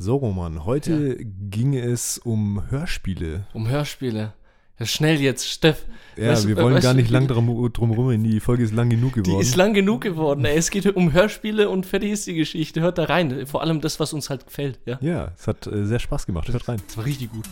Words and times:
So, 0.00 0.14
Roman, 0.14 0.64
heute 0.64 1.16
ging 1.24 1.74
es 1.74 2.18
um 2.18 2.62
Hörspiele. 2.70 3.48
Um 3.52 3.68
Hörspiele. 3.68 4.32
Ja, 4.78 4.86
schnell 4.86 5.20
jetzt, 5.20 5.48
Steff. 5.48 5.86
Ja, 6.16 6.28
Weißt 6.30 6.46
wir 6.46 6.56
wollen 6.56 6.74
weißt 6.76 6.84
gar 6.84 6.94
nicht 6.94 7.10
lang 7.10 7.26
drum, 7.26 7.68
drum 7.72 7.90
rum, 7.90 8.22
die 8.22 8.38
Folge 8.38 8.62
ist 8.62 8.72
lang 8.72 8.90
genug 8.90 9.14
Die 9.14 9.22
geworden. 9.22 9.40
ist 9.42 9.56
lang 9.56 9.74
genug 9.74 10.02
geworden. 10.02 10.44
Ey. 10.44 10.56
Es 10.56 10.70
geht 10.70 10.86
um 10.94 11.12
Hörspiele 11.12 11.68
und 11.68 11.84
fertig 11.84 12.12
ist 12.12 12.28
die 12.28 12.34
Geschichte. 12.34 12.80
Hört 12.80 12.98
da 12.98 13.04
rein. 13.04 13.44
Vor 13.48 13.60
allem 13.60 13.80
das, 13.80 13.98
was 13.98 14.12
uns 14.12 14.30
halt 14.30 14.46
gefällt. 14.46 14.78
Ja, 14.86 14.98
ja, 15.00 15.32
es 15.36 15.48
hat 15.48 15.66
äh, 15.66 15.84
sehr 15.84 15.98
Spaß 15.98 16.26
gemacht. 16.26 16.46
Hört 16.46 16.68
rein. 16.68 16.80
das 16.86 16.96
war 16.96 17.04
richtig 17.04 17.32
gut. 17.32 17.46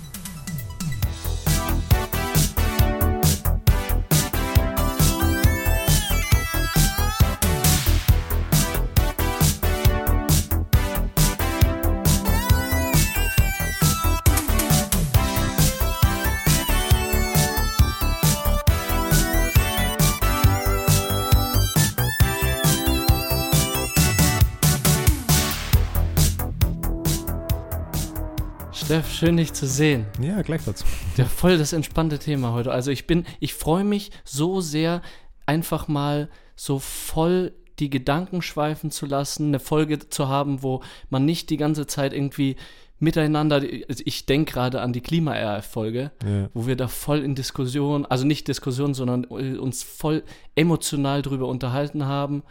Schön 29.16 29.36
dich 29.36 29.52
zu 29.52 29.66
sehen. 29.66 30.06
Ja, 30.20 30.42
gleichfalls. 30.42 30.84
Ja, 31.16 31.24
voll 31.24 31.58
das 31.58 31.72
entspannte 31.72 32.18
Thema 32.18 32.52
heute. 32.52 32.70
Also 32.72 32.90
ich 32.90 33.06
bin, 33.06 33.24
ich 33.40 33.54
freue 33.54 33.84
mich 33.84 34.10
so 34.24 34.60
sehr, 34.60 35.02
einfach 35.46 35.88
mal 35.88 36.28
so 36.54 36.78
voll 36.78 37.52
die 37.78 37.90
Gedanken 37.90 38.42
schweifen 38.42 38.90
zu 38.90 39.06
lassen, 39.06 39.48
eine 39.48 39.60
Folge 39.60 39.98
zu 40.08 40.28
haben, 40.28 40.62
wo 40.62 40.82
man 41.10 41.24
nicht 41.24 41.50
die 41.50 41.56
ganze 41.56 41.86
Zeit 41.86 42.12
irgendwie 42.12 42.56
miteinander, 42.98 43.62
ich 43.62 44.24
denke 44.24 44.52
gerade 44.54 44.80
an 44.80 44.94
die 44.94 45.02
Klima-RF-Folge, 45.02 46.12
Ja. 46.24 46.48
wo 46.54 46.66
wir 46.66 46.76
da 46.76 46.88
voll 46.88 47.18
in 47.18 47.34
Diskussion, 47.34 48.06
also 48.06 48.24
nicht 48.26 48.48
Diskussion, 48.48 48.94
sondern 48.94 49.24
äh, 49.24 49.58
uns 49.58 49.82
voll 49.82 50.22
emotional 50.54 51.20
drüber 51.20 51.48
unterhalten 51.48 52.06
haben. 52.06 52.42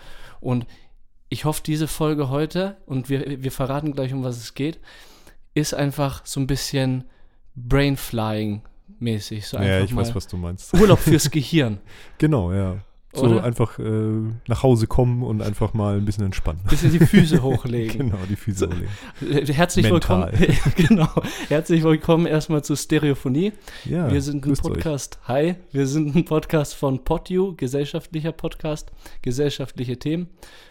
Und 0.42 0.68
ich 1.30 1.46
hoffe, 1.46 1.64
diese 1.66 1.88
Folge 1.88 2.30
heute, 2.30 2.78
und 2.86 3.10
wir, 3.10 3.44
wir 3.44 3.52
verraten 3.52 3.94
gleich, 3.94 4.14
um 4.14 4.24
was 4.24 4.38
es 4.38 4.54
geht, 4.54 4.80
ist 5.56 5.74
einfach 5.74 6.22
so 6.26 6.40
ein 6.40 6.48
bisschen 6.48 7.06
Brainflying-mäßig. 7.58 9.48
So 9.48 9.58
ja, 9.58 9.82
ich 9.82 9.92
mal 9.94 10.02
weiß, 10.02 10.14
was 10.14 10.28
du 10.28 10.38
meinst. 10.38 10.74
Urlaub 10.74 11.00
fürs 11.00 11.32
Gehirn. 11.32 11.80
Genau, 12.20 12.54
ja. 12.54 12.78
So 13.14 13.22
Oder? 13.28 13.46
einfach 13.46 13.80
äh, 13.80 14.12
nach 14.48 14.62
Hause 14.62 14.88
kommen 14.88 15.24
und 15.24 15.42
einfach 15.42 15.74
mal 15.74 15.96
ein 15.96 16.04
bisschen 16.04 16.26
entspannen. 16.26 16.60
Bisschen 16.70 16.92
die 16.92 17.00
Füße 17.00 17.42
hochlegen. 17.44 18.10
genau, 18.10 18.18
die 18.30 18.36
Füße 18.36 18.60
So. 18.60 18.66
hochlegen. 18.68 19.48
Äh, 19.48 19.54
Herzlich 19.54 19.90
Mental. 19.90 20.34
willkommen. 20.38 20.60
genau. 20.76 21.10
Herzlich 21.48 21.82
willkommen 21.84 22.26
erstmal 22.26 22.62
zu 22.66 22.76
Stereophonie. 22.76 23.54
Ja, 23.86 24.12
wir 24.12 24.22
sind 24.22 24.40
ein 24.40 24.42
grüßt 24.42 24.66
euch. 24.66 24.74
Podcast. 24.74 25.20
Hi, 25.30 25.56
wir 25.72 25.88
sind 25.88 26.14
ein 26.14 26.26
Podcast 26.26 26.76
von 26.76 27.06
PodU, 27.06 27.56
gesellschaftlicher 27.56 28.34
Podcast, 28.34 28.92
gesellschaftliche 29.22 29.98
Themen. 29.98 30.28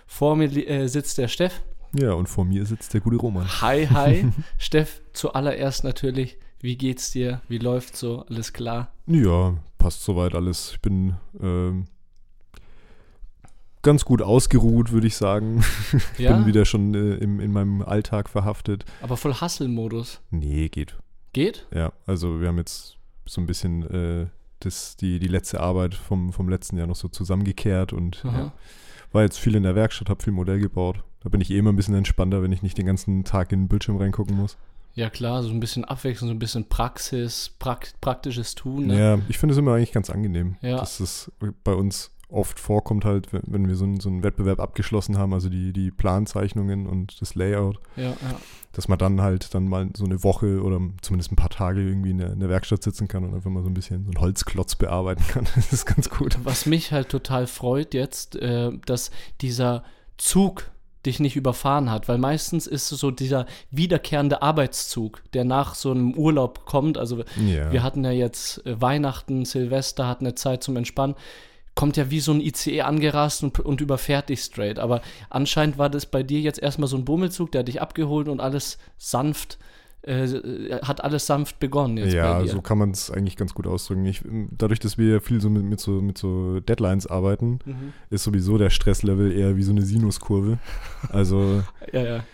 Vor 0.07 0.37
mir 0.37 0.55
äh, 0.69 0.87
sitzt 0.87 1.17
der 1.17 1.29
Steff. 1.29 1.63
Ja, 1.99 2.13
und 2.15 2.29
vor 2.29 2.45
mir 2.45 2.67
sitzt 2.67 2.93
der 2.95 3.01
gute 3.01 3.17
Roman. 3.17 3.47
Hi, 3.61 3.87
hi. 3.87 4.27
Steff, 4.59 5.01
zuallererst 5.13 5.85
natürlich, 5.85 6.39
wie 6.61 6.77
geht's 6.77 7.11
dir? 7.13 7.41
Wie 7.49 7.59
läuft's 7.59 8.01
so? 8.01 8.25
Alles 8.29 8.53
klar? 8.53 8.93
Ja, 9.07 9.57
passt 9.79 10.03
soweit 10.03 10.35
alles. 10.35 10.73
Ich 10.73 10.81
bin 10.81 11.15
ähm, 11.41 11.87
ganz 13.83 14.05
gut 14.05 14.23
ausgeruht, 14.23 14.91
würde 14.93 15.07
ich 15.07 15.17
sagen. 15.17 15.63
Ja, 16.19 16.37
Bin 16.37 16.47
wieder 16.47 16.65
schon 16.65 16.95
äh, 16.95 17.15
im, 17.17 17.39
in 17.41 17.53
meinem 17.53 17.83
Alltag 17.83 18.29
verhaftet. 18.29 18.85
aber 19.03 19.17
voll 19.17 19.35
Hustle-Modus. 19.41 20.21
Nee, 20.31 20.69
geht. 20.69 20.97
Geht? 21.33 21.67
Ja, 21.75 21.93
also 22.07 22.41
wir 22.41 22.49
haben 22.49 22.59
jetzt 22.59 22.97
so 23.27 23.41
ein 23.41 23.47
bisschen 23.47 23.83
äh, 23.91 24.27
das, 24.61 24.97
die, 24.97 25.19
die 25.19 25.29
letzte 25.29 25.61
Arbeit 25.61 25.95
vom, 25.95 26.33
vom 26.33 26.49
letzten 26.49 26.77
Jahr 26.79 26.87
noch 26.87 26.97
so 26.97 27.09
zusammengekehrt 27.09 27.93
und 27.93 28.23
ja, 28.25 28.53
war 29.13 29.23
jetzt 29.23 29.39
viel 29.39 29.55
in 29.55 29.63
der 29.65 29.75
Werkstatt, 29.75 30.09
habe 30.09 30.23
viel 30.23 30.33
Modell 30.33 30.61
gebaut. 30.61 31.03
Da 31.25 31.31
bin 31.31 31.41
ich 31.41 31.51
eh 31.51 31.59
immer 31.59 31.73
ein 31.73 31.77
bisschen 31.77 31.95
entspannter, 31.95 32.43
wenn 32.43 32.53
ich 32.53 32.63
nicht 32.63 32.79
den 32.79 32.87
ganzen 32.87 33.25
Tag 33.25 33.51
in 33.53 33.63
den 33.63 33.69
Bildschirm 33.69 33.97
reingucken 33.97 34.37
muss. 34.37 34.57
Ja, 34.95 35.11
klar, 35.11 35.43
so 35.43 35.51
ein 35.51 35.59
bisschen 35.59 35.85
Abwechslung, 35.85 36.29
so 36.29 36.35
ein 36.35 36.39
bisschen 36.39 36.69
Praxis, 36.69 37.51
prak 37.59 37.89
praktisches 38.01 38.55
Tun. 38.55 38.87
Ne? 38.87 38.99
Ja, 39.01 39.19
ich 39.29 39.39
finde 39.39 39.55
es 39.55 39.59
immer 39.59 39.75
eigentlich 39.75 39.91
ganz 39.93 40.09
angenehm, 40.11 40.57
Ja. 40.61 40.77
dass 40.77 41.01
es 41.01 41.33
bei 41.65 41.73
uns 41.75 42.13
oft 42.29 42.61
vorkommt 42.61 43.05
halt, 43.05 43.33
wenn, 43.33 43.43
wenn 43.47 43.69
wir 43.69 43.75
so, 43.77 43.85
einen- 43.85 44.01
so 44.01 44.09
einen 44.09 44.23
Wettbewerb 44.23 44.61
abgeschlossen 44.61 45.19
haben, 45.19 45.33
also 45.35 45.49
die, 45.49 45.73
die 45.73 45.91
Planzeichnungen 45.91 46.87
und 46.87 47.21
das 47.21 47.35
Layout, 47.35 47.79
Ja, 47.97 48.11
ja. 48.11 48.17
dass 48.73 48.87
man 48.89 48.99
dann 48.99 49.21
halt 49.21 49.55
dann 49.55 49.67
mal 49.69 49.89
so 49.97 50.05
eine 50.05 50.23
Woche 50.23 50.63
oder 50.63 50.81
zumindest 51.03 51.33
ein 51.33 51.37
paar 51.37 51.51
Tage 51.51 51.81
irgendwie 51.81 52.11
in 52.11 52.19
der, 52.19 52.33
in 52.33 52.41
der 52.41 52.49
Werkstatt 52.49 52.83
sitzen 52.83 53.09
kann 53.09 53.25
und 53.25 53.35
einfach 53.35 53.51
mal 53.51 53.63
so 53.63 53.69
ein 53.69 53.75
bisschen 53.75 54.05
so 54.05 54.11
einen 54.11 54.21
Holzklotz 54.21 54.75
bearbeiten 54.77 55.25
kann. 55.29 55.47
Das 55.57 55.73
ist 55.73 55.87
ganz 55.87 56.09
gut. 56.11 56.39
Was 56.45 56.67
mich 56.67 56.93
halt 56.93 57.09
total 57.09 57.47
freut 57.47 57.95
jetzt, 57.95 58.37
äh, 58.37 58.71
dass 58.87 59.11
dieser 59.41 59.83
Zug 60.17 60.71
dich 61.07 61.21
nicht 61.21 61.37
überfahren 61.37 61.91
hat, 61.91 62.09
weil 62.09 62.19
meistens 62.19 62.67
ist 62.67 62.91
es 62.93 63.01
so 63.01 63.11
dieser 63.11 63.47
wiederkehrende 63.71 64.43
Arbeitszug, 64.43 65.23
der 65.33 65.45
nach 65.45 65.75
so 65.75 65.91
einem 65.91 66.15
Urlaub 66.15 66.67
kommt. 66.67 66.99
Also 66.99 67.25
Ja. 67.45 67.71
wir 67.73 67.83
hatten 67.83 68.05
ja 68.05 68.11
jetzt 68.11 68.65
äh, 68.67 68.81
Weihnachten, 68.81 69.45
Silvester, 69.45 70.07
hatten 70.07 70.27
eine 70.27 70.35
Zeit 70.35 70.63
zum 70.63 70.77
Entspannen. 70.77 71.15
Kommt 71.75 71.97
ja 71.97 72.09
wie 72.11 72.21
so 72.21 72.33
ein 72.33 72.41
ICE 72.41 72.83
angerast 72.83 73.43
und, 73.43 73.59
und 73.59 73.81
überfährt 73.81 74.29
dich 74.29 74.41
straight. 74.41 74.79
Aber 74.79 75.03
anscheinend 75.29 75.77
war 75.77 75.91
das 75.91 76.07
bei 76.07 76.23
dir 76.23 76.41
jetzt 76.41 76.61
erstmal 76.63 76.89
so 76.89 76.97
ein 76.97 77.05
Bummelzug, 77.05 77.51
der 77.53 77.61
hat 77.61 77.69
dich 77.69 77.83
abgeholt 77.83 78.29
und 78.29 78.41
alles 78.41 78.79
sanft, 78.97 79.59
äh, 80.07 80.81
hat 80.83 81.03
alles 81.03 81.27
sanft 81.27 81.59
begonnen 81.61 81.97
jetzt 81.97 82.13
ja, 82.15 82.35
bei 82.39 82.43
dir. 82.45 82.51
so 82.51 82.61
kann 82.61 82.79
man 82.79 82.91
es 82.91 83.11
eigentlich 83.11 83.37
ganz 83.37 83.55
gut 83.55 83.67
ausdrücken. 83.67 84.05
Ich, 84.07 84.23
dadurch, 84.51 84.79
dass 84.81 84.99
wir 84.99 85.21
viel 85.21 85.41
so 85.41 85.49
mit, 85.51 85.65
mit, 85.65 85.81
so 85.81 85.93
mit 86.01 86.19
so 86.19 86.61
Deadlines 86.61 87.07
arbeiten, 87.07 87.59
Mhm. 87.65 87.93
ist 88.11 88.25
sowieso 88.25 88.59
der 88.59 88.71
Stresslevel 88.71 89.33
eher 89.33 89.57
wie 89.57 89.63
so 89.63 89.73
eine 89.73 89.83
Sinuskurve. 89.83 90.59
Also 91.11 91.63
Ja, 91.93 92.03
ja. 92.03 92.25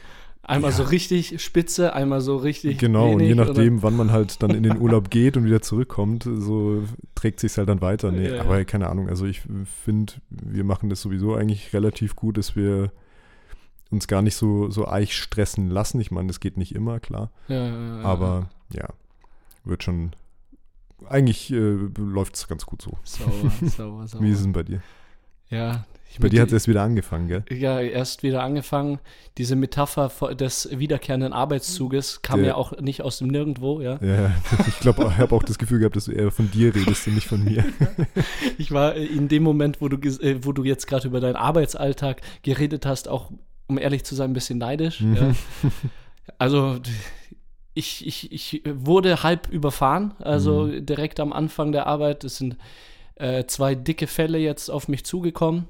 Einmal 0.42 0.70
Ja. 0.72 0.78
so 0.78 0.82
richtig 0.84 1.40
spitze, 1.40 1.92
einmal 1.94 2.20
so 2.22 2.36
richtig. 2.38 2.78
genau, 2.78 3.12
und 3.12 3.20
je 3.20 3.28
wenig, 3.28 3.36
nachdem, 3.46 3.82
wann 3.84 3.94
man 3.94 4.10
halt 4.10 4.42
dann 4.42 4.50
in 4.50 4.64
den 4.64 4.78
Urlaub 4.80 5.08
geht 5.10 5.36
und 5.36 5.44
wieder 5.44 5.62
zurückkommt, 5.62 6.24
so 6.24 6.82
trägt 7.14 7.38
sich 7.38 7.56
halt 7.56 7.68
dann 7.68 7.80
weiter. 7.80 8.10
Nee, 8.10 8.30
ja. 8.30 8.40
aber 8.40 8.64
keine 8.64 8.88
Ahnung, 8.88 9.08
also 9.08 9.26
ich 9.26 9.42
finde, 9.84 10.14
wir 10.28 10.64
machen 10.64 10.90
das 10.90 11.02
sowieso 11.02 11.34
eigentlich 11.34 11.72
relativ 11.72 12.16
gut, 12.16 12.36
dass 12.36 12.56
wir 12.56 12.90
uns 13.90 14.06
gar 14.06 14.22
nicht 14.22 14.36
so, 14.36 14.70
so 14.70 14.86
eich 14.88 15.14
stressen 15.16 15.68
lassen. 15.68 16.00
Ich 16.00 16.10
meine, 16.10 16.28
das 16.28 16.40
geht 16.40 16.56
nicht 16.56 16.74
immer, 16.74 17.00
klar. 17.00 17.30
Ja, 17.48 17.66
ja, 17.66 17.96
ja, 17.98 18.02
Aber 18.04 18.50
ja, 18.72 18.88
wird 19.64 19.82
schon. 19.82 20.12
Eigentlich 21.08 21.50
äh, 21.50 21.76
läuft 21.96 22.34
es 22.36 22.46
ganz 22.46 22.66
gut 22.66 22.82
so. 22.82 22.98
Sauber, 23.04 23.50
sauber, 23.68 24.06
sauber. 24.06 24.24
Wie 24.24 24.30
ist 24.30 24.38
es 24.38 24.42
denn 24.44 24.52
bei 24.52 24.62
dir? 24.62 24.82
Ja, 25.48 25.84
Bei 26.20 26.28
dir 26.28 26.42
hat 26.42 26.48
es 26.48 26.52
erst 26.52 26.68
wieder 26.68 26.82
angefangen, 26.82 27.26
gell? 27.26 27.44
ja 27.50 27.80
erst 27.80 28.22
wieder 28.22 28.42
angefangen. 28.44 29.00
Diese 29.38 29.56
Metapher 29.56 30.08
des 30.36 30.68
wiederkehrenden 30.70 31.32
Arbeitszuges 31.32 32.22
kam 32.22 32.38
Der- 32.40 32.48
ja 32.50 32.54
auch 32.54 32.78
nicht 32.80 33.02
aus 33.02 33.18
dem 33.18 33.28
Nirgendwo, 33.28 33.80
ja. 33.80 33.98
Ja, 34.00 34.30
ich 34.68 34.78
glaube, 34.78 35.08
ich 35.10 35.18
habe 35.18 35.34
auch 35.34 35.42
das 35.42 35.58
Gefühl 35.58 35.80
gehabt, 35.80 35.96
dass 35.96 36.04
du 36.04 36.12
eher 36.12 36.30
von 36.30 36.50
dir 36.52 36.72
redest 36.74 37.08
und 37.08 37.14
nicht 37.16 37.26
von 37.26 37.42
mir. 37.42 37.64
Ich 38.58 38.70
war 38.72 38.94
in 38.94 39.26
dem 39.28 39.42
Moment, 39.42 39.80
wo 39.80 39.88
du, 39.88 39.96
äh, 39.96 40.44
wo 40.44 40.52
du 40.52 40.62
jetzt 40.64 40.86
gerade 40.86 41.08
über 41.08 41.18
deinen 41.20 41.36
Arbeitsalltag 41.36 42.20
geredet 42.42 42.84
hast, 42.86 43.08
auch, 43.08 43.32
um 43.70 43.78
ehrlich 43.78 44.04
zu 44.04 44.14
sein, 44.14 44.30
ein 44.30 44.34
bisschen 44.34 44.58
neidisch. 44.58 45.00
Mhm. 45.00 45.16
Ja. 45.16 45.30
Also 46.38 46.78
ich, 47.74 48.06
ich, 48.06 48.30
ich 48.32 48.62
wurde 48.66 49.22
halb 49.24 49.48
überfahren, 49.48 50.14
also 50.20 50.62
Mhm. 50.66 50.86
direkt 50.86 51.18
am 51.18 51.32
Anfang 51.32 51.72
der 51.72 51.86
Arbeit. 51.86 52.22
Es 52.24 52.36
sind 52.36 52.56
äh, 53.16 53.44
zwei 53.46 53.74
dicke 53.74 54.06
Fälle 54.06 54.38
jetzt 54.38 54.70
auf 54.70 54.86
mich 54.88 55.04
zugekommen. 55.04 55.66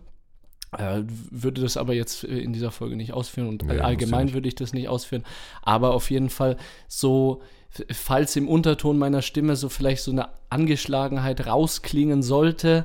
Äh, 0.77 1.03
würde 1.31 1.63
das 1.63 1.77
aber 1.77 1.95
jetzt 1.95 2.25
äh, 2.25 2.39
in 2.39 2.53
dieser 2.53 2.71
Folge 2.71 2.95
nicht 2.97 3.13
ausführen 3.13 3.49
und 3.49 3.65
Nee, 3.65 3.81
allgemein 3.81 4.27
nicht. 4.27 4.35
würde 4.35 4.49
ich 4.49 4.55
das 4.55 4.73
nicht 4.75 4.89
ausführen. 4.89 5.25
Aber 5.63 5.95
auf 5.95 6.11
jeden 6.11 6.31
Fall 6.31 6.57
so, 6.89 7.43
falls 7.91 8.37
im 8.37 8.47
Unterton 8.49 8.99
meiner 8.99 9.23
Stimme 9.23 9.57
so 9.57 9.69
vielleicht 9.69 10.03
so 10.03 10.11
eine 10.13 10.29
Angeschlagenheit 10.51 11.47
rausklingen 11.47 12.23
sollte, 12.23 12.85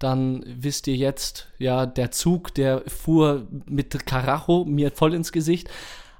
dann 0.00 0.42
wisst 0.46 0.88
ihr 0.88 0.96
jetzt, 0.96 1.46
ja, 1.58 1.86
der 1.86 2.10
Zug, 2.10 2.52
der 2.54 2.82
fuhr 2.88 3.46
mit 3.66 4.06
Karacho 4.06 4.64
mir 4.64 4.90
voll 4.90 5.14
ins 5.14 5.30
Gesicht. 5.30 5.68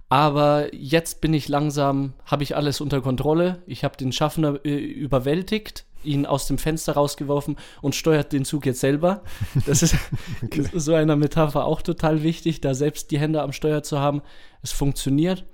Aber 0.09 0.73
jetzt 0.75 1.21
bin 1.21 1.33
ich 1.35 1.49
langsam, 1.49 2.13
habe 2.25 2.43
ich 2.43 2.57
alles 2.57 2.81
unter 2.81 3.01
Kontrolle. 3.01 3.63
Ich 3.67 3.83
habe 3.83 3.97
den 3.97 4.13
Schaffner 4.13 4.59
äh, 4.65 4.77
überwältigt, 4.77 5.85
ihn 6.03 6.27
aus 6.27 6.47
dem 6.47 6.59
Fenster 6.59 6.93
rausgeworfen 6.93 7.57
und 7.81 7.95
steuert 7.95 8.33
den 8.33 8.45
Zug 8.45 8.67
jetzt 8.67 8.81
selber. 8.81 9.23
Das 9.67 9.83
ist 9.83 9.97
ist 10.51 10.73
so 10.75 10.95
einer 10.95 11.17
Metapher 11.17 11.65
auch 11.65 11.81
total 11.81 12.23
wichtig, 12.23 12.61
da 12.61 12.75
selbst 12.75 13.11
die 13.11 13.19
Hände 13.19 13.43
am 13.43 13.53
Steuer 13.53 13.83
zu 13.83 13.99
haben. 13.99 14.23
Es 14.63 14.73
funktioniert. 14.73 15.45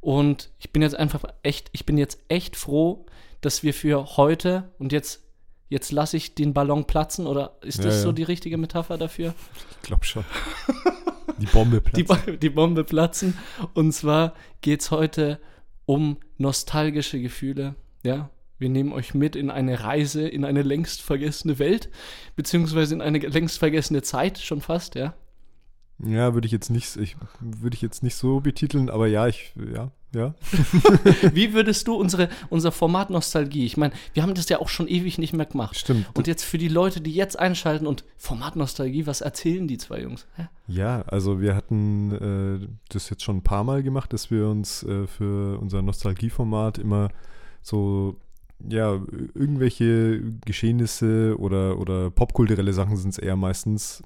Und 0.00 0.50
ich 0.58 0.72
bin 0.72 0.82
jetzt 0.82 0.96
einfach 0.96 1.24
echt, 1.42 1.70
ich 1.72 1.86
bin 1.86 1.96
jetzt 1.96 2.18
echt 2.28 2.56
froh, 2.56 3.06
dass 3.40 3.62
wir 3.62 3.72
für 3.74 4.16
heute 4.16 4.70
und 4.78 4.92
jetzt, 4.92 5.22
jetzt 5.72 5.90
lasse 5.90 6.18
ich 6.18 6.34
den 6.34 6.52
Ballon 6.52 6.86
platzen 6.86 7.26
oder 7.26 7.56
ist 7.62 7.78
das 7.78 7.96
Ja, 7.96 8.02
so 8.02 8.12
die 8.12 8.22
richtige 8.22 8.58
Metapher 8.58 8.98
dafür? 8.98 9.34
Ich 9.70 9.82
glaube 9.82 10.04
schon. 10.04 10.24
Die 11.38 11.46
Bombe 11.46 11.80
platzt. 11.80 12.26
die, 12.26 12.36
die 12.36 12.50
Bombe 12.50 12.84
platzen. 12.84 13.36
Und 13.74 13.92
zwar 13.92 14.34
geht 14.60 14.82
es 14.82 14.90
heute 14.90 15.40
um 15.86 16.18
nostalgische 16.36 17.20
Gefühle. 17.20 17.74
Ja, 18.04 18.30
wir 18.58 18.68
nehmen 18.68 18.92
euch 18.92 19.14
mit 19.14 19.34
in 19.34 19.50
eine 19.50 19.82
Reise 19.82 20.28
in 20.28 20.44
eine 20.44 20.62
längst 20.62 21.00
vergessene 21.00 21.58
Welt, 21.58 21.88
beziehungsweise 22.36 22.94
in 22.94 23.00
eine 23.00 23.18
längst 23.18 23.58
vergessene 23.58 24.02
Zeit 24.02 24.38
schon 24.38 24.60
fast, 24.60 24.94
ja. 24.94 25.14
Ja, 25.98 26.34
würde 26.34 26.46
ich 26.46 26.52
jetzt 26.52 26.70
nicht, 26.70 26.96
ich, 26.96 27.16
würde 27.40 27.74
ich 27.74 27.82
jetzt 27.82 28.02
nicht 28.02 28.14
so 28.14 28.40
betiteln, 28.40 28.90
aber 28.90 29.06
ja, 29.06 29.26
ich, 29.26 29.54
ja, 29.72 29.90
ja. 30.14 30.34
Wie 31.32 31.54
würdest 31.54 31.88
du 31.88 31.94
unsere, 31.94 32.28
unser 32.50 32.72
Format 32.72 33.10
Nostalgie, 33.10 33.64
ich 33.64 33.76
meine, 33.76 33.94
wir 34.12 34.22
haben 34.22 34.34
das 34.34 34.48
ja 34.48 34.60
auch 34.60 34.68
schon 34.68 34.88
ewig 34.88 35.18
nicht 35.18 35.32
mehr 35.32 35.46
gemacht. 35.46 35.76
Stimmt. 35.76 36.06
Und 36.14 36.26
jetzt 36.26 36.44
für 36.44 36.58
die 36.58 36.68
Leute, 36.68 37.00
die 37.00 37.12
jetzt 37.12 37.38
einschalten 37.38 37.86
und 37.86 38.04
Format 38.16 38.56
Nostalgie, 38.56 39.06
was 39.06 39.20
erzählen 39.20 39.66
die 39.66 39.78
zwei 39.78 40.00
Jungs? 40.02 40.26
Hä? 40.36 40.48
Ja, 40.68 41.02
also 41.02 41.40
wir 41.40 41.56
hatten 41.56 42.60
äh, 42.62 42.68
das 42.88 43.10
jetzt 43.10 43.22
schon 43.22 43.38
ein 43.38 43.44
paar 43.44 43.64
Mal 43.64 43.82
gemacht, 43.82 44.12
dass 44.12 44.30
wir 44.30 44.48
uns 44.48 44.82
äh, 44.82 45.06
für 45.06 45.58
unser 45.58 45.82
Nostalgieformat 45.82 46.78
immer 46.78 47.08
so, 47.62 48.16
ja, 48.68 49.00
irgendwelche 49.34 50.22
Geschehnisse 50.44 51.36
oder, 51.38 51.78
oder 51.78 52.10
popkulturelle 52.10 52.72
Sachen 52.72 52.96
sind 52.96 53.10
es 53.10 53.18
eher 53.18 53.36
meistens 53.36 54.02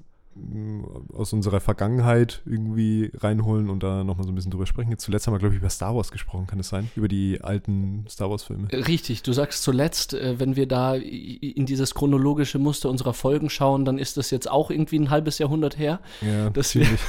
aus 1.13 1.33
unserer 1.33 1.59
Vergangenheit 1.59 2.41
irgendwie 2.45 3.11
reinholen 3.15 3.69
und 3.69 3.83
da 3.83 4.03
nochmal 4.03 4.25
so 4.25 4.31
ein 4.31 4.35
bisschen 4.35 4.51
drüber 4.51 4.65
sprechen. 4.65 4.91
Jetzt 4.91 5.03
zuletzt 5.03 5.27
haben 5.27 5.33
wir, 5.33 5.39
glaube 5.39 5.55
ich, 5.55 5.59
über 5.59 5.69
Star 5.69 5.95
Wars 5.95 6.11
gesprochen, 6.11 6.47
kann 6.47 6.59
es 6.59 6.69
sein? 6.69 6.89
Über 6.95 7.07
die 7.07 7.41
alten 7.41 8.05
Star 8.09 8.29
Wars-Filme. 8.29 8.67
Richtig, 8.71 9.23
du 9.23 9.33
sagst 9.33 9.63
zuletzt, 9.63 10.13
äh, 10.13 10.39
wenn 10.39 10.55
wir 10.55 10.67
da 10.67 10.95
in 10.95 11.65
dieses 11.65 11.93
chronologische 11.93 12.59
Muster 12.59 12.89
unserer 12.89 13.13
Folgen 13.13 13.49
schauen, 13.49 13.85
dann 13.85 13.97
ist 13.97 14.17
das 14.17 14.31
jetzt 14.31 14.49
auch 14.49 14.71
irgendwie 14.71 14.99
ein 14.99 15.09
halbes 15.09 15.37
Jahrhundert 15.39 15.77
her, 15.77 15.99
Ja, 16.21 16.49
dass 16.49 16.75
wir 16.75 16.83
ziemlich. 16.83 17.01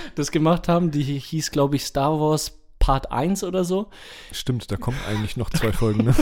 das 0.14 0.30
gemacht 0.30 0.68
haben. 0.68 0.90
Die 0.90 1.02
hieß, 1.02 1.50
glaube 1.50 1.76
ich, 1.76 1.84
Star 1.84 2.20
Wars 2.20 2.52
Part 2.78 3.10
1 3.10 3.42
oder 3.42 3.64
so. 3.64 3.88
Stimmt, 4.32 4.70
da 4.70 4.76
kommen 4.76 4.98
eigentlich 5.08 5.36
noch 5.36 5.50
zwei 5.50 5.72
Folgen, 5.72 6.04
ne? 6.04 6.14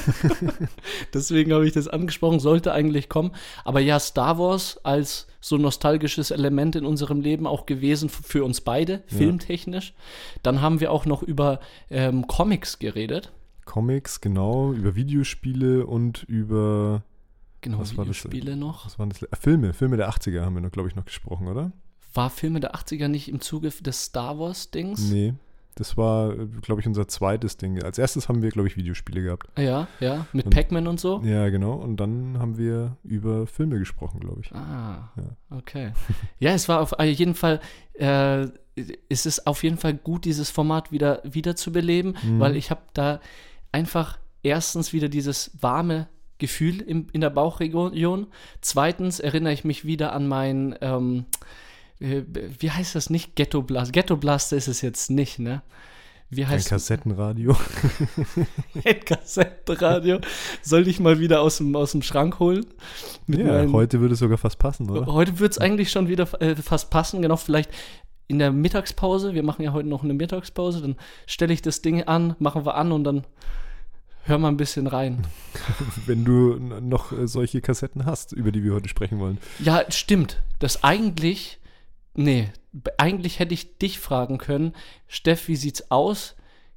Deswegen 1.14 1.52
habe 1.52 1.66
ich 1.66 1.72
das 1.72 1.88
angesprochen, 1.88 2.40
sollte 2.40 2.72
eigentlich 2.72 3.08
kommen. 3.08 3.32
Aber 3.64 3.80
ja, 3.80 3.98
Star 3.98 4.38
Wars 4.38 4.78
als 4.84 5.26
so 5.44 5.58
nostalgisches 5.58 6.30
Element 6.30 6.74
in 6.74 6.86
unserem 6.86 7.20
Leben 7.20 7.46
auch 7.46 7.66
gewesen 7.66 8.08
für 8.08 8.44
uns 8.44 8.62
beide, 8.62 9.02
filmtechnisch. 9.08 9.92
Dann 10.42 10.62
haben 10.62 10.80
wir 10.80 10.90
auch 10.90 11.04
noch 11.04 11.22
über 11.22 11.60
ähm, 11.90 12.26
Comics 12.26 12.78
geredet. 12.78 13.30
Comics, 13.66 14.22
genau, 14.22 14.72
über 14.72 14.94
Videospiele 14.94 15.86
und 15.86 16.22
über, 16.22 17.02
Genau, 17.60 17.78
Was 17.78 17.94
war 17.96 18.06
das? 18.06 18.24
Videospiele 18.24 18.56
noch. 18.56 18.86
was 18.86 18.98
waren 18.98 19.10
das? 19.10 19.22
Äh, 19.22 19.28
Filme, 19.38 19.74
Filme 19.74 19.98
der 19.98 20.08
80er 20.08 20.40
haben 20.42 20.54
wir 20.54 20.62
noch, 20.62 20.72
glaube 20.72 20.88
ich, 20.88 20.96
noch 20.96 21.04
gesprochen, 21.04 21.46
oder? 21.48 21.72
War 22.14 22.30
Filme 22.30 22.60
der 22.60 22.74
80er 22.74 23.08
nicht 23.08 23.28
im 23.28 23.40
Zuge 23.42 23.68
des 23.68 24.02
Star 24.02 24.38
Wars-Dings? 24.38 25.10
Nee, 25.10 25.34
das 25.76 25.96
war, 25.96 26.34
glaube 26.62 26.80
ich, 26.80 26.86
unser 26.86 27.08
zweites 27.08 27.56
Ding. 27.56 27.82
Als 27.82 27.98
erstes 27.98 28.28
haben 28.28 28.42
wir, 28.42 28.50
glaube 28.50 28.68
ich, 28.68 28.76
Videospiele 28.76 29.22
gehabt. 29.22 29.48
Ja, 29.58 29.88
ja, 30.00 30.26
mit 30.32 30.48
Pac-Man 30.50 30.86
und 30.86 31.00
so. 31.00 31.20
Ja, 31.24 31.48
genau. 31.50 31.72
Und 31.74 31.96
dann 31.98 32.38
haben 32.38 32.56
wir 32.58 32.96
über 33.02 33.46
Filme 33.46 33.78
gesprochen, 33.78 34.20
glaube 34.20 34.40
ich. 34.42 34.52
Ah, 34.54 35.10
Ja. 35.16 35.56
okay. 35.56 35.92
Ja, 36.38 36.52
es 36.52 36.68
war 36.68 36.80
auf 36.80 36.94
jeden 37.02 37.34
Fall, 37.34 37.60
äh, 37.94 38.46
es 39.08 39.26
ist 39.26 39.46
auf 39.46 39.62
jeden 39.62 39.76
Fall 39.78 39.94
gut, 39.94 40.24
dieses 40.24 40.50
Format 40.50 40.92
wieder, 40.92 41.20
wieder 41.24 41.56
zu 41.56 41.72
beleben, 41.72 42.14
Mhm. 42.22 42.40
weil 42.40 42.56
ich 42.56 42.70
habe 42.70 42.82
da 42.92 43.20
einfach 43.72 44.18
erstens 44.42 44.92
wieder 44.92 45.08
dieses 45.08 45.50
warme 45.60 46.08
Gefühl 46.38 46.80
im, 46.82 47.06
in 47.12 47.20
der 47.20 47.30
Bauchregion. 47.30 48.26
Zweitens 48.60 49.20
erinnere 49.20 49.52
ich 49.52 49.64
mich 49.64 49.84
wieder 49.84 50.12
an 50.12 50.26
mein, 50.26 50.74
ähm, 50.80 51.24
äh, 51.30 51.34
wie 52.00 52.70
heißt 52.70 52.94
das 52.94 53.10
nicht? 53.10 53.36
Ghetto 53.36 53.62
Blast. 53.62 53.92
Ghetto 53.92 54.16
Blaster 54.16 54.56
ist 54.56 54.68
es 54.68 54.80
jetzt 54.82 55.10
nicht, 55.10 55.38
ne? 55.38 55.62
Wie 56.30 56.42
Ein 56.42 56.50
heißt 56.50 56.68
Kassettenradio. 56.70 57.54
ein 58.84 59.00
Kassettenradio? 59.04 60.20
Soll 60.62 60.88
ich 60.88 60.98
mal 60.98 61.20
wieder 61.20 61.42
aus 61.42 61.58
dem, 61.58 61.76
aus 61.76 61.92
dem 61.92 62.02
Schrank 62.02 62.40
holen? 62.40 62.66
Mit 63.26 63.40
ja, 63.40 63.46
meinen- 63.46 63.72
heute 63.72 64.00
würde 64.00 64.14
es 64.14 64.20
sogar 64.20 64.38
fast 64.38 64.58
passen, 64.58 64.90
oder? 64.90 65.06
Heute 65.06 65.38
wird 65.38 65.52
es 65.52 65.58
eigentlich 65.58 65.90
schon 65.90 66.08
wieder 66.08 66.26
äh, 66.42 66.56
fast 66.56 66.90
passen, 66.90 67.22
genau, 67.22 67.36
vielleicht 67.36 67.70
in 68.26 68.38
der 68.38 68.52
Mittagspause, 68.52 69.34
wir 69.34 69.42
machen 69.42 69.62
ja 69.62 69.72
heute 69.72 69.88
noch 69.88 70.02
eine 70.02 70.14
Mittagspause, 70.14 70.80
dann 70.80 70.96
stelle 71.26 71.52
ich 71.52 71.60
das 71.62 71.82
Ding 71.82 72.02
an, 72.04 72.34
machen 72.38 72.64
wir 72.64 72.74
an 72.74 72.90
und 72.90 73.04
dann 73.04 73.24
hör 74.22 74.38
mal 74.38 74.48
ein 74.48 74.56
bisschen 74.56 74.86
rein. 74.86 75.26
Wenn 76.06 76.24
du 76.24 76.54
noch 76.56 77.12
äh, 77.12 77.28
solche 77.28 77.60
Kassetten 77.60 78.06
hast, 78.06 78.32
über 78.32 78.50
die 78.50 78.64
wir 78.64 78.72
heute 78.72 78.88
sprechen 78.88 79.18
wollen. 79.20 79.38
Ja, 79.60 79.84
stimmt. 79.90 80.42
Das 80.58 80.82
eigentlich, 80.82 81.58
nee, 82.14 82.50
eigentlich 82.98 83.38
hätte 83.38 83.54
ich 83.54 83.78
dich 83.78 83.98
fragen 83.98 84.38
können, 84.38 84.72
Steff, 85.06 85.48
wie 85.48 85.56
sieht's 85.56 85.90
aus? 85.90 86.36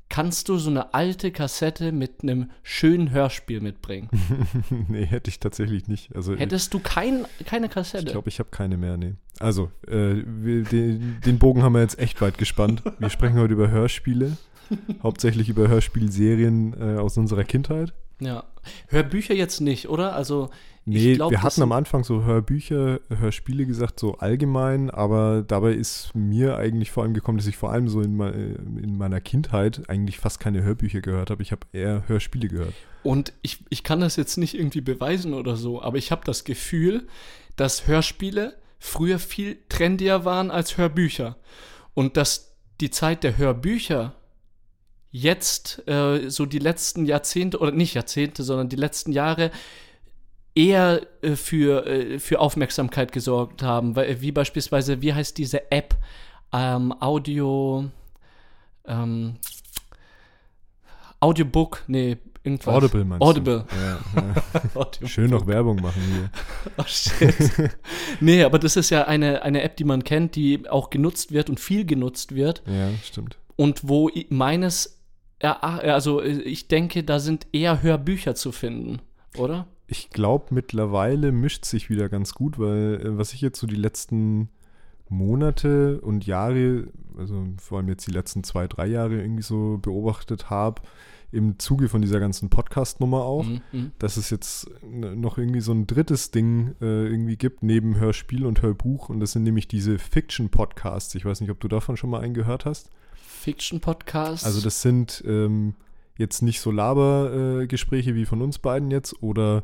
Kannst 0.09 0.47
du 0.47 0.57
so 0.57 0.69
eine 0.69 0.93
alte 0.93 1.31
Kassette 1.31 1.91
mit 1.91 2.23
einem 2.23 2.49
schönen 2.63 3.11
Hörspiel 3.11 3.59
mitbringen? 3.59 4.09
nee, 4.87 5.05
hätte 5.05 5.29
ich 5.29 5.39
tatsächlich 5.41 5.87
nicht. 5.89 6.15
Also 6.15 6.33
äh, 6.33 6.37
Hättest 6.37 6.73
du 6.73 6.79
kein, 6.79 7.25
keine 7.45 7.65
ich 7.65 7.71
Kassette? 7.73 8.11
glaube, 8.11 8.29
ich 8.29 8.39
habe 8.39 8.49
keine 8.49 8.77
mehr, 8.77 8.95
nee. 8.95 9.15
Also, 9.39 9.69
äh, 9.85 10.23
wir, 10.25 10.63
den, 10.63 11.19
den 11.25 11.39
Bogen 11.39 11.61
haben 11.61 11.73
wir 11.73 11.81
jetzt 11.81 11.99
echt 11.99 12.21
weit 12.21 12.37
gespannt. 12.37 12.83
Wir 12.99 13.09
sprechen 13.09 13.37
heute 13.37 13.53
über 13.53 13.69
Hörspiele. 13.69 14.37
hauptsächlich 15.03 15.49
über 15.49 15.67
Hörspielserien 15.67 16.73
äh, 16.79 16.99
aus 16.99 17.17
unserer 17.17 17.43
Kindheit. 17.43 17.93
ja. 18.19 18.43
Hörbücher 18.89 19.33
jetzt 19.33 19.61
nicht, 19.61 19.87
oder? 19.87 20.13
Also, 20.13 20.49
Nee, 20.89 21.15
glaub, 21.15 21.31
wir 21.31 21.43
hatten 21.43 21.61
am 21.61 21.73
Anfang 21.73 22.05
so 22.05 22.23
Hörbücher, 22.23 23.01
Hörspiele 23.09 23.65
gesagt, 23.65 23.99
so 23.99 24.19
allgemein, 24.19 24.89
aber 24.89 25.43
dabei 25.45 25.73
ist 25.73 26.15
mir 26.15 26.55
eigentlich 26.55 26.91
vor 26.91 27.03
allem 27.03 27.13
gekommen, 27.13 27.37
dass 27.37 27.47
ich 27.47 27.57
vor 27.57 27.73
allem 27.73 27.89
so 27.89 27.99
in, 27.99 28.17
in 28.21 28.97
meiner 28.97 29.19
Kindheit 29.19 29.89
eigentlich 29.89 30.17
fast 30.17 30.39
keine 30.39 30.63
Hörbücher 30.63 31.01
gehört 31.01 31.29
habe. 31.29 31.43
Ich 31.43 31.51
habe 31.51 31.67
eher 31.73 32.07
Hörspiele 32.07 32.47
gehört. 32.47 32.73
Und 33.03 33.33
ich, 33.41 33.65
ich 33.69 33.83
kann 33.83 33.99
das 33.99 34.15
jetzt 34.15 34.37
nicht 34.37 34.53
irgendwie 34.53 34.79
beweisen 34.79 35.33
oder 35.33 35.57
so, 35.57 35.81
aber 35.81 35.97
ich 35.97 36.11
habe 36.11 36.21
das 36.23 36.45
Gefühl, 36.45 37.05
dass 37.57 37.85
Hörspiele 37.85 38.55
früher 38.79 39.19
viel 39.19 39.57
trendier 39.67 40.23
waren 40.23 40.51
als 40.51 40.77
Hörbücher. 40.77 41.35
Und 41.95 42.15
dass 42.15 42.55
die 42.79 42.91
Zeit 42.91 43.25
der 43.25 43.37
Hörbücher 43.37 44.15
jetzt 45.11 45.85
äh, 45.85 46.29
so 46.29 46.45
die 46.45 46.59
letzten 46.59 47.05
Jahrzehnte, 47.05 47.59
oder 47.59 47.71
nicht 47.71 47.93
Jahrzehnte, 47.93 48.43
sondern 48.43 48.69
die 48.69 48.77
letzten 48.77 49.11
Jahre 49.11 49.51
eher 50.57 51.05
äh, 51.21 51.35
für, 51.35 51.85
äh, 51.85 52.19
für 52.19 52.39
Aufmerksamkeit 52.39 53.11
gesorgt 53.11 53.61
haben. 53.61 53.95
Weil, 53.95 54.21
wie 54.21 54.31
beispielsweise, 54.31 55.01
wie 55.01 55.13
heißt 55.13 55.37
diese 55.37 55.71
App? 55.71 55.95
Ähm, 56.51 56.93
Audio. 56.99 57.85
Ähm, 58.85 59.35
Audiobook, 61.19 61.83
nee, 61.87 62.17
irgendwas. 62.43 62.73
Audible 62.75 63.05
meinst 63.05 63.21
Audible. 63.21 63.65
du? 63.69 63.75
Ja, 63.75 64.81
ja. 64.81 64.87
Schön 65.07 65.31
noch 65.31 65.45
Werbung 65.47 65.81
machen 65.81 66.01
hier. 66.01 66.29
Oh, 66.77 66.83
shit. 66.85 67.35
nee, 68.19 68.43
aber 68.43 68.59
das 68.59 68.75
ist 68.75 68.89
ja 68.89 69.05
eine, 69.05 69.41
eine 69.41 69.61
App, 69.63 69.77
die 69.77 69.83
man 69.83 70.03
kennt, 70.03 70.35
die 70.35 70.69
auch 70.69 70.89
genutzt 70.89 71.31
wird 71.31 71.49
und 71.49 71.59
viel 71.59 71.85
genutzt 71.85 72.35
wird. 72.35 72.61
Ja, 72.67 72.89
stimmt. 73.03 73.37
Und 73.55 73.87
wo 73.87 74.09
meines, 74.29 75.01
also 75.39 76.21
äh, 76.21 76.29
ich 76.29 76.67
denke, 76.67 77.03
da 77.03 77.19
sind 77.19 77.47
eher 77.51 77.81
Hörbücher 77.81 78.35
zu 78.35 78.51
finden, 78.51 79.01
oder? 79.37 79.67
Ich 79.87 80.09
glaube, 80.09 80.47
mittlerweile 80.53 81.31
mischt 81.31 81.65
sich 81.65 81.89
wieder 81.89 82.09
ganz 82.09 82.33
gut, 82.33 82.59
weil 82.59 83.01
äh, 83.01 83.17
was 83.17 83.33
ich 83.33 83.41
jetzt 83.41 83.59
so 83.59 83.67
die 83.67 83.75
letzten 83.75 84.49
Monate 85.09 86.01
und 86.01 86.25
Jahre, 86.25 86.87
also 87.17 87.47
vor 87.57 87.77
allem 87.77 87.87
jetzt 87.87 88.05
die 88.07 88.11
letzten 88.11 88.43
zwei, 88.43 88.67
drei 88.67 88.87
Jahre 88.87 89.21
irgendwie 89.21 89.43
so 89.43 89.79
beobachtet 89.81 90.49
habe, 90.49 90.81
im 91.31 91.59
Zuge 91.59 91.89
von 91.89 92.01
dieser 92.01 92.19
ganzen 92.19 92.49
Podcast-Nummer 92.49 93.23
auch, 93.23 93.45
Mhm, 93.45 93.61
mhm. 93.71 93.91
dass 93.99 94.17
es 94.17 94.29
jetzt 94.29 94.69
noch 94.91 95.37
irgendwie 95.37 95.59
so 95.59 95.73
ein 95.73 95.85
drittes 95.85 96.31
Ding 96.31 96.75
äh, 96.81 97.05
irgendwie 97.07 97.35
gibt, 97.35 97.63
neben 97.63 97.97
Hörspiel 97.97 98.45
und 98.45 98.61
Hörbuch. 98.61 99.09
Und 99.09 99.19
das 99.19 99.33
sind 99.33 99.43
nämlich 99.43 99.67
diese 99.67 99.99
Fiction-Podcasts. 99.99 101.15
Ich 101.15 101.25
weiß 101.25 101.41
nicht, 101.41 101.51
ob 101.51 101.59
du 101.59 101.67
davon 101.67 101.97
schon 101.97 102.09
mal 102.09 102.21
einen 102.21 102.33
gehört 102.33 102.65
hast. 102.65 102.89
Fiction-Podcast. 103.13 104.45
Also 104.45 104.61
das 104.61 104.81
sind 104.81 105.23
ähm, 105.27 105.75
jetzt 106.17 106.41
nicht 106.41 106.61
so 106.61 106.71
Labergespräche 106.71 108.11
äh, 108.11 108.15
wie 108.15 108.25
von 108.25 108.41
uns 108.41 108.59
beiden 108.59 108.89
jetzt 108.89 109.21
oder 109.21 109.63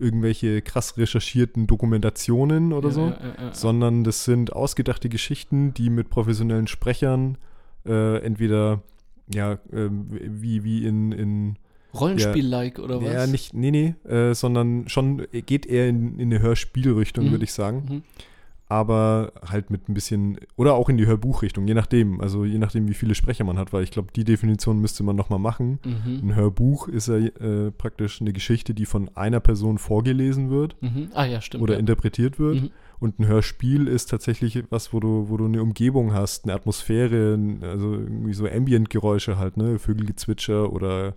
irgendwelche 0.00 0.62
krass 0.62 0.96
recherchierten 0.96 1.66
Dokumentationen 1.66 2.72
oder 2.72 2.88
Ja, 2.88 2.94
so, 2.94 3.06
ja, 3.08 3.54
sondern 3.54 4.04
das 4.04 4.24
sind 4.24 4.52
ausgedachte 4.52 5.08
Geschichten, 5.08 5.74
die 5.74 5.90
mit 5.90 6.10
professionellen 6.10 6.66
Sprechern 6.66 7.38
äh, 7.86 8.18
entweder 8.22 8.82
ja 9.32 9.58
ähm, 9.72 10.06
wie, 10.10 10.64
wie 10.64 10.84
in, 10.86 11.12
in 11.12 11.56
Rollenspiel-like 11.94 12.78
oder 12.78 13.00
was? 13.02 13.12
ja, 13.12 13.26
nicht, 13.26 13.54
nee, 13.54 13.70
nee, 13.70 13.94
äh, 14.08 14.34
sondern 14.34 14.88
schon 14.88 15.26
geht 15.32 15.66
eher 15.66 15.88
in, 15.88 16.18
in 16.18 16.32
eine 16.32 16.40
Hörspielrichtung, 16.40 17.26
Mhm. 17.26 17.30
würde 17.32 17.44
ich 17.44 17.52
sagen. 17.52 17.82
Mhm. 17.88 18.02
Aber 18.70 19.32
halt 19.48 19.70
mit 19.70 19.88
ein 19.88 19.94
bisschen, 19.94 20.38
oder 20.56 20.74
auch 20.74 20.90
in 20.90 20.98
die 20.98 21.06
Hörbuchrichtung, 21.06 21.66
je 21.66 21.74
nachdem, 21.74 22.20
also 22.20 22.44
je 22.44 22.58
nachdem, 22.58 22.86
wie 22.88 22.94
viele 22.94 23.14
Sprecher 23.14 23.44
man 23.44 23.56
hat, 23.58 23.72
weil 23.72 23.82
ich 23.82 23.90
glaube, 23.90 24.08
die 24.14 24.24
Definition 24.24 24.78
müsste 24.78 25.02
man 25.02 25.16
nochmal 25.16 25.38
machen. 25.38 25.78
Mhm. 25.84 26.20
Ein 26.30 26.34
Hörbuch 26.36 26.86
ist 26.86 27.08
ja 27.08 27.16
äh, 27.16 27.70
praktisch 27.70 28.20
eine 28.20 28.32
Geschichte, 28.34 28.74
die 28.74 28.84
von 28.84 29.10
einer 29.16 29.40
Person 29.40 29.78
vorgelesen 29.78 30.50
wird 30.50 30.76
Mhm. 30.82 31.08
Ah 31.14 31.24
ja, 31.24 31.40
stimmt. 31.40 31.62
oder 31.62 31.74
ja. 31.74 31.80
interpretiert 31.80 32.38
wird. 32.38 32.62
Mhm. 32.62 32.70
Und 33.00 33.18
ein 33.18 33.26
Hörspiel 33.26 33.86
ist 33.88 34.10
tatsächlich 34.10 34.62
was, 34.70 34.92
wo 34.92 35.00
du, 35.00 35.28
wo 35.28 35.36
du 35.36 35.46
eine 35.46 35.62
Umgebung 35.62 36.12
hast, 36.12 36.44
eine 36.44 36.54
Atmosphäre, 36.54 37.38
also 37.62 37.94
irgendwie 37.94 38.34
so 38.34 38.46
Ambient-Geräusche 38.46 39.38
halt, 39.38 39.56
ne, 39.56 39.78
Vögelgezwitscher 39.78 40.72
oder 40.72 41.14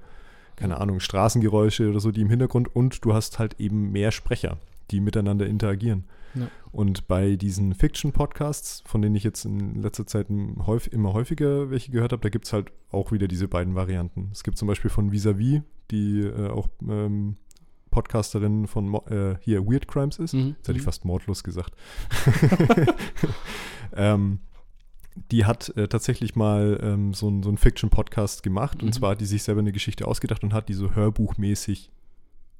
keine 0.55 0.79
Ahnung, 0.79 0.99
Straßengeräusche 0.99 1.89
oder 1.89 1.99
so, 1.99 2.11
die 2.11 2.21
im 2.21 2.29
Hintergrund 2.29 2.73
und 2.75 3.03
du 3.03 3.13
hast 3.13 3.39
halt 3.39 3.59
eben 3.59 3.91
mehr 3.91 4.11
Sprecher, 4.11 4.57
die 4.91 4.99
miteinander 4.99 5.47
interagieren. 5.47 6.03
Ja. 6.35 6.47
Und 6.71 7.07
bei 7.07 7.35
diesen 7.35 7.73
Fiction-Podcasts, 7.73 8.83
von 8.85 9.01
denen 9.01 9.15
ich 9.15 9.23
jetzt 9.23 9.43
in 9.45 9.81
letzter 9.81 10.05
Zeit 10.07 10.29
immer 10.29 11.13
häufiger 11.13 11.69
welche 11.69 11.91
gehört 11.91 12.11
habe, 12.13 12.21
da 12.21 12.29
gibt 12.29 12.45
es 12.45 12.53
halt 12.53 12.71
auch 12.91 13.11
wieder 13.11 13.27
diese 13.27 13.47
beiden 13.47 13.75
Varianten. 13.75 14.29
Es 14.31 14.43
gibt 14.43 14.57
zum 14.57 14.67
Beispiel 14.67 14.89
von 14.89 15.11
Visavi, 15.11 15.61
die 15.91 16.21
äh, 16.21 16.49
auch 16.49 16.69
ähm, 16.87 17.35
Podcasterin 17.89 18.67
von 18.67 18.87
Mo 18.87 19.03
äh, 19.09 19.35
hier 19.41 19.65
Weird 19.67 19.87
Crimes 19.89 20.17
ist. 20.19 20.33
Mhm. 20.33 20.55
Jetzt 20.57 20.67
hätte 20.69 20.77
ich 20.77 20.83
Mhm. 20.83 20.85
fast 20.85 21.03
mordlos 21.03 21.43
gesagt. 21.43 21.73
ähm, 23.93 24.39
die 25.31 25.43
hat 25.45 25.75
äh, 25.75 25.87
tatsächlich 25.89 26.35
mal 26.35 26.79
ähm, 26.81 27.13
so, 27.13 27.27
ein- 27.29 27.43
so 27.43 27.49
einen 27.49 27.57
Fiction-Podcast 27.57 28.43
gemacht. 28.43 28.81
Mhm. 28.81 28.87
Und 28.87 28.93
zwar 28.93 29.11
hat 29.11 29.21
die 29.21 29.25
sich 29.25 29.43
selber 29.43 29.59
eine 29.59 29.73
Geschichte 29.73 30.07
ausgedacht 30.07 30.43
und 30.43 30.53
hat 30.53 30.69
die 30.69 30.73
so 30.73 30.95
hörbuchmäßig 30.95 31.91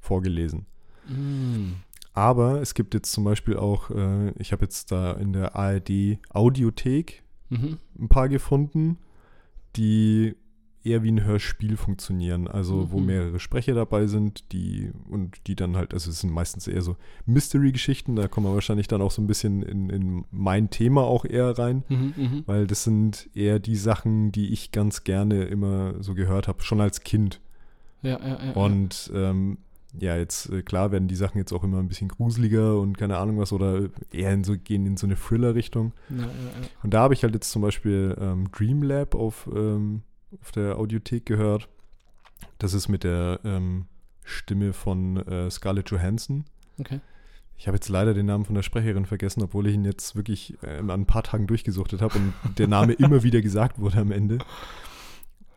vorgelesen. 0.02 0.66
Mhm. 1.08 1.76
Aber 2.14 2.62
es 2.62 2.74
gibt 2.74 2.94
jetzt 2.94 3.12
zum 3.12 3.24
Beispiel 3.24 3.56
auch, 3.58 3.90
äh, 3.90 4.32
ich 4.38 4.52
habe 4.52 4.64
jetzt 4.66 4.92
da 4.92 5.14
in 5.14 5.34
der 5.34 5.56
ARD 5.56 6.18
Audiothek 6.30 7.24
Mhm. 7.50 7.78
ein 8.00 8.08
paar 8.10 8.30
gefunden, 8.30 8.98
die 9.76 10.36
eher 10.84 11.04
wie 11.04 11.12
ein 11.12 11.24
Hörspiel 11.24 11.78
funktionieren. 11.78 12.48
Also 12.48 12.92
wo 12.92 13.00
Mhm. 13.00 13.06
mehrere 13.06 13.40
Sprecher 13.40 13.76
dabei 13.76 14.08
sind, 14.08 14.52
die 14.52 14.92
und 15.10 15.36
die 15.48 15.56
dann 15.56 15.78
halt, 15.78 15.94
also 15.94 16.10
es 16.10 16.22
sind 16.22 16.34
meistens 16.34 16.68
eher 16.68 16.82
so 16.82 16.96
Mystery-Geschichten, 17.28 18.16
da 18.16 18.28
kommen 18.28 18.48
wir 18.48 18.54
wahrscheinlich 18.56 18.88
dann 18.88 19.02
auch 19.02 19.12
so 19.12 19.22
ein 19.22 19.28
bisschen 19.28 19.62
in, 19.62 19.90
in 19.92 20.26
mein 20.32 20.70
Thema 20.72 21.04
auch 21.04 21.24
eher 21.24 21.58
rein. 21.58 21.84
Mhm. 21.88 22.14
Mhm. 22.18 22.44
Weil 22.48 22.66
das 22.68 22.84
sind 22.84 23.30
eher 23.36 23.60
die 23.60 23.76
Sachen, 23.76 24.32
die 24.32 24.52
ich 24.52 24.72
ganz 24.72 25.04
gerne 25.04 25.44
immer 25.44 26.02
so 26.02 26.16
gehört 26.16 26.48
habe, 26.48 26.64
schon 26.64 26.82
als 26.82 27.02
Kind. 27.02 27.42
Ja, 28.02 28.20
ja, 28.20 28.44
ja. 28.46 28.52
Und 28.54 29.12
ähm, 29.14 29.60
ja, 30.00 30.16
jetzt 30.16 30.50
äh, 30.50 30.62
klar 30.62 30.92
werden 30.92 31.08
die 31.08 31.16
Sachen 31.16 31.38
jetzt 31.38 31.52
auch 31.52 31.64
immer 31.64 31.80
ein 31.80 31.88
bisschen 31.88 32.08
gruseliger 32.08 32.80
und 32.80 32.98
keine 32.98 33.18
Ahnung 33.18 33.40
was 33.40 33.52
oder 33.52 33.90
eher 34.12 34.32
in 34.34 34.44
so, 34.44 34.58
gehen 34.58 34.86
in 34.86 34.98
so 34.98 35.06
eine 35.06 35.16
Thriller-Richtung. 35.16 35.94
ja, 36.10 36.18
ja, 36.18 36.26
ja. 36.26 36.68
Und 36.84 36.94
da 36.94 37.02
habe 37.02 37.14
ich 37.14 37.24
halt 37.24 37.34
jetzt 37.34 37.52
zum 37.52 37.62
Beispiel 37.62 38.16
ähm, 38.20 38.50
Dream 38.52 38.84
Lab 38.84 39.16
auf, 39.16 39.50
ähm, 39.54 40.04
auf 40.42 40.52
der 40.52 40.78
Audiothek 40.78 41.26
gehört. 41.26 41.68
Das 42.58 42.74
ist 42.74 42.88
mit 42.88 43.04
der 43.04 43.40
ähm, 43.44 43.86
Stimme 44.24 44.74
von 44.74 45.18
äh, 45.18 45.50
Scarlett 45.50 45.90
Johansson. 45.90 46.46
Okay. 46.80 47.02
Ich 47.58 47.68
habe 47.68 47.76
jetzt 47.76 47.90
leider 47.90 48.16
den 48.16 48.26
Namen 48.26 48.46
von 48.46 48.56
der 48.56 48.64
Sprecherin 48.64 49.06
vergessen, 49.06 49.44
obwohl 49.44 49.68
ich 49.68 49.76
ihn 49.76 49.86
jetzt 49.86 50.16
wirklich 50.16 50.58
ähm, 50.64 50.90
an 50.90 51.02
ein 51.02 51.06
paar 51.06 51.22
Tagen 51.22 51.46
durchgesuchtet 51.46 52.02
habe 52.02 52.18
und 52.18 52.34
der 52.58 52.68
Name 52.68 52.94
immer 52.98 53.24
wieder 53.24 53.42
gesagt 53.42 53.78
wurde 53.78 53.98
am 53.98 54.12
Ende. 54.12 54.40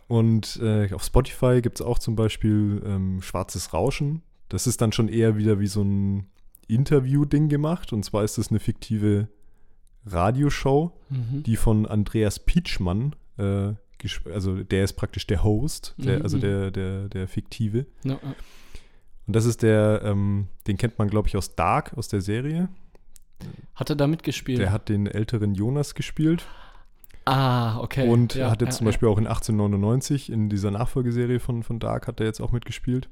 Und 0.06 0.60
äh, 0.62 0.92
auf 0.92 1.02
Spotify 1.02 1.60
gibt 1.62 1.80
es 1.80 1.86
auch 1.86 1.98
zum 1.98 2.14
Beispiel 2.16 2.82
ähm, 2.84 3.22
Schwarzes 3.22 3.72
Rauschen. 3.72 4.22
Das 4.48 4.66
ist 4.66 4.80
dann 4.80 4.92
schon 4.92 5.08
eher 5.08 5.36
wieder 5.36 5.58
wie 5.60 5.66
so 5.66 5.82
ein 5.82 6.26
Interview-Ding 6.68 7.48
gemacht. 7.48 7.92
Und 7.92 8.04
zwar 8.04 8.24
ist 8.24 8.38
es 8.38 8.50
eine 8.50 8.60
fiktive 8.60 9.28
Radioshow, 10.06 10.92
Mhm. 11.08 11.42
die 11.44 11.56
von 11.56 11.86
Andreas 11.86 12.38
Pietschmann, 12.38 13.16
äh, 13.38 13.72
also 14.30 14.62
der 14.62 14.84
ist 14.84 14.94
praktisch 14.94 15.26
der 15.26 15.42
Host, 15.42 15.94
der, 15.96 16.18
Mhm, 16.18 16.22
also 16.22 16.36
mhm. 16.36 16.40
der, 16.42 16.70
der, 16.70 17.08
der 17.08 17.28
fiktive. 17.28 17.86
Ja. 18.02 18.18
Und 19.26 19.34
das 19.34 19.46
ist 19.46 19.62
der, 19.62 20.02
ähm, 20.04 20.48
den 20.66 20.76
kennt 20.76 20.98
man, 20.98 21.08
glaube 21.08 21.28
ich, 21.28 21.36
aus 21.38 21.54
Dark, 21.56 21.96
aus 21.96 22.08
der 22.08 22.20
Serie. 22.20 22.68
Hat 23.74 23.88
er 23.88 23.96
da 23.96 24.06
mitgespielt? 24.06 24.58
Der 24.58 24.72
hat 24.72 24.90
den 24.90 25.06
älteren 25.06 25.54
Jonas 25.54 25.94
gespielt 25.94 26.44
ah, 27.24 27.78
okay. 27.80 28.08
und 28.08 28.34
ja, 28.34 28.50
hat 28.50 28.60
jetzt 28.60 28.74
ja, 28.74 28.78
zum 28.78 28.86
Beispiel 28.86 29.08
auch 29.08 29.18
in 29.18 29.26
1899 29.26 30.30
in 30.30 30.48
dieser 30.48 30.70
Nachfolgeserie 30.70 31.40
von, 31.40 31.62
von 31.62 31.78
Dark 31.78 32.06
hat 32.06 32.20
er 32.20 32.26
jetzt 32.26 32.40
auch 32.40 32.52
mitgespielt. 32.52 33.08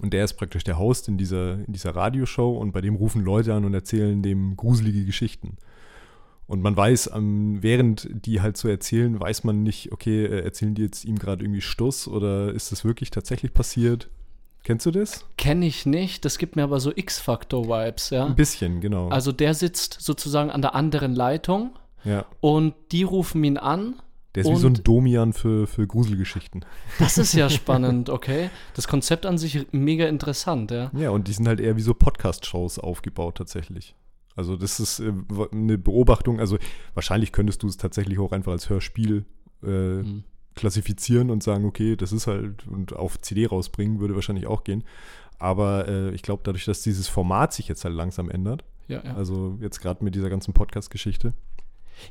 Und 0.00 0.12
der 0.12 0.24
ist 0.24 0.34
praktisch 0.34 0.62
der 0.64 0.78
Host 0.78 1.08
in 1.08 1.18
dieser, 1.18 1.54
in 1.66 1.72
dieser 1.72 1.94
Radioshow 1.96 2.56
und 2.56 2.72
bei 2.72 2.80
dem 2.80 2.94
rufen 2.94 3.24
Leute 3.24 3.54
an 3.54 3.64
und 3.64 3.74
erzählen 3.74 4.22
dem 4.22 4.56
gruselige 4.56 5.04
Geschichten. 5.04 5.56
Und 6.46 6.62
man 6.62 6.76
weiß, 6.76 7.10
ähm, 7.14 7.58
während 7.60 8.08
die 8.10 8.40
halt 8.40 8.56
so 8.56 8.68
erzählen, 8.68 9.20
weiß 9.20 9.44
man 9.44 9.62
nicht, 9.62 9.92
okay, 9.92 10.24
äh, 10.24 10.40
erzählen 10.42 10.74
die 10.74 10.82
jetzt 10.82 11.04
ihm 11.04 11.16
gerade 11.16 11.44
irgendwie 11.44 11.60
Stuss 11.60 12.08
oder 12.08 12.52
ist 12.52 12.72
das 12.72 12.84
wirklich 12.84 13.10
tatsächlich 13.10 13.52
passiert? 13.52 14.08
Kennst 14.62 14.84
du 14.84 14.90
das? 14.90 15.20
Ja. 15.20 15.26
Kenne 15.36 15.66
ich 15.66 15.86
nicht, 15.86 16.24
das 16.24 16.38
gibt 16.38 16.56
mir 16.56 16.64
aber 16.64 16.80
so 16.80 16.92
X-Factor-Vibes, 16.94 18.10
ja. 18.10 18.26
Ein 18.26 18.36
bisschen, 18.36 18.80
genau. 18.80 19.08
Also 19.08 19.32
der 19.32 19.54
sitzt 19.54 19.98
sozusagen 20.00 20.50
an 20.50 20.60
der 20.60 20.74
anderen 20.74 21.14
Leitung 21.14 21.70
ja. 22.04 22.24
und 22.40 22.74
die 22.92 23.02
rufen 23.02 23.42
ihn 23.44 23.56
an. 23.58 23.94
Der 24.36 24.44
ist 24.44 24.50
wie 24.50 24.56
so 24.56 24.68
ein 24.68 24.74
Domian 24.74 25.32
für, 25.32 25.66
für 25.66 25.86
Gruselgeschichten. 25.88 26.64
Das 27.00 27.18
ist 27.18 27.32
ja 27.32 27.50
spannend, 27.50 28.10
okay. 28.10 28.50
Das 28.74 28.86
Konzept 28.86 29.26
an 29.26 29.38
sich 29.38 29.66
mega 29.72 30.06
interessant, 30.06 30.70
ja. 30.70 30.90
Ja, 30.96 31.10
und 31.10 31.26
die 31.26 31.32
sind 31.32 31.48
halt 31.48 31.58
eher 31.58 31.76
wie 31.76 31.80
so 31.82 31.94
Podcast-Shows 31.94 32.78
aufgebaut 32.78 33.38
tatsächlich. 33.38 33.96
Also 34.36 34.56
das 34.56 34.78
ist 34.78 35.00
äh, 35.00 35.12
eine 35.50 35.76
Beobachtung. 35.78 36.38
Also 36.38 36.58
wahrscheinlich 36.94 37.32
könntest 37.32 37.64
du 37.64 37.66
es 37.66 37.76
tatsächlich 37.76 38.20
auch 38.20 38.30
einfach 38.30 38.52
als 38.52 38.70
Hörspiel 38.70 39.24
äh, 39.64 39.66
Mhm. 39.66 40.22
klassifizieren 40.54 41.30
und 41.30 41.42
sagen, 41.42 41.64
okay, 41.64 41.96
das 41.96 42.12
ist 42.12 42.26
halt 42.28 42.66
und 42.68 42.94
auf 42.94 43.20
CD 43.20 43.46
rausbringen 43.46 43.98
würde 43.98 44.14
wahrscheinlich 44.14 44.46
auch 44.46 44.62
gehen. 44.64 44.84
Aber 45.40 45.88
äh, 45.88 46.10
ich 46.14 46.22
glaube, 46.22 46.42
dadurch, 46.44 46.64
dass 46.66 46.82
dieses 46.82 47.08
Format 47.08 47.52
sich 47.52 47.66
jetzt 47.66 47.84
halt 47.84 47.94
langsam 47.94 48.30
ändert, 48.30 48.64
Ja, 48.88 49.02
ja. 49.04 49.14
also 49.16 49.58
jetzt 49.60 49.80
gerade 49.80 50.04
mit 50.04 50.14
dieser 50.14 50.30
ganzen 50.30 50.54
Podcast-Geschichte, 50.54 51.34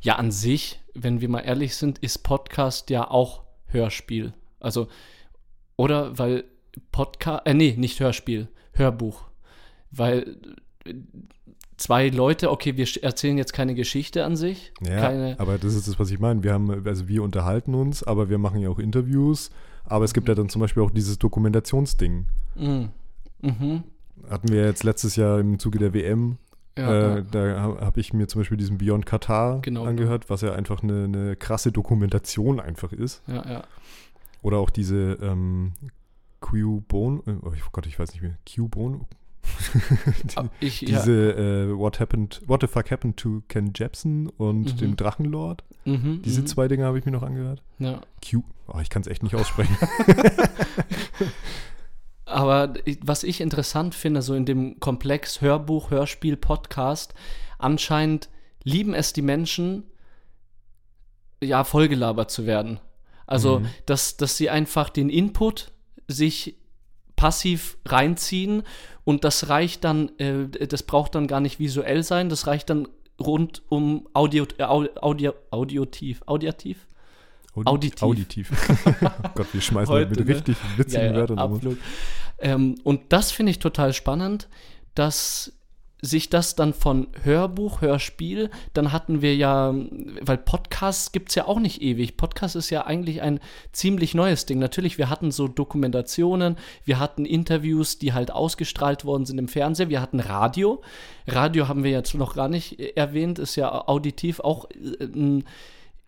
Ja, 0.02 0.16
an 0.16 0.32
sich, 0.32 0.82
wenn 0.94 1.22
wir 1.22 1.30
mal 1.30 1.42
ehrlich 1.42 1.76
sind, 1.76 2.00
ist 2.00 2.20
Podcast 2.20 2.90
ja 2.90 3.10
auch 3.10 3.44
Hörspiel. 3.68 4.34
Also, 4.60 4.88
oder 5.76 6.18
weil 6.18 6.44
Podcast, 6.92 7.46
äh, 7.46 7.54
nee, 7.54 7.76
nicht 7.78 8.00
Hörspiel, 8.00 8.48
Hörbuch. 8.74 9.26
Weil 9.92 10.38
äh, 10.86 10.94
zwei 11.78 12.10
Leute, 12.10 12.52
okay, 12.52 12.78
wir 12.78 12.88
erzählen 13.02 13.38
jetzt 13.38 13.54
keine 13.54 13.76
Geschichte 13.76 14.26
an 14.26 14.36
sich. 14.36 14.74
Ja, 14.82 15.00
keine, 15.00 15.40
aber 15.40 15.58
das 15.58 15.76
ist 15.76 15.88
das, 15.88 16.00
was 16.00 16.12
ich 16.12 16.20
meine. 16.20 16.44
Wir 16.44 16.54
haben, 16.54 16.86
also 16.86 17.08
wir 17.08 17.24
unterhalten 17.24 17.74
uns, 17.74 18.04
aber 18.04 18.30
wir 18.30 18.38
machen 18.38 18.60
ja 18.62 18.70
auch 18.70 18.80
Interviews. 18.80 19.50
Aber 19.86 20.06
es 20.06 20.14
gibt 20.14 20.28
ja 20.28 20.36
dann 20.36 20.50
zum 20.50 20.62
Beispiel 20.62 20.84
auch 20.84 20.92
dieses 20.92 21.18
Dokumentationsding. 21.18 22.26
Mhm. 22.56 22.90
Mhm. 23.42 23.84
Hatten 24.30 24.50
wir 24.50 24.66
jetzt 24.66 24.84
letztes 24.84 25.16
Jahr 25.16 25.40
im 25.40 25.58
Zuge 25.58 25.80
der 25.80 25.94
WM. 25.94 26.38
Ja, 26.78 26.92
äh, 26.92 27.16
ja. 27.16 27.22
Da 27.22 27.62
ha- 27.62 27.82
habe 27.82 28.00
ich 28.00 28.14
mir 28.14 28.28
zum 28.28 28.42
Beispiel 28.42 28.58
diesen 28.58 28.78
Beyond 28.78 29.06
Qatar 29.06 29.62
Genau. 29.62 29.84
angehört, 29.86 30.30
was 30.30 30.42
ja 30.42 30.54
einfach 30.54 30.82
eine, 30.84 31.06
eine 31.06 31.36
krasse 31.36 31.72
Dokumentation 31.72 32.60
einfach 32.60 32.92
ist. 32.94 33.22
ja, 33.28 33.46
ja. 33.50 33.64
Oder 34.42 34.58
auch 34.60 34.70
diese 34.70 35.18
ähm, 35.22 35.74
Q-Bone, 36.40 37.22
äh, 37.28 37.32
oh 37.44 37.52
Gott, 37.74 37.86
ich 37.88 38.00
weiß 38.00 38.14
nicht 38.14 38.22
mehr, 38.22 38.38
Q-Bone? 38.48 39.02
Die- 40.24 40.36
Aber 40.38 40.50
Ich, 40.62 40.80
ja. 40.82 40.88
diese 41.00 41.32
äh, 41.34 41.78
What 41.78 42.00
Happened, 42.00 42.42
What 42.48 42.62
the 42.62 42.68
Fuck 42.68 42.92
Happened 42.92 43.18
to 43.18 43.42
Ken 43.50 43.72
Jepsen 43.76 44.28
und 44.30 44.74
Mhm. 44.76 44.78
dem 44.78 44.96
Drachenlord. 44.96 45.64
Mhm, 45.86 46.22
Diese 46.24 46.42
mhm. 46.42 46.48
zwei 46.48 46.68
Dinge 46.70 46.86
habe 46.86 47.00
ich 47.00 47.06
mir 47.06 47.12
noch 47.12 47.24
angehört. 47.24 47.64
Ja. 47.80 48.00
Q, 48.24 48.44
oh, 48.68 48.80
ich 48.80 48.90
kann 48.90 49.02
es 49.02 49.08
echt 49.08 49.24
nicht 49.24 49.36
aussprechen. 49.36 49.76
Aber 52.30 52.74
was 53.02 53.24
ich 53.24 53.42
interessant 53.42 53.96
finde, 53.96 54.22
so 54.22 54.34
in 54.36 54.46
dem 54.46 54.80
Komplex 54.80 55.42
Hörbuch, 55.42 55.92
Hörspiel, 55.92 56.38
Podcast, 56.38 57.14
anscheinend 57.58 58.30
lieben 58.64 58.94
es 58.94 59.14
die 59.14 59.22
Menschen, 59.22 59.84
ja, 61.42 61.64
vollgelabert 61.64 62.32
zu 62.32 62.46
werden. 62.46 62.80
Also, 63.26 63.60
Mhm. 63.60 63.68
dass, 63.86 64.18
dass 64.18 64.38
sie 64.38 64.50
einfach 64.50 64.90
den 64.90 65.10
Input 65.10 65.72
sich 66.08 66.56
passiv 67.16 67.78
reinziehen 67.86 68.64
und 69.04 69.24
das 69.24 69.50
reicht 69.50 69.84
dann, 69.84 70.10
äh, 70.20 70.48
das 70.50 70.84
braucht 70.84 71.16
dann 71.16 71.28
gar 71.28 71.40
nicht 71.40 71.60
visuell 71.60 72.04
sein, 72.04 72.30
das 72.30 72.48
reicht 72.48 72.70
dann 72.70 72.88
rund 73.20 73.62
um 73.70 74.08
Audio, 74.14 74.46
äh, 74.58 74.64
Au- 74.64 74.88
Audio, 75.02 75.34
Audiotiv, 75.52 76.22
Audiativ? 76.26 76.88
Auditiv. 77.56 78.04
Auditiv. 78.04 78.52
oh 79.02 79.30
Gott, 79.36 79.48
wir 79.54 79.62
schmeißen 79.62 79.94
Heute, 79.94 80.10
mit 80.10 80.20
ne? 80.20 80.36
richtig 80.36 80.58
witzigen 80.78 81.16
Wörtern 81.16 81.40
um 81.40 81.52
uns. 81.52 81.58
absolut. 81.58 81.80
Ähm, 82.40 82.76
und 82.84 83.02
das 83.10 83.32
finde 83.32 83.52
ich 83.52 83.60
total 83.60 83.94
spannend, 83.94 84.48
dass 84.96 85.54
sich 86.02 86.30
das 86.30 86.56
dann 86.56 86.74
von 86.74 87.08
Hörbuch, 87.24 87.82
Hörspiel, 87.82 88.50
dann 88.74 88.94
hatten 88.94 89.22
wir 89.22 89.36
ja, 89.36 89.74
weil 90.22 90.38
Podcasts 90.38 91.12
gibt 91.12 91.30
es 91.30 91.36
ja 91.36 91.46
auch 91.46 91.60
nicht 91.60 91.82
ewig. 91.82 92.16
Podcast 92.16 92.56
ist 92.56 92.70
ja 92.70 92.86
eigentlich 92.86 93.22
ein 93.22 93.40
ziemlich 93.74 94.14
neues 94.16 94.46
Ding. 94.46 94.60
Natürlich, 94.60 94.98
wir 94.98 95.10
hatten 95.10 95.32
so 95.32 95.50
Dokumentationen, 95.50 96.56
wir 96.86 97.00
hatten 97.00 97.26
Interviews, 97.26 98.00
die 98.00 98.14
halt 98.14 98.32
ausgestrahlt 98.32 99.04
worden 99.04 99.26
sind 99.26 99.40
im 99.40 99.50
Fernsehen, 99.50 99.90
wir 99.90 100.02
hatten 100.02 100.22
Radio. 100.22 100.82
Radio 101.28 101.68
haben 101.68 101.84
wir 101.84 101.92
jetzt 101.92 102.14
noch 102.14 102.34
gar 102.34 102.48
nicht 102.48 102.80
erwähnt, 102.96 103.38
ist 103.38 103.58
ja 103.58 103.88
auditiv 103.88 104.40
auch 104.40 104.70
äh, 104.72 105.04
ein 105.04 105.44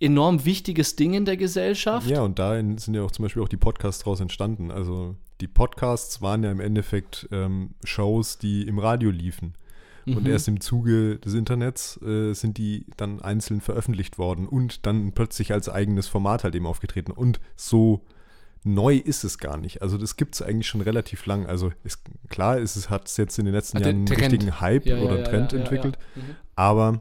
enorm 0.02 0.46
wichtiges 0.46 0.96
Ding 0.96 1.14
in 1.14 1.26
der 1.26 1.38
Gesellschaft. 1.38 2.08
Ja, 2.08 2.22
und 2.22 2.40
da 2.40 2.56
sind 2.56 2.94
ja 2.94 3.04
auch 3.04 3.12
zum 3.12 3.24
Beispiel 3.24 3.42
auch 3.44 3.50
die 3.50 3.58
Podcasts 3.58 4.04
daraus 4.04 4.20
entstanden. 4.20 4.72
Also 4.72 5.16
die 5.40 5.48
Podcasts 5.48 6.22
waren 6.22 6.44
ja 6.44 6.52
im 6.52 6.60
Endeffekt 6.60 7.28
ähm, 7.32 7.72
Shows, 7.84 8.38
die 8.38 8.68
im 8.68 8.80
Radio 8.80 9.10
liefen. 9.10 9.54
Und 10.08 10.24
Mhm. 10.24 10.32
erst 10.32 10.48
im 10.48 10.60
Zuge 10.60 11.20
des 11.20 11.36
Internets 11.36 12.02
äh, 12.02 12.34
sind 12.34 12.58
die 12.58 12.88
dann 12.98 13.22
einzeln 13.22 13.62
veröffentlicht 13.62 14.18
worden 14.18 14.48
und 14.48 14.88
dann 14.88 15.12
plötzlich 15.12 15.54
als 15.54 15.70
eigenes 15.70 16.08
Format 16.08 16.44
halt 16.44 16.56
eben 16.56 16.66
aufgetreten. 16.66 17.12
Und 17.12 17.40
so 17.56 18.02
neu 18.64 18.96
ist 18.98 19.24
es 19.24 19.38
gar 19.38 19.58
nicht. 19.58 19.84
Also 19.84 20.00
das 20.00 20.18
gibt 20.18 20.34
es 20.34 20.42
eigentlich 20.42 20.68
schon 20.68 20.82
relativ 20.82 21.28
lang. 21.28 21.46
Also 21.46 21.72
ist, 21.84 22.02
klar, 22.30 22.58
ist 22.58 22.76
es 22.76 22.90
hat 22.90 23.08
es 23.08 23.18
jetzt 23.18 23.38
in 23.38 23.46
den 23.46 23.54
letzten 23.54 23.78
der 23.78 23.88
Jahren 23.92 24.08
einen 24.08 24.08
richtigen 24.08 24.60
Hype 24.60 24.88
Ja, 24.88 24.98
oder 24.98 25.20
ja, 25.20 25.24
Trend 25.24 25.52
ja, 25.52 25.60
entwickelt. 25.60 26.00
Mhm. 26.16 26.22
Aber 26.56 27.00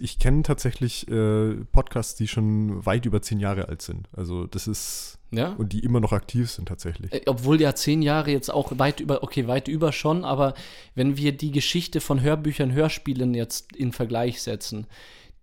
ich 0.00 0.18
kenne 0.18 0.42
tatsächlich 0.42 1.08
äh, 1.08 1.54
Podcasts, 1.72 2.14
die 2.14 2.28
schon 2.28 2.84
weit 2.86 3.06
über 3.06 3.20
zehn 3.22 3.40
Jahre 3.40 3.68
alt 3.68 3.82
sind. 3.82 4.08
Also 4.12 4.46
das 4.46 4.66
ist 4.68 5.18
Ja. 5.30 5.52
und 5.54 5.72
die 5.72 5.80
immer 5.80 6.00
noch 6.00 6.12
aktiv 6.12 6.50
sind 6.50 6.68
tatsächlich. 6.68 7.12
Äh, 7.12 7.22
Obwohl 7.26 7.60
ja 7.60 7.74
zehn 7.74 8.02
Jahre 8.02 8.30
jetzt 8.30 8.50
auch 8.52 8.78
weit 8.78 9.00
über, 9.00 9.22
okay, 9.22 9.46
weit 9.46 9.68
über 9.68 9.92
schon, 9.92 10.24
aber 10.24 10.54
wenn 10.94 11.16
wir 11.16 11.32
die 11.36 11.50
Geschichte 11.50 12.00
von 12.00 12.20
Hörbüchern, 12.20 12.72
Hörspielen 12.72 13.34
jetzt 13.34 13.74
in 13.76 13.92
Vergleich 13.92 14.42
setzen, 14.42 14.86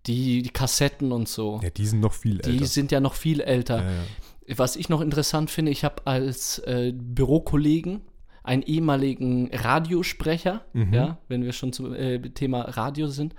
die, 0.06 0.42
die 0.42 0.50
Kassetten 0.50 1.12
und 1.12 1.28
so, 1.28 1.60
Ja, 1.62 1.70
die 1.70 1.86
sind 1.86 2.00
noch 2.00 2.12
viel 2.14 2.38
die 2.38 2.50
älter. 2.50 2.66
sind 2.66 2.92
ja 2.92 3.00
noch 3.00 3.14
viel 3.14 3.40
älter. 3.40 3.82
ja, 3.82 3.90
ja. 3.90 4.58
Was 4.58 4.76
ich 4.76 4.88
noch 4.88 5.00
interessant 5.00 5.50
finde, 5.50 5.72
ich 5.72 5.82
habe 5.82 6.06
als 6.06 6.60
äh, 6.60 6.92
Bürokollegen 6.94 8.02
einen 8.46 8.62
ehemaligen 8.62 9.50
Radiosprecher, 9.54 10.64
Mhm. 10.72 10.92
ja, 10.94 11.18
wenn 11.28 11.42
wir 11.44 11.52
schon 11.52 11.72
zum 11.72 11.94
äh, 11.94 12.18
Thema 12.30 12.62
Radio 12.62 13.08
sind. 13.08 13.34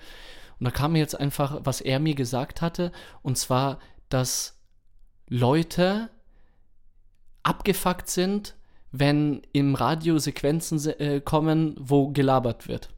Und 0.60 0.66
da 0.66 0.72
kam 0.72 0.94
mir 0.94 1.00
jetzt 1.00 1.20
einfach, 1.20 1.60
was 1.64 1.82
er 1.82 2.00
mir 2.00 2.16
gesagt 2.16 2.62
hatte, 2.62 2.92
und 3.22 3.38
zwar, 3.38 3.80
dass 4.10 4.60
Leute 5.30 6.10
abgefuckt 7.44 8.10
sind, 8.10 8.56
wenn 8.92 9.42
im 9.54 9.76
Radio 9.76 10.18
Sequenzen 10.18 10.80
se- 10.80 11.00
äh, 11.00 11.22
kommen, 11.22 11.76
wo 11.80 12.10
gelabert 12.10 12.68
wird. 12.68 12.90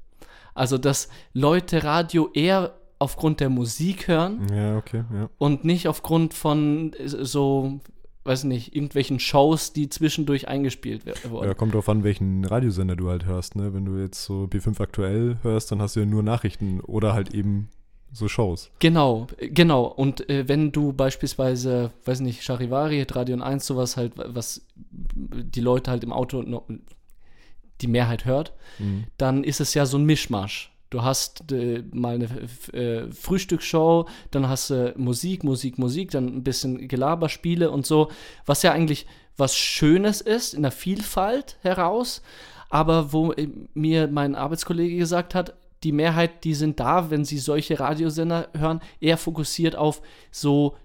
Also, 0.54 0.78
dass 0.78 1.10
Leute 1.34 1.84
Radio 1.84 2.30
eher 2.34 2.76
aufgrund 3.00 3.40
der 3.40 3.50
Musik 3.50 4.08
hören 4.08 4.48
Ja, 4.54 4.78
okay, 4.78 5.04
ja. 5.14 5.30
und 5.38 5.64
nicht 5.64 5.88
aufgrund 5.88 6.34
von 6.34 6.94
äh, 6.94 7.08
so, 7.08 7.80
weiß 8.26 8.44
nicht, 8.44 8.76
irgendwelchen 8.76 9.20
Shows, 9.20 9.74
die 9.74 9.90
zwischendurch 9.90 10.48
eingespielt 10.48 11.02
wer- 11.06 11.16
Ja, 11.24 11.30
wurden. 11.32 11.58
kommt 11.58 11.74
drauf 11.74 11.90
an, 11.90 12.04
welchen 12.04 12.46
Radiosender 12.46 12.96
du 12.96 13.10
halt 13.10 13.26
hörst, 13.26 13.56
ne? 13.56 13.74
Wenn 13.74 13.86
du 13.86 13.98
jetzt 13.98 14.24
so 14.24 14.44
B5 14.46 14.80
aktuell 14.82 15.38
hörst, 15.42 15.72
dann 15.72 15.82
hast 15.82 15.96
du 15.96 16.02
ja 16.02 16.06
nur 16.06 16.22
Nachrichten 16.24 16.80
oder 16.82 17.14
halt 17.14 17.34
eben 17.34 17.70
so 18.12 18.28
Shows. 18.28 18.72
Genau, 18.80 19.28
genau. 19.40 19.84
Und 19.86 20.30
äh, 20.30 20.48
wenn 20.48 20.72
du 20.72 20.94
beispielsweise, 20.94 21.92
weiß 22.06 22.20
nicht, 22.22 22.44
Charivari, 22.44 23.04
Radio 23.04 23.40
1, 23.42 23.66
sowas 23.66 23.98
halt, 23.98 24.14
was 24.16 24.66
die 24.76 25.62
Leute 25.62 25.92
halt 25.92 26.04
im 26.04 26.12
Auto 26.12 26.42
noch, 26.42 26.64
die 27.82 27.88
Mehrheit 27.88 28.26
hört, 28.26 28.54
Mhm. 28.80 29.06
dann 29.18 29.44
ist 29.44 29.62
es 29.62 29.74
ja 29.74 29.86
so 29.86 29.98
ein 29.98 30.06
Mischmasch. 30.06 30.72
Du 30.90 31.04
hast 31.04 31.52
äh, 31.52 31.84
mal 31.92 32.16
eine 32.16 32.28
äh, 32.74 33.12
Frühstücksshow, 33.12 34.08
dann 34.32 34.50
hast 34.50 34.72
du 34.72 34.94
Musik, 34.98 35.44
Musik, 35.44 35.78
Musik, 35.78 36.12
dann 36.12 36.28
ein 36.28 36.44
bisschen 36.44 36.88
Gelaberspiele 36.88 37.70
und 37.70 37.86
so, 37.86 38.10
was 38.46 38.64
ja 38.64 38.72
eigentlich 38.72 39.06
was 39.38 39.56
Schönes 39.56 40.22
ist, 40.22 40.54
in 40.54 40.64
der 40.64 40.72
Vielfalt 40.72 41.58
heraus, 41.62 42.22
aber 42.70 43.14
wo 43.14 43.32
äh, 43.34 43.48
mir 43.74 44.08
mein 44.08 44.36
Arbeitskollege 44.36 44.98
gesagt 44.98 45.36
hat, 45.36 45.54
die 45.84 45.92
Mehrheit, 45.92 46.44
die 46.44 46.54
sind 46.54 46.80
da, 46.80 47.10
wenn 47.10 47.24
sie 47.24 47.38
solche 47.38 47.80
Radiosender 47.80 48.50
hören, 48.58 48.82
eher 49.00 49.18
fokussiert 49.18 49.76
auf 49.76 50.02
so 50.32 50.76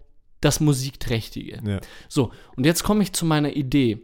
das 0.41 0.61
Musikträchtige. 0.61 1.61
Ja. 1.67 1.81
So, 2.09 2.31
und 2.57 2.65
jetzt 2.65 2.85
komme 2.85 3.03
ich 3.03 3.13
zu 3.13 3.25
meiner 3.25 3.57
Idee. 3.57 4.03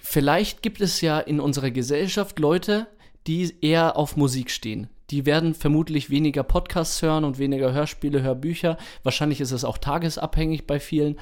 Vielleicht 0.00 0.62
gibt 0.62 0.80
es 0.80 1.00
ja 1.00 1.18
in 1.18 1.40
unserer 1.40 1.70
Gesellschaft 1.70 2.38
Leute, 2.38 2.86
die 3.28 3.54
eher 3.60 3.96
auf 3.96 4.16
Musik 4.16 4.50
stehen. 4.50 4.88
Die 5.10 5.26
werden 5.26 5.54
vermutlich 5.54 6.10
weniger 6.10 6.42
Podcasts 6.42 7.00
hören 7.02 7.24
und 7.24 7.38
weniger 7.38 7.72
Hörspiele, 7.72 8.22
Hörbücher. 8.22 8.76
Wahrscheinlich 9.02 9.40
ist 9.40 9.52
es 9.52 9.64
auch 9.64 9.78
tagesabhängig 9.78 10.66
bei 10.66 10.80
vielen. 10.80 11.18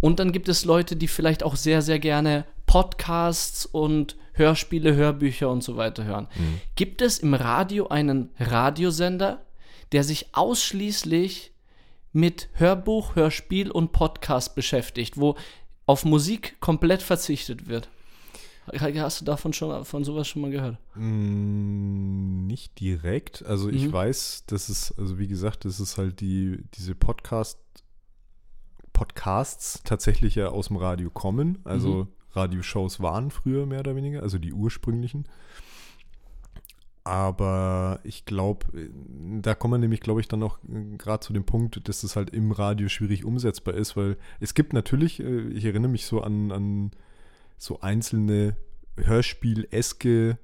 Und 0.00 0.18
dann 0.18 0.32
gibt 0.32 0.48
es 0.48 0.64
Leute, 0.64 0.96
die 0.96 1.08
vielleicht 1.08 1.42
auch 1.42 1.56
sehr, 1.56 1.82
sehr 1.82 1.98
gerne 1.98 2.44
Podcasts 2.66 3.66
und 3.66 4.16
Hörspiele, 4.32 4.94
Hörbücher 4.94 5.50
und 5.50 5.62
so 5.62 5.76
weiter 5.76 6.04
hören. 6.04 6.28
Gibt 6.76 7.02
es 7.02 7.18
im 7.18 7.34
Radio 7.34 7.88
einen 7.88 8.30
Radiosender, 8.38 9.44
der 9.92 10.04
sich 10.04 10.28
ausschließlich 10.32 11.52
mit 12.12 12.48
Hörbuch, 12.54 13.16
Hörspiel 13.16 13.70
und 13.70 13.92
Podcast 13.92 14.54
beschäftigt, 14.54 15.18
wo 15.18 15.36
auf 15.86 16.04
Musik 16.04 16.56
komplett 16.60 17.02
verzichtet 17.02 17.68
wird? 17.68 17.88
Hast 18.78 19.20
du 19.20 19.24
davon 19.24 19.52
schon 19.52 19.84
von 19.84 20.04
sowas 20.04 20.28
schon 20.28 20.42
mal 20.42 20.50
gehört? 20.50 20.78
Mm, 20.94 22.46
Nicht 22.46 22.80
direkt. 22.80 23.44
Also 23.46 23.68
ich 23.68 23.86
Mhm. 23.88 23.92
weiß, 23.92 24.44
dass 24.46 24.68
es, 24.68 24.92
also 24.98 25.18
wie 25.18 25.28
gesagt, 25.28 25.64
das 25.64 25.78
ist 25.80 25.98
halt 25.98 26.20
die, 26.20 26.62
diese 26.74 26.94
Podcast, 26.94 27.58
Podcasts 28.92 29.82
tatsächlich 29.84 30.34
ja 30.34 30.48
aus 30.48 30.68
dem 30.68 30.76
Radio 30.76 31.10
kommen. 31.10 31.58
Also 31.64 32.04
Mhm. 32.04 32.08
Radioshows 32.32 33.00
waren 33.00 33.30
früher 33.30 33.66
mehr 33.66 33.80
oder 33.80 33.96
weniger, 33.96 34.22
also 34.22 34.38
die 34.38 34.52
ursprünglichen. 34.52 35.26
Aber 37.02 38.00
ich 38.04 38.24
glaube, 38.26 38.66
da 39.40 39.54
kommen 39.54 39.74
wir 39.74 39.78
nämlich, 39.78 40.00
glaube 40.00 40.20
ich, 40.20 40.28
dann 40.28 40.40
noch 40.40 40.58
gerade 40.98 41.20
zu 41.24 41.32
dem 41.32 41.44
Punkt, 41.44 41.88
dass 41.88 42.02
es 42.02 42.14
halt 42.14 42.30
im 42.30 42.52
Radio 42.52 42.88
schwierig 42.88 43.24
umsetzbar 43.24 43.74
ist, 43.74 43.96
weil 43.96 44.16
es 44.38 44.54
gibt 44.54 44.74
natürlich, 44.74 45.18
äh, 45.20 45.48
ich 45.48 45.64
erinnere 45.64 45.90
mich 45.90 46.04
so 46.04 46.20
an, 46.20 46.52
an 46.52 46.90
so 47.60 47.80
einzelne 47.80 48.56
Hörspiel-eske 48.96 50.38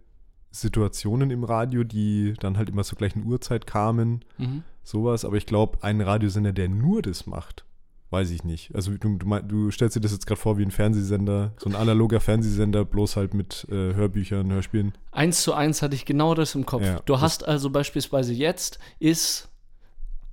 Situationen 0.51 1.31
im 1.31 1.45
Radio, 1.45 1.83
die 1.85 2.35
dann 2.41 2.57
halt 2.57 2.69
immer 2.71 2.85
zur 2.85 2.99
gleichen 2.99 3.25
Uhrzeit 3.25 3.67
kamen, 3.67 4.25
Mhm. 4.39 4.63
sowas. 4.83 5.25
Aber 5.25 5.37
ich 5.37 5.47
glaube, 5.47 5.79
ein 5.83 6.01
Radiosender, 6.01 6.53
der 6.53 6.69
nur 6.69 7.03
das 7.03 7.27
macht, 7.27 7.65
weiß 8.11 8.31
ich 8.31 8.45
nicht. 8.45 8.75
Also 8.75 8.93
du, 8.97 9.17
du, 9.19 9.39
du 9.43 9.71
stellst 9.71 9.97
dir 9.97 10.01
das 10.01 10.13
jetzt 10.13 10.27
gerade 10.27 10.41
vor 10.41 10.57
wie 10.59 10.63
ein 10.63 10.71
Fernsehsender, 10.71 11.53
so 11.59 11.69
ein 11.69 11.75
analoger 11.75 12.21
Fernsehsender, 12.21 12.85
bloß 12.85 13.17
halt 13.17 13.35
mit 13.35 13.67
äh, 13.71 13.95
Hörbüchern, 13.95 14.51
Hörspielen. 14.53 14.93
Eins 15.11 15.43
zu 15.43 15.53
eins 15.55 15.83
hatte 15.83 15.95
ich 15.95 16.05
genau 16.05 16.35
das 16.35 16.55
im 16.55 16.65
Kopf. 16.67 16.83
Ja, 16.85 17.01
du 17.05 17.21
hast 17.21 17.47
also 17.47 17.69
beispielsweise 17.71 18.33
jetzt 18.33 18.79
ist 18.99 19.49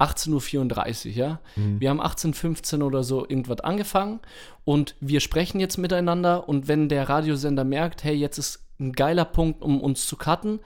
18.34 0.03 1.07
Uhr, 1.07 1.13
ja? 1.13 1.39
Mhm. 1.55 1.79
Wir 1.79 1.89
haben 1.89 2.01
18.15 2.01 2.83
oder 2.83 3.03
so 3.03 3.27
irgendwas 3.27 3.61
angefangen 3.61 4.19
und 4.65 4.95
wir 4.99 5.19
sprechen 5.19 5.59
jetzt 5.59 5.77
miteinander 5.77 6.47
und 6.47 6.67
wenn 6.67 6.89
der 6.89 7.09
Radiosender 7.09 7.63
merkt, 7.63 8.03
hey, 8.03 8.15
jetzt 8.15 8.37
ist 8.37 8.63
ein 8.79 8.91
geiler 8.91 9.25
Punkt, 9.25 9.61
um 9.61 9.81
uns 9.81 10.07
zu 10.07 10.17
cutten, 10.17 10.59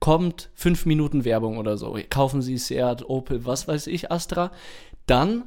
kommt 0.00 0.50
fünf 0.54 0.86
Minuten 0.86 1.24
Werbung 1.24 1.58
oder 1.58 1.76
so. 1.76 1.98
Kaufen 2.10 2.42
Sie 2.42 2.58
Seat, 2.58 3.08
Opel, 3.08 3.46
was 3.46 3.66
weiß 3.68 3.86
ich, 3.86 4.10
Astra. 4.10 4.52
Dann 5.06 5.44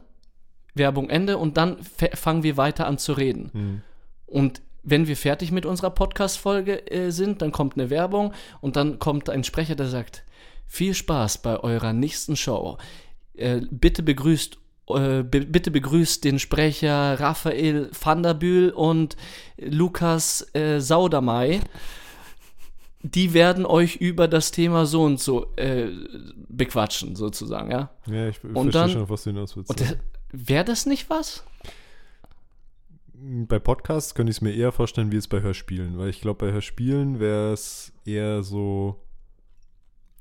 Werbung 0.73 1.09
Ende 1.09 1.37
und 1.37 1.57
dann 1.57 1.77
fangen 2.13 2.43
wir 2.43 2.57
weiter 2.57 2.87
an 2.87 2.97
zu 2.97 3.13
reden. 3.13 3.51
Mhm. 3.53 3.81
Und 4.25 4.61
wenn 4.83 5.07
wir 5.07 5.17
fertig 5.17 5.51
mit 5.51 5.65
unserer 5.65 5.89
Podcast-Folge 5.89 6.89
äh, 6.91 7.11
sind, 7.11 7.41
dann 7.41 7.51
kommt 7.51 7.75
eine 7.75 7.89
Werbung 7.89 8.33
und 8.61 8.75
dann 8.75 8.99
kommt 8.99 9.29
ein 9.29 9.43
Sprecher, 9.43 9.75
der 9.75 9.87
sagt: 9.87 10.23
Viel 10.65 10.93
Spaß 10.93 11.39
bei 11.39 11.59
eurer 11.59 11.93
nächsten 11.93 12.35
Show. 12.35 12.77
Äh, 13.37 13.61
bitte 13.71 14.03
begrüßt. 14.03 14.57
äh, 14.89 15.23
be- 15.23 15.45
Bitte 15.45 15.71
begrüßt 15.71 16.23
den 16.23 16.39
Sprecher 16.39 17.19
Raphael 17.19 17.89
van 17.99 18.23
der 18.23 18.33
Bühl 18.33 18.69
und 18.69 19.15
Lukas 19.57 20.47
äh, 20.55 20.79
Saudermei. 20.79 21.61
Die 23.03 23.33
werden 23.33 23.65
euch 23.65 23.97
über 23.97 24.27
das 24.27 24.51
Thema 24.51 24.85
so 24.85 25.03
und 25.03 25.19
so 25.19 25.55
äh, 25.55 25.87
bequatschen, 26.49 27.15
sozusagen, 27.15 27.71
ja. 27.71 27.89
Ja, 28.07 28.27
ich 28.29 28.43
Und 28.43 28.53
verstehe 28.53 28.71
dann- 28.71 28.89
schon, 28.91 29.09
was 29.09 29.23
du 29.23 29.29
hinaus 29.29 29.55
willst. 29.55 29.69
Und 29.69 29.79
ja. 29.81 29.95
wäre 30.31 30.65
das 30.65 30.85
nicht 30.85 31.09
was? 31.09 31.43
Bei 33.13 33.59
Podcasts 33.59 34.13
könnte 34.13 34.29
ich 34.31 34.37
es 34.37 34.41
mir 34.41 34.53
eher 34.53 34.71
vorstellen, 34.71 35.11
wie 35.11 35.15
es 35.17 35.27
bei 35.27 35.41
Hörspielen, 35.41 35.97
weil 35.97 36.09
ich 36.09 36.21
glaube, 36.21 36.45
bei 36.47 36.51
Hörspielen 36.53 37.19
wäre 37.19 37.51
es 37.53 37.91
eher 38.05 38.43
so 38.43 38.99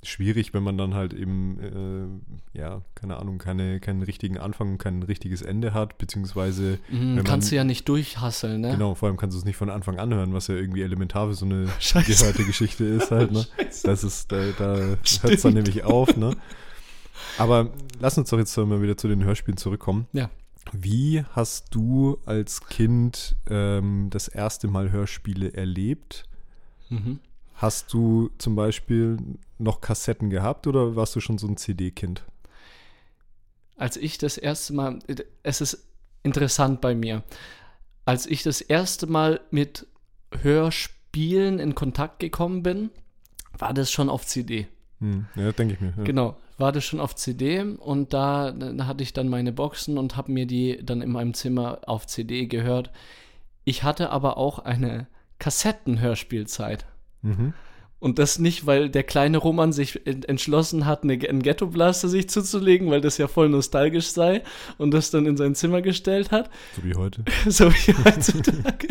schwierig, 0.07 0.55
wenn 0.55 0.63
man 0.63 0.79
dann 0.79 0.95
halt 0.95 1.13
eben, 1.13 2.23
äh, 2.55 2.59
ja, 2.59 2.83
keine 2.95 3.19
Ahnung, 3.19 3.39
keine, 3.39 3.81
keinen 3.81 4.03
richtigen 4.03 4.39
Anfang 4.39 4.73
und 4.73 4.79
kein 4.79 5.03
richtiges 5.03 5.43
Ende 5.43 5.75
hat, 5.75 5.99
beziehungsweise. 5.99 6.79
Wenn 6.89 7.17
kannst 7.25 7.47
man, 7.47 7.51
du 7.51 7.57
ja 7.57 7.65
nicht 7.65 7.89
durchhasseln, 7.89 8.61
ne? 8.61 8.73
Genau, 8.73 8.95
vor 8.95 9.09
allem 9.09 9.17
kannst 9.17 9.35
du 9.35 9.39
es 9.39 9.45
nicht 9.45 9.57
von 9.57 9.71
Anfang 9.71 9.99
an 9.99 10.13
hören, 10.15 10.33
was 10.33 10.49
ja 10.49 10.55
irgendwie 10.55 10.83
elementar 10.83 11.29
für 11.29 11.35
so 11.35 11.47
eine 11.47 11.69
Scheiße. 11.81 12.13
gehörte 12.13 12.45
Geschichte 12.45 12.85
ist 12.85 13.11
halt, 13.11 13.33
ne? 13.33 13.47
Scheiße. 13.57 13.87
Das 13.87 14.05
ist, 14.05 14.33
da, 14.33 14.53
da 14.59 14.77
hört 14.77 15.25
es 15.25 15.43
dann 15.43 15.55
nämlich 15.55 15.85
auf, 15.85 16.17
ne? 16.17 16.37
Aber 17.39 17.71
lass 18.01 18.19
uns 18.19 18.31
doch 18.31 18.39
jetzt 18.39 18.57
mal 18.57 18.83
wieder 18.83 18.97
zu 18.97 19.09
den 19.09 19.25
Hörspielen 19.25 19.57
zurückkommen. 19.57 20.07
Ja. 20.13 20.31
Wie 20.73 21.25
hast 21.33 21.75
du 21.75 22.19
als 22.27 22.67
Kind 22.67 23.37
ähm, 23.49 24.09
das 24.11 24.29
erste 24.29 24.69
Mal 24.69 24.91
Hörspiele 24.91 25.55
erlebt? 25.55 26.25
Mhm. 26.89 27.21
Hast 27.57 27.93
du 27.93 28.31
zum 28.39 28.55
Beispiel 28.55 29.17
noch 29.59 29.81
Kassetten 29.81 30.29
gehabt 30.29 30.67
oder 30.67 30.95
warst 30.95 31.17
du 31.17 31.21
schon 31.21 31.39
so 31.39 31.47
ein 31.47 31.57
CD-Kind? 31.57 32.23
Als 33.77 33.97
ich 33.97 34.19
das 34.19 34.37
erste 34.39 34.75
Mal, 34.75 34.99
es 35.43 35.61
ist 35.61 35.87
interessant 36.23 36.81
bei 36.81 36.95
mir, 36.95 37.23
als 38.05 38.27
ich 38.27 38.43
das 38.43 38.61
erste 38.61 39.07
Mal 39.07 39.41
mit 39.51 39.87
Hörspielen 40.43 41.59
in 41.59 41.75
Kontakt 41.75 42.19
gekommen 42.19 42.63
bin, 42.63 42.91
war 43.57 43.73
das 43.73 43.91
schon 43.91 44.11
auf 44.11 44.27
CD. 44.27 44.67
Hm, 45.01 45.27
ja, 45.35 45.53
denke 45.53 45.75
ich 45.75 45.81
mir. 45.81 45.95
Ja. 45.97 46.05
Genau, 46.05 46.37
war 46.59 46.73
das 46.73 46.85
schon 46.85 47.01
auf 47.01 47.15
CD 47.15 47.61
und 47.63 48.13
da, 48.13 48.51
da 48.51 48.87
hatte 48.87 49.03
ich 49.03 49.13
dann 49.13 49.29
meine 49.29 49.53
Boxen 49.53 49.99
und 49.99 50.17
habe 50.17 50.33
mir 50.33 50.47
die 50.47 50.79
dann 50.83 51.01
in 51.01 51.11
meinem 51.11 51.35
Zimmer 51.35 51.81
auf 51.87 52.07
CD 52.07 52.47
gehört. 52.47 52.91
Ich 53.65 53.83
hatte 53.83 54.11
aber 54.11 54.37
auch 54.37 54.59
eine 54.59 55.07
Kassettenhörspielzeit. 55.39 56.87
Mhm. 57.23 57.53
Und 57.99 58.19
das 58.19 58.39
nicht, 58.39 58.67
weil 58.67 58.91
der 58.91 59.05
kleine 59.05 59.39
Roman 59.39 59.73
sich 59.73 60.07
en- 60.07 60.23
entschlossen 60.25 60.85
hat, 60.85 61.03
eine, 61.03 61.15
einen 61.15 61.43
Ghetto-Blaster 61.43 62.09
sich 62.09 62.29
zuzulegen, 62.29 62.91
weil 62.91 63.01
das 63.01 63.17
ja 63.17 63.27
voll 63.27 63.49
nostalgisch 63.49 64.09
sei 64.09 64.43
und 64.77 64.91
das 64.93 65.11
dann 65.11 65.25
in 65.25 65.39
sein 65.39 65.55
Zimmer 65.55 65.81
gestellt 65.81 66.31
hat, 66.31 66.51
So 66.77 66.85
wie 66.85 66.95
heute. 66.95 67.25
so 67.51 67.71
wie 67.73 67.95
heutzutage. 68.05 68.89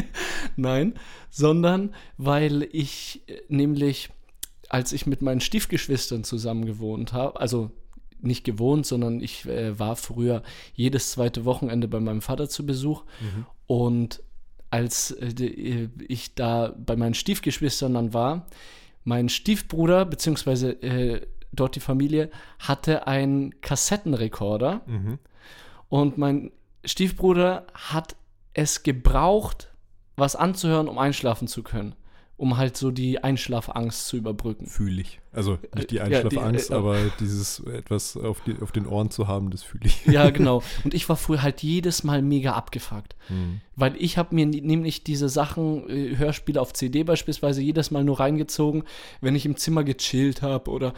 Nein, 0.55 0.95
sondern 1.29 1.93
weil 2.17 2.67
ich 2.71 3.21
äh, 3.27 3.41
nämlich, 3.47 4.09
als 4.69 4.91
ich 4.91 5.05
mit 5.05 5.21
meinen 5.21 5.39
Stiefgeschwistern 5.41 6.23
zusammen 6.23 6.65
gewohnt 6.65 7.13
habe, 7.13 7.39
also 7.39 7.69
nicht 8.21 8.43
gewohnt, 8.43 8.87
sondern 8.87 9.21
ich 9.21 9.45
äh, 9.45 9.77
war 9.77 9.95
früher 9.97 10.41
jedes 10.73 11.11
zweite 11.11 11.45
Wochenende 11.45 11.87
bei 11.87 11.99
meinem 11.99 12.21
Vater 12.23 12.49
zu 12.49 12.65
Besuch 12.65 13.03
und 13.67 14.23
als 14.75 15.11
äh, 15.11 15.27
äh, 15.45 15.89
ich 16.07 16.35
da 16.35 16.73
bei 16.77 16.97
meinen 16.97 17.13
Stiefgeschwistern 17.13 17.93
dann 17.93 18.13
war, 18.13 18.47
mein 19.05 19.29
Stiefbruder, 19.29 20.03
beziehungsweise 20.05 20.71
äh, 20.81 21.21
dort 21.53 21.75
die 21.75 21.79
Familie, 21.79 22.29
hatte 22.59 23.07
einen 23.07 23.61
Kassettenrekorder 23.61 24.81
Mhm. 24.85 25.19
und 25.87 26.17
mein 26.17 26.51
Stiefbruder 26.83 27.65
hat 27.73 28.15
es 28.53 28.83
gebraucht, 28.83 29.69
was 30.17 30.35
anzuhören, 30.35 30.89
um 30.89 30.97
einschlafen 30.97 31.47
zu 31.47 31.63
können. 31.63 31.95
Um 32.37 32.57
halt 32.57 32.75
so 32.75 32.91
die 32.91 33.23
Einschlafangst 33.23 34.07
zu 34.07 34.17
überbrücken. 34.17 34.67
Fühle 34.67 35.01
ich. 35.01 35.21
Also 35.31 35.57
nicht 35.73 35.91
die 35.91 35.95
Ja, 35.95 36.07
die, 36.07 36.15
Einschlafangst, 36.15 36.71
äh, 36.71 36.73
aber 36.73 36.97
dieses 37.19 37.59
etwas 37.61 38.17
auf, 38.17 38.41
die, 38.41 38.61
auf 38.61 38.73
den 38.73 38.85
Ohren 38.85 39.09
zu 39.09 39.27
haben, 39.27 39.51
das 39.51 39.63
fühle 39.63 39.85
ich. 39.85 40.05
Ja, 40.05 40.29
genau. 40.31 40.61
Und 40.83 40.93
ich 40.93 41.07
war 41.07 41.15
früher 41.15 41.41
halt 41.41 41.63
jedes 41.63 42.03
Mal 42.03 42.21
mega 42.21 42.53
abgefuckt. 42.53 43.15
Mhm. 43.29 43.61
Weil 43.75 43.95
ich 43.97 44.17
habe 44.17 44.35
mir 44.35 44.45
nämlich 44.45 45.03
diese 45.03 45.29
Sachen, 45.29 45.89
äh, 45.89 46.17
Hörspiele 46.17 46.59
auf 46.59 46.73
CD 46.73 47.03
beispielsweise, 47.03 47.61
jedes 47.61 47.91
Mal 47.91 48.03
nur 48.03 48.19
reingezogen, 48.19 48.83
wenn 49.21 49.35
ich 49.35 49.45
im 49.45 49.55
Zimmer 49.55 49.83
gechillt 49.83 50.41
habe 50.41 50.71
oder 50.71 50.93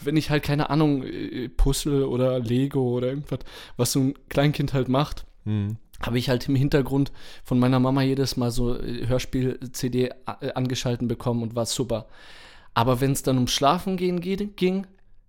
wenn 0.00 0.16
ich 0.16 0.30
halt, 0.30 0.42
keine 0.42 0.70
Ahnung, 0.70 1.02
äh, 1.04 1.48
Puzzle 1.48 2.04
oder 2.04 2.38
Lego 2.38 2.96
oder 2.96 3.08
irgendwas, 3.08 3.40
was 3.76 3.92
so 3.92 4.00
ein 4.00 4.14
Kleinkind 4.28 4.72
halt 4.72 4.88
macht, 4.88 5.26
Mhm. 5.44 5.76
Habe 6.02 6.18
ich 6.18 6.28
halt 6.28 6.48
im 6.48 6.56
Hintergrund 6.56 7.12
von 7.44 7.58
meiner 7.58 7.78
Mama 7.80 8.02
jedes 8.02 8.36
Mal 8.36 8.50
so 8.50 8.78
äh, 8.78 9.06
Hörspiel-CD 9.06 10.10
äh, 10.40 10.52
angeschalten 10.54 11.08
bekommen 11.08 11.42
und 11.42 11.54
war 11.54 11.66
super. 11.66 12.06
Aber 12.74 13.00
wenn 13.00 13.12
es 13.12 13.22
dann 13.22 13.36
ums 13.36 13.52
Schlafen 13.52 13.96
gehen 13.96 14.20
ging, 14.20 14.86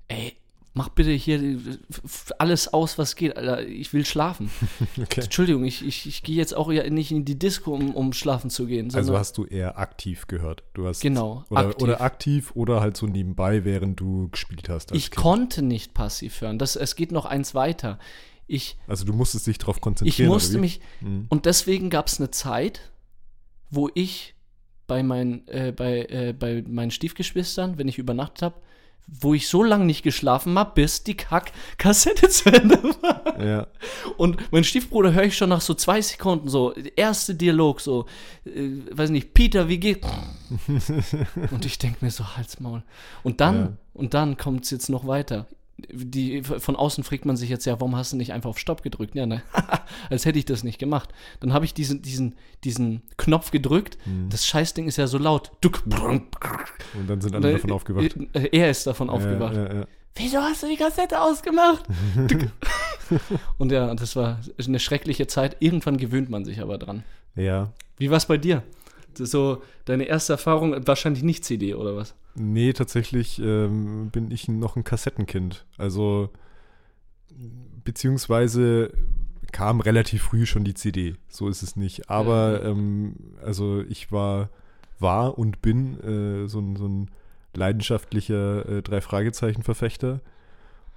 ey, 0.08 0.36
mach 0.74 0.90
bitte 0.90 1.12
hier 1.12 1.42
äh, 1.42 1.60
alles 2.40 2.74
aus, 2.74 2.98
was 2.98 3.16
geht, 3.16 3.38
Alter, 3.38 3.66
ich 3.68 3.94
will 3.94 4.06
schlafen. 4.06 4.50
Okay. 5.02 5.22
Entschuldigung, 5.22 5.66
ich, 5.66 5.86
ich, 5.86 6.08
ich 6.08 6.24
gehe 6.24 6.36
jetzt 6.36 6.56
auch 6.56 6.72
ja 6.72 6.88
nicht 6.90 7.12
in 7.12 7.26
die 7.26 7.38
Disco, 7.38 7.74
um, 7.74 7.96
um 7.96 8.14
schlafen 8.14 8.50
zu 8.50 8.66
gehen. 8.68 8.94
Also 8.94 9.18
hast 9.18 9.38
du 9.38 9.46
eher 9.46 9.78
aktiv 9.78 10.28
gehört. 10.28 10.64
Du 10.74 10.88
hast 10.88 11.02
Genau, 11.02 11.44
Oder 11.50 11.60
aktiv. 11.62 11.84
oder 11.84 12.02
aktiv 12.02 12.52
oder 12.56 12.80
halt 12.82 12.96
so 12.98 13.06
nebenbei, 13.08 13.66
während 13.66 14.00
du 14.00 14.30
gespielt 14.30 14.70
hast. 14.70 14.92
ich 14.94 15.12
Kind. 15.12 15.16
konnte 15.22 15.62
nicht 15.62 15.94
passiv 15.94 16.42
hören. 16.42 16.58
Das, 16.60 16.76
es 16.76 16.96
geht 16.96 17.12
noch 17.12 17.26
eins 17.26 17.54
weiter. 17.56 18.00
Ich, 18.48 18.78
Also 18.88 19.06
du 19.06 19.14
musstest 19.14 19.48
dich 19.48 19.58
darauf 19.58 19.78
ich 19.78 19.82
konzentrieren. 19.82 20.30
musste 20.30 20.52
oder 20.54 20.58
wie? 20.58 20.62
mich, 20.62 20.82
Mhm. 21.02 21.26
Und 21.30 21.46
deswegen 21.46 21.90
gab 21.90 22.08
es 22.08 22.20
eine 22.20 22.32
Zeit, 22.32 22.92
wo 23.70 23.90
ich 23.94 24.36
bei, 24.88 25.02
mein, 25.02 25.48
äh, 25.48 25.72
bei, 25.76 26.06
äh, 26.06 26.34
bei 26.38 26.64
meinen 26.68 26.92
Stiefgeschwistern, 26.92 27.78
wenn 27.78 27.88
ich 27.88 27.98
übernachtet 27.98 28.42
habe, 28.42 28.56
wo 29.08 29.34
ich 29.34 29.50
so 29.50 29.64
lange 29.64 29.84
nicht 29.86 30.04
geschlafen 30.04 30.58
habe, 30.58 30.72
bis 30.76 31.04
die 31.04 31.16
Kack-Kassette 31.16 32.30
zu 32.30 32.50
Ende 32.54 32.82
war. 33.02 33.42
Ja. 33.44 33.68
Und 34.18 34.38
mein 34.52 34.64
Stiefbruder 34.64 35.14
höre 35.14 35.24
ich 35.24 35.36
schon 35.38 35.50
nach 35.50 35.60
so 35.62 35.74
zwei 35.74 36.02
Sekunden 36.02 36.48
so, 36.48 36.74
erste 36.96 37.36
Dialog, 37.36 37.82
so, 37.82 38.06
äh, 38.46 38.70
weiß 38.92 39.10
nicht, 39.10 39.34
Peter, 39.34 39.68
wie 39.68 39.78
geht? 39.80 40.06
und 41.52 41.66
ich 41.66 41.78
denke 41.80 42.04
mir 42.06 42.12
so, 42.12 42.36
Halsmaul. 42.38 42.84
Und 43.24 43.42
dann, 43.42 43.56
Ja. 43.56 43.74
und 43.94 44.14
dann 44.14 44.38
kommt 44.38 44.66
es 44.66 44.72
jetzt 44.72 44.90
noch 44.90 45.06
weiter. 45.08 45.48
Die, 45.78 46.44
von 46.44 46.76
außen 46.76 47.04
fragt 47.04 47.26
man 47.26 47.36
sich 47.36 47.50
jetzt, 47.50 47.66
ja, 47.66 47.74
warum 47.80 47.96
hast 47.96 48.14
du 48.14 48.18
nicht 48.18 48.32
einfach 48.32 48.52
auf 48.52 48.60
Stopp 48.60 48.84
gedrückt? 48.84 49.16
Ja, 49.16 49.26
ne, 49.26 49.42
als 50.10 50.26
hätte 50.26 50.38
ich 50.38 50.46
das 50.46 50.64
nicht 50.64 50.78
gemacht. 50.78 51.10
Dann 51.40 51.52
habe 51.52 51.66
ich 51.66 51.74
diesen, 51.74 52.02
diesen, 52.04 52.36
diesen 52.64 53.02
Knopf 53.18 53.50
gedrückt. 53.52 53.98
Mhm. 54.06 54.30
Das 54.30 54.46
Scheißding 54.46 54.88
ist 54.88 54.98
ja 54.98 55.08
so 55.08 55.18
laut. 55.18 55.52
Duck, 55.62 55.84
Und 55.86 56.28
dann 57.08 57.20
sind 57.22 57.36
alle 57.36 57.54
davon 57.54 57.72
aufgewacht. 57.72 58.16
Äh, 58.34 58.50
Er 58.52 58.70
ist 58.70 58.86
davon 58.86 59.10
aufgewacht. 59.10 59.56
Ja, 59.56 59.66
ja, 59.68 59.74
ja. 59.80 59.88
Wieso 60.16 60.38
hast 60.42 60.62
du 60.62 60.68
die 60.68 60.78
Kassette 60.78 61.20
ausgemacht? 61.20 61.86
Und 63.58 63.72
ja, 63.72 63.94
das 63.96 64.16
war 64.16 64.40
eine 64.64 64.80
schreckliche 64.80 65.28
Zeit. 65.28 65.58
Irgendwann 65.60 65.98
gewöhnt 65.98 66.30
man 66.30 66.46
sich 66.46 66.62
aber 66.62 66.78
dran. 66.78 67.04
ja. 67.36 67.72
Wie 67.98 68.10
war 68.10 68.18
es 68.18 68.26
bei 68.26 68.38
dir? 68.38 68.64
So 69.16 69.62
deine 69.86 70.06
erste 70.06 70.34
Erfahrung, 70.34 70.76
wahrscheinlich 70.88 71.22
nicht 71.24 71.46
CD 71.46 71.76
oder 71.76 71.96
was? 71.96 72.16
Nee, 72.36 72.74
tatsächlich 72.74 73.40
ähm, 73.40 74.10
bin 74.12 74.32
ich 74.32 74.48
noch 74.48 74.76
ein 74.76 74.84
Kassettenkind. 74.84 75.66
Also, 75.78 76.30
beziehungsweise 77.84 78.92
kam 79.52 79.82
relativ 79.82 80.24
früh 80.24 80.46
schon 80.46 80.64
die 80.64 80.74
CD. 80.74 81.16
So 81.30 81.48
ist 81.48 81.62
es 81.62 81.76
nicht. 81.76 82.10
Aber, 82.10 82.64
Ja. 82.64 82.70
ähm, 82.70 83.16
also 83.44 83.82
ich 83.88 84.12
war, 84.12 84.50
war 85.00 85.38
und 85.38 85.62
bin 85.62 86.00
äh, 86.02 86.48
so, 86.48 86.60
ein, 86.60 86.76
so 86.76 86.88
ein 86.88 87.12
leidenschaftlicher 87.54 88.68
äh, 88.68 88.82
Drei-Fragezeichen-Verfechter 88.82 90.22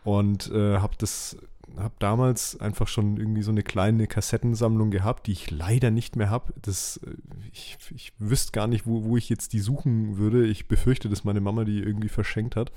und 0.04 0.50
äh, 0.50 0.78
habe 0.78 0.94
das 0.98 1.36
habe 1.76 1.94
damals 1.98 2.58
einfach 2.60 2.88
schon 2.88 3.16
irgendwie 3.16 3.42
so 3.42 3.50
eine 3.50 3.62
kleine 3.62 4.06
Kassettensammlung 4.06 4.90
gehabt, 4.90 5.26
die 5.26 5.32
ich 5.32 5.50
leider 5.50 5.90
nicht 5.90 6.16
mehr 6.16 6.30
habe. 6.30 6.52
Das, 6.60 6.98
äh, 6.98 7.14
ich, 7.52 7.78
ich 7.94 8.12
wüsste 8.18 8.52
gar 8.52 8.66
nicht, 8.66 8.86
wo, 8.86 9.04
wo 9.04 9.16
ich 9.16 9.28
jetzt 9.28 9.52
die 9.52 9.60
suchen 9.60 10.18
würde. 10.18 10.46
Ich 10.46 10.68
befürchte, 10.68 11.08
dass 11.08 11.24
meine 11.24 11.40
Mama 11.40 11.64
die 11.64 11.80
irgendwie 11.80 12.08
verschenkt 12.08 12.56
hat. 12.56 12.72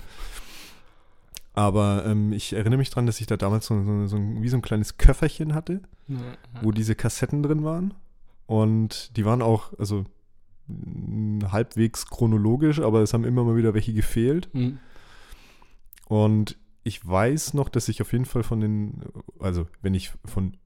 Aber 1.52 2.04
ähm, 2.06 2.32
ich 2.32 2.52
erinnere 2.52 2.78
mich 2.78 2.90
daran, 2.90 3.06
dass 3.06 3.20
ich 3.20 3.26
da 3.26 3.36
damals 3.36 3.66
so, 3.66 3.82
so, 3.82 4.06
so 4.06 4.16
ein, 4.16 4.42
wie 4.42 4.48
so 4.48 4.56
ein 4.56 4.62
kleines 4.62 4.98
Köfferchen 4.98 5.54
hatte, 5.54 5.82
wo 6.62 6.70
diese 6.70 6.94
Kassetten 6.94 7.42
drin 7.42 7.64
waren. 7.64 7.94
Und 8.46 9.16
die 9.16 9.24
waren 9.24 9.42
auch, 9.42 9.72
also 9.78 10.04
halbwegs 11.50 12.06
chronologisch, 12.06 12.80
aber 12.80 13.02
es 13.02 13.12
haben 13.12 13.24
immer 13.24 13.44
mal 13.44 13.56
wieder 13.56 13.74
welche 13.74 13.92
gefehlt. 13.92 14.48
Hm. 14.52 14.78
Und 16.08 16.56
ich 16.82 17.06
weiß 17.06 17.54
noch, 17.54 17.68
dass 17.68 17.88
ich 17.88 18.00
auf 18.00 18.12
jeden 18.12 18.24
Fall 18.24 18.42
von 18.42 18.60
den, 18.60 19.02
also 19.38 19.66
wenn 19.82 19.94
ich 19.94 20.12
von, 20.24 20.56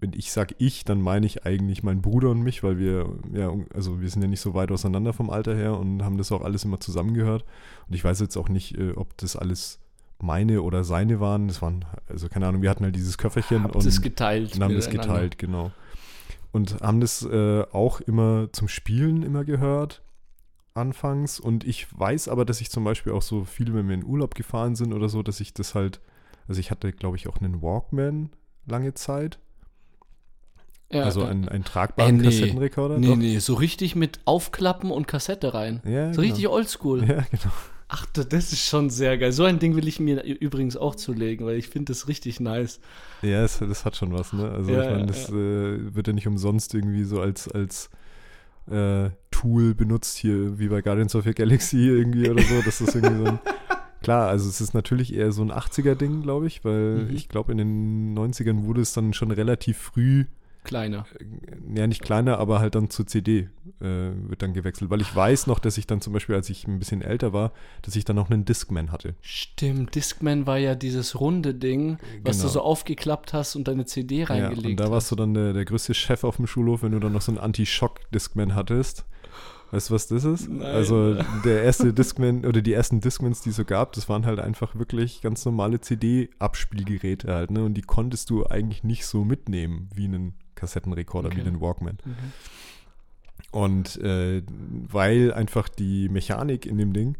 wenn 0.00 0.12
ich 0.12 0.30
sage 0.30 0.54
ich, 0.58 0.84
dann 0.84 1.00
meine 1.00 1.26
ich 1.26 1.44
eigentlich 1.44 1.82
meinen 1.82 2.02
Bruder 2.02 2.30
und 2.30 2.42
mich, 2.42 2.62
weil 2.62 2.78
wir, 2.78 3.18
ja, 3.32 3.52
also 3.74 4.00
wir 4.00 4.08
sind 4.08 4.22
ja 4.22 4.28
nicht 4.28 4.40
so 4.40 4.54
weit 4.54 4.70
auseinander 4.70 5.12
vom 5.12 5.30
Alter 5.30 5.56
her 5.56 5.76
und 5.76 6.04
haben 6.04 6.18
das 6.18 6.30
auch 6.30 6.42
alles 6.42 6.64
immer 6.64 6.78
zusammengehört. 6.78 7.44
Und 7.88 7.94
ich 7.94 8.04
weiß 8.04 8.20
jetzt 8.20 8.36
auch 8.36 8.48
nicht, 8.48 8.78
äh, 8.78 8.92
ob 8.92 9.16
das 9.16 9.34
alles 9.34 9.80
meine 10.20 10.62
oder 10.62 10.84
seine 10.84 11.18
waren. 11.18 11.48
Das 11.48 11.60
waren, 11.62 11.84
also 12.08 12.28
keine 12.28 12.46
Ahnung, 12.46 12.62
wir 12.62 12.70
hatten 12.70 12.84
halt 12.84 12.94
dieses 12.94 13.18
Köfferchen 13.18 13.64
Habt 13.64 13.74
und, 13.74 13.86
es 13.86 14.00
geteilt. 14.00 14.54
und 14.54 14.62
haben 14.62 14.74
das 14.74 14.90
geteilt, 14.90 15.38
genau. 15.38 15.72
Und 16.52 16.80
haben 16.80 17.00
das 17.00 17.24
äh, 17.24 17.64
auch 17.72 18.00
immer 18.00 18.48
zum 18.52 18.68
Spielen 18.68 19.22
immer 19.22 19.44
gehört 19.44 20.02
anfangs 20.74 21.40
und 21.40 21.64
ich 21.64 21.86
weiß 21.98 22.28
aber, 22.28 22.44
dass 22.44 22.60
ich 22.60 22.70
zum 22.70 22.84
Beispiel 22.84 23.12
auch 23.12 23.22
so 23.22 23.44
viel, 23.44 23.74
wenn 23.74 23.88
wir 23.88 23.94
in 23.94 24.04
Urlaub 24.04 24.34
gefahren 24.34 24.76
sind 24.76 24.92
oder 24.92 25.08
so, 25.08 25.22
dass 25.22 25.40
ich 25.40 25.52
das 25.54 25.74
halt, 25.74 26.00
also 26.46 26.60
ich 26.60 26.70
hatte, 26.70 26.92
glaube 26.92 27.16
ich, 27.16 27.28
auch 27.28 27.38
einen 27.40 27.62
Walkman 27.62 28.30
lange 28.66 28.94
Zeit, 28.94 29.38
Ja, 30.92 31.02
also 31.02 31.22
ja. 31.22 31.28
einen, 31.28 31.48
einen 31.48 31.64
tragbaren 31.64 32.16
Äh, 32.16 32.18
nee. 32.18 32.24
Kassettenrekorder. 32.24 32.98
Nee, 32.98 33.06
doch. 33.08 33.16
nee, 33.16 33.38
so 33.38 33.54
richtig 33.54 33.94
mit 33.96 34.20
Aufklappen 34.24 34.90
und 34.90 35.06
Kassette 35.06 35.52
rein. 35.52 35.82
Ja, 35.84 36.12
so 36.12 36.20
genau. 36.20 36.20
richtig 36.22 36.48
oldschool. 36.48 37.00
Ja, 37.08 37.24
genau. 37.30 37.52
Ach, 37.90 38.04
das 38.06 38.52
ist 38.52 38.66
schon 38.66 38.90
sehr 38.90 39.16
geil. 39.16 39.32
So 39.32 39.44
ein 39.44 39.58
Ding 39.58 39.74
will 39.74 39.88
ich 39.88 39.98
mir 39.98 40.22
übrigens 40.22 40.76
auch 40.76 40.94
zulegen, 40.94 41.46
weil 41.46 41.56
ich 41.56 41.68
finde 41.68 41.92
das 41.92 42.06
richtig 42.06 42.38
nice. 42.38 42.80
Ja, 43.22 43.40
das, 43.42 43.58
das, 43.60 43.84
hat 43.86 43.96
schon 43.96 44.12
was, 44.12 44.34
ne? 44.34 44.50
Also 44.50 44.70
Ja, 44.72 44.82
ich 44.84 44.90
meine, 44.90 45.06
das 45.06 45.30
äh, 45.30 45.94
wird 45.94 46.06
ja 46.06 46.12
nicht 46.12 46.26
umsonst 46.26 46.74
irgendwie 46.74 47.04
so 47.04 47.18
als, 47.20 47.48
als 47.48 47.88
äh, 48.70 49.08
Tool 49.40 49.74
benutzt 49.74 50.16
hier, 50.18 50.58
wie 50.58 50.68
bei 50.68 50.80
Guardians 50.82 51.14
of 51.14 51.24
the 51.24 51.32
Galaxy 51.34 51.86
irgendwie 51.88 52.28
oder 52.28 52.42
so. 52.42 52.62
Das 52.64 52.80
ist 52.80 52.94
irgendwie 52.94 53.24
so 53.24 53.30
ein 53.30 53.38
Klar, 54.02 54.28
also 54.28 54.48
es 54.48 54.60
ist 54.60 54.74
natürlich 54.74 55.12
eher 55.12 55.32
so 55.32 55.42
ein 55.42 55.50
80er-Ding, 55.50 56.22
glaube 56.22 56.46
ich, 56.46 56.64
weil 56.64 57.06
Mhm. 57.06 57.16
ich 57.16 57.28
glaube, 57.28 57.50
in 57.52 57.58
den 57.58 58.14
90ern 58.16 58.62
wurde 58.64 58.80
es 58.80 58.92
dann 58.92 59.12
schon 59.12 59.30
relativ 59.32 59.76
früh, 59.76 60.24
Kleiner. 60.64 61.04
ja 61.74 61.86
nicht 61.86 62.02
kleiner, 62.02 62.38
aber 62.38 62.60
halt 62.60 62.74
dann 62.76 62.90
zur 62.90 63.06
CD 63.06 63.48
äh, 63.80 64.10
wird 64.28 64.42
dann 64.42 64.52
gewechselt. 64.54 64.90
Weil 64.90 65.00
ich 65.00 65.14
weiß 65.14 65.46
noch, 65.48 65.58
dass 65.58 65.78
ich 65.78 65.86
dann 65.88 66.00
zum 66.00 66.12
Beispiel, 66.12 66.34
als 66.36 66.48
ich 66.50 66.66
ein 66.68 66.78
bisschen 66.78 67.00
älter 67.02 67.32
war, 67.32 67.52
dass 67.82 67.96
ich 67.96 68.04
dann 68.04 68.16
noch 68.16 68.30
einen 68.30 68.44
Discman 68.44 68.92
hatte. 68.92 69.14
Stimmt, 69.20 69.94
Discman 69.96 70.46
war 70.46 70.58
ja 70.58 70.74
dieses 70.76 71.18
runde 71.18 71.54
Ding, 71.54 71.98
was 72.22 72.36
Genau. 72.36 72.48
du 72.48 72.52
so 72.52 72.60
aufgeklappt 72.60 73.32
hast 73.32 73.56
und 73.56 73.66
deine 73.66 73.84
CD 73.86 74.20
Ja, 74.20 74.26
reingelegt 74.26 74.64
und 74.66 74.76
da 74.80 74.84
hast. 74.84 74.90
warst 74.92 75.10
du 75.10 75.16
dann 75.16 75.34
der, 75.34 75.52
der 75.54 75.64
größte 75.64 75.94
Chef 75.94 76.22
auf 76.22 76.36
dem 76.36 76.46
Schulhof, 76.46 76.82
wenn 76.82 76.92
du 76.92 77.00
dann 77.00 77.12
noch 77.12 77.22
so 77.22 77.32
einen 77.32 77.38
Anti-Shock-Discman 77.40 78.54
hattest. 78.54 79.04
Weißt 79.70 79.90
du, 79.90 79.94
was 79.94 80.06
das 80.06 80.24
ist? 80.24 80.48
Nein. 80.48 80.62
Also 80.62 81.14
der 81.44 81.62
erste 81.62 81.92
Discman 81.92 82.46
oder 82.46 82.62
die 82.62 82.72
ersten 82.72 83.00
Discmans, 83.00 83.42
die 83.42 83.50
es 83.50 83.56
so 83.56 83.64
gab, 83.66 83.92
das 83.92 84.08
waren 84.08 84.24
halt 84.24 84.40
einfach 84.40 84.74
wirklich 84.76 85.20
ganz 85.20 85.44
normale 85.44 85.80
CD-Abspielgeräte 85.80 87.32
halt, 87.34 87.50
ne? 87.50 87.64
Und 87.64 87.74
die 87.74 87.82
konntest 87.82 88.30
du 88.30 88.46
eigentlich 88.46 88.82
nicht 88.82 89.04
so 89.06 89.24
mitnehmen 89.24 89.90
wie 89.94 90.04
einen 90.06 90.34
Kassettenrekorder, 90.54 91.28
Okay. 91.28 91.36
wie 91.38 91.46
einen 91.46 91.60
Walkman. 91.60 91.98
Mhm. 92.04 92.14
Und 93.50 93.96
äh, 94.02 94.42
weil 94.90 95.32
einfach 95.32 95.68
die 95.68 96.08
Mechanik 96.08 96.66
in 96.66 96.78
dem 96.78 96.92
Ding 96.92 97.16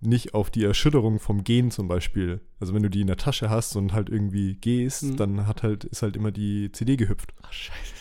nicht 0.00 0.34
auf 0.34 0.50
die 0.50 0.64
Erschütterung 0.64 1.20
vom 1.20 1.44
Gehen 1.44 1.70
zum 1.70 1.86
Beispiel, 1.86 2.40
also 2.58 2.74
wenn 2.74 2.82
du 2.82 2.90
die 2.90 3.02
in 3.02 3.06
der 3.06 3.16
Tasche 3.18 3.48
hast 3.50 3.76
und 3.76 3.92
halt 3.92 4.08
irgendwie 4.08 4.54
gehst, 4.54 5.04
Mhm. 5.04 5.16
dann 5.16 5.46
hat 5.46 5.62
halt, 5.62 5.84
ist 5.84 6.02
halt 6.02 6.16
immer 6.16 6.32
die 6.32 6.72
CD 6.72 6.96
gehüpft. 6.96 7.32
Ach, 7.42 7.52
scheiße. 7.52 7.91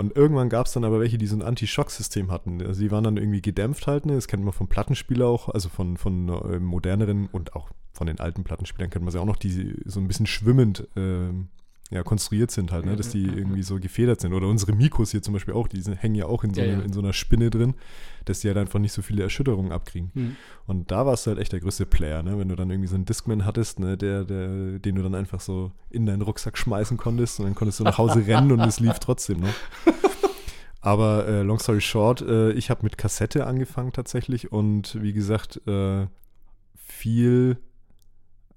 Und 0.00 0.16
irgendwann 0.16 0.48
gab 0.48 0.66
es 0.66 0.72
dann 0.72 0.84
aber 0.84 0.98
welche, 0.98 1.18
die 1.18 1.26
so 1.26 1.36
ein 1.36 1.42
Anti-Shock-System 1.42 2.30
hatten. 2.30 2.62
Also 2.62 2.90
waren 2.90 3.04
dann 3.04 3.18
irgendwie 3.18 3.42
gedämpft 3.42 3.86
halt, 3.86 4.06
ne? 4.06 4.14
Das 4.14 4.28
kennt 4.28 4.42
man 4.42 4.54
vom 4.54 4.66
Plattenspieler 4.66 5.26
auch, 5.26 5.50
also 5.50 5.68
von, 5.68 5.98
von 5.98 6.26
äh, 6.28 6.58
moderneren 6.58 7.28
und 7.30 7.54
auch 7.54 7.68
von 7.92 8.06
den 8.06 8.18
alten 8.18 8.42
Plattenspielern 8.42 8.88
kennt 8.88 9.04
man 9.04 9.12
sie 9.12 9.20
auch 9.20 9.26
noch, 9.26 9.36
die 9.36 9.74
so 9.84 10.00
ein 10.00 10.08
bisschen 10.08 10.24
schwimmend 10.26 10.88
ähm, 10.96 11.48
ja, 11.90 12.04
konstruiert 12.04 12.50
sind 12.52 12.70
halt, 12.70 12.86
ne? 12.86 12.94
Dass 12.94 13.08
die 13.10 13.24
irgendwie 13.26 13.64
so 13.64 13.80
gefedert 13.80 14.20
sind. 14.20 14.32
Oder 14.32 14.46
unsere 14.46 14.72
Mikros 14.72 15.10
hier 15.10 15.22
zum 15.22 15.34
Beispiel 15.34 15.54
auch, 15.54 15.66
die 15.66 15.80
sind, 15.80 16.00
hängen 16.00 16.14
ja 16.14 16.26
auch 16.26 16.44
in 16.44 16.54
so, 16.54 16.60
Ja, 16.60 16.68
einer- 16.68 16.78
ja. 16.78 16.84
in 16.84 16.92
so 16.92 17.00
einer 17.00 17.12
Spinne 17.12 17.50
drin, 17.50 17.74
dass 18.26 18.40
die 18.40 18.48
halt 18.48 18.58
einfach 18.58 18.78
nicht 18.78 18.92
so 18.92 19.02
viele 19.02 19.24
Erschütterungen 19.24 19.72
abkriegen. 19.72 20.10
Mhm. 20.14 20.36
Und 20.66 20.90
da 20.92 21.04
warst 21.04 21.26
du 21.26 21.30
halt 21.30 21.40
echt 21.40 21.50
der 21.52 21.58
größte 21.60 21.86
Player, 21.86 22.22
ne? 22.22 22.38
Wenn 22.38 22.48
du 22.48 22.54
dann 22.54 22.70
irgendwie 22.70 22.86
so 22.88 22.94
einen 22.94 23.06
Discman 23.06 23.44
hattest, 23.44 23.80
ne, 23.80 23.96
der, 23.96 24.24
der, 24.24 24.78
den 24.78 24.94
du 24.94 25.02
dann 25.02 25.16
einfach 25.16 25.40
so 25.40 25.72
in 25.90 26.06
deinen 26.06 26.22
Rucksack 26.22 26.56
schmeißen 26.56 26.96
konntest 26.96 27.40
und 27.40 27.46
dann 27.46 27.54
konntest 27.56 27.80
du 27.80 27.84
nach 27.84 27.98
Hause 27.98 28.24
rennen 28.26 28.52
und 28.52 28.60
es 28.60 28.78
lief 28.78 29.00
trotzdem 29.00 29.40
noch. 29.40 29.54
Aber 30.82 31.26
äh, 31.28 31.42
long 31.42 31.58
story 31.58 31.80
short, 31.80 32.22
äh, 32.22 32.52
ich 32.52 32.70
habe 32.70 32.84
mit 32.84 32.96
Kassette 32.96 33.46
angefangen 33.46 33.92
tatsächlich 33.92 34.50
und 34.52 34.96
wie 35.02 35.12
gesagt, 35.12 35.60
äh, 35.66 36.06
viel, 36.76 37.58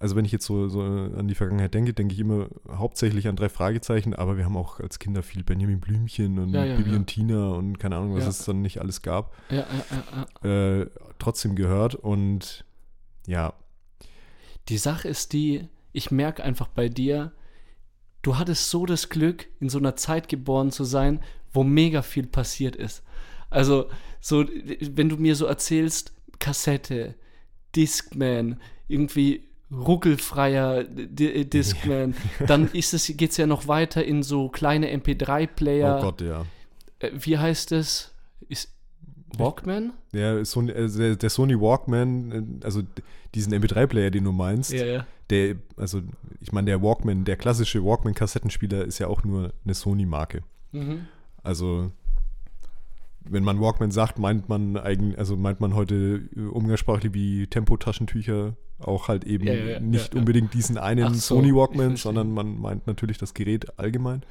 also 0.03 0.17
wenn 0.17 0.25
ich 0.25 0.33
jetzt 0.33 0.45
so, 0.45 0.67
so 0.67 0.81
an 0.81 1.29
die 1.29 1.33
Vergangenheit 1.33 1.73
denke, 1.73 1.93
denke 1.93 2.13
ich 2.13 2.19
immer 2.19 2.49
hauptsächlich 2.69 3.29
an 3.29 3.37
drei 3.37 3.47
Fragezeichen, 3.47 4.13
aber 4.13 4.35
wir 4.35 4.43
haben 4.43 4.57
auch 4.57 4.81
als 4.81 4.99
Kinder 4.99 5.23
viel 5.23 5.45
Benjamin 5.45 5.79
Blümchen 5.79 6.39
und 6.39 6.53
Ja, 6.53 6.65
ja, 6.65 6.75
Bibi 6.75 6.89
ja. 6.89 6.97
und 6.97 7.07
Tina 7.07 7.51
und 7.51 7.79
keine 7.79 7.95
Ahnung, 7.95 8.13
was 8.13 8.27
es 8.27 8.43
dann 8.43 8.61
nicht 8.61 8.81
alles 8.81 9.01
gab 9.01 9.33
äh, 10.43 10.85
trotzdem 11.19 11.55
gehört 11.55 11.95
und 11.95 12.65
ja, 13.27 13.53
Die 14.67 14.77
Sache 14.77 15.07
ist 15.07 15.31
die, 15.31 15.69
ich 15.93 16.11
merke 16.11 16.43
einfach 16.43 16.67
bei 16.67 16.89
dir, 16.89 17.31
du 18.23 18.37
hattest 18.37 18.69
so 18.69 18.85
das 18.85 19.07
Glück, 19.07 19.47
in 19.61 19.69
so 19.69 19.77
einer 19.77 19.95
Zeit 19.95 20.27
geboren 20.27 20.71
zu 20.71 20.83
sein, 20.83 21.21
wo 21.53 21.63
mega 21.63 22.01
viel 22.01 22.27
passiert 22.27 22.75
ist. 22.75 23.03
Also, 23.49 23.87
so, 24.19 24.43
wenn 24.81 25.07
du 25.07 25.15
mir 25.15 25.37
so 25.37 25.45
erzählst, 25.45 26.11
Kassette, 26.39 27.15
Discman, 27.73 28.59
irgendwie 28.89 29.47
ruckelfreier 29.73 30.83
D- 30.83 31.45
Discman, 31.45 32.15
dann 32.47 32.69
ist 32.71 32.93
es, 32.93 33.11
geht's 33.17 33.37
ja 33.37 33.47
noch 33.47 33.67
weiter 33.67 34.03
in 34.03 34.23
so 34.23 34.49
kleine 34.49 34.93
MP3-Player. 34.95 35.97
oh 35.99 36.01
Gott, 36.01 36.21
ja. 36.21 36.45
Äh, 36.99 37.11
Wie 37.13 37.37
heißt 37.37 37.71
es? 37.71 38.11
Ist 38.49 38.69
Walkman? 39.37 39.93
Der, 40.13 40.45
Sony, 40.45 40.71
äh, 40.71 41.15
der, 41.15 41.29
Sony 41.29 41.59
Walkman, 41.59 42.59
äh, 42.61 42.65
also 42.65 42.81
diesen 43.33 43.53
MP3-Player, 43.53 44.11
den 44.11 44.25
du 44.25 44.31
meinst, 44.31 44.71
ja. 44.71 45.05
der, 45.29 45.55
also 45.77 46.01
ich 46.39 46.51
meine, 46.51 46.65
der 46.65 46.81
Walkman, 46.81 47.25
der 47.25 47.35
klassische 47.37 47.83
Walkman-Kassettenspieler 47.83 48.85
ist 48.85 48.99
ja 48.99 49.07
auch 49.07 49.23
nur 49.23 49.53
eine 49.63 49.73
Sony-Marke. 49.73 50.43
Mhm. 50.71 51.07
Also 51.41 51.91
wenn 53.25 53.43
man 53.43 53.59
Walkman 53.61 53.91
sagt, 53.91 54.19
meint 54.19 54.49
man 54.49 54.77
eigentlich, 54.77 55.17
also 55.17 55.35
meint 55.37 55.59
man 55.59 55.75
heute 55.75 56.29
äh, 56.35 56.39
umgangssprachlich 56.41 57.13
wie 57.13 57.47
Tempotaschentücher 57.47 58.55
auch 58.79 59.07
halt 59.07 59.23
eben 59.23 59.45
Ja, 59.47 59.53
ja, 59.53 59.65
ja, 59.65 59.79
nicht 59.79 60.13
unbedingt 60.15 60.53
diesen 60.53 60.77
einen 60.77 61.13
so, 61.13 61.35
Sony 61.35 61.55
Walkman, 61.55 61.95
sondern 61.95 62.33
man 62.33 62.59
meint 62.59 62.85
natürlich 62.87 63.17
das 63.17 63.33
Gerät 63.33 63.79
allgemein. 63.79 64.23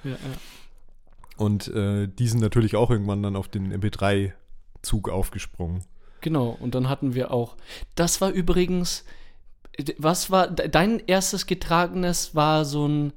Und 1.36 1.68
äh, 1.68 2.08
die 2.08 2.28
sind 2.28 2.40
natürlich 2.40 2.76
auch 2.76 2.90
irgendwann 2.90 3.22
dann 3.22 3.36
auf 3.36 3.48
den 3.48 3.72
MP3-Zug 3.72 5.08
aufgesprungen. 5.08 5.84
Genau, 6.20 6.56
und 6.60 6.74
dann 6.74 6.88
hatten 6.88 7.14
wir 7.14 7.32
auch. 7.32 7.56
Das 7.94 8.20
war 8.20 8.30
übrigens. 8.30 9.04
Was 9.96 10.30
war. 10.30 10.48
de- 10.48 10.68
Dein 10.68 11.00
erstes 11.06 11.46
getragenes 11.46 12.34
war 12.34 12.64
so 12.64 12.86
ein 12.86 13.12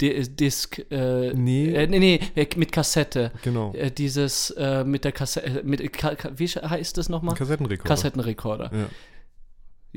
Disc. 0.00 0.78
Äh, 0.90 1.32
Nee. 1.34 1.72
Äh, 1.72 1.86
nee, 1.86 1.98
nee, 1.98 2.20
äh, 2.34 2.46
mit 2.56 2.72
Kassette. 2.72 3.32
Genau. 3.42 3.72
Äh, 3.74 3.90
dieses 3.90 4.50
äh, 4.50 4.84
mit 4.84 5.04
der 5.04 5.12
Kassette. 5.12 5.62
Mit, 5.64 5.92
Ka 5.92 6.16
wie 6.36 6.46
heißt 6.46 6.96
das 6.98 7.08
nochmal? 7.08 7.34
Kassettenrekorder. 7.34 7.88
Kassettenrekorder. 7.88 8.70
Ja. 8.74 8.88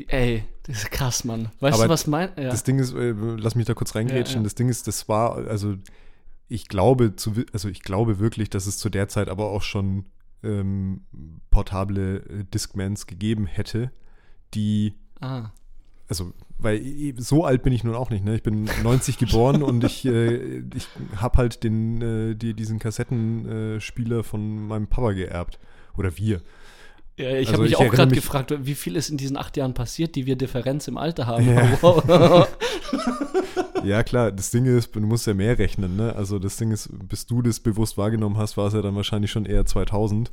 Ey, 0.08 0.44
das 0.64 0.84
ist 0.84 0.92
krass, 0.92 1.24
Mann. 1.24 1.52
Weißt 1.60 1.76
Aber 1.76 1.86
du, 1.86 1.90
was 1.90 2.08
mein. 2.08 2.30
Ja. 2.38 2.50
Das 2.50 2.64
Ding 2.64 2.80
ist, 2.80 2.94
äh, 2.94 3.12
lass 3.12 3.56
mich 3.56 3.66
da 3.66 3.74
kurz 3.74 3.96
reingrätschen. 3.96 4.42
Ja. 4.42 4.44
Das 4.44 4.56
Ding 4.56 4.70
ist, 4.70 4.88
das 4.88 5.10
war, 5.10 5.36
also 5.48 5.76
ich 6.48 6.68
glaube, 6.68 7.16
zu, 7.16 7.34
also 7.54 7.70
ich 7.70 7.82
glaube 7.84 8.20
wirklich, 8.20 8.50
dass 8.50 8.66
es 8.66 8.78
zu 8.78 8.90
der 8.90 9.08
Zeit 9.08 9.30
aber 9.30 9.50
auch 9.50 9.62
schon 9.62 10.06
ähm, 10.44 11.06
portable 11.52 12.18
äh, 12.18 12.44
Discmans 12.46 13.08
gegeben 13.08 13.46
hätte, 13.46 13.92
die, 14.54 14.96
ah. 15.20 15.52
Also, 16.10 16.34
weil 16.58 16.82
so 17.18 17.46
alt 17.46 17.64
bin 17.64 17.72
ich 17.72 17.84
nun 17.84 17.96
auch 17.96 18.10
nicht, 18.10 18.26
ne? 18.26 18.36
Ich 18.36 18.44
bin 18.44 18.64
90 18.84 19.18
geboren 19.18 19.64
und 19.64 19.84
ich, 19.84 20.06
äh, 20.06 20.60
ich 20.76 20.88
habe 21.16 21.38
halt 21.38 21.64
den, 21.64 22.02
äh, 22.02 22.36
die, 22.36 22.54
diesen 22.54 22.80
Kassettenspieler 22.80 23.80
Spieler 23.80 24.24
von 24.24 24.68
meinem 24.68 24.88
Papa 24.88 25.14
geerbt. 25.14 25.60
Oder 25.98 26.18
wir. 26.18 26.42
Ja, 27.18 27.32
ich 27.32 27.50
Also 27.50 27.54
habe 27.54 27.64
mich 27.64 27.72
ich 27.74 27.78
auch 27.78 27.92
gerade 27.92 28.16
gefragt, 28.16 28.54
wie 28.60 28.76
viel 28.76 28.96
ist 28.96 29.10
in 29.10 29.18
diesen 29.18 29.38
acht 29.38 29.58
Jahren 29.58 29.74
passiert, 29.74 30.16
die 30.16 30.26
wir 30.26 30.36
Differenz 30.36 30.88
im 30.88 30.98
Alter 30.98 31.28
haben. 31.28 31.48
Ja. 31.48 32.48
Ja, 33.84 34.04
klar, 34.04 34.32
das 34.32 34.52
Ding 34.52 34.66
ist, 34.66 34.96
du 34.96 35.00
musst 35.02 35.28
ja 35.28 35.34
mehr 35.34 35.58
rechnen, 35.58 35.96
ne? 35.96 36.16
Also 36.16 36.40
das 36.40 36.58
Ding 36.58 36.72
ist, 36.72 36.90
bis 37.08 37.26
du 37.26 37.42
das 37.42 37.60
bewusst 37.60 37.98
wahrgenommen 37.98 38.38
hast, 38.38 38.58
war 38.58 38.68
es 38.68 38.74
ja 38.74 38.82
dann 38.82 38.96
wahrscheinlich 38.96 39.32
schon 39.32 39.46
eher 39.46 39.66
2000 39.66 40.32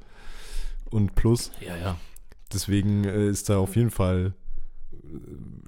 und 0.91 1.15
plus. 1.15 1.51
ja, 1.61 1.77
ja. 1.77 1.97
Deswegen 2.53 3.05
äh, 3.05 3.29
ist 3.29 3.49
da 3.49 3.59
auf 3.59 3.75
jeden 3.77 3.91
Fall 3.91 4.35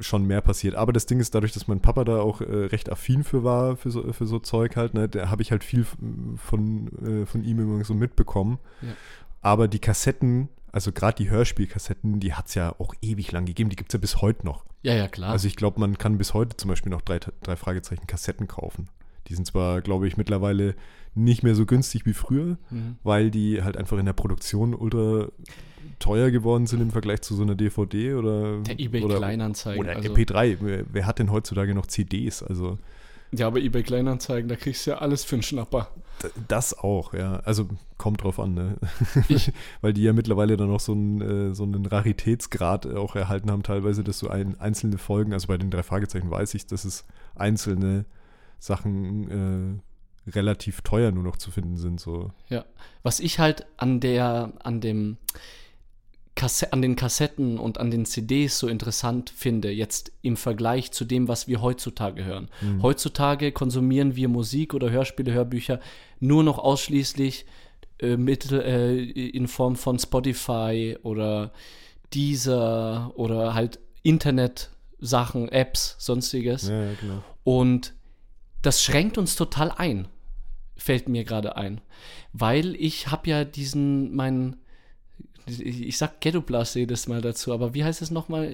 schon 0.01 0.27
mehr 0.27 0.41
passiert. 0.41 0.75
Aber 0.75 0.93
das 0.93 1.07
Ding 1.07 1.21
ist, 1.21 1.35
dadurch, 1.35 1.53
dass 1.53 1.69
mein 1.69 1.81
Papa 1.81 2.05
da 2.05 2.21
auch 2.21 2.41
äh, 2.41 2.45
recht 2.45 2.91
affin 2.91 3.25
für 3.25 3.45
war, 3.45 3.77
für 3.77 3.91
so, 3.91 4.13
für 4.13 4.27
so 4.27 4.39
Zeug 4.39 4.77
halt, 4.77 4.95
ne, 4.95 5.09
da 5.09 5.31
habe 5.31 5.43
ich 5.43 5.51
halt 5.51 5.65
viel 5.65 5.87
von, 6.37 7.23
äh, 7.23 7.27
von 7.27 7.45
ihm 7.45 7.59
immer 7.59 7.85
so 7.85 7.95
mitbekommen. 7.95 8.59
Ja. 8.83 8.89
Aber 9.41 9.69
die 9.69 9.79
Kassetten, 9.79 10.49
also 10.73 10.93
gerade 10.93 11.17
die 11.17 11.31
Hörspielkassetten, 11.31 12.21
die 12.21 12.35
hat 12.35 12.49
es 12.49 12.55
ja 12.55 12.75
auch 12.79 12.95
ewig 13.01 13.33
lang 13.33 13.45
gegeben. 13.45 13.71
Die 13.71 13.77
gibt 13.77 13.91
es 13.91 13.95
ja 13.95 13.99
bis 13.99 14.21
heute 14.21 14.45
noch. 14.45 14.65
Ja, 14.83 14.95
ja, 14.95 15.09
klar. 15.09 15.31
Also 15.31 15.47
ich 15.49 15.57
glaube, 15.57 15.81
man 15.81 15.99
kann 15.99 16.19
bis 16.19 16.35
heute 16.35 16.57
zum 16.57 16.69
Beispiel 16.69 16.91
noch 16.91 17.03
drei, 17.03 17.19
drei 17.19 17.57
Fragezeichen 17.57 18.07
Kassetten 18.07 18.47
kaufen. 18.47 18.89
Die 19.29 19.35
sind 19.35 19.47
zwar, 19.47 19.81
glaube 19.81 20.09
ich, 20.09 20.17
mittlerweile 20.17 20.75
nicht 21.15 21.43
mehr 21.43 21.55
so 21.55 21.67
günstig 21.67 22.07
wie 22.07 22.13
früher, 22.13 22.59
mhm. 22.71 22.97
weil 23.03 23.31
die 23.31 23.63
halt 23.63 23.77
einfach 23.77 23.99
in 23.99 24.07
der 24.07 24.13
Produktion 24.13 24.75
ultra 24.75 25.29
teuer 25.99 26.31
geworden 26.31 26.67
sind 26.67 26.81
im 26.81 26.91
Vergleich 26.91 27.23
zu 27.23 27.35
so 27.35 27.43
einer 27.43 27.55
DVD 27.55 28.15
oder 28.15 28.61
Der 28.61 28.79
eBay 28.79 29.03
oder, 29.03 29.17
Kleinanzeigen. 29.17 29.81
oder 29.81 29.97
also, 29.97 30.13
MP3. 30.13 30.59
Wer, 30.61 30.85
wer 30.91 31.07
hat 31.07 31.19
denn 31.19 31.31
heutzutage 31.31 31.75
noch 31.75 31.87
CDs? 31.87 32.43
Also 32.43 32.79
Ja, 33.33 33.49
aber 33.49 33.59
eBay 33.59 33.83
Kleinanzeigen, 33.83 34.49
da 34.49 34.57
kriegst 34.57 34.87
du 34.87 34.93
ja 34.93 34.99
alles 34.99 35.25
für 35.25 35.37
einen 35.37 35.43
Schnapper. 35.43 35.89
das 36.49 36.77
auch, 36.79 37.15
ja. 37.15 37.41
Also 37.41 37.69
kommt 37.97 38.23
drauf 38.23 38.39
an, 38.39 38.55
ne? 38.55 38.77
Weil 39.81 39.93
die 39.93 40.03
ja 40.03 40.13
mittlerweile 40.13 40.57
dann 40.57 40.69
noch 40.69 40.81
so 40.81 40.93
einen, 40.93 41.21
äh, 41.21 41.55
so 41.55 41.65
einen 41.65 41.85
Raritätsgrad 41.87 42.87
auch 42.87 43.17
erhalten 43.17 43.51
haben, 43.51 43.63
teilweise, 43.63 44.05
dass 44.05 44.21
du 44.21 44.29
ein, 44.29 44.61
einzelne 44.61 44.99
Folgen, 44.99 45.33
also 45.33 45.49
bei 45.49 45.59
den 45.59 45.71
drei 45.71 45.83
Fragezeichen 45.83 46.31
weiß 46.31 46.55
ich, 46.55 46.67
dass 46.67 46.85
es 46.85 47.05
einzelne 47.35 48.05
Sachen 48.59 49.81
äh, 50.27 50.31
relativ 50.31 50.83
teuer 50.83 51.11
nur 51.11 51.23
noch 51.23 51.37
zu 51.37 51.51
finden 51.51 51.77
sind. 51.77 52.01
So. 52.01 52.33
Ja. 52.49 52.65
Was 53.03 53.21
ich 53.21 53.39
halt 53.39 53.67
an 53.77 54.01
der, 54.01 54.53
an 54.61 54.81
dem 54.81 55.17
Kasse 56.39 56.73
an 56.73 56.83
den 56.83 56.95
Kassetten 56.95 57.59
und 57.59 57.79
an 57.79 57.91
den 57.91 58.07
CDs 58.07 58.61
so 58.61 58.69
interessant 58.69 59.29
finde, 59.29 59.73
jetzt 59.73 60.13
im 60.23 60.37
Vergleich 60.37 60.93
zu 60.93 61.05
dem, 61.05 61.27
was 61.27 61.49
wir 61.49 61.61
heutzutage 61.61 62.25
hören. 62.25 62.49
Mhm. 62.61 62.81
Heutzutage 62.81 63.51
konsumieren 63.51 64.15
wir 64.15 64.29
Musik 64.29 64.73
oder 64.73 64.89
Hörspiele, 64.89 65.33
Hörbücher 65.33 65.81
nur 66.21 66.45
noch 66.45 66.59
ausschließlich 66.59 67.45
äh, 67.99 68.17
mit, 68.17 68.53
äh, 68.53 68.97
in 69.03 69.49
Form 69.49 69.75
von 69.75 69.99
Spotify 69.99 70.97
oder 71.03 71.51
Deezer 72.15 73.11
oder 73.17 73.55
halt 73.55 73.81
Internet-Sachen, 74.05 75.49
Apps, 75.49 75.97
sonstiges. 75.99 76.69
Ja, 76.69 76.93
genau. 77.01 77.25
Und 77.43 77.95
das 78.63 78.83
schränkt 78.83 79.19
uns 79.19 79.37
total 79.37 79.71
ein, 79.71 80.09
fällt 80.77 81.09
mir 81.09 81.25
gerade 81.25 81.57
ein. 81.57 81.81
Weil 82.33 82.75
ich 82.77 83.09
habe 83.09 83.31
ja 83.31 83.45
diesen, 83.45 84.15
meinen, 84.15 84.57
ich, 85.47 85.97
sag 85.97 86.21
Ghetto 86.21 86.43
Blast 86.43 86.75
jedes 86.75 87.07
Mal 87.07 87.21
dazu, 87.23 87.53
aber 87.53 87.73
wie 87.75 87.85
heißt 87.85 88.03
es 88.03 88.11
nochmal? 88.11 88.53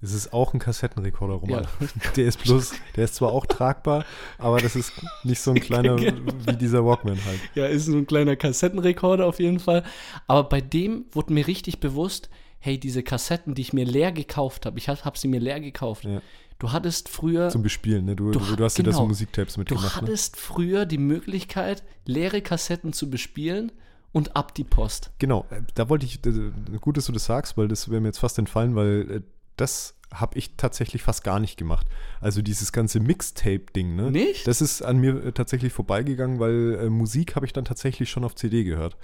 Es 0.00 0.12
ist 0.12 0.32
auch 0.32 0.54
ein 0.54 0.58
Kassettenrekorder, 0.58 1.34
Roman. 1.34 1.66
Der 2.16 2.26
ist 2.26 2.42
bloß, 2.42 2.72
der 2.96 3.04
ist 3.04 3.16
zwar 3.16 3.32
auch 3.32 3.46
tragbar, 3.46 4.04
aber 4.38 4.60
das 4.60 4.74
ist 4.74 4.92
nicht 5.24 5.40
so 5.40 5.50
ein 5.50 5.60
kleiner 5.60 5.98
wie 5.98 6.56
dieser 6.56 6.84
Walkman 6.84 7.22
halt. 7.24 7.40
Ja, 7.54 7.66
ist 7.66 7.86
so 7.86 7.96
ein 7.96 8.06
kleiner 8.06 8.36
Kassettenrekorder 8.36 9.26
auf 9.26 9.38
jeden 9.38 9.60
Fall. 9.60 9.84
Aber 10.26 10.48
bei 10.48 10.60
dem 10.60 11.04
wurde 11.12 11.32
mir 11.32 11.46
richtig 11.46 11.80
bewusst, 11.80 12.30
hey, 12.58 12.78
diese 12.78 13.02
Kassetten, 13.02 13.54
die 13.54 13.62
ich 13.62 13.72
mir 13.72 13.84
leer 13.84 14.12
gekauft 14.12 14.66
habe, 14.66 14.78
ich 14.78 14.88
habe 14.88 15.04
hab 15.04 15.18
sie 15.18 15.28
mir 15.28 15.40
leer 15.40 15.60
gekauft. 15.60 16.04
Ja. 16.04 16.22
Du 16.62 16.70
hattest 16.70 17.08
früher. 17.08 17.48
Zum 17.48 17.62
Bespielen, 17.64 18.04
ne? 18.04 18.14
Du, 18.14 18.30
du, 18.30 18.38
Du- 18.38 18.54
du 18.56 18.64
hast 18.64 18.78
dir 18.78 18.84
da 18.84 18.92
so 18.92 18.98
genau. 18.98 19.08
Musiktapes 19.08 19.54
Du 19.54 19.60
mitgemacht. 19.60 19.96
Ne? 19.96 20.02
hattest 20.08 20.36
früher 20.36 20.86
die 20.86 20.96
Möglichkeit, 20.98 21.82
leere 22.06 22.40
Kassetten 22.40 22.92
zu 22.92 23.10
bespielen 23.10 23.72
und 24.12 24.36
ab 24.36 24.54
die 24.54 24.62
Post. 24.62 25.10
Genau, 25.18 25.44
äh, 25.50 25.62
da 25.74 25.88
wollte 25.88 26.06
ich, 26.06 26.24
äh, 26.24 26.52
gut, 26.80 26.96
dass 26.96 27.06
du 27.06 27.12
das 27.12 27.24
sagst, 27.24 27.56
weil 27.58 27.66
das 27.66 27.90
wäre 27.90 28.00
mir 28.00 28.08
jetzt 28.08 28.18
fast 28.20 28.38
entfallen, 28.38 28.76
weil 28.76 29.10
äh, 29.10 29.20
das 29.56 29.96
habe 30.14 30.38
ich 30.38 30.56
tatsächlich 30.56 31.02
fast 31.02 31.24
gar 31.24 31.40
nicht 31.40 31.56
gemacht. 31.56 31.86
Also 32.20 32.42
dieses 32.42 32.70
ganze 32.70 33.00
Mixtape-Ding, 33.00 33.96
ne? 33.96 34.12
Nicht? 34.12 34.46
Das 34.46 34.60
ist 34.60 34.82
an 34.82 34.98
mir 34.98 35.34
tatsächlich 35.34 35.72
vorbeigegangen, 35.72 36.38
weil 36.38 36.78
äh, 36.80 36.88
Musik 36.90 37.34
habe 37.34 37.44
ich 37.44 37.52
dann 37.52 37.64
tatsächlich 37.64 38.08
schon 38.08 38.22
auf 38.22 38.36
CD 38.36 38.62
gehört. 38.62 38.96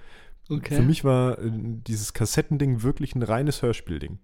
Okay. 0.49 0.77
Für 0.77 0.83
mich 0.83 1.03
war 1.03 1.39
äh, 1.41 1.51
dieses 1.53 2.13
Kassettending 2.13 2.83
wirklich 2.85 3.17
ein 3.17 3.23
reines 3.25 3.63
Hörspielding. 3.63 4.19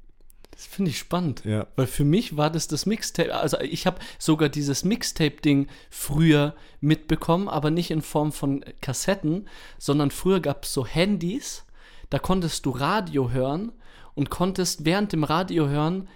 Das 0.54 0.66
finde 0.66 0.90
ich 0.92 0.98
spannend. 0.98 1.44
Ja. 1.44 1.66
Weil 1.74 1.86
für 1.88 2.04
mich 2.04 2.36
war 2.36 2.48
das 2.48 2.68
das 2.68 2.86
Mixtape. 2.86 3.34
Also 3.34 3.58
ich 3.60 3.86
habe 3.86 3.98
sogar 4.18 4.48
dieses 4.48 4.84
Mixtape-Ding 4.84 5.66
früher 5.90 6.54
mitbekommen, 6.80 7.48
aber 7.48 7.70
nicht 7.70 7.90
in 7.90 8.02
Form 8.02 8.30
von 8.30 8.64
Kassetten, 8.80 9.48
sondern 9.78 10.10
früher 10.12 10.40
gab 10.40 10.64
es 10.64 10.72
so 10.72 10.86
Handys, 10.86 11.64
da 12.10 12.18
konntest 12.18 12.66
du 12.66 12.70
Radio 12.70 13.30
hören 13.30 13.72
und 14.14 14.30
konntest 14.30 14.84
während 14.84 15.12
dem 15.12 15.24
Radio 15.24 15.68
hören 15.68 16.08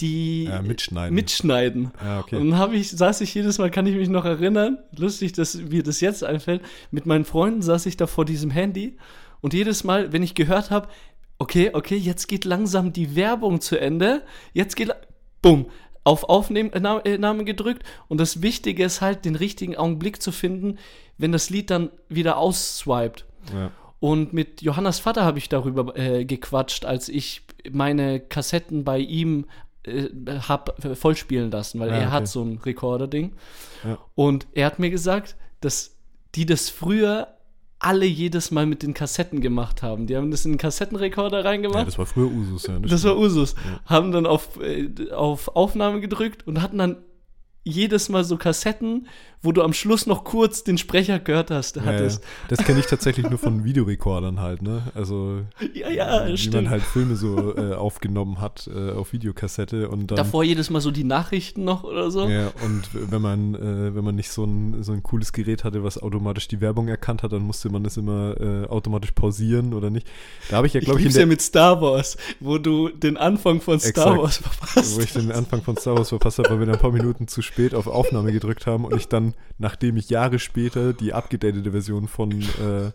die 0.00 0.44
Ja, 0.44 0.60
mitschneiden. 0.60 1.14
mitschneiden. 1.14 1.92
Ja, 2.02 2.20
okay. 2.20 2.36
Und 2.36 2.50
dann 2.50 2.58
habe 2.58 2.76
ich, 2.76 2.90
saß 2.90 3.20
ich 3.22 3.32
jedes 3.34 3.58
Mal, 3.58 3.70
kann 3.70 3.86
ich 3.86 3.94
mich 3.94 4.08
noch 4.08 4.24
erinnern, 4.24 4.78
lustig, 4.96 5.32
dass 5.32 5.54
mir 5.54 5.82
das 5.82 6.00
jetzt 6.00 6.24
einfällt, 6.24 6.62
mit 6.90 7.06
meinen 7.06 7.24
Freunden 7.24 7.62
saß 7.62 7.86
ich 7.86 7.96
da 7.96 8.06
vor 8.06 8.24
diesem 8.24 8.50
Handy 8.50 8.96
und 9.40 9.54
jedes 9.54 9.84
Mal, 9.84 10.12
wenn 10.12 10.22
ich 10.22 10.34
gehört 10.34 10.70
habe, 10.70 10.88
okay, 11.38 11.70
okay, 11.72 11.96
jetzt 11.96 12.28
geht 12.28 12.44
langsam 12.44 12.92
die 12.92 13.16
Werbung 13.16 13.60
zu 13.60 13.78
Ende, 13.78 14.22
jetzt 14.52 14.76
geht, 14.76 14.90
bumm, 15.40 15.66
auf 16.04 16.24
Aufnahme 16.24 17.44
gedrückt 17.44 17.84
und 18.08 18.18
das 18.18 18.42
Wichtige 18.42 18.84
ist 18.84 19.00
halt, 19.00 19.24
den 19.24 19.36
richtigen 19.36 19.76
Augenblick 19.76 20.20
zu 20.20 20.32
finden, 20.32 20.78
wenn 21.18 21.32
das 21.32 21.50
Lied 21.50 21.70
dann 21.70 21.90
wieder 22.08 22.38
ausswiped. 22.38 23.24
Ja. 23.52 23.70
Und 24.00 24.32
mit 24.32 24.62
Johannas 24.62 24.98
Vater 24.98 25.24
habe 25.24 25.38
ich 25.38 25.48
darüber 25.48 25.96
äh, 25.96 26.24
gequatscht, 26.24 26.84
als 26.84 27.08
ich 27.08 27.42
meine 27.70 28.18
Kassetten 28.18 28.82
bei 28.82 28.98
ihm 28.98 29.46
äh, 29.84 30.08
hab 30.48 30.84
äh, 30.84 30.96
vollspielen 30.96 31.52
lassen, 31.52 31.78
weil 31.78 31.90
Ah, 31.90 31.96
er 31.96 32.06
okay. 32.06 32.10
hat 32.10 32.28
so 32.28 32.42
ein 32.42 32.58
Rekorder-Ding. 32.58 33.32
Ja. 33.84 33.98
Und 34.16 34.48
er 34.54 34.66
hat 34.66 34.80
mir 34.80 34.90
gesagt, 34.90 35.36
dass 35.60 35.96
die 36.34 36.46
das 36.46 36.68
früher 36.68 37.28
alle 37.82 38.06
jedes 38.06 38.50
Mal 38.50 38.66
mit 38.66 38.82
den 38.82 38.94
Kassetten 38.94 39.40
gemacht 39.40 39.82
haben. 39.82 40.06
Die 40.06 40.16
haben 40.16 40.30
das 40.30 40.44
in 40.44 40.52
den 40.52 40.58
Kassettenrekorder 40.58 41.38
ja, 41.38 41.44
reingemacht. 41.44 41.86
das 41.86 41.98
war 41.98 42.06
früher 42.06 42.30
Usus, 42.30 42.66
ja. 42.66 42.78
das 42.78 43.04
war 43.04 43.18
Usus. 43.18 43.54
Haben 43.86 44.12
dann 44.12 44.26
auf, 44.26 44.60
äh, 44.60 45.10
auf 45.10 45.48
Aufnahme 45.56 46.00
gedrückt 46.00 46.46
und 46.46 46.62
hatten 46.62 46.78
dann 46.78 46.96
jedes 47.64 48.08
Mal 48.08 48.24
so 48.24 48.36
Kassetten, 48.36 49.06
wo 49.42 49.52
du 49.52 49.62
am 49.62 49.72
Schluss 49.72 50.06
noch 50.06 50.24
kurz 50.24 50.62
den 50.64 50.78
Sprecher 50.78 51.18
gehört 51.18 51.50
hast, 51.50 51.76
Ja, 51.76 51.82
ja. 51.82 51.88
hattest. 51.88 52.22
Das 52.48 52.60
kenne 52.60 52.78
ich 52.80 52.86
tatsächlich 52.86 53.28
nur 53.28 53.38
von 53.38 53.64
Videorekordern 53.64 54.40
halt, 54.40 54.62
ne? 54.62 54.82
Also 54.94 55.40
Ja, 55.74 55.90
ja, 55.90 56.26
wie 56.28 56.36
stimmt. 56.38 56.54
man 56.54 56.70
halt 56.70 56.82
Filme 56.82 57.16
so 57.16 57.56
äh, 57.56 57.74
aufgenommen 57.74 58.40
hat 58.40 58.70
äh, 58.72 58.92
auf 58.92 59.12
Videokassette 59.12 59.88
und 59.88 60.10
dann 60.10 60.16
Davor 60.16 60.44
jedes 60.44 60.70
Mal 60.70 60.80
so 60.80 60.90
die 60.90 61.04
Nachrichten 61.04 61.64
noch 61.64 61.82
oder 61.84 62.10
so. 62.10 62.28
Ja, 62.28 62.52
und 62.64 62.82
wenn 63.10 63.20
man, 63.22 63.54
äh, 63.54 63.94
wenn 63.94 64.04
man 64.04 64.14
nicht 64.14 64.30
so 64.30 64.44
ein, 64.44 64.82
so 64.82 64.92
ein 64.92 65.02
cooles 65.02 65.32
Gerät 65.32 65.64
hatte, 65.64 65.82
was 65.82 65.98
automatisch 66.00 66.46
die 66.48 66.60
Werbung 66.60 66.88
erkannt 66.88 67.22
hat, 67.22 67.32
dann 67.32 67.42
musste 67.42 67.68
man 67.70 67.82
das 67.84 67.96
immer 67.96 68.40
äh, 68.40 68.66
automatisch 68.68 69.10
pausieren 69.12 69.74
oder 69.74 69.90
nicht. 69.90 70.06
Da 70.50 70.56
habe 70.58 70.66
ich 70.66 70.72
ja, 70.74 70.78
Ich 70.80 70.84
glaube 70.86 71.00
ich, 71.00 71.06
in 71.06 71.12
ja 71.12 71.26
mit 71.26 71.42
Star 71.42 71.80
Wars, 71.80 72.16
wo 72.40 72.58
du 72.58 72.88
den 72.90 73.16
Anfang 73.16 73.60
von 73.60 73.80
Star 73.80 73.90
Exakt. 74.14 74.18
Wars 74.22 74.36
verpasst. 74.38 74.96
wo 74.96 75.00
ich 75.00 75.12
den 75.12 75.32
Anfang 75.32 75.62
von 75.62 75.76
Star 75.76 75.96
Wars 75.96 76.10
verpasst 76.10 76.38
habe, 76.38 76.50
weil 76.50 76.58
wir 76.60 76.66
dann 76.66 76.76
ein 76.76 76.80
paar 76.80 76.92
Minuten 76.92 77.26
zu 77.28 77.42
spät 77.42 77.74
auf 77.74 77.86
Aufnahme 77.86 78.32
gedrückt 78.32 78.66
haben 78.66 78.84
und 78.84 78.94
ich 78.96 79.08
dann, 79.08 79.31
nachdem 79.58 79.96
ich 79.96 80.10
Jahre 80.10 80.38
später 80.38 80.92
die 80.92 81.12
abgedatete 81.12 81.70
Version 81.72 82.08
von, 82.08 82.32
äh, 82.42 82.92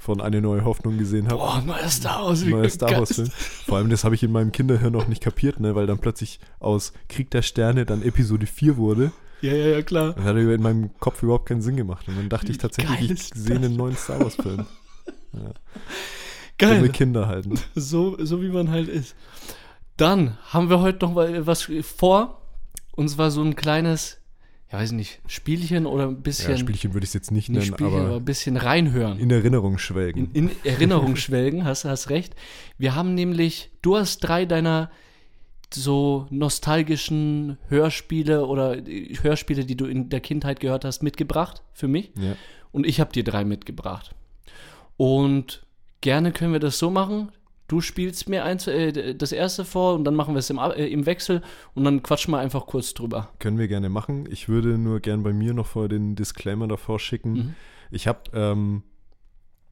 von 0.00 0.20
Eine 0.20 0.40
neue 0.40 0.64
Hoffnung 0.64 0.98
gesehen 0.98 1.26
habe, 1.26 1.38
Boah, 1.38 1.62
neuer 1.62 1.88
Star 1.88 2.24
Wars. 2.24 2.44
neuer 2.44 2.68
Star 2.68 2.92
Wars 2.92 3.14
Film. 3.14 3.28
Vor 3.66 3.78
allem, 3.78 3.90
das 3.90 4.04
habe 4.04 4.14
ich 4.14 4.22
in 4.22 4.30
meinem 4.32 4.52
Kinderhirn 4.52 4.92
noch 4.92 5.08
nicht 5.08 5.22
kapiert, 5.22 5.58
ne, 5.60 5.74
weil 5.74 5.86
dann 5.86 5.98
plötzlich 5.98 6.38
aus 6.60 6.92
Krieg 7.08 7.30
der 7.30 7.42
Sterne 7.42 7.84
dann 7.86 8.02
Episode 8.02 8.46
4 8.46 8.76
wurde. 8.76 9.12
Ja, 9.42 9.52
ja, 9.52 9.66
ja, 9.66 9.82
klar. 9.82 10.14
Das 10.14 10.24
hat 10.24 10.36
in 10.36 10.62
meinem 10.62 10.96
Kopf 10.98 11.22
überhaupt 11.22 11.46
keinen 11.46 11.60
Sinn 11.60 11.76
gemacht. 11.76 12.08
Und 12.08 12.16
dann 12.16 12.28
dachte 12.28 12.50
ich 12.50 12.58
tatsächlich, 12.58 13.10
ich 13.10 13.30
sehe 13.34 13.56
einen 13.56 13.76
neuen 13.76 13.96
Star 13.96 14.20
Wars-Film. 14.20 14.66
Ja. 15.32 15.52
Geil. 16.56 16.76
Dumme 16.78 16.88
Kinder 16.88 17.28
halt. 17.28 17.44
Ne? 17.46 17.56
So, 17.74 18.16
so 18.24 18.40
wie 18.40 18.48
man 18.48 18.70
halt 18.70 18.88
ist. 18.88 19.14
Dann 19.98 20.38
haben 20.46 20.70
wir 20.70 20.80
heute 20.80 21.04
noch 21.04 21.12
mal 21.12 21.46
was 21.46 21.70
vor. 21.82 22.40
Und 22.92 23.08
zwar 23.10 23.30
so 23.30 23.42
ein 23.42 23.54
kleines, 23.56 24.18
ja 24.72 24.78
weiß 24.78 24.92
nicht, 24.92 25.20
Spielchen 25.26 25.86
oder 25.86 26.08
ein 26.08 26.22
bisschen, 26.22 26.50
Ja, 26.50 26.56
Spielchen 26.58 26.92
würde 26.94 27.04
ich 27.04 27.10
es 27.10 27.14
jetzt 27.14 27.30
nicht 27.30 27.48
nicht 27.48 27.58
nennen, 27.58 27.74
Spielchen, 27.74 27.94
aber 27.94 28.06
aber 28.06 28.16
ein 28.16 28.24
bisschen 28.24 28.56
reinhören. 28.56 29.18
in 29.18 29.30
Erinnerung 29.30 29.78
schwelgen. 29.78 30.30
in, 30.32 30.48
in 30.48 30.56
Erinnerung 30.64 31.16
schwelgen, 31.16 31.64
hast, 31.64 31.84
hast 31.84 32.10
recht. 32.10 32.34
Wir 32.78 32.94
haben 32.94 33.14
nämlich, 33.14 33.70
du 33.82 33.96
hast 33.96 34.20
drei 34.20 34.44
deiner 34.44 34.90
so 35.72 36.26
nostalgischen 36.30 37.58
Hörspiele 37.68 38.46
oder 38.46 38.76
äh, 38.86 39.14
Hörspiele, 39.20 39.64
die 39.64 39.76
du 39.76 39.86
in 39.86 40.08
der 40.08 40.20
Kindheit 40.20 40.60
gehört 40.60 40.84
hast, 40.84 41.02
mitgebracht 41.02 41.62
für 41.72 41.88
mich. 41.88 42.10
ja. 42.16 42.34
Und 42.72 42.86
ich 42.86 43.00
habe 43.00 43.10
dir 43.10 43.24
drei 43.24 43.44
mitgebracht. 43.46 44.14
Und 44.98 45.64
gerne 46.02 46.30
können 46.30 46.52
wir 46.52 46.60
das 46.60 46.78
so 46.78 46.90
machen. 46.90 47.32
Du 47.68 47.80
spielst 47.80 48.28
mir 48.28 48.44
eins, 48.44 48.66
äh, 48.66 49.14
das 49.14 49.32
erste 49.32 49.64
vor 49.64 49.94
und 49.94 50.04
dann 50.04 50.14
machen 50.14 50.34
wir 50.34 50.38
es 50.38 50.50
im, 50.50 50.58
äh, 50.58 50.86
im 50.86 51.06
Wechsel 51.06 51.42
und 51.74 51.84
dann 51.84 52.02
quatschen 52.02 52.32
wir 52.32 52.38
einfach 52.38 52.66
kurz 52.66 52.94
drüber. 52.94 53.28
Können 53.38 53.58
wir 53.58 53.68
gerne 53.68 53.88
machen. 53.88 54.26
Ich 54.30 54.48
würde 54.48 54.78
nur 54.78 55.00
gern 55.00 55.22
bei 55.22 55.32
mir 55.32 55.54
noch 55.54 55.66
vor 55.66 55.88
den 55.88 56.14
Disclaimer 56.14 56.68
davor 56.68 56.98
schicken. 56.98 57.32
Mhm. 57.32 57.54
Ich 57.90 58.06
habe 58.06 58.20
ähm, 58.32 58.82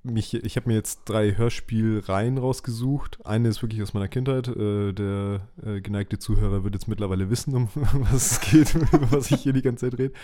mich, 0.04 0.34
ich 0.34 0.56
habe 0.56 0.68
mir 0.68 0.74
jetzt 0.74 1.00
drei 1.06 1.36
Hörspielreihen 1.36 2.38
rausgesucht. 2.38 3.24
Eine 3.24 3.48
ist 3.48 3.62
wirklich 3.62 3.82
aus 3.82 3.94
meiner 3.94 4.08
Kindheit. 4.08 4.48
Äh, 4.48 4.92
der 4.92 5.48
äh, 5.64 5.80
geneigte 5.80 6.18
Zuhörer 6.18 6.62
wird 6.62 6.74
jetzt 6.74 6.88
mittlerweile 6.88 7.30
wissen, 7.30 7.54
um 7.54 7.68
was 7.74 8.32
es 8.32 8.40
geht, 8.40 8.74
über 8.74 9.10
was 9.10 9.30
ich 9.30 9.40
hier 9.40 9.52
die 9.52 9.62
ganze 9.62 9.90
Zeit 9.90 9.98
rede. 9.98 10.14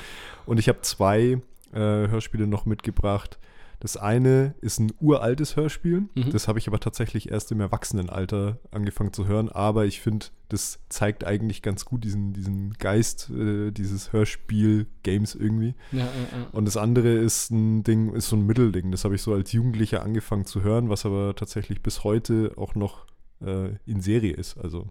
Und 0.45 0.59
ich 0.59 0.69
habe 0.69 0.83
zwei 0.83 1.41
äh, 1.73 1.79
Hörspiele 1.79 2.47
noch 2.47 2.67
mitgebracht. 2.67 3.39
Das 3.81 3.97
eine 3.97 4.55
ist 4.61 4.79
ein 4.79 4.93
uraltes 5.01 5.57
Hörspiel. 5.57 6.03
Mhm. 6.15 6.31
Das 6.31 6.49
habe 6.49 6.59
ich 6.59 6.69
aber 6.69 6.81
tatsächlich 6.81 7.31
erst 7.31 7.51
im 7.51 7.61
Erwachsenenalter 7.61 8.59
angefangen 8.71 9.15
zu 9.15 9.27
hören. 9.27 9.49
Aber 9.49 9.87
ich 9.87 10.01
finde, 10.01 10.27
das 10.51 10.79
zeigt 10.91 11.25
eigentlich 11.25 11.63
ganz 11.63 11.87
gut 11.87 12.05
diesen, 12.05 12.35
diesen 12.35 12.75
Geist 12.75 13.31
äh, 13.31 13.71
dieses 13.71 14.13
Hörspiel-Games 14.13 15.35
irgendwie. 15.35 15.75
Ja, 15.93 16.01
ja, 16.01 16.05
ja. 16.05 16.47
Und 16.53 16.67
das 16.67 16.77
andere 16.77 17.09
ist 17.09 17.51
ein 17.51 17.83
Ding, 17.83 18.13
ist 18.15 18.29
so 18.29 18.37
ein 18.37 18.47
Mittelding. 18.47 18.91
Das 18.91 19.05
habe 19.05 19.15
ich 19.15 19.23
so 19.23 19.33
als 19.33 19.51
Jugendlicher 19.53 20.03
angefangen 20.03 20.45
zu 20.45 20.63
hören, 20.63 20.91
was 20.91 21.07
aber 21.07 21.35
tatsächlich 21.35 21.83
bis 21.83 22.05
heute 22.05 22.53
auch 22.57 22.75
noch 22.75 23.07
äh, 23.41 23.77
in 23.87 24.03
Serie 24.03 24.35
ist. 24.35 24.59
Also 24.59 24.89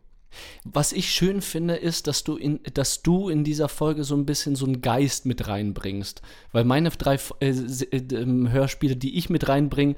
Was 0.63 0.93
ich 0.93 1.11
schön 1.11 1.41
finde, 1.41 1.75
ist, 1.75 2.07
dass 2.07 2.23
du 2.23 2.35
in, 2.37 2.59
dass 2.73 3.01
du 3.01 3.29
in 3.29 3.43
dieser 3.43 3.69
Folge 3.69 4.03
so 4.03 4.15
ein 4.15 4.25
bisschen 4.25 4.55
so 4.55 4.65
einen 4.65 4.81
Geist 4.81 5.25
mit 5.25 5.47
reinbringst. 5.47 6.21
Weil 6.51 6.63
meine 6.63 6.89
drei 6.89 7.17
äh, 7.39 7.49
äh, 7.49 7.97
ähm, 8.13 8.51
Hörspiele, 8.51 8.95
die 8.95 9.17
ich 9.17 9.29
mit 9.29 9.47
reinbringe, 9.47 9.95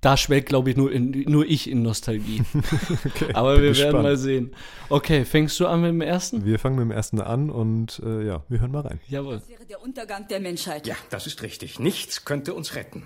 da 0.00 0.16
schwelgt, 0.16 0.48
glaube 0.48 0.70
ich, 0.70 0.76
nur, 0.76 0.92
in, 0.92 1.10
nur 1.26 1.44
ich 1.44 1.68
in 1.68 1.82
Nostalgie. 1.82 2.42
okay, 3.04 3.34
Aber 3.34 3.56
wir 3.56 3.62
werden 3.62 3.74
gespannt. 3.74 4.02
mal 4.02 4.16
sehen. 4.16 4.54
Okay, 4.88 5.24
fängst 5.24 5.58
du 5.58 5.66
an 5.66 5.80
mit 5.80 5.90
dem 5.90 6.00
ersten? 6.00 6.44
Wir 6.44 6.58
fangen 6.60 6.76
mit 6.76 6.84
dem 6.84 6.92
ersten 6.92 7.20
an 7.20 7.50
und 7.50 8.00
äh, 8.04 8.24
ja, 8.24 8.44
wir 8.48 8.60
hören 8.60 8.70
mal 8.70 8.82
rein. 8.82 9.00
Jawohl. 9.08 9.38
Das 9.40 9.48
wäre 9.48 9.66
der 9.66 9.82
Untergang 9.82 10.28
der 10.28 10.38
Menschheit. 10.38 10.86
Ja, 10.86 10.94
das 11.10 11.26
ist 11.26 11.42
richtig. 11.42 11.80
Nichts 11.80 12.24
könnte 12.24 12.54
uns 12.54 12.76
retten. 12.76 13.02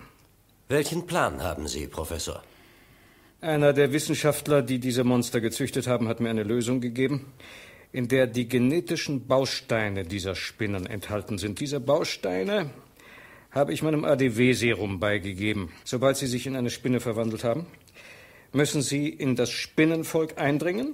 Welchen 0.69 1.07
Plan 1.07 1.43
haben 1.43 1.67
Sie, 1.67 1.87
Professor? 1.87 2.43
Einer 3.43 3.73
der 3.73 3.93
Wissenschaftler, 3.93 4.63
die 4.63 4.79
diese 4.79 5.03
Monster 5.03 5.41
gezüchtet 5.41 5.89
haben, 5.89 6.07
hat 6.07 6.21
mir 6.21 6.31
eine 6.31 6.45
Lösung 6.45 6.81
gegeben, 6.81 7.33
in 7.91 8.07
der 8.07 8.29
die 8.29 8.47
genetischen 8.47 9.27
Bausteine 9.27 10.05
dieser 10.05 10.37
Spinnen 10.37 10.87
enthalten 10.87 11.39
sind. 11.39 11.59
Diese 11.59 11.81
Bausteine 11.81 12.71
habe 13.51 13.73
ich 13.73 13.83
meinem 13.83 14.05
ADW-Serum 14.05 15.01
beigegeben. 15.01 15.71
Sobald 15.83 16.19
sie 16.19 16.29
sich 16.29 16.47
in 16.47 16.55
eine 16.55 16.71
Spinne 16.71 17.01
verwandelt 17.01 17.43
haben, 17.43 17.67
müssen 18.53 18.81
sie 18.81 19.09
in 19.09 19.35
das 19.35 19.51
Spinnenvolk 19.51 20.39
eindringen 20.39 20.93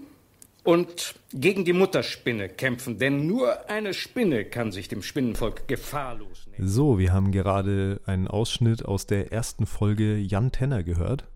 und 0.64 1.16
gegen 1.34 1.66
die 1.66 1.74
Mutterspinne 1.74 2.49
kämpfen, 2.49 2.96
denn 2.96 3.26
nur 3.26 3.68
eine 3.68 3.92
Spinne 3.92 4.46
kann 4.46 4.72
sich 4.72 4.88
dem 4.88 5.03
Spinnenvolk 5.03 5.68
gefahrlos 5.68 6.46
nehmen. 6.46 6.66
So, 6.66 6.99
wir 6.99 7.12
haben 7.12 7.30
gerade 7.30 8.01
einen 8.07 8.26
Ausschnitt 8.26 8.86
aus 8.86 9.07
der 9.07 9.32
ersten 9.32 9.66
Folge 9.66 10.16
Jan 10.16 10.51
Tenner 10.51 10.82
gehört. 10.82 11.26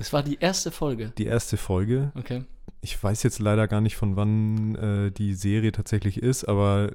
Das 0.00 0.14
war 0.14 0.22
die 0.22 0.38
erste 0.40 0.70
Folge. 0.70 1.12
Die 1.18 1.26
erste 1.26 1.58
Folge. 1.58 2.10
Okay. 2.14 2.44
Ich 2.80 3.02
weiß 3.02 3.22
jetzt 3.22 3.38
leider 3.38 3.68
gar 3.68 3.82
nicht, 3.82 3.96
von 3.96 4.16
wann 4.16 4.74
äh, 4.76 5.10
die 5.10 5.34
Serie 5.34 5.72
tatsächlich 5.72 6.22
ist, 6.22 6.44
aber 6.44 6.92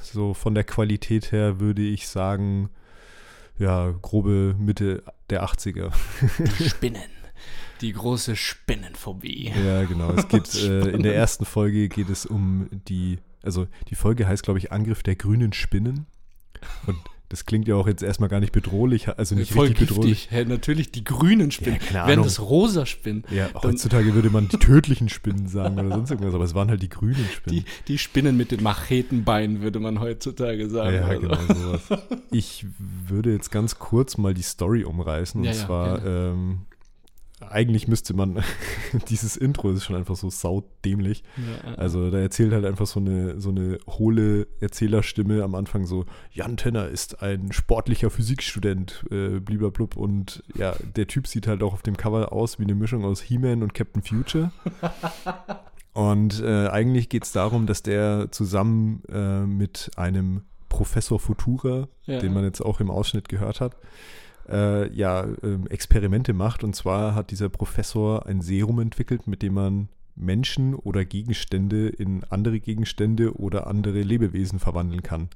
so 0.00 0.32
von 0.32 0.54
der 0.54 0.62
Qualität 0.62 1.32
her 1.32 1.58
würde 1.58 1.82
ich 1.82 2.06
sagen, 2.06 2.70
ja, 3.58 3.90
grobe 3.90 4.54
Mitte 4.56 5.02
der 5.28 5.44
80er. 5.44 5.92
Die 6.38 6.64
Spinnen. 6.68 7.10
Die 7.80 7.92
große 7.92 8.36
Spinnenphobie. 8.36 9.52
Ja, 9.66 9.82
genau. 9.82 10.12
Es 10.12 10.28
geht 10.28 10.54
äh, 10.62 10.90
in 10.90 11.02
der 11.02 11.16
ersten 11.16 11.46
Folge 11.46 11.88
geht 11.88 12.08
es 12.08 12.26
um 12.26 12.68
die, 12.70 13.18
also 13.42 13.66
die 13.88 13.96
Folge 13.96 14.28
heißt, 14.28 14.44
glaube 14.44 14.60
ich, 14.60 14.70
Angriff 14.70 15.02
der 15.02 15.16
grünen 15.16 15.52
Spinnen. 15.52 16.06
Und 16.86 16.96
das 17.28 17.44
klingt 17.44 17.66
ja 17.68 17.74
auch 17.74 17.86
jetzt 17.86 18.02
erstmal 18.02 18.28
gar 18.28 18.40
nicht 18.40 18.52
bedrohlich, 18.52 19.08
also 19.08 19.34
nicht 19.34 19.52
Voll 19.52 19.68
richtig 19.68 19.88
giftig. 19.88 19.96
bedrohlich. 19.96 20.28
Hä, 20.30 20.44
natürlich 20.44 20.92
die 20.92 21.02
grünen 21.04 21.50
Spinnen. 21.50 21.80
Ja, 21.88 21.94
Wären 22.06 22.10
Ahnung. 22.12 22.24
das 22.26 22.40
rosa 22.40 22.86
Spinnen. 22.86 23.24
Ja, 23.30 23.48
heutzutage 23.62 24.14
würde 24.14 24.30
man 24.30 24.48
die 24.48 24.58
tödlichen 24.58 25.08
Spinnen 25.08 25.48
sagen 25.48 25.78
oder 25.78 25.90
sonst 25.90 26.10
irgendwas, 26.10 26.34
aber 26.34 26.44
es 26.44 26.54
waren 26.54 26.68
halt 26.68 26.82
die 26.82 26.88
grünen 26.88 27.26
Spinnen. 27.34 27.64
Die, 27.64 27.64
die 27.88 27.98
Spinnen 27.98 28.36
mit 28.36 28.50
den 28.52 28.62
Machetenbeinen, 28.62 29.60
würde 29.62 29.80
man 29.80 30.00
heutzutage 30.00 30.68
sagen. 30.70 30.96
Ja, 30.96 31.04
Also. 31.06 31.20
genau 31.22 31.36
sowas. 31.54 31.82
Ich 32.30 32.66
würde 32.78 33.32
jetzt 33.32 33.50
ganz 33.50 33.78
kurz 33.78 34.18
mal 34.18 34.34
die 34.34 34.42
Story 34.42 34.84
umreißen. 34.84 35.40
Und 35.40 35.44
Ja, 35.46 35.52
ja, 35.52 35.56
zwar, 35.66 36.04
ähm, 36.04 36.58
eigentlich 37.40 37.86
müsste 37.86 38.14
man, 38.14 38.42
dieses 39.10 39.36
Intro 39.36 39.70
ist 39.70 39.84
schon 39.84 39.96
einfach 39.96 40.16
so 40.16 40.30
saudämlich. 40.30 41.22
Ja, 41.36 41.70
ja. 41.70 41.76
Also 41.76 42.10
da 42.10 42.18
erzählt 42.18 42.52
halt 42.52 42.64
einfach 42.64 42.86
so 42.86 42.98
eine, 43.00 43.40
so 43.40 43.50
eine 43.50 43.78
hohle 43.86 44.46
Erzählerstimme 44.60 45.42
am 45.42 45.54
Anfang 45.54 45.84
so, 45.86 46.06
Jan 46.32 46.56
Tenner 46.56 46.88
ist 46.88 47.22
ein 47.22 47.52
sportlicher 47.52 48.08
Physikstudent, 48.10 49.04
äh, 49.10 49.40
bliblablub. 49.40 49.96
Und 49.96 50.42
ja, 50.54 50.74
der 50.96 51.06
Typ 51.06 51.26
sieht 51.26 51.46
halt 51.46 51.62
auch 51.62 51.74
auf 51.74 51.82
dem 51.82 51.96
Cover 51.96 52.32
aus 52.32 52.58
wie 52.58 52.64
eine 52.64 52.74
Mischung 52.74 53.04
aus 53.04 53.20
He-Man 53.20 53.62
und 53.62 53.74
Captain 53.74 54.02
Future. 54.02 54.50
Und 55.92 56.42
äh, 56.42 56.68
eigentlich 56.68 57.08
geht 57.08 57.24
es 57.24 57.32
darum, 57.32 57.64
dass 57.66 57.82
der 57.82 58.30
zusammen 58.30 59.02
äh, 59.08 59.46
mit 59.46 59.90
einem 59.96 60.42
Professor 60.68 61.18
Futura, 61.18 61.88
Ja. 62.04 62.18
den 62.18 62.34
man 62.34 62.44
jetzt 62.44 62.60
auch 62.60 62.80
im 62.80 62.90
Ausschnitt 62.90 63.30
gehört 63.30 63.62
hat, 63.62 63.76
äh, 64.48 64.92
ja, 64.92 65.26
ähm, 65.42 65.66
Experimente 65.68 66.32
macht. 66.32 66.64
Und 66.64 66.74
zwar 66.74 67.14
hat 67.14 67.30
dieser 67.30 67.48
Professor 67.48 68.26
ein 68.26 68.40
Serum 68.40 68.80
entwickelt, 68.80 69.26
mit 69.26 69.42
dem 69.42 69.54
man 69.54 69.88
Menschen 70.14 70.74
oder 70.74 71.04
Gegenstände 71.04 71.88
in 71.88 72.24
andere 72.24 72.58
Gegenstände 72.58 73.36
oder 73.36 73.66
andere 73.66 74.02
Lebewesen 74.02 74.58
verwandeln 74.58 75.02
kann. 75.02 75.28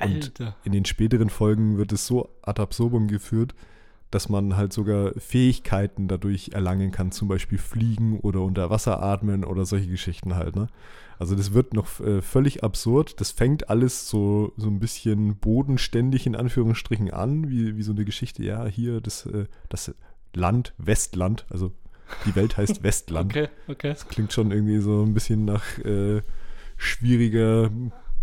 Und 0.00 0.40
Alter. 0.40 0.56
in 0.64 0.72
den 0.72 0.84
späteren 0.84 1.30
Folgen 1.30 1.78
wird 1.78 1.92
es 1.92 2.06
so 2.06 2.28
ad 2.42 2.60
absurdum 2.60 3.08
geführt, 3.08 3.54
dass 4.10 4.28
man 4.28 4.56
halt 4.56 4.72
sogar 4.72 5.12
Fähigkeiten 5.18 6.08
dadurch 6.08 6.50
erlangen 6.52 6.90
kann, 6.90 7.12
zum 7.12 7.28
Beispiel 7.28 7.58
fliegen 7.58 8.20
oder 8.20 8.40
unter 8.42 8.70
Wasser 8.70 9.02
atmen 9.02 9.44
oder 9.44 9.66
solche 9.66 9.88
Geschichten 9.88 10.36
halt. 10.36 10.56
Ne? 10.56 10.68
Also 11.18 11.34
das 11.34 11.52
wird 11.52 11.74
noch 11.74 12.00
äh, 12.00 12.22
völlig 12.22 12.62
absurd. 12.62 13.20
Das 13.20 13.30
fängt 13.30 13.70
alles 13.70 14.08
so, 14.08 14.52
so 14.56 14.68
ein 14.68 14.78
bisschen 14.78 15.36
bodenständig 15.36 16.26
in 16.26 16.36
Anführungsstrichen 16.36 17.10
an, 17.10 17.50
wie, 17.50 17.76
wie 17.76 17.82
so 17.82 17.92
eine 17.92 18.04
Geschichte. 18.04 18.42
Ja, 18.44 18.66
hier 18.66 19.00
das, 19.00 19.26
äh, 19.26 19.46
das 19.68 19.94
Land, 20.34 20.74
Westland, 20.78 21.46
also 21.50 21.72
die 22.26 22.36
Welt 22.36 22.56
heißt 22.56 22.82
Westland. 22.82 23.32
Okay, 23.32 23.48
okay. 23.66 23.88
Das 23.88 24.08
klingt 24.08 24.32
schon 24.32 24.52
irgendwie 24.52 24.78
so 24.78 25.02
ein 25.02 25.14
bisschen 25.14 25.44
nach 25.44 25.78
äh, 25.78 26.22
schwieriger 26.76 27.70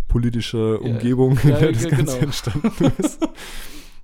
politischer 0.08 0.80
Umgebung, 0.82 1.40
in 1.44 1.50
ja, 1.50 1.60
der 1.60 1.72
das 1.72 1.84
ja, 1.84 1.90
Ganze 1.90 2.14
genau. 2.14 2.26
entstanden 2.26 2.92
ist. 3.00 3.20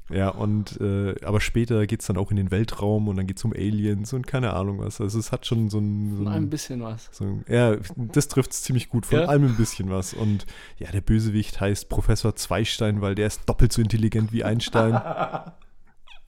Ja, 0.09 0.29
und 0.29 0.79
äh, 0.81 1.15
aber 1.23 1.39
später 1.39 1.85
geht 1.87 2.01
es 2.01 2.07
dann 2.07 2.17
auch 2.17 2.31
in 2.31 2.37
den 2.37 2.51
Weltraum 2.51 3.07
und 3.07 3.15
dann 3.17 3.27
geht 3.27 3.37
es 3.37 3.43
um 3.45 3.53
Aliens 3.53 4.11
und 4.13 4.25
keine 4.27 4.53
Ahnung 4.53 4.79
was. 4.79 4.99
Also 4.99 5.19
es 5.19 5.31
hat 5.31 5.45
schon 5.45 5.69
so 5.69 5.77
ein, 5.79 6.11
so 6.17 6.23
Von 6.23 6.27
ein, 6.27 6.43
ein 6.43 6.49
bisschen 6.49 6.81
was. 6.81 7.09
so 7.11 7.25
ein 7.25 7.45
ja, 7.47 7.75
das 7.95 8.27
trifft 8.27 8.51
es 8.51 8.63
ziemlich 8.63 8.89
gut, 8.89 9.05
von 9.05 9.19
Ja? 9.19 9.25
allem 9.25 9.45
ein 9.45 9.55
bisschen 9.55 9.89
was. 9.89 10.13
Und 10.13 10.45
ja, 10.77 10.91
der 10.91 11.01
Bösewicht 11.01 11.61
heißt 11.61 11.89
Professor 11.89 12.35
Zweistein, 12.35 13.01
weil 13.01 13.15
der 13.15 13.27
ist 13.27 13.41
doppelt 13.47 13.71
so 13.71 13.81
intelligent 13.81 14.33
wie 14.33 14.43
Einstein. 14.43 14.93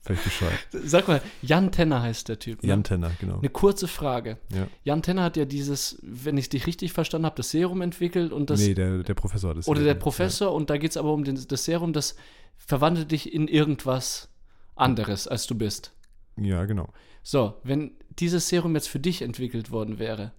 Völlig 0.02 0.22
bescheuert. 0.22 0.58
Sag 0.84 1.06
mal, 1.06 1.22
Jan 1.42 1.70
Tenner 1.70 2.02
heißt 2.02 2.28
der 2.28 2.38
Typ. 2.38 2.62
ne? 2.62 2.68
Jan 2.68 2.82
Tenner, 2.82 3.12
genau. 3.20 3.38
Eine 3.38 3.50
kurze 3.50 3.86
Frage. 3.86 4.38
Ja. 4.52 4.66
Jan 4.82 5.02
Tenner 5.02 5.22
hat 5.22 5.36
ja 5.36 5.44
dieses, 5.44 5.98
wenn 6.02 6.36
ich 6.36 6.48
dich 6.48 6.66
richtig 6.66 6.92
verstanden 6.92 7.24
habe, 7.26 7.36
das 7.36 7.50
Serum 7.52 7.82
entwickelt 7.82 8.32
und 8.32 8.50
das. 8.50 8.60
nee, 8.60 8.74
der, 8.74 9.04
der 9.04 9.14
Professor 9.14 9.50
hat 9.50 9.58
es. 9.58 9.68
oder 9.68 9.84
der 9.84 9.94
Professor 9.94 10.52
und 10.52 10.70
da 10.70 10.76
geht 10.76 10.90
es 10.90 10.96
aber 10.96 11.12
um 11.12 11.22
den, 11.22 11.38
das 11.46 11.64
Serum, 11.64 11.92
das 11.92 12.16
verwandelt 12.56 13.12
dich 13.12 13.32
in 13.32 13.46
irgendwas 13.46 14.28
anderes, 14.74 15.28
als 15.28 15.46
du 15.46 15.54
bist. 15.54 15.92
Ja, 16.36 16.44
ja 16.44 16.64
genau. 16.64 16.88
So, 17.22 17.54
wenn 17.62 17.92
dieses 18.10 18.48
Serum 18.48 18.74
jetzt 18.74 18.88
für 18.88 18.98
dich 18.98 19.22
entwickelt 19.22 19.70
worden 19.70 20.00
wäre, 20.00 20.32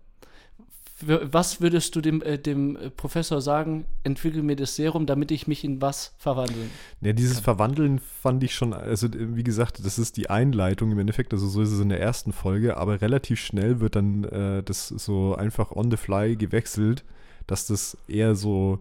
was 1.07 1.61
würdest 1.61 1.95
du 1.95 2.01
dem, 2.01 2.21
äh, 2.21 2.37
dem 2.37 2.75
äh, 2.75 2.89
Professor 2.89 3.41
sagen, 3.41 3.85
entwickel 4.03 4.43
mir 4.43 4.55
das 4.55 4.75
Serum, 4.75 5.05
damit 5.05 5.31
ich 5.31 5.47
mich 5.47 5.63
in 5.63 5.81
was 5.81 6.13
verwandeln? 6.17 6.69
Ja, 7.01 7.13
dieses 7.13 7.39
Verwandeln 7.39 7.99
fand 7.99 8.43
ich 8.43 8.53
schon, 8.55 8.73
also 8.73 9.07
wie 9.11 9.43
gesagt, 9.43 9.85
das 9.85 9.99
ist 9.99 10.17
die 10.17 10.29
Einleitung 10.29 10.91
im 10.91 10.99
Endeffekt, 10.99 11.33
also 11.33 11.47
so 11.47 11.61
ist 11.61 11.71
es 11.71 11.79
in 11.79 11.89
der 11.89 11.99
ersten 12.01 12.31
Folge, 12.33 12.77
aber 12.77 13.01
relativ 13.01 13.39
schnell 13.39 13.79
wird 13.79 13.95
dann 13.95 14.23
äh, 14.25 14.63
das 14.63 14.87
so 14.87 15.35
einfach 15.35 15.71
on 15.71 15.89
the 15.91 15.97
fly 15.97 16.35
gewechselt, 16.35 17.03
dass 17.47 17.67
das 17.67 17.97
eher 18.07 18.35
so 18.35 18.79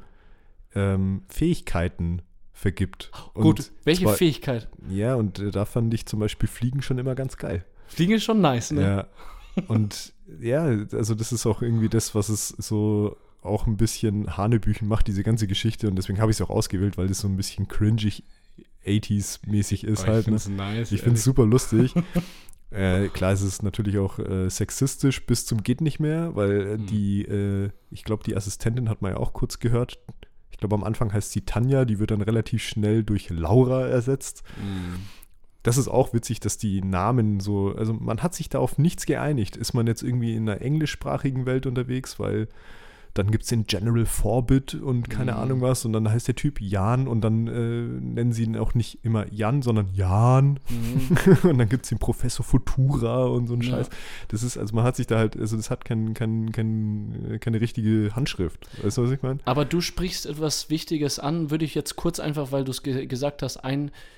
ähm, 0.74 1.22
Fähigkeiten 1.28 2.22
vergibt. 2.52 3.10
Und 3.34 3.42
Gut, 3.42 3.72
welche 3.84 4.04
zwar- 4.04 4.14
Fähigkeit? 4.14 4.68
Ja, 4.88 5.14
und 5.16 5.38
äh, 5.38 5.50
da 5.50 5.64
fand 5.64 5.92
ich 5.94 6.06
zum 6.06 6.20
Beispiel 6.20 6.48
Fliegen 6.48 6.82
schon 6.82 6.98
immer 6.98 7.14
ganz 7.14 7.36
geil. 7.36 7.64
Fliegen 7.88 8.12
ist 8.14 8.24
schon 8.24 8.40
nice, 8.40 8.70
ne? 8.70 8.82
Ja. 8.82 9.62
Und 9.68 10.14
ja, 10.40 10.64
also 10.64 11.14
das 11.14 11.32
ist 11.32 11.46
auch 11.46 11.62
irgendwie 11.62 11.88
das, 11.88 12.14
was 12.14 12.28
es 12.28 12.48
so 12.48 13.16
auch 13.42 13.66
ein 13.66 13.76
bisschen 13.76 14.36
Hanebüchen 14.36 14.86
macht, 14.86 15.08
diese 15.08 15.22
ganze 15.22 15.46
Geschichte. 15.46 15.88
Und 15.88 15.96
deswegen 15.96 16.20
habe 16.20 16.30
ich 16.30 16.36
es 16.36 16.42
auch 16.42 16.50
ausgewählt, 16.50 16.96
weil 16.96 17.08
das 17.08 17.18
so 17.18 17.28
ein 17.28 17.36
bisschen 17.36 17.68
cringig 17.68 18.24
80s-mäßig 18.86 19.84
ist 19.84 20.06
halt. 20.06 20.28
Ne? 20.28 20.38
nice. 20.56 20.92
Ich 20.92 21.02
finde 21.02 21.18
es 21.18 21.24
super 21.24 21.46
lustig. 21.46 21.94
äh, 22.70 23.08
klar, 23.08 23.32
es 23.32 23.42
ist 23.42 23.62
natürlich 23.62 23.98
auch 23.98 24.18
äh, 24.18 24.48
sexistisch 24.48 25.26
bis 25.26 25.46
zum 25.46 25.62
geht 25.62 25.80
nicht 25.80 26.00
mehr, 26.00 26.34
weil 26.34 26.60
äh, 26.60 26.74
Hm. 26.74 26.86
die, 26.86 27.22
äh, 27.22 27.70
ich 27.90 28.04
glaube, 28.04 28.24
die 28.24 28.36
Assistentin 28.36 28.88
hat 28.88 29.02
man 29.02 29.12
ja 29.12 29.18
auch 29.18 29.32
kurz 29.32 29.58
gehört. 29.58 29.98
Ich 30.50 30.58
glaube, 30.58 30.74
am 30.74 30.84
Anfang 30.84 31.12
heißt 31.12 31.32
sie 31.32 31.42
Tanja, 31.42 31.84
die 31.84 31.98
wird 31.98 32.12
dann 32.12 32.22
relativ 32.22 32.62
schnell 32.62 33.02
durch 33.02 33.30
Laura 33.30 33.86
ersetzt. 33.88 34.44
Mhm. 34.56 35.00
Das 35.62 35.76
ist 35.76 35.88
auch 35.88 36.12
witzig, 36.12 36.40
dass 36.40 36.58
die 36.58 36.82
Namen 36.82 37.38
so, 37.40 37.74
also 37.76 37.92
man 37.92 38.22
hat 38.22 38.34
sich 38.34 38.48
da 38.48 38.58
auf 38.58 38.78
nichts 38.78 39.06
geeinigt. 39.06 39.56
Ist 39.56 39.74
man 39.74 39.86
jetzt 39.86 40.02
irgendwie 40.02 40.34
in 40.34 40.48
einer 40.48 40.60
englischsprachigen 40.60 41.46
Welt 41.46 41.66
unterwegs, 41.66 42.18
weil 42.18 42.48
dann 43.14 43.30
gibt 43.30 43.42
es 43.44 43.50
den 43.50 43.64
General 43.66 44.06
Forbit 44.06 44.74
und 44.74 45.10
keine 45.10 45.32
Mhm. 45.32 45.38
Ahnung 45.38 45.60
was 45.60 45.84
und 45.84 45.92
dann 45.92 46.08
heißt 46.08 46.28
der 46.28 46.34
Typ 46.34 46.60
Jan 46.60 47.06
und 47.08 47.20
dann 47.20 47.46
äh, 47.46 47.52
nennen 47.52 48.32
sie 48.32 48.44
ihn 48.44 48.56
auch 48.56 48.74
nicht 48.74 49.00
immer 49.04 49.30
Jan, 49.32 49.62
sondern 49.62 49.88
Jan 49.92 50.58
Mhm. 50.70 51.16
und 51.50 51.58
dann 51.58 51.68
gibt 51.68 51.84
es 51.84 51.90
den 51.90 51.98
Professor 51.98 52.44
Futura 52.44 53.24
und 53.26 53.46
so 53.48 53.54
ein 53.54 53.60
Ja. 53.60 53.70
Scheiß. 53.70 53.90
Das 54.28 54.42
ist, 54.42 54.56
also 54.56 54.74
man 54.74 54.84
hat 54.84 54.96
sich 54.96 55.06
da 55.06 55.18
halt, 55.18 55.36
also 55.36 55.56
das 55.56 55.70
hat 55.70 55.84
kein, 55.84 56.14
kein, 56.14 56.52
kein, 56.52 57.38
keine 57.40 57.60
richtige 57.60 58.14
Handschrift. 58.16 58.66
Weißt 58.82 58.96
du, 58.98 59.02
was 59.04 59.10
ich 59.10 59.22
meine? 59.22 59.40
Aber 59.44 59.64
du 59.64 59.80
sprichst 59.80 60.26
etwas 60.26 60.70
Wichtiges 60.70 61.18
an, 61.18 61.50
würde 61.50 61.64
ich 61.64 61.74
jetzt 61.74 61.96
kurz 61.96 62.18
einfach, 62.18 62.50
weil 62.52 62.64
du 62.64 62.70
es 62.70 62.82
ge 62.82 63.06
gesagt 63.06 63.42
hast, 63.42 63.58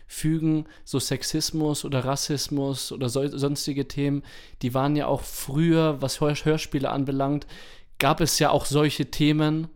einfügen, 0.09 0.67
so 0.85 0.99
Sexismus 0.99 1.85
oder 1.85 2.05
Rassismus 2.05 2.93
oder 2.93 3.09
so, 3.09 3.27
sonstige 3.37 3.89
Themen, 3.89 4.23
die 4.63 4.75
waren 4.75 4.97
ja 4.97 5.07
auch 5.07 5.23
früher, 5.23 6.01
was 6.01 6.21
Hör 6.21 6.35
Hörspiele 6.35 6.91
anbelangt, 6.91 7.47
gab 7.99 8.21
es 8.21 8.39
ja 8.39 8.51
auch 8.51 8.67
solche 8.67 9.11
Themen, 9.11 9.69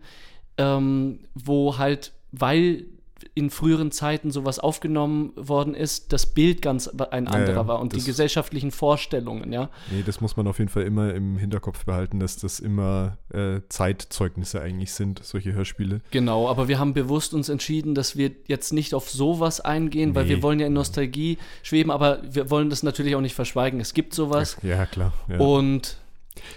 ähm, 0.56 1.20
wo 1.34 1.78
halt, 1.78 2.12
weil 2.32 2.86
in 3.34 3.50
früheren 3.50 3.90
Zeiten 3.92 4.30
sowas 4.32 4.58
aufgenommen 4.58 5.32
worden 5.36 5.74
ist, 5.74 6.12
das 6.12 6.26
Bild 6.26 6.60
ganz 6.62 6.88
ein 6.88 7.28
anderer 7.28 7.52
ja, 7.62 7.66
war 7.68 7.80
und 7.80 7.92
die 7.92 8.02
gesellschaftlichen 8.02 8.70
Vorstellungen, 8.72 9.52
ja. 9.52 9.70
Nee, 9.90 10.02
das 10.04 10.20
muss 10.20 10.36
man 10.36 10.46
auf 10.48 10.58
jeden 10.58 10.68
Fall 10.70 10.82
immer 10.84 11.14
im 11.14 11.36
Hinterkopf 11.36 11.84
behalten, 11.84 12.18
dass 12.20 12.36
das 12.36 12.58
immer 12.60 13.18
äh, 13.32 13.60
Zeitzeugnisse 13.68 14.60
eigentlich 14.60 14.92
sind, 14.92 15.20
solche 15.24 15.52
Hörspiele. 15.52 16.00
Genau, 16.10 16.48
aber 16.48 16.68
wir 16.68 16.78
haben 16.78 16.94
bewusst 16.94 17.34
uns 17.34 17.48
entschieden, 17.48 17.94
dass 17.94 18.16
wir 18.16 18.32
jetzt 18.46 18.72
nicht 18.72 18.94
auf 18.94 19.08
sowas 19.10 19.60
eingehen, 19.60 20.14
weil 20.14 20.24
Nee. 20.24 20.30
wir 20.30 20.42
wollen 20.42 20.58
ja 20.60 20.66
in 20.66 20.72
Nostalgie 20.72 21.38
schweben, 21.62 21.90
aber 21.92 22.20
wir 22.28 22.50
wollen 22.50 22.70
das 22.70 22.82
natürlich 22.82 23.14
auch 23.14 23.20
nicht 23.20 23.34
verschweigen. 23.34 23.80
Es 23.80 23.94
gibt 23.94 24.14
sowas 24.14 24.56
Ja, 24.62 24.86
klar. 24.86 25.12
Ja. 25.28 25.38
und 25.38 25.96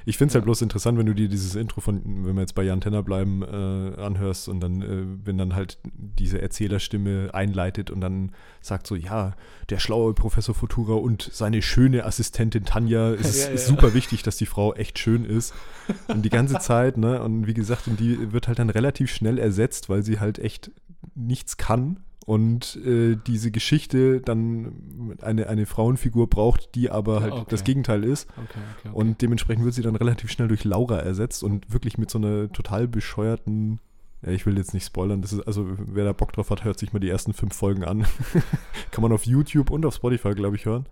Ich 0.06 0.18
finde 0.18 0.32
es 0.32 0.36
halt 0.36 0.46
bloß 0.46 0.62
interessant, 0.62 0.98
wenn 0.98 1.06
du 1.06 1.14
dir 1.14 1.28
dieses 1.28 1.56
Intro 1.56 1.82
von, 1.82 2.02
wenn 2.26 2.36
wir 2.36 2.42
jetzt 2.42 2.56
bei 2.56 2.64
Jan 2.64 2.82
Tenner 2.82 3.04
bleiben, 3.04 3.42
äh, 3.44 4.02
anhörst 4.02 4.50
und 4.50 4.60
dann, 4.60 4.82
äh, 4.82 5.26
wenn 5.26 5.38
dann 5.38 5.56
halt 5.56 5.78
diese 5.84 6.42
Erzählerstimme 6.42 7.34
einleitet 7.34 7.92
und 7.92 8.02
dann 8.02 8.32
sagt 8.62 8.88
so, 8.88 8.96
ja, 8.96 9.34
der 9.70 9.80
schlaue 9.80 10.14
Professor 10.14 10.56
Futura 10.56 10.94
und 10.94 11.30
seine 11.32 11.62
schöne 11.62 12.06
Assistentin 12.06 12.66
Tanja, 12.66 13.12
es 13.12 13.20
ist, 13.30 13.40
Ja, 13.44 13.48
ja. 13.48 13.54
ist 13.54 13.68
super 13.68 13.94
wichtig, 13.94 14.24
dass 14.24 14.38
die 14.38 14.46
Frau 14.46 14.74
echt 14.74 15.00
schön 15.00 15.26
ist. 15.26 15.54
Und 16.08 16.24
die 16.24 16.30
ganze 16.30 16.60
Zeit, 16.60 16.98
ne, 16.98 17.22
und 17.22 17.48
wie 17.48 17.54
gesagt, 17.54 17.88
und 17.88 18.00
die 18.00 18.32
wird 18.32 18.48
halt 18.48 18.60
dann 18.60 18.70
relativ 18.70 19.12
schnell 19.12 19.38
ersetzt, 19.38 19.90
weil 19.90 20.04
sie 20.04 20.20
halt 20.20 20.40
echt 20.40 20.72
nichts 21.16 21.58
kann. 21.58 22.00
Und 22.26 22.76
äh, 22.86 23.18
diese 23.28 23.50
Geschichte 23.52 24.22
dann 24.22 25.18
eine, 25.22 25.48
eine 25.48 25.66
Frauenfigur 25.66 26.30
braucht, 26.30 26.76
die 26.76 26.92
aber 26.92 27.22
halt 27.22 27.34
okay. 27.34 27.46
das 27.50 27.64
Gegenteil 27.64 28.04
ist. 28.04 28.30
okay, 28.38 28.60
okay. 28.80 28.90
Und 28.94 29.22
dementsprechend 29.22 29.66
wird 29.66 29.74
sie 29.74 29.82
dann 29.82 29.96
relativ 29.96 30.32
schnell 30.32 30.48
durch 30.48 30.64
Laura 30.64 31.00
ersetzt 31.00 31.44
und 31.44 31.74
wirklich 31.74 31.98
mit 31.98 32.12
so 32.12 32.20
einer 32.20 32.52
total 32.52 32.88
bescheuerten. 32.88 33.80
Ja, 34.24 34.32
ich 34.32 34.46
will 34.46 34.56
jetzt 34.56 34.76
nicht 34.76 34.86
spoilern. 34.86 35.24
Das 35.24 35.34
ist, 35.34 35.42
also, 35.48 35.68
wer 35.78 36.06
da 36.06 36.14
Bock 36.14 36.32
drauf 36.32 36.52
hat, 36.52 36.64
hört 36.64 36.78
sich 36.78 36.94
mal 36.94 37.00
die 37.00 37.10
ersten 37.10 37.34
fünf 37.34 37.56
Folgen 37.56 37.84
an. 37.84 38.06
Kann 38.92 39.02
man 39.02 39.12
auf 39.12 39.26
YouTube 39.26 39.72
und 39.72 39.84
auf 39.84 39.96
Spotify, 39.96 40.36
glaube 40.36 40.56
ich, 40.56 40.66
hören. 40.66 40.86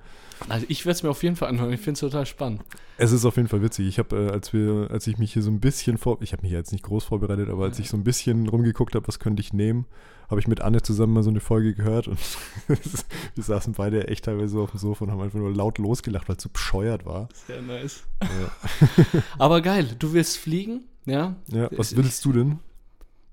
also 0.48 0.66
ich 0.68 0.84
werde 0.86 0.96
es 0.96 1.04
mir 1.04 1.12
auf 1.12 1.22
jeden 1.22 1.36
Fall 1.36 1.50
anhören. 1.50 1.72
Ich 1.72 1.80
finde 1.80 1.94
es 1.94 2.00
total 2.00 2.26
spannend. 2.26 2.64
Es 2.98 3.12
ist 3.12 3.26
auf 3.26 3.36
jeden 3.36 3.48
Fall 3.48 3.62
witzig. 3.62 3.88
Ich 3.88 4.00
habe, 4.00 4.16
äh, 4.16 4.32
als 4.32 4.52
wir, 4.52 4.88
als 4.90 5.06
ich 5.06 5.20
mich 5.20 5.34
hier 5.34 5.44
so 5.44 5.52
ein 5.52 5.60
bisschen 5.60 6.00
vor, 6.00 6.18
ich 6.22 6.34
habe 6.34 6.42
mich 6.42 6.52
jetzt 6.52 6.72
nicht 6.72 6.84
groß 6.84 7.04
vorbereitet, 7.04 7.50
aber 7.50 7.66
als 7.66 7.78
ich 7.78 7.88
so 7.88 7.98
ein 7.98 8.04
bisschen 8.04 8.48
rumgeguckt 8.48 8.96
habe, 8.96 9.08
was 9.08 9.20
könnte 9.20 9.42
ich 9.42 9.54
nehmen, 9.54 9.86
habe 10.30 10.40
ich 10.40 10.48
mit 10.48 10.62
Anne 10.62 10.82
zusammen 10.82 11.14
mal 11.14 11.24
so 11.24 11.30
eine 11.30 11.40
Folge 11.40 11.74
gehört 11.74 12.08
und 12.08 12.20
wir 12.68 13.44
saßen 13.44 13.74
beide 13.74 14.08
echt 14.08 14.26
teilweise 14.26 14.54
so 14.54 14.64
auf 14.64 14.72
dem 14.72 14.80
Sofa 14.80 15.06
und 15.06 15.12
haben 15.12 15.22
einfach 15.22 15.40
nur 15.40 15.54
laut 15.54 15.78
losgelacht, 15.80 16.30
weil 16.30 16.36
es 16.38 16.44
so 16.44 16.50
bescheuert 16.50 17.06
war. 17.06 17.30
Sehr 17.48 17.62
nice. 17.62 18.04
Ja. 18.22 19.22
Aber 19.40 19.62
geil, 19.62 19.96
du 19.98 20.14
willst 20.14 20.38
fliegen, 20.38 20.82
ja? 21.06 21.36
Ja, 21.48 21.70
was 21.72 21.96
würdest 21.96 22.24
du 22.26 22.34
denn? 22.34 22.60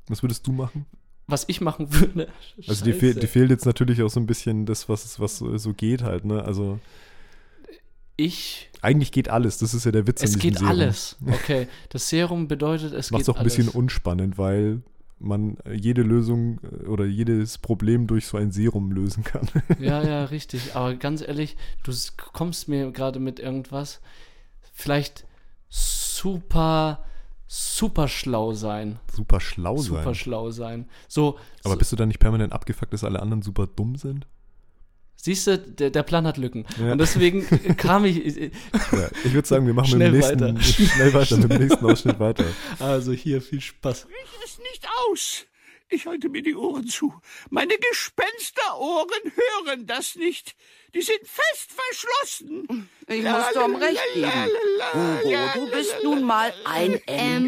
Was 0.09 0.23
würdest 0.23 0.47
du 0.47 0.53
machen? 0.53 0.87
Was 1.27 1.45
ich 1.49 1.61
machen 1.61 1.93
würde. 1.93 2.29
Also 2.69 2.85
dir, 2.85 2.95
fehl, 2.95 3.15
dir 3.15 3.27
fehlt 3.29 3.51
jetzt 3.51 3.67
natürlich 3.67 4.01
auch 4.03 4.11
so 4.11 4.21
ein 4.21 4.27
bisschen 4.27 4.65
das, 4.65 4.89
was, 4.89 5.19
was 5.19 5.39
so 5.39 5.59
so 5.59 5.73
geht 5.75 6.03
halt, 6.03 6.25
ne? 6.25 6.45
Also 6.45 6.79
ich. 8.17 8.71
eigentlich 8.81 9.13
geht 9.13 9.29
alles, 9.29 9.59
das 9.59 9.75
ist 9.75 9.85
ja 9.85 9.93
der 9.93 10.07
Witz 10.07 10.21
an 10.23 10.27
Es 10.27 10.31
diesem 10.31 10.41
geht 10.41 10.55
Serum. 10.59 10.69
alles. 10.69 11.17
Okay. 11.27 11.69
Das 11.91 12.09
Serum 12.09 12.49
bedeutet, 12.49 12.95
es 12.95 13.11
Macht 13.11 13.19
geht 13.19 13.25
es 13.25 13.29
auch 13.29 13.37
ein 13.39 13.45
bisschen 13.45 13.69
unspannend, 13.69 14.39
weil 14.39 14.83
man 15.19 15.57
jede 15.73 16.03
Lösung 16.03 16.61
äh, 16.62 16.87
oder 16.87 17.05
jedes 17.07 17.59
Problem 17.59 18.07
durch 18.07 18.27
so 18.27 18.37
ein 18.37 18.51
Serum 18.53 18.91
lösen 18.93 19.25
kann. 19.25 19.49
Ja, 19.79 20.03
ja, 20.03 20.25
richtig. 20.25 20.75
Aber 20.77 20.95
ganz 20.95 21.23
ehrlich, 21.23 21.57
du 21.85 21.93
kommst 22.33 22.69
mir 22.69 22.91
gerade 22.93 23.19
mit 23.21 23.41
irgendwas. 23.41 24.01
Vielleicht 24.73 25.27
super, 25.69 27.05
super 27.47 28.09
schlau 28.09 28.53
sein. 28.53 28.99
super 29.12 29.41
schlau 29.41 29.77
Super 29.79 30.03
sein. 30.05 30.14
schlau 30.14 30.51
sein. 30.51 30.89
So, 31.09 31.39
Aber 31.64 31.77
bist 31.77 31.93
du 31.93 31.97
dann 31.97 32.09
nicht 32.09 32.19
permanent 32.21 32.53
abgefuckt, 32.53 32.93
dass 32.93 33.05
alle 33.05 33.21
anderen 33.21 33.43
super 33.43 33.67
dumm 33.67 33.97
sind? 33.97 34.27
Siehst 35.17 35.47
du, 35.47 35.59
der, 35.59 35.91
der 35.91 36.03
Plan 36.03 36.27
hat 36.27 36.37
Lücken. 36.37 36.67
Ja. 36.79 36.93
Und 36.93 36.99
deswegen 36.99 37.47
kam 37.77 38.05
ich. 38.05 38.17
Ja, 38.17 39.09
ich 39.25 39.33
würde 39.33 39.49
sagen, 39.49 39.67
wir 39.67 39.75
machen 39.75 39.89
Schnell 39.89 40.12
mit 40.12 40.23
dem 40.23 40.31
nächsten, 40.31 40.41
weiter. 40.41 40.62
schnell 40.95 41.14
weiter 41.14 41.37
mit 41.37 41.53
dem 41.53 41.62
nächsten 41.62 41.87
Ausschnitt 41.87 42.21
weiter. 42.21 42.45
Also 42.79 43.12
hier, 43.12 43.43
viel 43.43 43.61
Spaß. 43.61 44.01
Sprich 44.01 44.45
es 44.45 44.59
nicht 44.59 44.87
aus. 45.11 45.47
Ich 45.89 46.07
halte 46.07 46.29
mir 46.29 46.43
die 46.43 46.57
Ohren 46.57 46.89
zu. 46.89 47.14
Meine 47.49 47.75
Gespensterohren 47.79 49.33
hören 49.64 49.87
das 49.87 50.17
nicht. 50.17 50.57
Die 50.95 51.03
sind 51.03 51.21
fest 51.23 51.71
verschlossen. 51.71 52.89
Ich 53.07 53.23
muss 53.23 53.53
Tom 53.55 53.77
recht 53.77 54.01
geben. 54.14 54.31
Hugo, 54.93 55.39
du 55.55 55.71
bist 55.71 55.97
nun 56.03 56.23
mal 56.25 56.53
ein 56.64 57.01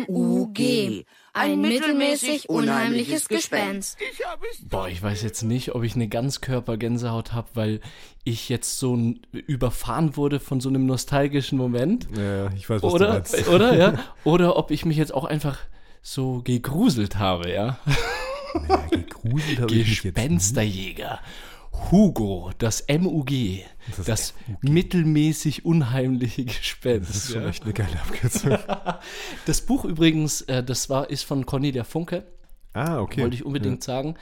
MUG. 0.07 1.05
Ein 1.39 1.61
mittelmäßig 1.61 2.49
unheimliches 2.49 3.29
Gespenst. 3.29 3.97
Ich 4.13 4.25
habe 4.27 4.45
es 4.51 4.69
Boah, 4.69 4.89
ich 4.89 5.03
weiß 5.03 5.23
jetzt 5.23 5.43
nicht, 5.43 5.75
ob 5.75 5.83
ich 5.85 5.95
eine 5.95 6.09
Ganzkörper-Gänsehaut 6.09 7.33
habe, 7.33 7.49
weil 7.55 7.81
ich 8.25 8.49
jetzt 8.49 8.79
so 8.79 8.95
n- 8.95 9.21
überfahren 9.33 10.17
wurde 10.17 10.41
von 10.41 10.61
so 10.61 10.69
einem 10.69 10.87
nostalgischen 10.87 11.59
Moment. 11.59 12.07
Ja, 12.17 12.51
ich 12.53 12.69
weiß, 12.69 12.83
was 12.83 12.91
du 12.91 12.97
Oder, 12.97 13.13
meinst. 13.15 13.49
oder, 13.55 13.75
ja? 13.77 13.99
Oder 14.25 14.57
ob 14.57 14.71
ich 14.71 14.85
mich 14.85 14.97
jetzt 14.97 15.15
auch 15.15 15.25
einfach 15.25 15.59
so 16.03 16.43
gegruselt 16.43 17.17
habe, 17.17 17.51
ja? 17.51 17.79
Ja, 18.69 18.77
gegruselt 18.91 19.61
habe 19.61 19.73
ich 19.73 19.79
mich 19.79 19.89
jetzt 19.89 20.05
nicht. 20.05 20.15
Gespensterjäger. 20.15 21.21
Hugo, 21.91 22.51
das 22.59 22.85
MUG. 22.89 23.63
Das, 23.97 24.07
Das 24.07 24.35
mittelmäßig 24.61 25.65
unheimliche 25.65 26.45
Gespenst. 26.45 27.11
Das 27.11 27.17
ist 27.17 27.33
schon 27.33 27.43
ja. 27.43 27.49
echt 27.49 27.65
eine 27.65 27.73
geile 27.73 28.01
Abkürzung. 28.01 28.59
Das 29.47 29.61
Buch 29.63 29.85
übrigens, 29.85 30.43
äh, 30.43 30.63
das 30.63 30.91
war, 30.91 31.09
ist 31.11 31.23
von 31.23 31.47
Cornelia 31.47 31.85
Funke. 31.85 32.25
ah, 32.75 33.01
okay. 33.01 33.23
wollte 33.23 33.37
ich 33.37 33.45
unbedingt 33.45 33.83
sagen. 33.83 34.17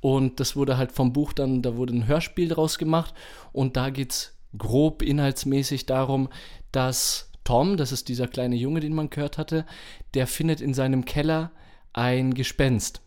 Und 0.00 0.40
das 0.40 0.56
wurde 0.56 0.78
halt 0.78 0.92
vom 0.92 1.12
Buch 1.12 1.32
dann, 1.32 1.62
da 1.62 1.76
wurde 1.76 1.94
ein 1.94 2.06
Hörspiel 2.06 2.48
draus 2.48 2.78
gemacht 2.78 3.14
und 3.52 3.76
da 3.76 3.90
geht 3.90 4.12
es 4.12 4.36
grob 4.56 5.02
inhaltsmäßig 5.02 5.86
darum, 5.86 6.28
dass 6.72 7.30
Tom, 7.44 7.76
das 7.76 7.92
ist 7.92 8.08
dieser 8.08 8.28
kleine 8.28 8.56
Junge, 8.56 8.80
den 8.80 8.94
man 8.94 9.10
gehört 9.10 9.38
hatte, 9.38 9.66
der 10.14 10.26
findet 10.26 10.60
in 10.60 10.74
seinem 10.74 11.04
Keller 11.04 11.50
ein 11.92 12.34
Gespenst. 12.34 13.02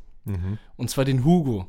Und 0.77 0.89
zwar 0.89 1.05
den 1.05 1.23
Hugo. 1.23 1.67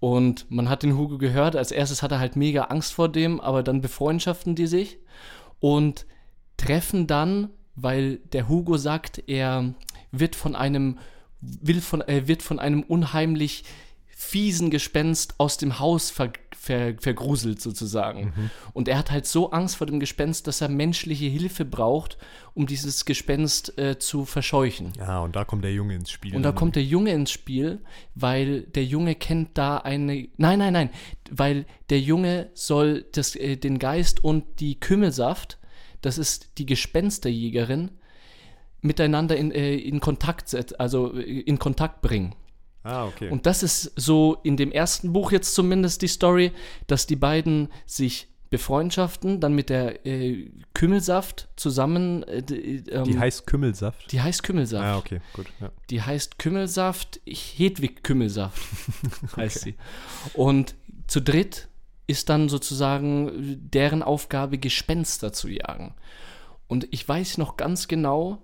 Und 0.00 0.50
man 0.50 0.68
hat 0.68 0.82
den 0.82 0.96
Hugo 0.96 1.18
gehört. 1.18 1.54
Als 1.56 1.72
erstes 1.72 2.02
hat 2.02 2.10
er 2.10 2.18
halt 2.18 2.34
mega 2.34 2.64
Angst 2.64 2.92
vor 2.92 3.08
dem, 3.08 3.40
aber 3.40 3.62
dann 3.62 3.82
befreundschaften 3.82 4.54
die 4.54 4.66
sich 4.66 4.98
und 5.60 6.06
treffen 6.56 7.06
dann, 7.06 7.50
weil 7.76 8.16
der 8.32 8.48
Hugo 8.48 8.76
sagt, 8.76 9.22
er 9.26 9.74
wird 10.10 10.36
von 10.36 10.56
einem 10.56 10.98
will 11.40 11.80
von 11.80 12.02
er 12.02 12.28
wird 12.28 12.42
von 12.42 12.58
einem 12.58 12.82
unheimlich 12.82 13.64
fiesen 14.20 14.68
Gespenst 14.68 15.34
aus 15.38 15.56
dem 15.56 15.78
Haus 15.78 16.10
ver, 16.10 16.30
ver, 16.54 16.94
vergruselt 17.00 17.62
sozusagen. 17.62 18.34
Und 18.74 18.86
er 18.86 18.98
hat 18.98 19.10
halt 19.10 19.26
so 19.26 19.50
Angst 19.50 19.76
vor 19.76 19.86
dem 19.86 19.98
Gespenst, 19.98 20.46
dass 20.46 20.60
er 20.60 20.68
menschliche 20.68 21.24
Hilfe 21.24 21.64
braucht, 21.64 22.18
um 22.52 22.66
dieses 22.66 23.06
Gespenst 23.06 23.78
äh, 23.78 23.98
zu 23.98 24.26
verscheuchen. 24.26 24.92
Ja, 24.98 25.20
und 25.20 25.36
da 25.36 25.44
kommt 25.44 25.64
der 25.64 25.72
Junge 25.72 25.94
ins 25.94 26.10
Spiel. 26.10 26.36
Und 26.36 26.42
da 26.42 26.52
kommt 26.52 26.76
der 26.76 26.84
Junge 26.84 27.12
ins 27.12 27.30
Spiel, 27.30 27.80
weil 28.14 28.64
der 28.64 28.84
Junge 28.84 29.14
kennt 29.14 29.56
da 29.56 29.78
eine. 29.78 30.28
Nein, 30.36 30.58
nein, 30.58 30.74
nein. 30.74 30.90
Weil 31.30 31.64
der 31.88 32.00
Junge 32.00 32.50
soll 32.52 33.06
das, 33.12 33.34
äh, 33.36 33.56
den 33.56 33.78
Geist 33.78 34.22
und 34.22 34.60
die 34.60 34.78
Kümmelsaft, 34.78 35.58
das 36.02 36.18
ist 36.18 36.58
die 36.58 36.66
Gespensterjägerin, 36.66 37.90
miteinander 38.82 39.34
in, 39.36 39.50
äh, 39.50 39.76
in 39.76 39.98
Kontakt 40.00 40.54
also 40.78 41.14
äh, 41.14 41.40
in 41.40 41.58
Kontakt 41.58 42.02
bringen. 42.02 42.34
Ah, 42.82 43.06
okay. 43.06 43.28
Und 43.30 43.46
das 43.46 43.62
ist 43.62 43.92
so 43.96 44.38
in 44.42 44.56
dem 44.56 44.72
ersten 44.72 45.12
Buch 45.12 45.32
jetzt 45.32 45.54
zumindest 45.54 46.02
die 46.02 46.08
Story, 46.08 46.52
dass 46.86 47.06
die 47.06 47.16
beiden 47.16 47.68
sich 47.86 48.28
befreundschaften, 48.48 49.38
dann 49.40 49.54
mit 49.54 49.68
der 49.70 50.04
äh, 50.06 50.50
Kümmelsaft 50.74 51.48
zusammen. 51.56 52.22
Äh, 52.24 52.42
d- 52.42 52.82
ähm, 52.90 53.04
die 53.04 53.18
heißt 53.18 53.46
Kümmelsaft. 53.46 54.10
die 54.10 54.20
heißt 54.20 54.42
Kümmelsaft. 54.42 54.84
Ah, 54.84 54.98
okay, 54.98 55.20
gut. 55.34 55.46
Ja. 55.60 55.70
Die 55.90 56.02
heißt 56.02 56.38
Kümmelsaft, 56.38 57.20
Hedwig 57.26 58.02
Kümmelsaft 58.02 58.60
heißt 59.36 59.60
sie. 59.60 59.74
Und 60.34 60.74
zu 61.06 61.20
dritt 61.20 61.68
ist 62.08 62.28
dann 62.28 62.48
sozusagen 62.48 63.60
deren 63.70 64.02
Aufgabe, 64.02 64.58
Gespenster 64.58 65.32
zu 65.32 65.48
jagen. 65.48 65.94
Und 66.66 66.88
ich 66.90 67.08
weiß 67.08 67.38
noch 67.38 67.56
ganz 67.56 67.86
genau, 67.88 68.42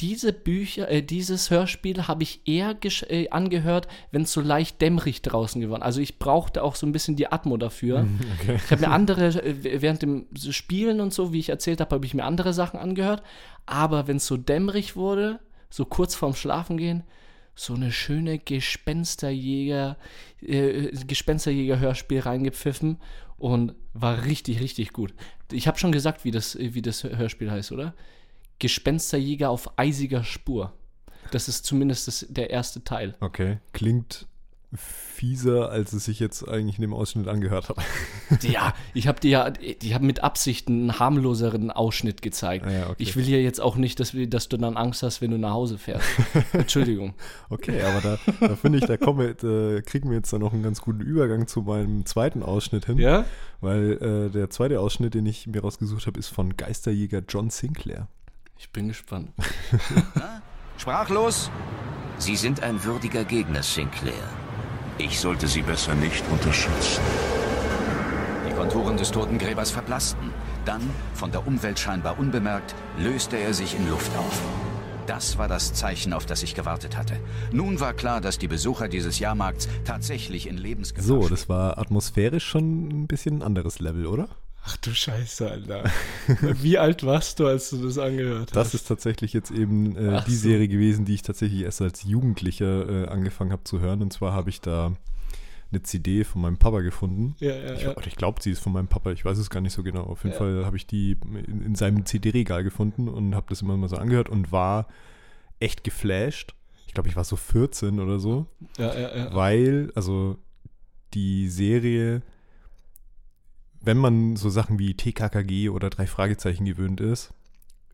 diese 0.00 0.32
Bücher, 0.32 0.88
äh, 0.88 1.02
dieses 1.02 1.50
Hörspiel 1.50 2.06
habe 2.06 2.22
ich 2.22 2.42
eher 2.46 2.76
äh, 3.08 3.28
angehört, 3.30 3.88
wenn 4.12 4.22
es 4.22 4.32
so 4.32 4.40
leicht 4.40 4.80
dämmerig 4.80 5.22
draußen 5.22 5.60
geworden. 5.60 5.82
Also 5.82 6.00
ich 6.00 6.18
brauchte 6.18 6.62
auch 6.62 6.76
so 6.76 6.86
ein 6.86 6.92
bisschen 6.92 7.16
die 7.16 7.32
Atmo 7.32 7.56
dafür. 7.56 8.06
Ich 8.46 8.70
habe 8.70 8.82
mir 8.82 8.90
andere, 8.92 9.26
äh, 9.26 9.82
während 9.82 10.02
dem 10.02 10.26
Spielen 10.36 11.00
und 11.00 11.12
so, 11.12 11.32
wie 11.32 11.40
ich 11.40 11.48
erzählt 11.48 11.80
habe, 11.80 11.96
habe 11.96 12.06
ich 12.06 12.14
mir 12.14 12.24
andere 12.24 12.52
Sachen 12.52 12.78
angehört. 12.78 13.22
Aber 13.66 14.06
wenn 14.06 14.18
es 14.18 14.26
so 14.26 14.36
dämmerig 14.36 14.94
wurde, 14.94 15.40
so 15.68 15.84
kurz 15.84 16.14
vorm 16.14 16.34
Schlafengehen, 16.34 17.02
so 17.56 17.74
eine 17.74 17.90
schöne 17.90 18.38
Gespensterjäger, 18.38 19.96
äh, 20.40 20.92
Gespensterjäger-Hörspiel 21.06 22.20
reingepfiffen 22.20 22.98
und 23.36 23.74
war 23.94 24.24
richtig, 24.24 24.60
richtig 24.60 24.92
gut. 24.92 25.12
Ich 25.50 25.66
habe 25.66 25.76
schon 25.76 25.90
gesagt, 25.90 26.24
wie 26.24 26.30
das, 26.30 26.56
wie 26.56 26.82
das 26.82 27.02
Hörspiel 27.02 27.50
heißt, 27.50 27.72
oder? 27.72 27.94
Gespensterjäger 28.58 29.50
auf 29.50 29.78
eisiger 29.78 30.24
Spur. 30.24 30.72
Das 31.30 31.48
ist 31.48 31.64
zumindest 31.64 32.08
das, 32.08 32.26
der 32.28 32.50
erste 32.50 32.82
Teil. 32.84 33.14
Okay. 33.20 33.58
Klingt 33.72 34.26
fieser, 34.74 35.70
als 35.70 35.94
es 35.94 36.04
sich 36.04 36.20
jetzt 36.20 36.46
eigentlich 36.46 36.76
in 36.76 36.82
dem 36.82 36.92
Ausschnitt 36.92 37.26
angehört 37.26 37.70
hat. 37.70 37.76
Ja, 38.42 38.74
ich 38.92 39.08
habe 39.08 39.18
dir 39.20 39.30
ja, 39.30 39.52
ich 39.60 39.94
habe 39.94 40.04
mit 40.04 40.22
Absicht 40.22 40.68
einen 40.68 40.98
harmloseren 40.98 41.70
Ausschnitt 41.70 42.20
gezeigt. 42.20 42.66
Ah 42.66 42.70
ja, 42.70 42.90
okay. 42.90 42.96
Ich 42.98 43.16
will 43.16 43.24
hier 43.24 43.42
jetzt 43.42 43.58
auch 43.58 43.76
nicht, 43.76 43.98
dass, 44.00 44.12
wir, 44.12 44.28
dass 44.28 44.50
du 44.50 44.58
dann 44.58 44.76
Angst 44.76 45.02
hast, 45.02 45.22
wenn 45.22 45.30
du 45.30 45.38
nach 45.38 45.52
Hause 45.52 45.78
fährst. 45.78 46.06
Entschuldigung. 46.52 47.14
Okay, 47.48 47.80
aber 47.80 48.00
da, 48.02 48.46
da 48.46 48.56
finde 48.56 48.78
ich, 48.78 48.84
da, 48.84 48.98
kommen 48.98 49.20
wir, 49.20 49.32
da 49.32 49.80
kriegen 49.80 50.10
wir 50.10 50.18
jetzt 50.18 50.30
dann 50.30 50.40
noch 50.40 50.52
einen 50.52 50.62
ganz 50.62 50.82
guten 50.82 51.00
Übergang 51.00 51.46
zu 51.46 51.62
meinem 51.62 52.04
zweiten 52.04 52.42
Ausschnitt 52.42 52.84
hin. 52.84 52.98
Ja? 52.98 53.24
Weil 53.62 53.92
äh, 53.92 54.30
der 54.30 54.50
zweite 54.50 54.78
Ausschnitt, 54.80 55.14
den 55.14 55.24
ich 55.24 55.46
mir 55.46 55.62
rausgesucht 55.62 56.06
habe, 56.06 56.18
ist 56.18 56.28
von 56.28 56.58
Geisterjäger 56.58 57.22
John 57.26 57.48
Sinclair. 57.48 58.08
Ich 58.58 58.70
bin 58.70 58.88
gespannt. 58.88 59.30
Sprachlos? 60.78 61.50
Sie 62.18 62.36
sind 62.36 62.62
ein 62.62 62.82
würdiger 62.82 63.24
Gegner, 63.24 63.62
Sinclair. 63.62 64.28
Ich 64.98 65.20
sollte 65.20 65.46
Sie 65.46 65.62
besser 65.62 65.94
nicht 65.94 66.24
unterschätzen. 66.30 67.00
Die 68.48 68.54
Konturen 68.54 68.96
des 68.96 69.12
Totengräbers 69.12 69.70
verblassten. 69.70 70.32
Dann, 70.64 70.82
von 71.14 71.30
der 71.30 71.46
Umwelt 71.46 71.78
scheinbar 71.78 72.18
unbemerkt, 72.18 72.74
löste 72.98 73.36
er 73.36 73.54
sich 73.54 73.76
in 73.76 73.88
Luft 73.88 74.10
auf. 74.16 74.42
Das 75.06 75.38
war 75.38 75.48
das 75.48 75.72
Zeichen, 75.72 76.12
auf 76.12 76.26
das 76.26 76.42
ich 76.42 76.54
gewartet 76.54 76.96
hatte. 76.96 77.18
Nun 77.52 77.80
war 77.80 77.94
klar, 77.94 78.20
dass 78.20 78.38
die 78.38 78.48
Besucher 78.48 78.88
dieses 78.88 79.20
Jahrmarkts 79.20 79.68
tatsächlich 79.84 80.48
in 80.48 80.58
Lebensgefahr 80.58 81.22
So, 81.22 81.28
das 81.28 81.48
war 81.48 81.78
atmosphärisch 81.78 82.44
schon 82.44 82.88
ein 82.88 83.06
bisschen 83.06 83.38
ein 83.38 83.42
anderes 83.42 83.78
Level, 83.78 84.06
oder? 84.06 84.28
Ach 84.70 84.76
du 84.76 84.92
Scheiße, 84.92 85.50
Alter. 85.50 85.84
Wie 86.60 86.76
alt 86.76 87.02
warst 87.02 87.40
du, 87.40 87.46
als 87.46 87.70
du 87.70 87.82
das 87.82 87.96
angehört 87.96 88.50
hast? 88.50 88.56
Das 88.56 88.74
ist 88.74 88.86
tatsächlich 88.86 89.32
jetzt 89.32 89.50
eben 89.50 89.96
äh, 89.96 90.22
die 90.26 90.34
so. 90.34 90.48
Serie 90.48 90.68
gewesen, 90.68 91.06
die 91.06 91.14
ich 91.14 91.22
tatsächlich 91.22 91.62
erst 91.62 91.80
als 91.80 92.04
Jugendlicher 92.04 93.06
äh, 93.06 93.08
angefangen 93.08 93.50
habe 93.50 93.64
zu 93.64 93.80
hören. 93.80 94.02
Und 94.02 94.12
zwar 94.12 94.34
habe 94.34 94.50
ich 94.50 94.60
da 94.60 94.92
eine 95.70 95.82
CD 95.82 96.22
von 96.22 96.42
meinem 96.42 96.58
Papa 96.58 96.80
gefunden. 96.80 97.34
Ja, 97.38 97.54
ja, 97.54 97.72
ich 97.72 97.82
ja. 97.82 97.96
oder 97.96 98.06
ich 98.06 98.16
glaube, 98.16 98.42
sie 98.42 98.50
ist 98.50 98.58
von 98.60 98.74
meinem 98.74 98.88
Papa. 98.88 99.10
Ich 99.12 99.24
weiß 99.24 99.38
es 99.38 99.48
gar 99.48 99.62
nicht 99.62 99.72
so 99.72 99.82
genau. 99.82 100.02
Auf 100.02 100.24
jeden. 100.24 100.36
Fall 100.36 100.66
habe 100.66 100.76
ich 100.76 100.86
die 100.86 101.16
in, 101.46 101.62
in 101.64 101.74
seinem 101.74 102.04
CD-Regal 102.04 102.62
gefunden 102.62 103.08
und 103.08 103.34
habe 103.34 103.46
das 103.48 103.62
immer 103.62 103.76
mal 103.78 103.88
so 103.88 103.96
angehört 103.96 104.28
und 104.28 104.52
war 104.52 104.86
echt 105.60 105.82
geflasht. 105.82 106.54
Ich 106.86 106.92
glaube, 106.92 107.08
ich 107.08 107.16
war 107.16 107.24
so 107.24 107.36
14 107.36 108.00
oder 108.00 108.18
so. 108.18 108.46
ja, 108.76 108.94
ja, 108.94 109.16
ja. 109.16 109.34
Weil, 109.34 109.92
also 109.94 110.36
die 111.14 111.48
Serie, 111.48 112.20
wenn 113.80 113.96
man 113.96 114.36
so 114.36 114.50
Sachen 114.50 114.78
wie 114.78 114.94
TKKG 114.94 115.68
oder 115.70 115.90
drei 115.90 116.06
Fragezeichen 116.06 116.64
gewöhnt 116.64 117.00
ist, 117.00 117.32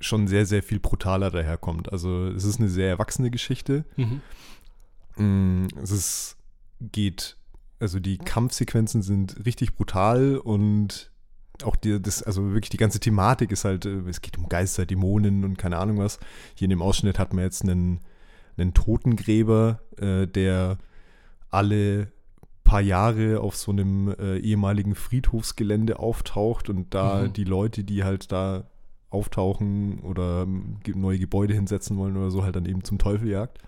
schon 0.01 0.29
sehr, 0.29 0.47
sehr 0.47 0.63
viel 0.63 0.81
brutaler 0.81 1.31
daherkommt. 1.31 1.93
Also 1.93 2.27
es 2.29 2.45
ist 2.45 2.59
eine 2.61 2.69
sehr 2.69 2.89
erwachsene 2.89 3.31
Geschichte. 3.31 3.85
Mhm. 3.97 4.21
Mm, 5.17 5.67
Es 5.83 5.91
ist, 5.91 6.37
geht, 6.81 7.37
also 7.81 8.01
die 8.01 8.19
Kampfsequenzen 8.19 9.03
sind 9.03 9.45
richtig 9.47 9.75
brutal 9.75 10.37
und 10.39 11.11
auch 11.63 11.77
die, 11.77 12.01
das, 12.03 12.23
also 12.23 12.53
wirklich 12.53 12.71
die 12.71 12.77
ganze 12.79 12.99
Thematik 12.99 13.53
ist 13.53 13.65
halt, 13.65 13.87
äh, 13.87 14.01
es 14.09 14.21
geht 14.21 14.37
um 14.39 14.49
Geister, 14.49 14.87
Dämonen 14.87 15.45
und 15.45 15.57
keine 15.57 15.79
Ahnung 15.79 15.99
was. 15.99 16.19
Hier 16.55 16.67
in 16.67 16.71
dem 16.71 16.83
Ausschnitt 16.83 17.19
hat 17.19 17.33
man 17.33 17.45
jetzt 17.45 17.63
einen, 17.63 18.01
einen 18.57 18.75
Totengräber, 18.75 19.81
äh, 19.99 20.27
der 20.27 20.79
alle 21.51 22.09
paar 22.65 22.81
Jahre 22.81 23.41
auf 23.41 23.57
so 23.57 23.71
einem 23.73 24.09
äh, 24.19 24.39
ehemaligen 24.39 24.95
Friedhofsgelände 24.95 25.99
auftaucht 25.99 26.69
und 26.69 26.95
da 26.95 27.23
Mhm. 27.23 27.33
die 27.35 27.45
Leute, 27.45 27.85
die 27.85 28.05
halt 28.05 28.33
da 28.33 28.65
auftauchen 29.11 30.01
oder 30.01 30.43
ähm, 30.43 30.79
neue 30.95 31.19
Gebäude 31.19 31.55
hinsetzen 31.55 31.97
wollen 31.97 32.17
oder 32.17 32.31
so, 32.31 32.43
halt 32.43 32.57
dann 32.57 32.67
eben 32.67 32.83
zum 32.83 32.99
Teufel 32.99 33.29
jagt. 33.29 33.59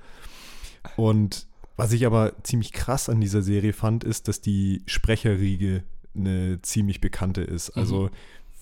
Und 0.97 1.47
was 1.77 1.93
ich 1.93 2.07
aber 2.07 2.33
ziemlich 2.43 2.73
krass 2.73 3.09
an 3.09 3.21
dieser 3.21 3.43
Serie 3.43 3.73
fand, 3.73 4.03
ist, 4.03 4.29
dass 4.29 4.41
die 4.41 4.83
Sprecherriege 4.87 5.85
eine 6.17 6.61
ziemlich 6.63 7.01
bekannte 7.01 7.43
ist. 7.43 7.71
Also 7.77 8.09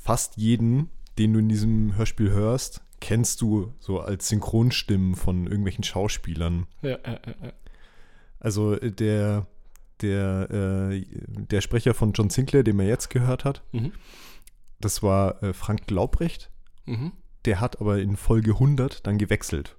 fast 0.03 0.37
jeden, 0.37 0.89
den 1.19 1.33
du 1.33 1.39
in 1.39 1.49
diesem 1.49 1.97
Hörspiel 1.97 2.31
hörst, 2.31 2.83
kennst 3.01 3.41
du 3.41 3.73
so 3.79 4.01
als 4.01 4.29
Synchronstimmen 4.29 5.15
von 5.15 5.45
irgendwelchen 5.47 5.85
Schauspielern. 5.85 6.67
Ja, 6.83 6.91
ja, 6.91 6.99
ja, 7.07 7.35
ja. 7.45 7.53
Also 8.41 8.73
äh, 8.75 8.91
der, 8.91 9.47
der, 10.03 10.51
äh, 10.51 11.05
der 11.27 11.61
Sprecher 11.61 11.95
von 11.95 12.13
John 12.13 12.31
Sinclair, 12.31 12.63
den 12.65 12.77
man 12.77 12.87
jetzt 12.87 13.11
gehört 13.11 13.45
hat, 13.45 13.63
Mhm. 13.73 13.93
das 14.81 15.03
war 15.03 15.43
äh, 15.43 15.53
Frank 15.53 15.87
Glaubrecht. 15.87 16.51
Mhm. 16.87 17.13
Der 17.45 17.61
hat 17.61 17.81
aber 17.81 17.99
in 18.01 18.17
Folge 18.17 18.53
100 18.59 19.07
dann 19.07 19.19
gewechselt. 19.19 19.77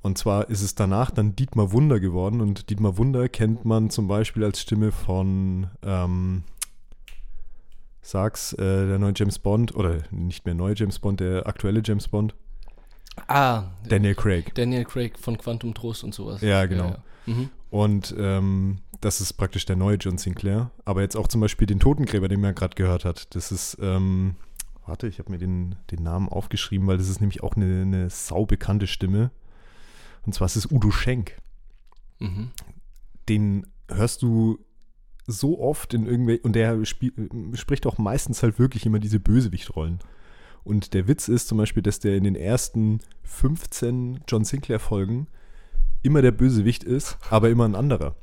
Und 0.00 0.18
zwar 0.18 0.50
ist 0.50 0.62
es 0.62 0.74
danach 0.74 1.12
dann 1.12 1.36
Dietmar 1.36 1.70
Wunder 1.70 2.00
geworden. 2.00 2.40
Und 2.40 2.68
Dietmar 2.70 2.98
Wunder 2.98 3.28
kennt 3.28 3.64
man 3.64 3.88
zum 3.90 4.08
Beispiel 4.08 4.42
als 4.42 4.60
Stimme 4.60 4.90
von, 4.90 5.68
ähm, 5.84 6.42
sag's, 8.00 8.52
äh, 8.54 8.86
der 8.88 8.98
neue 8.98 9.12
James 9.14 9.38
Bond, 9.38 9.74
oder 9.76 9.98
nicht 10.10 10.44
mehr 10.44 10.54
neue 10.54 10.74
James 10.76 10.98
Bond, 10.98 11.20
der 11.20 11.46
aktuelle 11.46 11.82
James 11.84 12.08
Bond, 12.08 12.34
Ah, 13.26 13.64
Daniel 13.88 14.14
Craig. 14.14 14.54
Daniel 14.54 14.84
Craig 14.84 15.18
von 15.18 15.36
Quantum 15.38 15.74
Trost 15.74 16.04
und 16.04 16.14
sowas. 16.14 16.40
Ja, 16.40 16.66
genau. 16.66 16.84
Ja, 16.84 16.90
ja. 16.90 17.34
Mhm. 17.34 17.50
Und 17.70 18.14
ähm, 18.18 18.78
das 19.00 19.20
ist 19.20 19.34
praktisch 19.34 19.64
der 19.66 19.76
neue 19.76 19.96
John 19.96 20.18
Sinclair. 20.18 20.70
Aber 20.84 21.02
jetzt 21.02 21.16
auch 21.16 21.28
zum 21.28 21.40
Beispiel 21.40 21.66
den 21.66 21.80
Totengräber, 21.80 22.28
den 22.28 22.40
man 22.40 22.54
gerade 22.54 22.74
gehört 22.74 23.04
hat. 23.04 23.34
Das 23.34 23.52
ist, 23.52 23.78
ähm, 23.80 24.36
warte, 24.86 25.08
ich 25.08 25.18
habe 25.18 25.30
mir 25.30 25.38
den, 25.38 25.76
den 25.90 26.02
Namen 26.02 26.28
aufgeschrieben, 26.28 26.86
weil 26.86 26.98
das 26.98 27.08
ist 27.08 27.20
nämlich 27.20 27.42
auch 27.42 27.54
eine, 27.56 27.82
eine 27.82 28.10
saubekannte 28.10 28.86
Stimme. 28.86 29.30
Und 30.24 30.34
zwar 30.34 30.46
ist 30.46 30.56
es 30.56 30.70
Udo 30.70 30.90
Schenk. 30.90 31.36
Mhm. 32.18 32.50
Den 33.28 33.66
hörst 33.88 34.22
du 34.22 34.58
so 35.26 35.60
oft 35.60 35.94
in 35.94 36.06
irgendwelchen, 36.06 36.44
und 36.44 36.54
der 36.54 36.74
äh, 36.74 36.84
spricht 36.84 37.86
auch 37.86 37.98
meistens 37.98 38.42
halt 38.42 38.58
wirklich 38.58 38.86
immer 38.86 38.98
diese 38.98 39.20
Bösewichtrollen. 39.20 40.00
Und 40.64 40.94
der 40.94 41.08
Witz 41.08 41.28
ist 41.28 41.48
zum 41.48 41.58
Beispiel, 41.58 41.82
dass 41.82 41.98
der 41.98 42.16
in 42.16 42.24
den 42.24 42.36
ersten 42.36 43.00
15 43.24 44.20
John 44.28 44.44
Sinclair-Folgen 44.44 45.26
immer 46.02 46.22
der 46.22 46.32
Bösewicht 46.32 46.84
ist, 46.84 47.18
aber 47.30 47.50
immer 47.50 47.64
ein 47.66 47.74
anderer. 47.74 48.14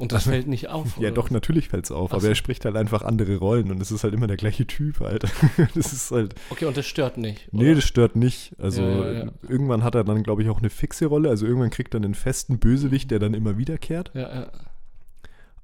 Und 0.00 0.12
das 0.12 0.24
fällt 0.24 0.46
nicht 0.46 0.68
auf. 0.68 0.96
Ja, 0.98 1.08
oder 1.08 1.10
doch, 1.16 1.30
natürlich 1.30 1.68
fällt 1.70 1.84
es 1.86 1.90
auf, 1.90 2.10
Ach 2.10 2.14
aber 2.14 2.20
so. 2.22 2.28
er 2.28 2.34
spricht 2.36 2.64
halt 2.64 2.76
einfach 2.76 3.02
andere 3.02 3.36
Rollen 3.36 3.70
und 3.72 3.82
es 3.82 3.90
ist 3.90 4.04
halt 4.04 4.14
immer 4.14 4.28
der 4.28 4.36
gleiche 4.36 4.64
Typ 4.66 5.00
halt. 5.00 5.24
das 5.74 5.92
ist 5.92 6.10
halt, 6.12 6.36
Okay, 6.50 6.66
und 6.66 6.76
das 6.76 6.86
stört 6.86 7.18
nicht. 7.18 7.48
nee, 7.52 7.64
oder? 7.66 7.74
das 7.76 7.84
stört 7.84 8.14
nicht. 8.14 8.54
Also 8.58 8.82
Ja, 8.82 9.12
ja, 9.12 9.24
ja. 9.24 9.32
irgendwann 9.48 9.82
hat 9.82 9.96
er 9.96 10.04
dann, 10.04 10.22
glaube 10.22 10.42
ich, 10.42 10.48
auch 10.50 10.58
eine 10.60 10.70
fixe 10.70 11.06
Rolle. 11.06 11.28
Also 11.30 11.46
irgendwann 11.46 11.70
kriegt 11.70 11.94
er 11.94 11.98
einen 12.00 12.14
festen 12.14 12.58
Bösewicht, 12.60 13.10
der 13.10 13.18
dann 13.18 13.34
immer 13.34 13.58
wiederkehrt. 13.58 14.12
ja, 14.14 14.20
ja. 14.42 14.50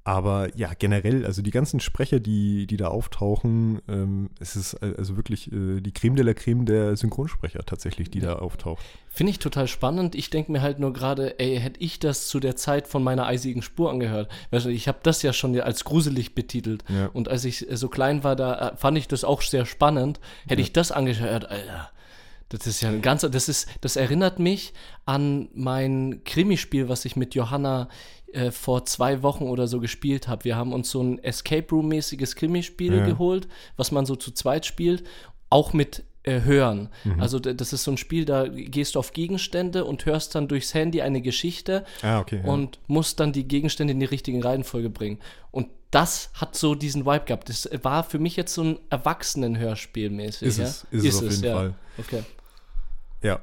Aber 0.07 0.55
ja, 0.55 0.71
generell, 0.77 1.25
also 1.25 1.41
die 1.41 1.49
ganzen 1.49 1.79
Sprecher, 1.79 2.19
die, 2.19 2.67
die 2.67 2.77
da 2.77 2.89
auftauchen, 2.89 3.81
ähm, 3.89 4.29
es 4.39 4.55
ist 4.55 4.75
äh, 4.75 4.93
also 4.95 5.17
wirklich 5.17 5.51
äh, 5.51 5.81
die 5.81 5.91
Creme 5.91 6.15
de 6.15 6.23
la 6.23 6.35
Creme 6.35 6.67
der 6.67 6.95
Synchronsprecher 6.95 7.65
tatsächlich, 7.65 8.11
die 8.11 8.19
da 8.19 8.35
auftaucht. 8.35 8.85
Finde 9.09 9.31
ich 9.31 9.39
total 9.39 9.67
spannend. 9.67 10.13
Ich 10.13 10.29
denke 10.29 10.51
mir 10.51 10.61
halt 10.61 10.77
nur 10.77 10.93
gerade, 10.93 11.39
ey, 11.39 11.59
hätte 11.59 11.79
ich 11.81 11.97
das 11.97 12.27
zu 12.27 12.39
der 12.39 12.55
Zeit 12.55 12.87
von 12.87 13.03
meiner 13.03 13.25
eisigen 13.25 13.63
Spur 13.63 13.89
angehört. 13.89 14.31
Weißt 14.51 14.67
du, 14.67 14.69
ich 14.69 14.87
habe 14.87 14.99
das 15.01 15.23
ja 15.23 15.33
schon 15.33 15.59
als 15.59 15.85
gruselig 15.85 16.35
betitelt. 16.35 16.83
Ja. 16.87 17.07
Und 17.07 17.27
als 17.27 17.43
ich 17.43 17.65
so 17.71 17.89
klein 17.89 18.23
war, 18.23 18.35
da 18.35 18.73
äh, 18.73 18.77
fand 18.77 18.99
ich 18.99 19.07
das 19.07 19.23
auch 19.23 19.41
sehr 19.41 19.65
spannend. 19.65 20.19
Hätte 20.47 20.61
ich 20.61 20.71
das 20.71 20.91
angehört, 20.91 21.49
Alter. 21.49 21.89
Das 22.49 22.67
ist 22.67 22.81
ja 22.81 22.89
ein 22.89 23.01
ganzer, 23.01 23.29
das 23.29 23.49
ist, 23.49 23.67
das 23.81 23.95
erinnert 23.95 24.39
mich 24.39 24.73
an 25.05 25.49
mein 25.53 26.21
Krimispiel, 26.25 26.89
was 26.89 27.05
ich 27.05 27.15
mit 27.15 27.33
Johanna 27.33 27.89
äh, 28.33 28.51
vor 28.51 28.85
zwei 28.85 29.23
Wochen 29.23 29.45
oder 29.45 29.67
so 29.67 29.79
gespielt 29.79 30.27
habe. 30.27 30.43
Wir 30.45 30.55
haben 30.55 30.71
uns 30.73 30.91
so 30.91 31.01
ein 31.01 31.19
Escape 31.23 31.67
Room-mäßiges 31.71 32.35
Krimispiel 32.35 32.93
Ja. 32.97 33.05
geholt, 33.05 33.47
was 33.77 33.91
man 33.91 34.05
so 34.05 34.15
zu 34.15 34.31
zweit 34.31 34.65
spielt, 34.65 35.03
auch 35.49 35.73
mit 35.73 36.03
Hören. 36.25 36.89
Also 37.19 37.39
d- 37.39 37.53
das 37.53 37.71
ist 37.73 37.83
so 37.83 37.91
ein 37.91 37.97
Spiel, 37.97 38.25
da 38.25 38.47
gehst 38.47 38.95
du 38.95 38.99
auf 38.99 39.13
Gegenstände 39.13 39.85
und 39.85 40.05
hörst 40.05 40.33
dann 40.35 40.47
durchs 40.47 40.73
Handy 40.73 41.01
eine 41.01 41.21
Geschichte 41.21 41.85
Ah, 42.01 42.19
okay. 42.19 42.41
Ja. 42.43 42.51
und 42.51 42.79
musst 42.87 43.19
dann 43.19 43.31
die 43.33 43.47
Gegenstände 43.47 43.91
in 43.93 43.99
die 43.99 44.05
richtige 44.05 44.43
Reihenfolge 44.43 44.89
bringen. 44.89 45.19
Und 45.51 45.67
das 45.91 46.31
hat 46.33 46.55
so 46.55 46.75
diesen 46.75 47.05
Vibe 47.05 47.25
gehabt. 47.25 47.47
Das 47.49 47.69
war 47.83 48.03
für 48.03 48.19
mich 48.19 48.35
jetzt 48.35 48.53
so 48.53 48.63
ein 48.63 48.79
Erwachsenen-Hörspiel 48.89 50.09
mäßig. 50.09 50.47
Ist 50.47 50.57
ja? 50.57 50.63
es, 50.65 50.85
ist 50.91 51.05
es 51.05 51.15
auf 51.23 51.31
jeden 51.31 51.53
Fall. 51.53 51.73
Okay. 51.97 52.23
Ja, 53.21 53.39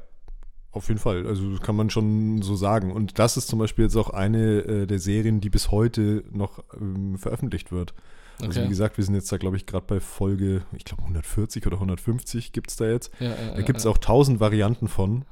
auf 0.73 0.89
jeden 0.89 1.01
Fall. 1.01 1.27
Also 1.27 1.57
kann 1.63 1.77
man 1.77 1.89
schon 1.91 2.43
so 2.43 2.55
sagen. 2.57 2.93
Und 2.93 3.19
das 3.19 3.37
ist 3.37 3.49
zum 3.49 3.59
Beispiel 3.59 3.85
jetzt 3.87 3.97
auch 3.97 4.11
eine 4.11 4.59
äh, 4.61 4.87
der 4.87 4.99
Serien, 4.99 5.41
die 5.41 5.51
bis 5.51 5.71
heute 5.71 6.25
noch 6.31 6.63
ähm, 6.81 7.17
veröffentlicht 7.19 7.73
wird. 7.73 7.95
Also 8.41 8.59
Okay. 8.59 8.65
wie 8.65 8.69
gesagt, 8.71 8.97
wir 8.99 9.05
sind 9.05 9.15
jetzt 9.15 9.31
da, 9.31 9.37
glaube 9.37 9.57
ich, 9.57 9.67
gerade 9.67 9.85
bei 9.87 10.01
Folge, 10.01 10.63
ich 10.77 10.85
glaube 10.85 11.03
140 11.03 11.67
oder 11.67 11.77
150 11.77 12.53
gibt 12.53 12.71
es 12.71 12.77
da 12.77 12.87
jetzt. 12.87 13.13
Ja, 13.21 13.27
ja, 13.29 13.55
Da 13.55 13.63
gibt 13.63 13.79
es 13.79 13.87
auch 13.87 13.99
tausend 13.99 14.41
Varianten 14.41 14.89
von, 14.89 15.25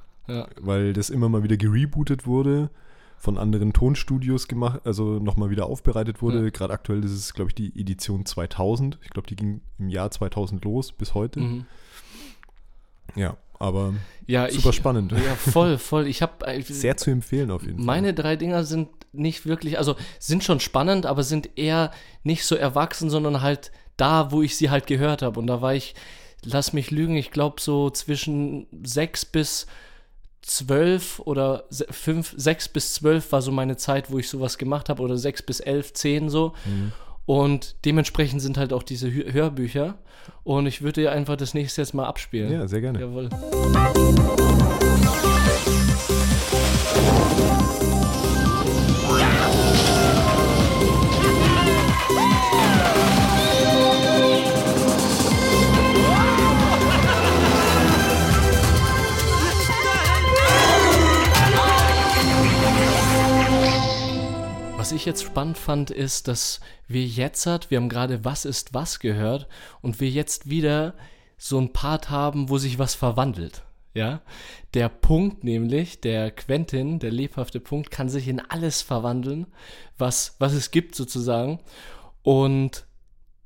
weil 0.60 0.92
das 0.92 1.10
immer 1.10 1.28
mal 1.28 1.42
wieder 1.42 1.56
gerebootet 1.56 2.26
wurde, 2.26 2.70
von 3.16 3.36
anderen 3.36 3.72
Tonstudios 3.72 4.48
gemacht, 4.48 4.80
also 4.84 5.18
nochmal 5.18 5.50
wieder 5.50 5.66
aufbereitet 5.66 6.22
wurde. 6.22 6.50
Gerade 6.52 6.72
aktuell 6.72 7.04
ist 7.04 7.10
es, 7.10 7.34
glaube 7.34 7.50
ich, 7.50 7.54
die 7.54 7.78
Edition 7.78 8.24
2000. 8.24 8.98
Ich 9.02 9.10
glaube, 9.10 9.26
die 9.28 9.36
ging 9.36 9.60
im 9.78 9.88
Jahr 9.90 10.10
2000 10.10 10.64
los 10.64 10.92
bis 10.92 11.12
heute. 11.14 11.40
Mhm. 11.40 11.66
Ja, 13.16 13.36
aber 13.58 13.92
Ja, 14.26 14.48
super 14.50 14.70
ich, 14.70 14.76
spannend. 14.76 15.12
Ja, 15.12 15.34
voll, 15.34 15.76
voll. 15.78 16.06
Ich 16.06 16.22
habe 16.22 16.62
Sehr 16.62 16.96
zu 16.96 17.10
empfehlen 17.10 17.50
auf 17.50 17.62
jeden 17.62 17.78
Fall. 17.78 17.84
Meine 17.84 18.14
drei 18.14 18.36
Dinger 18.36 18.64
sind 18.64 18.88
nicht 19.12 19.46
wirklich, 19.46 19.78
also 19.78 19.96
sind 20.18 20.44
schon 20.44 20.60
spannend, 20.60 21.06
aber 21.06 21.22
sind 21.22 21.50
eher 21.58 21.90
nicht 22.22 22.44
so 22.44 22.54
erwachsen, 22.54 23.10
sondern 23.10 23.42
halt 23.42 23.72
da, 23.96 24.30
wo 24.32 24.42
ich 24.42 24.56
sie 24.56 24.70
halt 24.70 24.86
gehört 24.86 25.22
habe. 25.22 25.38
Und 25.40 25.46
da 25.46 25.60
war 25.60 25.74
ich, 25.74 25.94
lass 26.44 26.72
mich 26.72 26.90
lügen, 26.90 27.16
ich 27.16 27.30
glaube 27.30 27.60
so 27.60 27.90
zwischen 27.90 28.66
sechs 28.82 29.24
bis 29.24 29.66
zwölf 30.42 31.20
oder 31.20 31.64
fünf, 31.90 32.32
sechs 32.36 32.66
bis 32.68 32.94
zwölf 32.94 33.30
war 33.32 33.42
so 33.42 33.52
meine 33.52 33.76
Zeit, 33.76 34.10
wo 34.10 34.18
ich 34.18 34.28
sowas 34.28 34.56
gemacht 34.56 34.88
habe 34.88 35.02
oder 35.02 35.18
sechs 35.18 35.42
bis 35.42 35.60
elf, 35.60 35.92
zehn 35.92 36.30
so. 36.30 36.54
Und 37.26 37.76
dementsprechend 37.84 38.40
sind 38.40 38.56
halt 38.58 38.72
auch 38.72 38.82
diese 38.82 39.08
Hö- 39.08 39.32
Hörbücher. 39.32 39.98
Und 40.42 40.66
ich 40.66 40.82
würde 40.82 41.02
dir 41.02 41.12
einfach 41.12 41.36
das 41.36 41.54
nächste 41.54 41.82
jetzt 41.82 41.94
mal 41.94 42.06
abspielen. 42.06 42.52
Ja, 42.52 42.66
sehr 42.66 42.80
gerne. 42.80 43.00
Jawohl. 43.00 43.28
Was 64.90 64.96
ich 64.96 65.06
jetzt 65.06 65.22
spannend 65.22 65.56
fand, 65.56 65.92
ist, 65.92 66.26
dass 66.26 66.58
wir 66.88 67.04
jetzt 67.04 67.46
hat, 67.46 67.70
wir 67.70 67.78
haben 67.78 67.88
gerade 67.88 68.24
Was 68.24 68.44
ist 68.44 68.74
was 68.74 68.98
gehört 68.98 69.46
und 69.82 70.00
wir 70.00 70.10
jetzt 70.10 70.50
wieder 70.50 70.94
so 71.38 71.60
ein 71.60 71.72
Part 71.72 72.10
haben, 72.10 72.48
wo 72.48 72.58
sich 72.58 72.80
was 72.80 72.96
verwandelt. 72.96 73.62
Ja, 73.94 74.20
der 74.74 74.88
Punkt 74.88 75.44
nämlich, 75.44 76.00
der 76.00 76.32
Quentin, 76.32 76.98
der 76.98 77.12
lebhafte 77.12 77.60
Punkt, 77.60 77.92
kann 77.92 78.08
sich 78.08 78.26
in 78.26 78.40
alles 78.40 78.82
verwandeln, 78.82 79.46
was, 79.96 80.34
was 80.40 80.54
es 80.54 80.72
gibt 80.72 80.96
sozusagen. 80.96 81.60
Und 82.24 82.84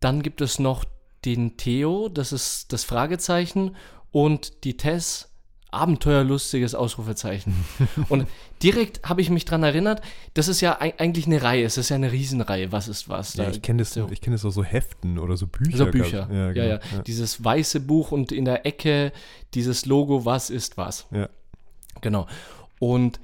dann 0.01 0.23
gibt 0.23 0.41
es 0.41 0.59
noch 0.59 0.87
den 1.27 1.59
Theo, 1.59 2.09
das 2.09 2.33
ist 2.33 2.73
das 2.73 2.85
Fragezeichen, 2.85 3.77
und 4.13 4.65
die 4.65 4.79
Tess, 4.79 5.34
abenteuerlustiges 5.75 6.75
Ausrufezeichen. 6.75 7.55
und 8.09 8.27
direkt 8.63 9.07
habe 9.09 9.21
ich 9.21 9.31
mich 9.31 9.45
dran 9.45 9.63
erinnert, 9.63 10.01
das 10.35 10.49
ist 10.49 10.61
ja 10.61 10.81
ei- 10.81 10.95
eigentlich 10.99 11.27
eine 11.27 11.43
Reihe, 11.43 11.65
es 11.65 11.77
ist 11.77 11.89
ja 11.91 11.97
eine 11.97 12.13
Riesenreihe, 12.13 12.73
was 12.73 12.89
ist 12.89 13.09
was. 13.09 13.35
Ja, 13.35 13.49
ich 13.51 13.61
kenne 13.63 13.81
das, 13.83 13.93
so. 13.95 14.09
ich 14.11 14.21
kenn 14.21 14.33
das 14.33 14.45
auch 14.45 14.51
so 14.51 14.65
Heften 14.65 15.19
oder 15.19 15.37
so 15.37 15.47
Bücher. 15.47 15.77
So 15.77 15.87
Bücher. 15.87 16.29
Ja, 16.33 16.53
genau. 16.53 16.67
ja, 16.67 17.03
Dieses 17.07 17.43
weiße 17.45 17.81
Buch 17.81 18.13
und 18.13 18.33
in 18.33 18.45
der 18.45 18.65
Ecke 18.67 19.13
dieses 19.55 19.87
Logo, 19.87 20.25
was 20.25 20.51
ist 20.51 20.77
was. 20.77 21.07
Ja. 21.11 21.29
Genau. 22.01 22.27
Und 22.79 23.21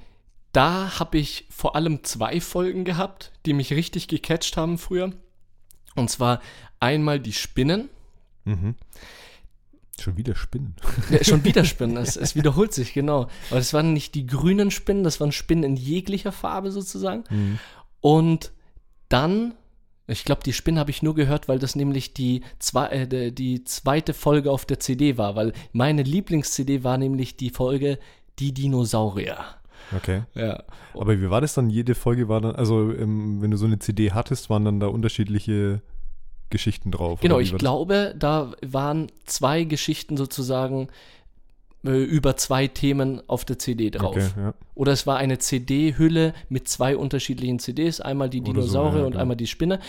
da 0.53 0.99
habe 0.99 1.17
ich 1.17 1.45
vor 1.49 1.75
allem 1.75 2.03
zwei 2.03 2.41
Folgen 2.41 2.83
gehabt, 2.83 3.31
die 3.45 3.53
mich 3.53 3.71
richtig 3.73 4.07
gecatcht 4.07 4.57
haben 4.57 4.77
früher. 4.77 5.11
Und 5.95 6.09
zwar 6.09 6.41
einmal 6.79 7.19
die 7.19 7.33
Spinnen. 7.33 7.89
Mhm. 8.43 8.75
Schon 10.01 10.17
wieder 10.17 10.35
Spinnen. 10.35 10.75
Ja, 11.09 11.23
schon 11.23 11.43
wieder 11.43 11.63
Spinnen, 11.71 11.97
es, 11.97 12.15
es 12.15 12.35
wiederholt 12.35 12.73
sich, 12.73 12.93
genau. 12.93 13.27
Aber 13.49 13.59
das 13.59 13.73
waren 13.73 13.93
nicht 13.93 14.15
die 14.15 14.25
grünen 14.25 14.71
Spinnen, 14.71 15.03
das 15.03 15.19
waren 15.19 15.31
Spinnen 15.31 15.63
in 15.63 15.75
jeglicher 15.75 16.31
Farbe 16.31 16.71
sozusagen. 16.71 17.23
Mhm. 17.29 17.59
Und 18.01 18.51
dann, 19.09 19.53
ich 20.07 20.25
glaube, 20.25 20.41
die 20.43 20.53
Spinnen 20.53 20.79
habe 20.79 20.89
ich 20.91 21.03
nur 21.03 21.15
gehört, 21.15 21.47
weil 21.47 21.59
das 21.59 21.75
nämlich 21.75 22.13
die, 22.13 22.41
zwei, 22.59 22.87
äh, 22.87 23.31
die- 23.31 23.63
zweite 23.63 24.13
Folge 24.13 24.51
auf 24.51 24.65
der 24.65 24.79
CD 24.79 25.17
war, 25.17 25.35
weil 25.35 25.53
meine 25.71 26.03
Lieblings-CD 26.03 26.83
war 26.83 26.97
nämlich 26.97 27.37
die 27.37 27.49
Folge 27.51 27.99
Die 28.39 28.53
Dinosaurier. 28.53 29.37
Okay. 29.95 30.23
Ja. 30.35 30.63
Aber 30.93 31.19
wie 31.19 31.29
war 31.29 31.41
das 31.41 31.53
dann? 31.53 31.69
Jede 31.69 31.95
Folge 31.95 32.29
war 32.29 32.39
dann, 32.41 32.55
also 32.55 32.91
ähm, 32.93 33.41
wenn 33.41 33.51
du 33.51 33.57
so 33.57 33.65
eine 33.65 33.79
CD 33.79 34.11
hattest, 34.11 34.49
waren 34.49 34.63
dann 34.63 34.79
da 34.79 34.87
unterschiedliche 34.87 35.81
Geschichten 36.51 36.91
drauf. 36.91 37.19
Genau, 37.21 37.39
ich 37.39 37.55
glaube, 37.55 38.13
da 38.17 38.51
waren 38.61 39.07
zwei 39.25 39.63
Geschichten 39.63 40.17
sozusagen 40.17 40.89
äh, 41.83 42.03
über 42.03 42.37
zwei 42.37 42.67
Themen 42.67 43.21
auf 43.27 43.43
der 43.43 43.57
CD 43.57 43.89
drauf. 43.89 44.15
Okay, 44.15 44.29
ja. 44.37 44.53
Oder 44.75 44.91
es 44.91 45.07
war 45.07 45.17
eine 45.17 45.39
CD-Hülle 45.39 46.33
mit 46.49 46.67
zwei 46.67 46.95
unterschiedlichen 46.95 47.57
CDs, 47.57 47.99
einmal 48.01 48.29
die 48.29 48.41
Oder 48.41 48.47
so, 48.47 48.53
Dinosaurier 48.53 48.99
ja, 48.99 49.05
und 49.05 49.11
genau. 49.13 49.21
einmal 49.21 49.37
die 49.37 49.47
Spinne. 49.47 49.79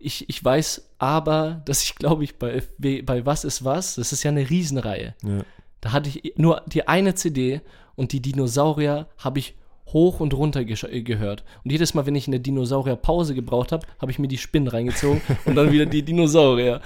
Ich, 0.00 0.28
ich 0.28 0.44
weiß 0.44 0.90
aber, 0.98 1.62
dass 1.64 1.84
ich 1.84 1.94
glaube 1.94 2.24
ich 2.24 2.36
bei, 2.36 2.62
bei 2.78 3.26
Was 3.26 3.44
ist 3.44 3.64
was, 3.64 3.96
das 3.96 4.12
ist 4.12 4.24
ja 4.24 4.30
eine 4.30 4.50
Riesenreihe. 4.50 5.14
Ja. 5.24 5.42
Da 5.80 5.92
hatte 5.92 6.08
ich 6.08 6.34
nur 6.36 6.62
die 6.66 6.88
eine 6.88 7.14
CD 7.14 7.60
und 7.94 8.12
die 8.12 8.20
Dinosaurier 8.20 9.06
habe 9.18 9.38
ich 9.38 9.54
hoch 9.92 10.20
und 10.20 10.34
runter 10.34 10.60
gesch- 10.60 10.88
äh, 10.88 11.02
gehört. 11.02 11.44
Und 11.64 11.70
jedes 11.72 11.94
Mal, 11.94 12.06
wenn 12.06 12.14
ich 12.14 12.26
eine 12.26 12.40
Dinosaurier-Pause 12.40 13.34
gebraucht 13.34 13.72
habe, 13.72 13.86
habe 14.00 14.10
ich 14.10 14.18
mir 14.18 14.28
die 14.28 14.38
Spinnen 14.38 14.68
reingezogen 14.68 15.20
und 15.44 15.54
dann 15.54 15.72
wieder 15.72 15.86
die 15.86 16.02
Dinosaurier. 16.02 16.80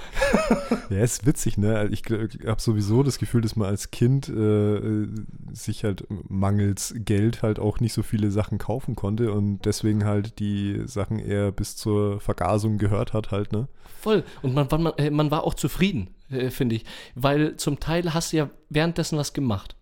Ja, 0.89 1.03
ist 1.03 1.25
witzig, 1.25 1.57
ne? 1.57 1.87
Ich 1.91 2.03
habe 2.45 2.61
sowieso 2.61 3.03
das 3.03 3.17
Gefühl, 3.17 3.41
dass 3.41 3.55
man 3.55 3.67
als 3.67 3.91
Kind 3.91 4.29
äh, 4.29 5.07
sich 5.53 5.83
halt 5.83 6.05
mangels 6.29 6.93
Geld 6.97 7.41
halt 7.41 7.59
auch 7.59 7.79
nicht 7.79 7.93
so 7.93 8.03
viele 8.03 8.31
Sachen 8.31 8.57
kaufen 8.57 8.95
konnte 8.95 9.31
und 9.31 9.65
deswegen 9.65 10.05
halt 10.05 10.39
die 10.39 10.81
Sachen 10.85 11.19
eher 11.19 11.51
bis 11.51 11.75
zur 11.75 12.19
Vergasung 12.19 12.77
gehört 12.77 13.13
hat 13.13 13.31
halt, 13.31 13.51
ne? 13.51 13.67
Voll. 13.99 14.23
Und 14.41 14.53
man, 14.53 14.69
war- 14.71 14.79
man, 14.79 14.93
äh, 14.97 15.09
man 15.09 15.31
war 15.31 15.43
auch 15.43 15.53
zufrieden, 15.53 16.09
äh, 16.29 16.49
finde 16.49 16.75
ich. 16.75 16.85
Weil 17.15 17.55
zum 17.57 17.79
Teil 17.79 18.13
hast 18.13 18.33
du 18.33 18.37
ja 18.37 18.49
währenddessen 18.69 19.17
was 19.17 19.33
gemacht. 19.33 19.75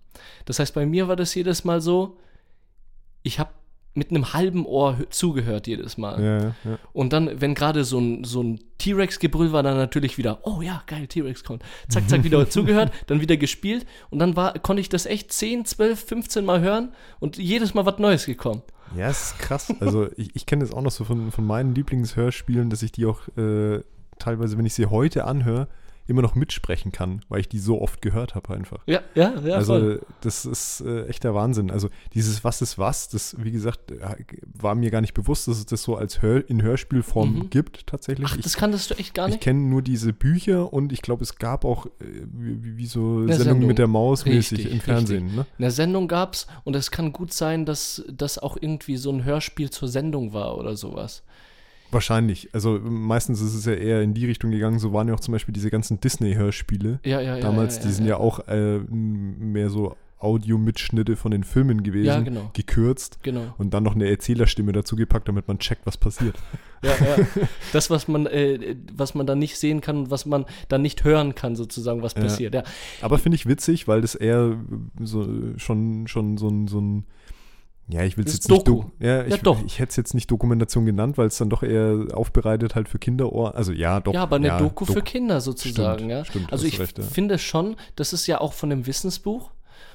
Das 0.46 0.60
heißt, 0.60 0.74
bei 0.76 0.86
mir 0.86 1.08
war 1.08 1.16
das 1.16 1.34
jedes 1.34 1.64
Mal 1.64 1.82
so, 1.82 2.18
ich 3.24 3.40
habe 3.40 3.52
mit 3.94 4.10
einem 4.10 4.32
halben 4.34 4.66
Ohr 4.66 4.96
hö- 5.00 5.10
zugehört 5.10 5.68
jedes 5.68 5.98
Mal. 5.98 6.24
Ja, 6.24 6.40
ja. 6.70 6.80
Und 6.94 7.12
dann, 7.12 7.42
wenn 7.42 7.56
gerade 7.56 7.84
so 7.84 8.00
ein, 8.00 8.24
so 8.24 8.42
ein 8.42 8.62
T-Rex-Gebrüll 8.78 9.52
war, 9.52 9.64
dann 9.64 9.76
natürlich 9.76 10.18
wieder, 10.18 10.40
oh 10.44 10.62
ja, 10.62 10.82
geil, 10.88 11.08
T-Rex 11.08 11.44
kommt. 11.44 11.62
Zack, 11.90 12.10
zack, 12.10 12.24
wieder 12.24 12.50
zugehört, 12.50 12.94
dann 13.08 13.20
wieder 13.20 13.36
gespielt. 13.36 13.86
Und 14.10 14.20
dann 14.20 14.38
war, 14.38 14.54
konnte 14.60 14.80
ich 14.80 14.88
das 14.88 15.06
echt 15.06 15.34
10, 15.34 15.66
12, 15.66 16.06
15 16.06 16.46
Mal 16.46 16.62
hören 16.62 16.94
und 17.20 17.38
jedes 17.38 17.74
Mal 17.74 17.86
was 17.86 18.00
Neues 18.00 18.26
gekommen. 18.26 18.62
Ja, 18.96 19.10
es 19.10 19.32
ist 19.32 19.40
krass. 19.40 19.74
Also 19.82 20.08
ich, 20.16 20.36
ich 20.36 20.46
kenne 20.46 20.64
das 20.64 20.74
auch 20.74 20.82
noch 20.82 20.92
so 20.92 21.04
von, 21.04 21.30
von 21.32 21.46
meinen 21.46 21.76
Lieblingshörspielen, 21.76 22.70
dass 22.70 22.84
ich 22.84 22.94
die 22.94 23.06
auch 23.06 23.28
äh, 23.38 23.82
teilweise, 24.20 24.58
wenn 24.58 24.66
ich 24.66 24.74
sie 24.74 24.86
heute 24.86 25.26
anhöre, 25.26 25.68
immer 26.12 26.22
noch 26.22 26.36
mitsprechen 26.36 26.92
kann, 26.92 27.22
weil 27.30 27.40
ich 27.40 27.50
die 27.50 27.58
so 27.60 27.82
oft 27.82 28.02
gehört 28.02 28.36
habe 28.36 28.54
einfach. 28.54 28.84
Ja, 28.86 29.02
ja, 29.16 29.34
ja. 29.44 29.56
also 29.56 29.74
voll. 29.74 30.02
das 30.22 30.46
ist 30.46 30.82
äh, 30.82 31.06
echt 31.08 31.24
der 31.24 31.34
Wahnsinn. 31.34 31.72
Also 31.72 31.90
dieses 32.14 32.44
Was 32.44 32.62
ist 32.62 32.78
was, 32.78 33.10
das, 33.10 33.36
wie 33.40 33.52
gesagt, 33.52 33.92
äh, 33.92 33.98
war 34.54 34.76
mir 34.76 34.92
gar 34.92 35.02
nicht 35.02 35.14
bewusst, 35.16 35.48
dass 35.48 35.58
es 35.58 35.66
das 35.66 35.82
so 35.84 35.96
als 35.96 36.22
Hör 36.22 36.48
in 36.50 36.62
Hörspielform 36.62 37.34
Mhm. 37.34 37.50
gibt 37.50 37.88
tatsächlich. 37.88 38.28
Ach, 38.30 38.36
ich 38.36 38.44
das 38.44 38.56
kanntest 38.56 38.92
du 38.92 38.96
echt 38.96 39.14
gar 39.14 39.28
ich 39.28 39.34
nicht? 39.36 39.44
kenne 39.44 39.60
nur 39.62 39.82
diese 39.82 40.14
Bücher 40.14 40.72
und 40.72 40.92
ich 40.92 41.02
glaube, 41.02 41.24
es 41.24 41.38
gab 41.38 41.66
auch 41.66 41.86
äh, 41.86 41.90
wie, 42.34 42.78
wie 42.78 42.86
so 42.86 43.20
Sendungen 43.28 43.38
Sendung. 43.44 43.68
mit 43.68 43.78
der 43.80 43.88
Maus 43.88 44.26
mäßig 44.26 44.60
Richtig, 44.60 44.74
im 44.74 44.82
Fernsehen. 44.82 45.24
richtig. 45.26 45.38
Ne? 45.40 45.46
Eine 45.58 45.72
Sendung 45.72 46.08
gab's 46.08 46.48
und 46.64 46.76
es 46.76 46.92
kann 46.92 47.14
gut 47.14 47.32
sein, 47.34 47.66
dass 47.66 48.04
das 48.12 48.38
auch 48.38 48.58
irgendwie 48.60 48.98
so 48.98 49.12
ein 49.12 49.24
Hörspiel 49.24 49.70
zur 49.70 49.88
Sendung 49.88 50.34
war 50.34 50.58
oder 50.58 50.76
sowas. 50.76 51.24
Wahrscheinlich. 51.92 52.50
Also 52.54 52.80
meistens 52.80 53.42
ist 53.42 53.54
es 53.54 53.66
ja 53.66 53.74
eher 53.74 54.02
in 54.02 54.14
die 54.14 54.26
Richtung 54.26 54.52
gegangen. 54.52 54.80
So 54.80 54.94
waren 54.94 55.08
ja 55.08 55.14
auch 55.14 55.20
zum 55.20 55.34
Beispiel 55.34 55.54
diese 55.54 55.70
ganzen 55.70 56.00
Disney-Hörspiele. 56.00 57.00
Ja, 57.04 57.20
ja, 57.22 57.36
ja. 57.36 57.42
Damals, 57.42 57.78
ja, 57.78 57.82
die 57.84 57.88
ja, 57.90 57.94
sind 57.94 58.06
ja, 58.08 58.18
auch 58.18 58.48
äh, 58.48 58.80
mehr 58.90 59.70
so 59.70 59.96
Audiomitschnitte 60.22 61.16
von 61.16 61.32
den 61.32 61.44
Filmen 61.44 61.84
gewesen. 61.84 62.06
Ja, 62.06 62.20
genau. 62.20 62.52
Gekürzt. 62.54 63.20
Genau. 63.24 63.54
Und 63.58 63.74
dann 63.74 63.84
noch 63.84 63.96
eine 63.96 64.08
Erzählerstimme 64.08 64.72
dazu 64.72 64.96
gepackt, 64.96 65.28
damit 65.28 65.48
man 65.48 65.60
checkt, 65.60 65.86
was 65.86 65.98
passiert. 65.98 66.36
Ja, 66.84 66.94
ja. 66.94 67.28
Das, 67.74 67.92
was 67.92 68.08
man, 68.08 68.26
äh, 68.26 68.76
was 68.92 69.14
man 69.14 69.28
dann 69.28 69.38
nicht 69.38 69.56
sehen 69.56 69.82
kann 69.82 69.98
und 69.98 70.10
was 70.10 70.26
man 70.26 70.46
dann 70.68 70.82
nicht 70.82 71.04
hören 71.04 71.36
kann, 71.36 71.56
sozusagen, 71.56 72.02
was 72.02 72.16
Ja. 72.16 72.22
passiert. 72.22 72.56
Ja. 72.56 72.64
Aber 73.02 73.20
finde 73.20 73.36
ich 73.36 73.46
witzig, 73.46 73.88
weil 73.88 74.02
das 74.02 74.16
eher 74.16 74.58
so 75.00 75.28
schon, 75.58 76.08
schon 76.08 76.38
so 76.38 76.48
ein, 76.48 76.68
so 76.68 76.82
ein 76.82 77.06
ja, 77.92 78.04
ich 78.04 78.18
will 78.18 78.26
es 78.26 78.34
jetzt 78.34 78.50
nicht 78.50 78.68
Doku. 78.68 78.84
do- 78.84 78.92
ja, 79.06 79.24
ich, 79.26 79.32
Ja, 79.36 79.38
doch. 79.44 79.64
ich 79.66 79.80
hätte 79.80 79.90
es 79.92 79.96
jetzt 79.98 80.14
nicht 80.14 80.30
Dokumentation 80.32 80.86
genannt, 80.86 81.18
weil 81.18 81.28
es 81.28 81.38
dann 81.38 81.50
doch 81.50 81.64
eher 81.64 82.08
aufbereitet 82.14 82.76
halt 82.76 82.90
für 82.90 83.00
Kinderohr. 83.00 83.56
Also 83.56 83.72
ja, 83.74 84.00
doch. 84.00 84.14
ja, 84.14 84.24
aber 84.24 84.38
eine 84.38 84.58
Doku 84.58 84.86
für 84.86 84.94
Dok- 84.96 85.06
Kinder 85.06 85.42
sozusagen, 85.42 85.98
Stimmt, 86.00 86.12
ja. 86.12 86.26
stimmt, 86.26 86.52
also 86.54 86.66
ich 86.66 86.80
recht, 86.80 86.98
ja. 86.98 87.04
finde 87.04 87.38
schon, 87.38 87.76
das 87.96 88.14
ist 88.14 88.28
ja 88.28 88.40
auch 88.42 88.54
von 88.54 88.72
einem 88.72 88.88
Wissensbuch. 88.88 89.52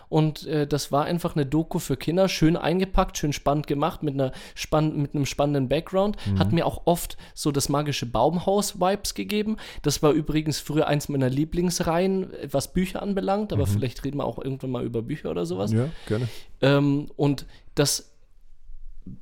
Und 0.09 0.47
äh, 0.47 0.69
das 0.69 0.93
war 0.93 1.05
einfach 1.05 1.35
eine 1.35 1.47
Doku 1.47 1.81
für 1.81 1.97
Kinder, 1.97 2.29
schön 2.29 2.57
eingepackt, 2.57 3.19
schön 3.19 3.33
spannend 3.33 3.67
gemacht, 3.67 4.05
mit, 4.05 4.15
einer 4.15 4.31
spann 4.55 4.97
mit 5.03 5.17
einem 5.17 5.27
spannenden 5.27 5.69
Background. 5.69 6.17
Mhm. 6.27 6.39
Hat 6.39 6.53
mir 6.53 6.65
auch 6.65 6.83
oft 6.85 7.17
so 7.35 7.51
das 7.51 7.69
magische 7.69 8.07
Baumhaus-Vibes 8.07 9.15
gegeben. 9.15 9.57
Das 9.83 10.05
war 10.05 10.13
übrigens 10.13 10.61
früher 10.61 10.87
eins 10.87 11.09
meiner 11.09 11.29
Lieblingsreihen, 11.29 12.29
was 12.49 12.73
Bücher 12.73 13.03
anbelangt, 13.03 13.53
aber 13.53 13.67
vielleicht 13.67 14.05
reden 14.05 14.19
wir 14.19 14.27
auch 14.27 14.39
irgendwann 14.39 14.71
mal 14.71 14.85
über 14.85 15.03
Bücher 15.03 15.29
oder 15.29 15.45
sowas. 15.45 15.73
Mhm. 15.73 15.79
Ja, 15.79 15.89
gerne. 16.07 16.29
Ähm, 16.61 17.11
und 17.17 17.45
das 17.77 18.11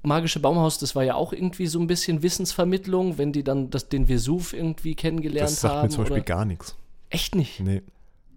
magische 0.02 0.40
Baumhaus, 0.40 0.78
das 0.78 0.96
war 0.96 1.04
ja 1.04 1.14
auch 1.14 1.32
irgendwie 1.32 1.66
so 1.66 1.78
ein 1.78 1.86
bisschen 1.86 2.22
Wissensvermittlung, 2.22 3.18
wenn 3.18 3.32
die 3.32 3.44
dann 3.44 3.68
das, 3.70 3.88
den 3.88 4.08
Vesuv 4.08 4.54
irgendwie 4.54 4.94
kennengelernt 4.94 5.50
Das 5.50 5.60
sagt 5.60 5.74
haben. 5.74 5.82
mir 5.82 5.88
zum 5.90 6.04
Beispiel 6.04 6.18
oder? 6.18 6.24
gar 6.24 6.44
nichts. 6.46 6.76
Echt 7.10 7.34
nicht? 7.34 7.60
Nee, 7.60 7.82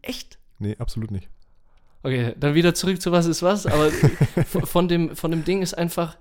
Echt? 0.02 0.38
nee, 0.60 0.76
absolut 0.78 1.12
nicht. 1.12 1.30
Okay, 2.04 2.36
dann 2.40 2.54
wieder 2.54 2.74
zurück 2.74 3.02
zu 3.02 3.12
was 3.12 3.26
ist 3.26 3.42
was, 3.42 3.66
aber 3.66 3.92
von 4.66 4.88
dem, 4.88 5.16
von 5.16 5.32
dem 5.32 5.46
Ding 5.46 5.62
ist 5.62 5.74
einfach, 5.74 6.18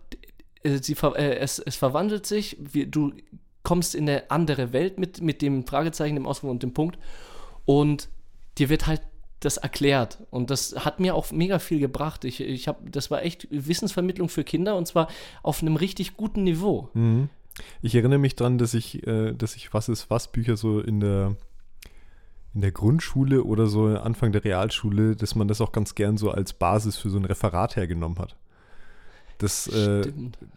äh, 0.62 0.78
sie, 0.80 0.94
äh, 0.94 1.36
es, 1.38 1.58
es 1.58 1.76
verwandelt 1.76 2.26
sich, 2.26 2.56
wie, 2.60 2.86
du 2.86 3.12
kommst 3.62 3.94
in 3.94 4.08
eine 4.08 4.30
andere 4.30 4.72
Welt 4.72 4.98
mit, 4.98 5.20
mit 5.20 5.42
dem 5.42 5.66
Fragezeichen, 5.66 6.14
dem 6.14 6.26
Ausruf 6.26 6.50
und 6.50 6.62
dem 6.62 6.72
Punkt 6.72 6.98
und 7.64 8.08
dir 8.58 8.68
wird 8.68 8.86
halt 8.86 9.02
das 9.40 9.58
erklärt 9.58 10.18
und 10.30 10.50
das 10.50 10.84
hat 10.84 10.98
mir 10.98 11.14
auch 11.14 11.30
mega 11.30 11.58
viel 11.58 11.78
gebracht. 11.78 12.24
Ich, 12.24 12.40
ich 12.40 12.68
habe, 12.68 12.90
das 12.90 13.10
war 13.10 13.22
echt 13.22 13.46
Wissensvermittlung 13.50 14.28
für 14.28 14.44
Kinder 14.44 14.76
und 14.76 14.86
zwar 14.86 15.08
auf 15.42 15.62
einem 15.62 15.76
richtig 15.76 16.16
guten 16.16 16.44
Niveau. 16.44 16.88
Mhm. 16.94 17.28
Ich 17.82 17.94
erinnere 17.94 18.18
mich 18.18 18.36
daran, 18.36 18.58
dass 18.58 18.74
ich, 18.74 19.06
äh, 19.06 19.32
dass 19.32 19.56
ich 19.56 19.72
Was 19.72 19.88
ist 19.88 20.10
was 20.10 20.30
Bücher 20.32 20.56
so 20.56 20.80
in 20.80 21.00
der 21.00 21.36
in 22.54 22.62
der 22.62 22.72
Grundschule 22.72 23.44
oder 23.44 23.66
so 23.66 23.86
Anfang 23.86 24.32
der 24.32 24.42
Realschule, 24.42 25.14
dass 25.14 25.34
man 25.34 25.46
das 25.46 25.60
auch 25.60 25.72
ganz 25.72 25.94
gern 25.94 26.16
so 26.16 26.30
als 26.30 26.54
Basis 26.54 26.96
für 26.96 27.10
so 27.10 27.18
ein 27.18 27.26
Referat 27.26 27.76
hergenommen 27.76 28.18
hat. 28.18 28.34
Das, 29.38 29.66
äh, 29.66 30.02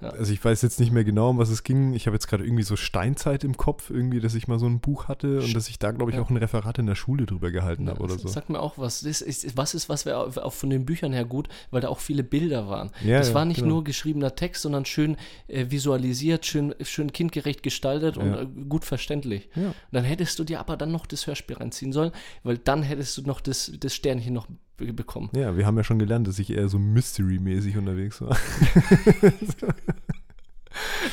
ja. 0.01 0.09
also 0.09 0.31
ich 0.31 0.43
weiß 0.43 0.61
jetzt 0.61 0.79
nicht 0.79 0.91
mehr 0.91 1.03
genau, 1.03 1.31
um 1.31 1.37
was 1.37 1.49
es 1.49 1.63
ging. 1.63 1.93
Ich 1.93 2.07
habe 2.07 2.15
jetzt 2.15 2.27
gerade 2.27 2.45
irgendwie 2.45 2.63
so 2.63 2.75
Steinzeit 2.75 3.43
im 3.43 3.57
Kopf, 3.57 3.89
irgendwie, 3.89 4.19
dass 4.19 4.35
ich 4.35 4.47
mal 4.47 4.59
so 4.59 4.65
ein 4.65 4.79
Buch 4.79 5.07
hatte 5.07 5.41
und 5.41 5.53
dass 5.55 5.67
ich 5.69 5.79
da, 5.79 5.91
glaube 5.91 6.11
ich, 6.11 6.17
ja. 6.17 6.23
auch 6.23 6.29
ein 6.29 6.37
Referat 6.37 6.79
in 6.79 6.85
der 6.85 6.95
Schule 6.95 7.25
drüber 7.25 7.51
gehalten 7.51 7.85
ja, 7.85 7.91
habe 7.91 8.01
oder 8.01 8.17
so. 8.17 8.27
Sagt 8.27 8.49
mir 8.49 8.59
auch 8.59 8.77
was. 8.77 9.01
Das 9.01 9.21
ist, 9.21 9.57
was 9.57 9.73
ist, 9.73 9.89
was 9.89 10.05
wäre 10.05 10.17
auch 10.17 10.53
von 10.53 10.69
den 10.69 10.85
Büchern 10.85 11.13
her 11.13 11.25
gut, 11.25 11.49
weil 11.71 11.81
da 11.81 11.89
auch 11.89 11.99
viele 11.99 12.23
Bilder 12.23 12.67
waren. 12.67 12.91
Das 13.05 13.33
war 13.33 13.45
nicht 13.45 13.57
genau. 13.61 13.75
nur 13.75 13.83
geschriebener 13.83 14.35
Text, 14.35 14.61
sondern 14.61 14.85
schön 14.85 15.17
äh, 15.47 15.65
visualisiert, 15.69 16.45
schön, 16.45 16.73
schön 16.81 17.11
kindgerecht 17.11 17.63
gestaltet 17.63 18.17
und 18.17 18.33
äh, 18.33 18.45
gut 18.67 18.85
verständlich. 18.85 19.49
Dann 19.91 20.03
hättest 20.03 20.39
du 20.39 20.43
dir 20.43 20.59
aber 20.59 20.77
dann 20.77 20.91
noch 20.91 21.05
das 21.05 21.27
Hörspiel 21.27 21.57
reinziehen 21.57 21.91
sollen, 21.91 22.11
weil 22.43 22.57
dann 22.57 22.83
hättest 22.83 23.17
du 23.17 23.21
noch 23.23 23.41
das, 23.41 23.71
das 23.79 23.93
Sternchen 23.93 24.33
noch 24.33 24.47
bekommen. 24.79 25.29
Ja, 25.35 25.57
wir 25.57 25.65
haben 25.65 25.77
ja 25.77 25.83
schon 25.83 25.99
gelernt, 25.99 26.27
dass 26.27 26.39
ich 26.39 26.51
eher 26.51 26.69
so 26.69 26.77
Mystery-mäßig 26.77 27.77
unterwegs 27.77 28.21
war. 28.21 28.37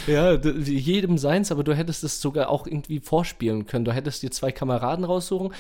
ja, 0.06 0.34
jedem 0.34 1.18
seins, 1.18 1.50
aber 1.50 1.64
du 1.64 1.74
hättest 1.74 2.04
es 2.04 2.20
sogar 2.20 2.48
auch 2.48 2.66
irgendwie 2.66 3.00
vorspielen 3.00 3.66
können. 3.66 3.84
Du 3.84 3.92
hättest 3.92 4.22
dir 4.22 4.30
zwei 4.30 4.52
Kameraden 4.52 5.04
raussuchen, 5.04 5.52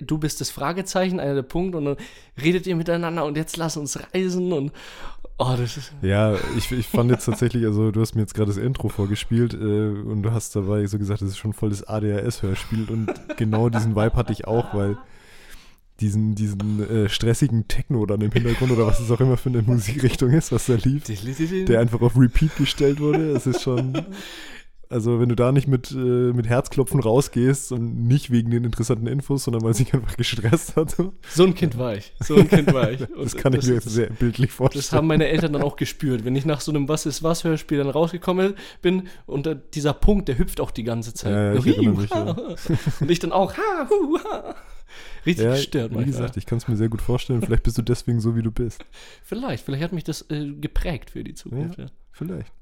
du 0.00 0.18
bist 0.18 0.40
das 0.40 0.50
Fragezeichen, 0.50 1.20
einer 1.20 1.34
der 1.34 1.42
Punkte 1.42 1.78
und 1.78 1.84
dann 1.84 1.96
redet 2.40 2.66
ihr 2.66 2.76
miteinander 2.76 3.24
und 3.24 3.36
jetzt 3.36 3.56
lass 3.56 3.76
uns 3.76 3.98
reisen 4.12 4.52
und 4.52 4.72
oh, 5.38 5.54
das 5.56 5.76
ist 5.76 5.92
Ja, 6.02 6.34
ich, 6.56 6.70
ich 6.72 6.86
fand 6.86 7.10
jetzt 7.10 7.24
tatsächlich, 7.24 7.64
also 7.64 7.90
du 7.90 8.00
hast 8.00 8.14
mir 8.14 8.22
jetzt 8.22 8.34
gerade 8.34 8.48
das 8.48 8.58
Intro 8.58 8.88
vorgespielt 8.88 9.54
äh, 9.54 9.56
und 9.56 10.22
du 10.22 10.32
hast 10.32 10.54
dabei 10.54 10.86
so 10.86 10.98
gesagt, 10.98 11.22
das 11.22 11.30
ist 11.30 11.38
schon 11.38 11.52
voll 11.52 11.70
das 11.70 11.86
ADHS-Hörspiel 11.86 12.90
und 12.90 13.12
genau 13.36 13.68
diesen 13.68 13.96
Vibe 13.96 14.16
hatte 14.16 14.32
ich 14.32 14.46
auch, 14.46 14.74
weil 14.74 14.98
diesen, 16.00 16.34
diesen 16.34 16.88
äh, 16.88 17.08
stressigen 17.08 17.66
Techno 17.66 18.06
dann 18.06 18.20
im 18.20 18.30
Hintergrund 18.30 18.70
oder 18.72 18.86
was 18.86 19.00
es 19.00 19.10
auch 19.10 19.20
immer 19.20 19.36
für 19.36 19.48
eine 19.48 19.62
Musikrichtung 19.62 20.30
ist, 20.30 20.52
was 20.52 20.66
da 20.66 20.74
lief, 20.74 21.04
der 21.66 21.80
einfach 21.80 22.00
auf 22.00 22.16
Repeat 22.16 22.56
gestellt 22.56 23.00
wurde. 23.00 23.32
Es 23.32 23.46
ist 23.46 23.62
schon, 23.62 24.06
also 24.90 25.18
wenn 25.18 25.28
du 25.28 25.34
da 25.34 25.50
nicht 25.50 25.66
mit, 25.66 25.90
äh, 25.90 25.96
mit 26.32 26.46
Herzklopfen 26.46 27.00
rausgehst 27.00 27.72
und 27.72 28.06
nicht 28.06 28.30
wegen 28.30 28.50
den 28.50 28.62
interessanten 28.62 29.08
Infos, 29.08 29.44
sondern 29.44 29.62
weil 29.62 29.74
sich 29.74 29.92
einfach 29.92 30.16
gestresst 30.16 30.76
hat. 30.76 30.96
So 31.28 31.44
ein 31.44 31.54
Kind 31.54 31.76
war 31.78 31.96
ich. 31.96 32.12
So 32.20 32.36
ein 32.36 32.48
Kind 32.48 32.72
war 32.72 32.92
ich. 32.92 33.00
Und 33.00 33.24
das 33.24 33.36
kann 33.36 33.52
ich 33.54 33.66
mir 33.66 33.74
jetzt 33.74 33.90
sehr 33.90 34.08
bildlich 34.08 34.52
vorstellen. 34.52 34.82
Das 34.82 34.92
haben 34.92 35.08
meine 35.08 35.26
Eltern 35.26 35.52
dann 35.52 35.62
auch 35.62 35.76
gespürt. 35.76 36.24
Wenn 36.24 36.36
ich 36.36 36.46
nach 36.46 36.60
so 36.60 36.70
einem 36.70 36.88
Was 36.88 37.06
ist 37.06 37.24
was 37.24 37.42
Hörspiel 37.42 37.78
dann 37.78 37.90
rausgekommen 37.90 38.54
bin 38.82 39.08
und 39.26 39.48
dieser 39.74 39.94
Punkt, 39.94 40.28
der 40.28 40.38
hüpft 40.38 40.60
auch 40.60 40.70
die 40.70 40.84
ganze 40.84 41.12
Zeit. 41.12 41.32
Ja, 41.32 41.54
ich 41.54 41.64
mich, 41.64 42.10
ja. 42.10 42.36
Und 43.00 43.10
ich 43.10 43.18
dann 43.18 43.32
auch 43.32 43.54
ha, 43.56 43.88
hu, 43.90 44.18
ha. 44.18 44.54
Richtig 45.26 45.44
ja, 45.44 45.52
gestört. 45.52 45.98
Wie 45.98 46.04
gesagt, 46.04 46.36
ich 46.36 46.46
kann 46.46 46.58
es 46.58 46.68
mir 46.68 46.76
sehr 46.76 46.88
gut 46.88 47.02
vorstellen. 47.02 47.42
Vielleicht 47.42 47.62
bist 47.62 47.78
du 47.78 47.82
deswegen 47.82 48.20
so, 48.20 48.36
wie 48.36 48.42
du 48.42 48.50
bist. 48.50 48.84
Vielleicht, 49.22 49.64
vielleicht 49.64 49.84
hat 49.84 49.92
mich 49.92 50.04
das 50.04 50.22
äh, 50.30 50.52
geprägt 50.52 51.10
für 51.10 51.24
die 51.24 51.34
Zukunft. 51.34 51.78
Ja, 51.78 51.84
ja. 51.84 51.90
Vielleicht. 52.12 52.52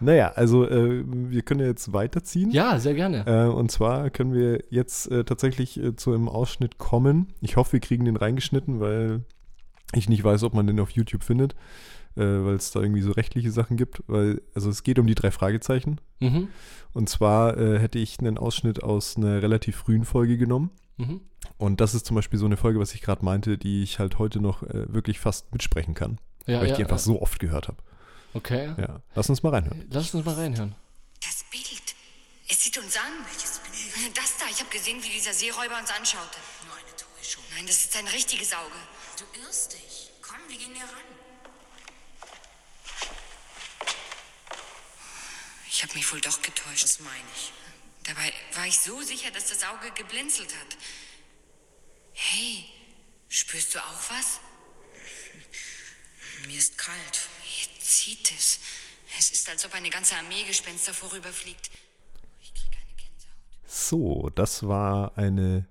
Naja, 0.00 0.32
also 0.34 0.68
äh, 0.68 1.04
wir 1.06 1.42
können 1.42 1.60
ja 1.60 1.66
jetzt 1.66 1.92
weiterziehen. 1.92 2.50
Ja, 2.50 2.78
sehr 2.78 2.94
gerne. 2.94 3.24
Äh, 3.26 3.48
und 3.48 3.70
zwar 3.70 4.10
können 4.10 4.32
wir 4.32 4.62
jetzt 4.70 5.10
äh, 5.10 5.24
tatsächlich 5.24 5.78
äh, 5.82 5.96
zu 5.96 6.12
einem 6.12 6.28
Ausschnitt 6.28 6.78
kommen. 6.78 7.32
Ich 7.40 7.56
hoffe, 7.56 7.74
wir 7.74 7.80
kriegen 7.80 8.04
den 8.04 8.16
reingeschnitten, 8.16 8.80
weil 8.80 9.22
ich 9.92 10.08
nicht 10.08 10.24
weiß, 10.24 10.42
ob 10.44 10.54
man 10.54 10.66
den 10.66 10.80
auf 10.80 10.90
YouTube 10.90 11.22
findet, 11.22 11.54
äh, 12.16 12.22
weil 12.22 12.54
es 12.54 12.70
da 12.70 12.80
irgendwie 12.80 13.02
so 13.02 13.12
rechtliche 13.12 13.50
Sachen 13.50 13.76
gibt. 13.76 14.02
Weil, 14.06 14.42
also 14.54 14.70
es 14.70 14.82
geht 14.82 14.98
um 14.98 15.06
die 15.06 15.14
drei 15.14 15.30
Fragezeichen. 15.30 16.00
Mhm. 16.20 16.48
Und 16.92 17.08
zwar 17.08 17.56
hätte 17.56 17.98
ich 17.98 18.20
einen 18.20 18.38
Ausschnitt 18.38 18.84
aus 18.84 19.16
einer 19.16 19.42
relativ 19.42 19.74
frühen 19.74 20.04
Folge 20.04 20.38
genommen. 20.38 20.70
Mhm. 20.96 21.20
Und 21.58 21.80
das 21.80 21.94
ist 21.94 22.06
zum 22.06 22.16
Beispiel 22.16 22.38
so 22.38 22.46
eine 22.46 22.56
Folge, 22.56 22.80
was 22.80 22.94
ich 22.94 23.00
gerade 23.00 23.24
meinte, 23.24 23.58
die 23.58 23.82
ich 23.82 23.98
halt 23.98 24.18
heute 24.18 24.40
noch 24.40 24.62
äh, 24.62 24.92
wirklich 24.92 25.18
fast 25.18 25.52
mitsprechen 25.52 25.94
kann. 25.94 26.18
Ja, 26.46 26.58
weil 26.58 26.64
ich 26.64 26.70
ja, 26.70 26.76
die 26.76 26.82
einfach 26.84 26.96
ja. 26.96 27.02
so 27.02 27.22
oft 27.22 27.38
gehört 27.38 27.68
habe. 27.68 27.78
Okay. 28.34 28.74
Ja, 28.76 29.00
lass 29.14 29.28
uns 29.30 29.42
mal 29.42 29.50
reinhören. 29.50 29.86
Lass 29.90 30.14
uns 30.14 30.24
mal 30.24 30.34
reinhören. 30.34 30.74
Das 31.20 31.44
Bild. 31.50 31.94
Es 32.48 32.62
sieht 32.64 32.76
uns 32.78 32.96
an. 32.96 33.12
Welches 33.24 33.60
Bild? 33.60 34.16
Das 34.16 34.36
da. 34.38 34.46
Ich 34.50 34.60
habe 34.60 34.70
gesehen, 34.70 35.02
wie 35.02 35.08
dieser 35.08 35.32
Seeräuber 35.32 35.78
uns 35.78 35.90
anschaute. 35.90 36.38
Nur 36.66 36.74
eine 36.76 36.96
Täuschung. 36.96 37.44
Nein, 37.54 37.66
das 37.66 37.84
ist 37.84 37.96
ein 37.96 38.06
richtiges 38.08 38.52
Auge. 38.52 38.74
Du 39.18 39.40
irrst 39.40 39.72
dich. 39.72 40.10
Komm, 40.20 40.38
wir 40.48 40.58
gehen 40.58 40.72
näher 40.72 40.82
ran. 40.82 41.14
Ich 45.68 45.82
habe 45.82 45.94
mich 45.94 46.12
wohl 46.12 46.20
doch 46.20 46.42
getäuscht. 46.42 46.84
Das 46.84 47.00
meine 47.00 47.28
ich. 47.34 47.52
Dabei 48.04 48.32
war 48.54 48.66
ich 48.66 48.78
so 48.78 49.00
sicher, 49.00 49.30
dass 49.30 49.48
das 49.48 49.64
Auge 49.64 49.90
geblinzelt 49.94 50.54
hat. 50.54 50.76
Hey, 52.12 52.64
spürst 53.28 53.74
du 53.74 53.78
auch 53.78 54.10
was? 54.10 54.40
Mir 56.46 56.58
ist 56.58 56.76
kalt. 56.76 57.28
Mir 57.42 57.80
zieht 57.80 58.30
es. 58.30 58.60
Es 59.18 59.30
ist, 59.30 59.48
als 59.48 59.64
ob 59.64 59.74
eine 59.74 59.90
ganze 59.90 60.16
Armee 60.16 60.44
Gespenster 60.46 60.92
vorüberfliegt. 60.92 61.70
Ich 62.42 62.52
kriege 62.52 62.76
eine 62.76 62.94
Gänsehaut. 62.96 63.66
So, 63.66 64.30
das 64.34 64.66
war 64.68 65.16
eine, 65.16 65.66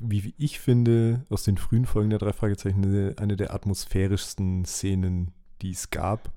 wie 0.00 0.34
ich 0.36 0.58
finde, 0.58 1.24
aus 1.28 1.44
den 1.44 1.58
frühen 1.58 1.86
Folgen 1.86 2.10
der 2.10 2.18
drei 2.18 2.32
Fragezeichen 2.32 3.14
eine 3.16 3.36
der 3.36 3.54
atmosphärischsten 3.54 4.64
Szenen, 4.64 5.32
die 5.62 5.70
es 5.70 5.90
gab. 5.90 6.32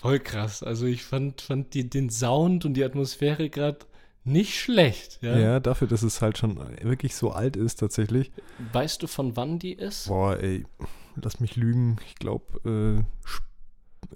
Voll 0.00 0.20
krass. 0.20 0.62
Also 0.62 0.86
ich 0.86 1.02
fand, 1.04 1.42
fand 1.42 1.74
die, 1.74 1.90
den 1.90 2.08
Sound 2.08 2.64
und 2.64 2.74
die 2.74 2.84
Atmosphäre 2.84 3.50
gerade 3.50 3.84
nicht 4.30 4.58
schlecht, 4.58 5.18
ja. 5.22 5.38
Ja, 5.38 5.60
dafür, 5.60 5.88
dass 5.88 6.02
es 6.02 6.22
halt 6.22 6.38
schon 6.38 6.58
wirklich 6.82 7.14
so 7.14 7.32
alt 7.32 7.56
ist, 7.56 7.76
tatsächlich. 7.76 8.30
Weißt 8.72 9.02
du, 9.02 9.06
von 9.06 9.36
wann 9.36 9.58
die 9.58 9.72
ist? 9.72 10.08
Boah, 10.08 10.38
ey, 10.38 10.64
lass 11.22 11.40
mich 11.40 11.56
lügen. 11.56 11.98
Ich 12.06 12.14
glaube, 12.16 12.44
äh, 12.64 12.98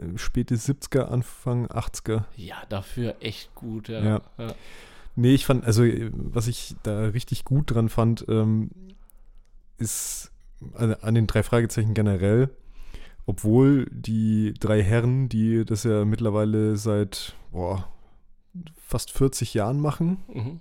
äh, 0.00 0.18
späte 0.18 0.56
70er, 0.56 1.02
Anfang 1.02 1.66
80er. 1.66 2.24
Ja, 2.36 2.62
dafür 2.68 3.16
echt 3.20 3.54
gut, 3.54 3.88
ja. 3.88 4.02
ja. 4.02 4.22
ja. 4.38 4.54
Nee, 5.16 5.34
ich 5.34 5.46
fand, 5.46 5.64
also, 5.64 5.84
was 6.12 6.48
ich 6.48 6.74
da 6.82 7.06
richtig 7.06 7.44
gut 7.44 7.72
dran 7.72 7.88
fand, 7.88 8.24
ähm, 8.28 8.70
ist 9.78 10.32
also 10.72 10.94
an 11.00 11.14
den 11.14 11.26
drei 11.26 11.42
Fragezeichen 11.42 11.94
generell, 11.94 12.50
obwohl 13.26 13.86
die 13.90 14.54
drei 14.58 14.82
Herren, 14.82 15.28
die 15.28 15.64
das 15.64 15.84
ja 15.84 16.04
mittlerweile 16.04 16.76
seit, 16.76 17.34
boah, 17.52 17.88
fast 18.76 19.10
40 19.10 19.54
Jahren 19.54 19.80
machen. 19.80 20.18
Mhm. 20.32 20.60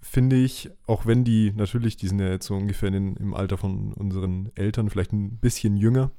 Finde 0.00 0.36
ich, 0.36 0.70
auch 0.86 1.06
wenn 1.06 1.24
die, 1.24 1.52
natürlich, 1.54 1.96
die 1.96 2.08
sind 2.08 2.20
ja 2.20 2.28
jetzt 2.28 2.46
so 2.46 2.56
ungefähr 2.56 2.92
in, 2.92 3.16
im 3.16 3.34
Alter 3.34 3.56
von 3.56 3.92
unseren 3.92 4.50
Eltern, 4.56 4.90
vielleicht 4.90 5.12
ein 5.12 5.38
bisschen 5.38 5.76
jünger, 5.76 6.10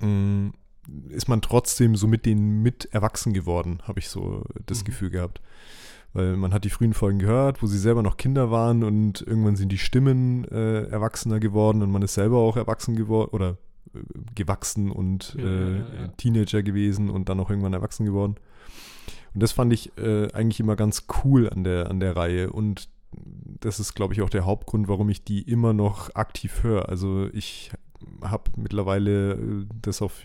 mm, 0.00 0.48
ist 1.10 1.28
man 1.28 1.42
trotzdem 1.42 1.96
so 1.96 2.06
mit 2.06 2.24
denen 2.24 2.62
mit 2.62 2.86
erwachsen 2.86 3.32
geworden, 3.32 3.80
habe 3.82 3.98
ich 3.98 4.08
so 4.08 4.44
das 4.64 4.80
mhm. 4.80 4.84
Gefühl 4.84 5.10
gehabt. 5.10 5.40
Weil 6.12 6.36
man 6.36 6.54
hat 6.54 6.64
die 6.64 6.70
frühen 6.70 6.94
Folgen 6.94 7.18
gehört, 7.18 7.62
wo 7.62 7.66
sie 7.66 7.78
selber 7.78 8.02
noch 8.02 8.16
Kinder 8.16 8.50
waren 8.50 8.82
und 8.82 9.20
irgendwann 9.20 9.56
sind 9.56 9.70
die 9.70 9.78
Stimmen 9.78 10.46
äh, 10.46 10.84
erwachsener 10.84 11.40
geworden 11.40 11.82
und 11.82 11.90
man 11.90 12.00
ist 12.00 12.14
selber 12.14 12.38
auch 12.38 12.56
erwachsen 12.56 12.96
geworden 12.96 13.30
oder 13.32 13.58
äh, 13.94 13.98
gewachsen 14.34 14.90
und 14.90 15.36
ja, 15.38 15.44
äh, 15.44 15.72
ja, 15.72 15.76
ja. 15.78 16.08
Teenager 16.16 16.62
gewesen 16.62 17.10
und 17.10 17.28
dann 17.28 17.40
auch 17.40 17.50
irgendwann 17.50 17.74
erwachsen 17.74 18.06
geworden. 18.06 18.36
Und 19.36 19.42
das 19.42 19.52
fand 19.52 19.70
ich 19.70 19.92
äh, 19.98 20.32
eigentlich 20.32 20.60
immer 20.60 20.76
ganz 20.76 21.06
cool 21.22 21.50
an 21.50 21.62
der, 21.62 21.90
an 21.90 22.00
der 22.00 22.16
Reihe. 22.16 22.50
Und 22.50 22.88
das 23.60 23.80
ist, 23.80 23.92
glaube 23.92 24.14
ich, 24.14 24.22
auch 24.22 24.30
der 24.30 24.46
Hauptgrund, 24.46 24.88
warum 24.88 25.10
ich 25.10 25.24
die 25.24 25.42
immer 25.42 25.74
noch 25.74 26.14
aktiv 26.14 26.62
höre. 26.62 26.88
Also 26.88 27.28
ich 27.34 27.70
habe 28.22 28.50
mittlerweile 28.56 29.32
äh, 29.32 29.66
das 29.82 30.00
auf 30.00 30.22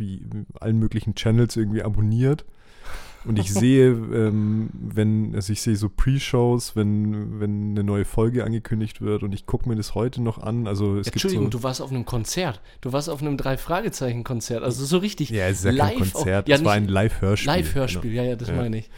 allen 0.61 0.79
möglichen 0.79 1.13
Channels 1.15 1.57
irgendwie 1.57 1.83
abonniert 1.83 2.45
und 3.25 3.37
ich 3.37 3.53
sehe, 3.53 3.89
ähm, 3.89 4.69
wenn, 4.73 5.35
also 5.35 5.53
ich 5.53 5.61
sehe 5.61 5.75
so 5.75 5.89
Pre-Shows, 5.89 6.75
wenn, 6.75 7.39
wenn 7.39 7.71
eine 7.71 7.83
neue 7.83 8.05
Folge 8.05 8.43
angekündigt 8.43 9.01
wird 9.01 9.23
und 9.23 9.33
ich 9.33 9.45
gucke 9.45 9.69
mir 9.69 9.75
das 9.75 9.95
heute 9.95 10.21
noch 10.21 10.39
an. 10.39 10.67
Also 10.67 10.97
es 10.97 11.07
Entschuldigung, 11.07 11.45
gibt 11.45 11.53
so, 11.53 11.59
du 11.59 11.63
warst 11.63 11.81
auf 11.81 11.91
einem 11.91 12.05
Konzert. 12.05 12.61
Du 12.81 12.93
warst 12.93 13.09
auf 13.09 13.21
einem 13.21 13.37
Drei-Fragezeichen-Konzert. 13.37 14.63
Also 14.63 14.85
so 14.85 14.97
richtig. 14.97 15.29
Ja, 15.29 15.47
es 15.47 15.59
ist 15.59 15.65
ja 15.65 15.71
live 15.71 15.89
kein 15.89 16.11
Konzert. 16.11 16.43
Auf, 16.45 16.49
ja, 16.49 16.55
es 16.55 16.65
war 16.65 16.73
ein 16.73 16.87
Live-Hörspiel. 16.87 17.47
Live-Hörspiel, 17.47 18.11
genau. 18.11 18.23
ja, 18.23 18.29
ja, 18.29 18.35
das 18.35 18.49
ja. 18.49 18.55
meine 18.55 18.77
ich. 18.79 18.89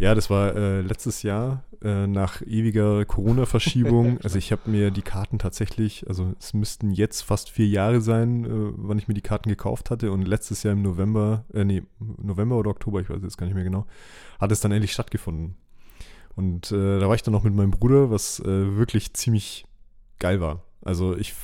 Ja, 0.00 0.14
das 0.14 0.30
war 0.30 0.56
äh, 0.56 0.80
letztes 0.80 1.22
Jahr 1.22 1.62
äh, 1.82 2.06
nach 2.06 2.40
ewiger 2.40 3.04
Corona-Verschiebung. 3.04 4.18
also 4.22 4.38
ich 4.38 4.50
habe 4.50 4.70
mir 4.70 4.90
die 4.90 5.02
Karten 5.02 5.38
tatsächlich, 5.38 6.08
also 6.08 6.32
es 6.40 6.54
müssten 6.54 6.90
jetzt 6.90 7.20
fast 7.20 7.50
vier 7.50 7.66
Jahre 7.66 8.00
sein, 8.00 8.46
äh, 8.46 8.48
wann 8.76 8.96
ich 8.96 9.08
mir 9.08 9.14
die 9.14 9.20
Karten 9.20 9.50
gekauft 9.50 9.90
hatte. 9.90 10.10
Und 10.10 10.26
letztes 10.26 10.62
Jahr 10.62 10.72
im 10.72 10.80
November, 10.80 11.44
äh, 11.52 11.64
nee, 11.64 11.82
November 11.98 12.56
oder 12.56 12.70
Oktober, 12.70 13.02
ich 13.02 13.10
weiß 13.10 13.22
jetzt 13.22 13.36
gar 13.36 13.44
nicht 13.44 13.54
mehr 13.54 13.62
genau, 13.62 13.84
hat 14.40 14.50
es 14.50 14.60
dann 14.60 14.72
endlich 14.72 14.92
stattgefunden. 14.92 15.56
Und 16.34 16.72
äh, 16.72 16.98
da 16.98 17.06
war 17.06 17.14
ich 17.14 17.22
dann 17.22 17.32
noch 17.32 17.44
mit 17.44 17.54
meinem 17.54 17.70
Bruder, 17.70 18.10
was 18.10 18.40
äh, 18.40 18.76
wirklich 18.78 19.12
ziemlich 19.12 19.66
geil 20.18 20.40
war. 20.40 20.62
Also 20.80 21.14
ich 21.14 21.34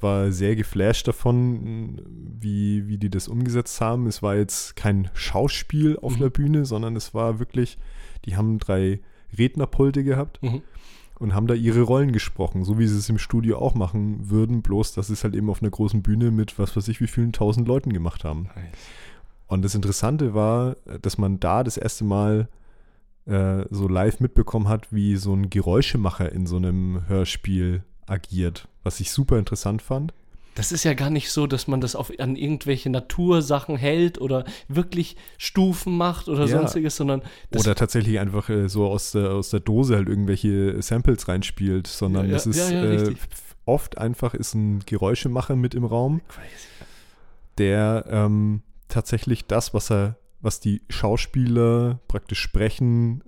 war 0.00 0.32
sehr 0.32 0.56
geflasht 0.56 1.08
davon, 1.08 2.00
wie, 2.40 2.88
wie 2.88 2.98
die 2.98 3.10
das 3.10 3.28
umgesetzt 3.28 3.80
haben. 3.80 4.06
Es 4.06 4.22
war 4.22 4.36
jetzt 4.36 4.76
kein 4.76 5.10
Schauspiel 5.14 5.98
auf 6.00 6.16
mhm. 6.16 6.20
der 6.20 6.30
Bühne, 6.30 6.64
sondern 6.64 6.96
es 6.96 7.14
war 7.14 7.38
wirklich, 7.38 7.78
die 8.24 8.36
haben 8.36 8.58
drei 8.58 9.00
Rednerpulte 9.36 10.04
gehabt 10.04 10.42
mhm. 10.42 10.62
und 11.18 11.34
haben 11.34 11.46
da 11.46 11.54
ihre 11.54 11.82
Rollen 11.82 12.12
gesprochen, 12.12 12.64
so 12.64 12.78
wie 12.78 12.86
sie 12.86 12.98
es 12.98 13.08
im 13.08 13.18
Studio 13.18 13.58
auch 13.58 13.74
machen 13.74 14.30
würden, 14.30 14.62
bloß 14.62 14.94
dass 14.94 15.08
sie 15.08 15.14
es 15.14 15.24
halt 15.24 15.34
eben 15.34 15.50
auf 15.50 15.62
einer 15.62 15.70
großen 15.70 16.02
Bühne 16.02 16.30
mit 16.30 16.58
was 16.58 16.76
weiß 16.76 16.88
ich 16.88 17.00
wie 17.00 17.06
vielen 17.06 17.32
tausend 17.32 17.68
Leuten 17.68 17.92
gemacht 17.92 18.24
haben. 18.24 18.44
Nice. 18.54 18.78
Und 19.46 19.62
das 19.62 19.74
Interessante 19.74 20.34
war, 20.34 20.76
dass 21.02 21.18
man 21.18 21.38
da 21.38 21.62
das 21.62 21.76
erste 21.76 22.04
Mal 22.04 22.48
äh, 23.26 23.64
so 23.70 23.86
live 23.86 24.20
mitbekommen 24.20 24.68
hat, 24.68 24.92
wie 24.92 25.16
so 25.16 25.34
ein 25.34 25.50
Geräuschemacher 25.50 26.32
in 26.32 26.46
so 26.46 26.56
einem 26.56 27.06
Hörspiel 27.06 27.84
agiert, 28.06 28.68
was 28.82 29.00
ich 29.00 29.10
super 29.10 29.38
interessant 29.38 29.82
fand. 29.82 30.12
Das 30.54 30.70
ist 30.70 30.84
ja 30.84 30.92
gar 30.92 31.08
nicht 31.08 31.30
so, 31.30 31.46
dass 31.46 31.66
man 31.66 31.80
das 31.80 31.96
auf, 31.96 32.12
an 32.18 32.36
irgendwelche 32.36 32.90
Natursachen 32.90 33.76
hält 33.76 34.20
oder 34.20 34.44
wirklich 34.68 35.16
Stufen 35.38 35.96
macht 35.96 36.28
oder 36.28 36.44
ja. 36.46 36.58
sonstiges, 36.58 36.96
sondern. 36.96 37.22
Oder 37.54 37.74
tatsächlich 37.74 38.18
einfach 38.18 38.50
äh, 38.50 38.68
so 38.68 38.86
aus 38.86 39.12
der, 39.12 39.30
aus 39.30 39.48
der 39.48 39.60
Dose 39.60 39.96
halt 39.96 40.08
irgendwelche 40.08 40.82
Samples 40.82 41.26
reinspielt, 41.26 41.86
sondern 41.86 42.26
ja, 42.26 42.32
ja, 42.32 42.36
es 42.36 42.46
ist 42.46 42.70
äh, 42.70 43.14
oft 43.64 43.96
einfach 43.96 44.34
ist 44.34 44.54
ein 44.54 44.80
Geräuschemacher 44.80 45.56
mit 45.56 45.74
im 45.74 45.84
Raum, 45.84 46.20
der 47.58 48.04
ähm, 48.08 48.62
tatsächlich 48.88 49.46
das, 49.46 49.72
was 49.72 49.90
er, 49.90 50.16
was 50.40 50.60
die 50.60 50.82
Schauspieler 50.90 52.00
praktisch 52.08 52.40
sprechen, 52.40 53.22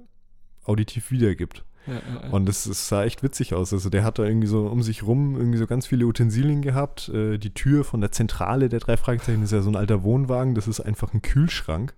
auditiv 0.65 1.11
wiedergibt. 1.11 1.65
Ja, 1.87 1.95
ja, 1.95 2.31
Und 2.31 2.49
es, 2.49 2.65
sah 2.65 3.05
echt 3.05 3.23
witzig 3.23 3.55
aus. 3.55 3.73
Also 3.73 3.91
der 3.91 4.05
hat 4.05 4.19
da 4.19 4.25
irgendwie 4.25 4.47
so 4.47 4.67
um 4.67 4.83
sich 4.83 5.03
rum 5.03 5.37
irgendwie 5.37 5.59
so 5.59 5.67
ganz 5.67 5.87
viele 5.87 6.07
Utensilien 6.07 6.63
gehabt. 6.63 7.09
Äh, 7.11 7.39
die 7.39 7.53
Tür 7.53 7.85
von 7.85 8.01
der 8.01 8.13
Zentrale 8.13 8.69
der 8.69 8.81
drei 8.81 8.97
Fragezeichen 8.97 9.43
ist 9.43 9.53
ja 9.53 9.61
so 9.61 9.71
ein 9.71 9.77
alter 9.77 10.03
Wohnwagen. 10.03 10.55
Das 10.55 10.69
ist 10.69 10.81
einfach 10.81 11.13
ein 11.13 11.23
Kühlschrank 11.23 11.95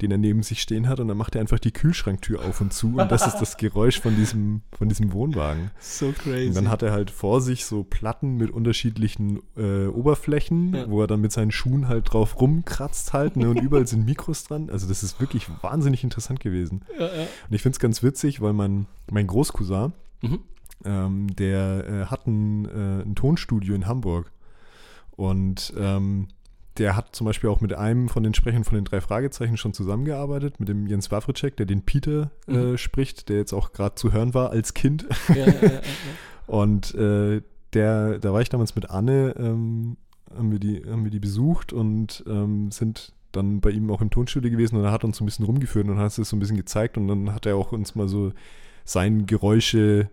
den 0.00 0.10
er 0.10 0.18
neben 0.18 0.42
sich 0.42 0.62
stehen 0.62 0.88
hat 0.88 1.00
und 1.00 1.08
dann 1.08 1.16
macht 1.16 1.34
er 1.34 1.40
einfach 1.40 1.58
die 1.58 1.72
Kühlschranktür 1.72 2.44
auf 2.44 2.60
und 2.60 2.72
zu 2.72 2.96
und 2.96 3.10
das 3.10 3.26
ist 3.26 3.38
das 3.38 3.56
Geräusch 3.56 4.00
von 4.00 4.16
diesem, 4.16 4.62
von 4.72 4.88
diesem 4.88 5.12
Wohnwagen. 5.12 5.70
So 5.80 6.12
crazy. 6.12 6.48
Und 6.48 6.56
dann 6.56 6.68
hat 6.70 6.82
er 6.82 6.92
halt 6.92 7.10
vor 7.10 7.40
sich 7.40 7.64
so 7.64 7.82
Platten 7.84 8.36
mit 8.36 8.50
unterschiedlichen 8.50 9.40
äh, 9.56 9.86
Oberflächen, 9.86 10.74
ja. 10.74 10.90
wo 10.90 11.02
er 11.02 11.06
dann 11.06 11.20
mit 11.20 11.32
seinen 11.32 11.50
Schuhen 11.50 11.88
halt 11.88 12.12
drauf 12.12 12.40
rumkratzt 12.40 13.12
halt 13.12 13.36
ne, 13.36 13.50
und 13.50 13.60
überall 13.62 13.86
sind 13.86 14.04
Mikros 14.04 14.44
dran. 14.44 14.70
Also 14.70 14.88
das 14.88 15.02
ist 15.02 15.20
wirklich 15.20 15.48
wahnsinnig 15.62 16.04
interessant 16.04 16.40
gewesen. 16.40 16.82
Ja, 16.98 17.06
ja. 17.06 17.22
Und 17.48 17.54
ich 17.54 17.62
finde 17.62 17.74
es 17.74 17.80
ganz 17.80 18.02
witzig, 18.02 18.40
weil 18.40 18.52
mein, 18.52 18.86
mein 19.10 19.26
Großcousin, 19.26 19.92
mhm. 20.22 20.38
ähm, 20.84 21.36
der 21.36 21.86
äh, 21.86 22.04
hat 22.06 22.26
ein, 22.26 22.64
äh, 22.66 23.02
ein 23.02 23.14
Tonstudio 23.14 23.74
in 23.74 23.86
Hamburg 23.86 24.30
und 25.16 25.72
ähm, 25.76 26.28
der 26.80 26.96
hat 26.96 27.14
zum 27.14 27.26
Beispiel 27.26 27.50
auch 27.50 27.60
mit 27.60 27.74
einem 27.74 28.08
von 28.08 28.22
den 28.22 28.32
Sprechern 28.32 28.64
von 28.64 28.74
den 28.74 28.84
drei 28.84 29.02
Fragezeichen 29.02 29.58
schon 29.58 29.74
zusammengearbeitet, 29.74 30.58
mit 30.58 30.68
dem 30.70 30.86
Jens 30.86 31.10
Wawritschek, 31.10 31.56
der 31.56 31.66
den 31.66 31.82
Peter 31.82 32.30
äh, 32.48 32.52
mhm. 32.52 32.78
spricht, 32.78 33.28
der 33.28 33.36
jetzt 33.36 33.52
auch 33.52 33.72
gerade 33.72 33.96
zu 33.96 34.12
hören 34.12 34.32
war 34.32 34.50
als 34.50 34.72
Kind. 34.72 35.06
Ja, 35.28 35.36
ja, 35.36 35.46
ja, 35.46 35.80
und 36.46 36.94
äh, 36.94 37.42
der, 37.74 38.18
da 38.18 38.32
war 38.32 38.40
ich 38.40 38.48
damals 38.48 38.74
mit 38.74 38.88
Anne, 38.88 39.34
ähm, 39.38 39.98
haben, 40.34 40.50
wir 40.50 40.58
die, 40.58 40.82
haben 40.88 41.04
wir 41.04 41.10
die 41.10 41.20
besucht 41.20 41.74
und 41.74 42.24
ähm, 42.26 42.70
sind 42.70 43.12
dann 43.32 43.60
bei 43.60 43.70
ihm 43.70 43.90
auch 43.90 44.00
im 44.00 44.10
Tonstudio 44.10 44.50
gewesen 44.50 44.76
und 44.76 44.84
er 44.84 44.90
hat 44.90 45.04
uns 45.04 45.18
so 45.18 45.24
ein 45.24 45.26
bisschen 45.26 45.44
rumgeführt 45.44 45.86
und 45.86 45.98
hat 45.98 46.18
es 46.18 46.28
so 46.28 46.34
ein 46.34 46.40
bisschen 46.40 46.56
gezeigt 46.56 46.96
und 46.96 47.08
dann 47.08 47.34
hat 47.34 47.44
er 47.44 47.56
auch 47.56 47.72
uns 47.72 47.94
mal 47.94 48.08
so 48.08 48.32
sein 48.84 49.26
Geräusche 49.26 50.08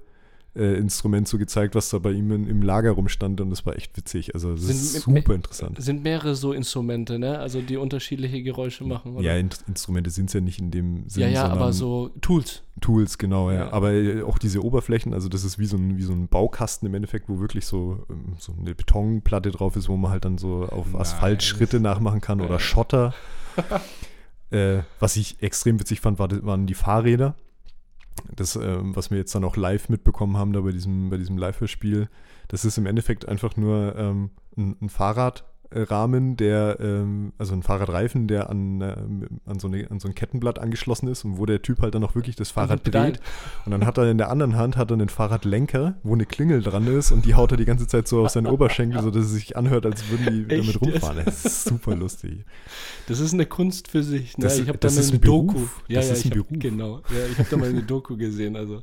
äh, 0.58 0.76
Instrument 0.76 1.28
so 1.28 1.38
gezeigt, 1.38 1.76
was 1.76 1.89
da 1.89 1.99
bei 1.99 2.12
ihm 2.12 2.32
in, 2.32 2.47
im 2.47 2.62
Lager 2.62 2.91
rumstand 2.91 3.39
und 3.41 3.49
das 3.49 3.66
war 3.66 3.76
echt 3.76 3.95
witzig. 3.95 4.34
Also 4.34 4.53
das 4.53 4.62
sind, 4.62 4.76
ist 4.76 5.01
super 5.01 5.36
interessant. 5.36 5.82
Sind 5.82 6.03
mehrere 6.03 6.36
so 6.36 6.51
Instrumente, 6.53 7.20
ne? 7.20 7.39
Also 7.39 7.62
die 7.62 7.78
unterschiedliche 7.78 8.41
Geräusche 8.41 8.84
machen, 8.84 9.16
oder? 9.16 9.24
Ja, 9.24 9.36
in, 9.36 9.49
Instrumente 9.68 10.10
sind 10.10 10.26
es 10.28 10.34
ja 10.34 10.41
nicht 10.41 10.60
in 10.60 10.72
dem 10.72 11.08
Sinne. 11.08 11.28
Ja, 11.28 11.32
ja, 11.32 11.47
aber 11.47 11.74
so 11.74 12.10
Tools. 12.22 12.64
Tools, 12.82 13.18
genau, 13.18 13.51
ja. 13.51 13.58
ja. 13.58 13.74
Aber 13.74 13.93
äh, 13.93 14.22
auch 14.24 14.38
diese 14.38 14.64
Oberflächen, 14.64 15.14
also 15.14 15.30
das 15.30 15.43
ist 15.43 15.60
wie 15.60 15.66
so 15.66 15.78
ein, 15.78 15.97
wie 15.97 16.03
so 16.03 16.14
ein 16.14 16.28
Baukasten 16.28 16.88
im 16.88 16.93
Endeffekt, 16.93 17.30
wo 17.30 17.39
wirklich 17.39 17.66
so, 17.66 18.05
ähm, 18.10 18.34
so 18.38 18.53
eine 18.60 18.76
Betonplatte 18.76 19.51
drauf 19.51 19.76
ist, 19.76 19.89
wo 19.89 19.97
man 19.97 20.12
halt 20.12 20.26
dann 20.26 20.38
so 20.38 20.68
auf 20.70 20.93
nice. 20.93 21.01
Asphalt 21.01 21.43
Schritte 21.43 21.80
nachmachen 21.80 22.22
kann 22.22 22.41
oder 22.41 22.60
Schotter. 22.60 23.14
äh, 24.51 24.80
was 24.99 25.16
ich 25.16 25.41
extrem 25.41 25.80
witzig 25.80 26.01
fand, 26.01 26.20
war, 26.20 26.30
waren 26.45 26.68
die 26.68 26.74
Fahrräder 26.74 27.36
das, 28.36 28.55
äh, 28.55 28.78
was 28.80 29.11
wir 29.11 29.18
jetzt 29.18 29.34
dann 29.36 29.43
auch 29.43 29.57
live 29.57 29.89
mitbekommen 29.89 30.38
haben, 30.38 30.53
da 30.53 30.61
bei 30.61 30.72
diesem, 30.72 31.09
bei 31.09 31.18
diesem 31.18 31.38
Live-Hörspiel, 31.38 32.09
das 32.47 32.65
ist 32.65 32.78
im 32.78 32.86
Endeffekt 32.86 33.28
einfach 33.28 33.55
nur 33.57 33.95
ähm, 33.97 34.32
ein, 34.55 34.76
ein 34.82 34.89
Fahrrad, 34.89 35.45
Rahmen, 35.72 36.38
der, 36.38 36.78
ähm, 36.80 37.34
also 37.38 37.53
ein 37.53 37.63
Fahrradreifen, 37.63 38.28
der 38.28 38.49
an, 38.49 38.82
äh, 38.82 38.95
an, 39.45 39.59
so 39.59 39.68
eine, 39.68 39.89
an 39.91 39.99
so 39.99 40.07
ein 40.07 40.15
Kettenblatt 40.15 40.59
angeschlossen 40.59 41.07
ist 41.07 41.26
und 41.26 41.38
wo 41.38 41.45
der 41.45 41.61
Typ 41.61 41.82
halt 41.82 41.95
dann 41.95 42.03
auch 42.03 42.15
wirklich 42.15 42.36
das 42.36 42.51
Fahrrad 42.51 42.82
dreht. 42.84 43.20
Und 43.65 43.72
dann 43.72 43.86
hat 43.86 43.97
er 43.97 44.09
in 44.09 44.18
der 44.18 44.30
anderen 44.30 44.55
Hand 44.55 44.78
hat 44.78 44.91
er 44.91 44.95
einen 44.95 45.09
Fahrradlenker, 45.09 45.95
wo 46.03 46.13
eine 46.13 46.26
Klingel 46.26 46.61
dran 46.61 46.88
ist 46.88 47.11
und 47.11 47.26
die 47.26 47.36
haut 47.36 47.51
er 47.51 47.57
die 47.57 47.65
ganze 47.65 47.88
Zeit 47.88 48.07
so 48.07 48.24
auf 48.24 48.30
seinen 48.32 48.47
Oberschenkel, 48.47 49.01
sodass 49.01 49.26
es 49.26 49.32
sich 49.32 49.57
anhört, 49.57 49.86
als 49.86 50.09
würden 50.09 50.47
die 50.47 50.55
Echt? 50.55 50.61
damit 50.61 50.82
rumfahren. 50.82 51.26
Das 51.26 51.45
ist 51.45 51.63
super 51.68 51.95
lustig. 51.95 52.45
Das 53.07 53.20
ist 53.20 53.34
eine 53.34 53.45
Kunst 53.45 53.89
für 53.89 54.03
sich. 54.03 54.38
Ne? 54.38 54.43
Das, 54.43 54.59
ich 54.59 54.68
habe 54.68 54.78
da 54.78 54.89
mal 54.89 54.97
eine 54.97 55.18
ein 55.18 55.22
Doku. 55.22 55.59
Ja, 55.88 55.99
das 55.99 56.07
ja, 56.07 56.13
ist 56.13 56.26
ein 56.26 56.32
hab, 56.32 56.47
Beruf. 56.47 56.59
Genau. 56.59 56.97
Ja, 57.09 57.26
ich 57.32 57.38
habe 57.38 57.49
da 57.49 57.57
mal 57.57 57.70
eine 57.70 57.84
Doku 57.84 58.18
gesehen. 58.18 58.55
Also 58.55 58.82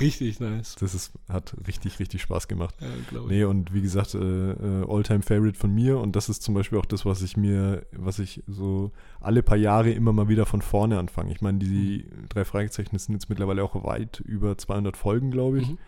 richtig 0.00 0.40
nice. 0.40 0.76
Das 0.78 0.94
ist, 0.94 1.12
hat 1.28 1.54
richtig, 1.66 1.98
richtig 1.98 2.22
Spaß 2.22 2.48
gemacht. 2.48 2.74
Ja. 2.80 3.20
Nee, 3.26 3.44
und 3.44 3.72
wie 3.74 3.82
gesagt, 3.82 4.14
äh, 4.14 4.18
äh, 4.18 4.84
Alltime 4.88 5.22
Favorite 5.22 5.58
von 5.58 5.74
mir 5.74 5.98
und 5.98 6.16
das 6.16 6.23
ist 6.28 6.42
zum 6.42 6.54
Beispiel 6.54 6.78
auch 6.78 6.86
das, 6.86 7.04
was 7.04 7.22
ich 7.22 7.36
mir, 7.36 7.86
was 7.92 8.18
ich 8.18 8.42
so 8.46 8.92
alle 9.20 9.42
paar 9.42 9.56
Jahre 9.56 9.90
immer 9.90 10.12
mal 10.12 10.28
wieder 10.28 10.46
von 10.46 10.62
vorne 10.62 10.98
anfange. 10.98 11.32
Ich 11.32 11.40
meine, 11.40 11.58
die 11.58 12.06
mhm. 12.08 12.28
drei 12.28 12.44
Fragezeichen 12.44 12.98
sind 12.98 13.14
jetzt 13.14 13.28
mittlerweile 13.28 13.62
auch 13.62 13.84
weit 13.84 14.20
über 14.20 14.56
200 14.56 14.96
Folgen, 14.96 15.30
glaube 15.30 15.60
ich. 15.60 15.68
Mhm. 15.70 15.78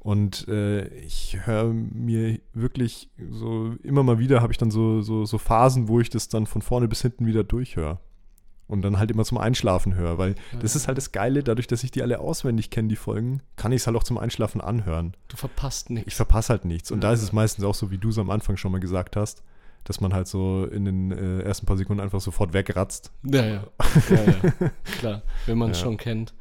Und 0.00 0.48
äh, 0.48 0.86
ich 1.00 1.38
höre 1.44 1.72
mir 1.72 2.38
wirklich 2.54 3.10
so, 3.30 3.74
immer 3.82 4.02
mal 4.02 4.18
wieder 4.18 4.40
habe 4.40 4.52
ich 4.52 4.58
dann 4.58 4.70
so, 4.70 5.02
so, 5.02 5.24
so 5.24 5.38
Phasen, 5.38 5.88
wo 5.88 6.00
ich 6.00 6.08
das 6.08 6.28
dann 6.28 6.46
von 6.46 6.62
vorne 6.62 6.88
bis 6.88 7.02
hinten 7.02 7.26
wieder 7.26 7.44
durchhöre 7.44 7.98
und 8.68 8.82
dann 8.82 8.98
halt 8.98 9.10
immer 9.10 9.24
zum 9.24 9.38
Einschlafen 9.38 9.94
höre, 9.94 10.18
weil 10.18 10.34
ja, 10.52 10.58
das 10.60 10.76
ist 10.76 10.86
halt 10.86 10.98
das 10.98 11.10
Geile, 11.10 11.42
dadurch, 11.42 11.66
dass 11.66 11.82
ich 11.82 11.90
die 11.90 12.02
alle 12.02 12.20
auswendig 12.20 12.70
kenne, 12.70 12.88
die 12.88 12.96
Folgen, 12.96 13.42
kann 13.56 13.72
ich 13.72 13.82
es 13.82 13.86
halt 13.86 13.96
auch 13.96 14.04
zum 14.04 14.18
Einschlafen 14.18 14.60
anhören. 14.60 15.14
Du 15.28 15.36
verpasst 15.36 15.90
nichts. 15.90 16.08
Ich 16.08 16.14
verpasse 16.14 16.50
halt 16.50 16.64
nichts. 16.64 16.90
Und 16.90 17.02
ja. 17.02 17.08
da 17.08 17.14
ist 17.14 17.22
es 17.22 17.32
meistens 17.32 17.64
auch 17.64 17.74
so, 17.74 17.90
wie 17.90 17.98
du 17.98 18.10
es 18.10 18.18
am 18.18 18.30
Anfang 18.30 18.56
schon 18.56 18.70
mal 18.70 18.78
gesagt 18.78 19.16
hast, 19.16 19.42
dass 19.84 20.00
man 20.00 20.12
halt 20.12 20.28
so 20.28 20.66
in 20.66 20.84
den 20.84 21.12
äh, 21.12 21.40
ersten 21.40 21.66
paar 21.66 21.78
Sekunden 21.78 22.02
einfach 22.02 22.20
sofort 22.20 22.52
wegratzt. 22.52 23.10
Ja, 23.24 23.44
ja. 23.44 23.64
ja, 24.10 24.24
ja. 24.24 24.70
Klar, 24.98 25.22
wenn 25.46 25.58
man 25.58 25.70
es 25.70 25.80
schon 25.80 25.96
kennt. 25.96 26.34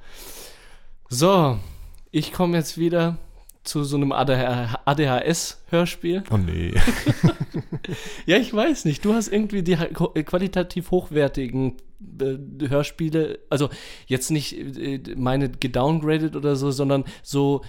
So, 1.10 1.58
ich 2.12 2.34
komme 2.34 2.58
jetzt 2.58 2.78
wieder 2.78 3.18
zu 3.68 3.84
so 3.84 3.98
einem 3.98 4.12
ADHS-Hörspiel. 4.12 6.24
Oh 6.32 6.38
nee. 6.38 6.74
ja, 8.26 8.38
ich 8.38 8.52
weiß 8.54 8.86
nicht. 8.86 9.04
Du 9.06 9.14
hast 9.14 9.28
irgendwie 9.28 9.62
die 9.64 9.76
qualitativ 9.76 10.92
hochwertigen 10.92 11.76
äh, 12.20 12.38
Hörspiele, 12.68 13.40
also 13.50 13.70
jetzt 14.06 14.30
nicht 14.32 14.54
äh, 14.54 15.00
meine 15.16 15.50
gedowngraded 15.50 16.36
oder 16.36 16.56
so, 16.56 16.72
sondern 16.72 17.06
so 17.24 17.64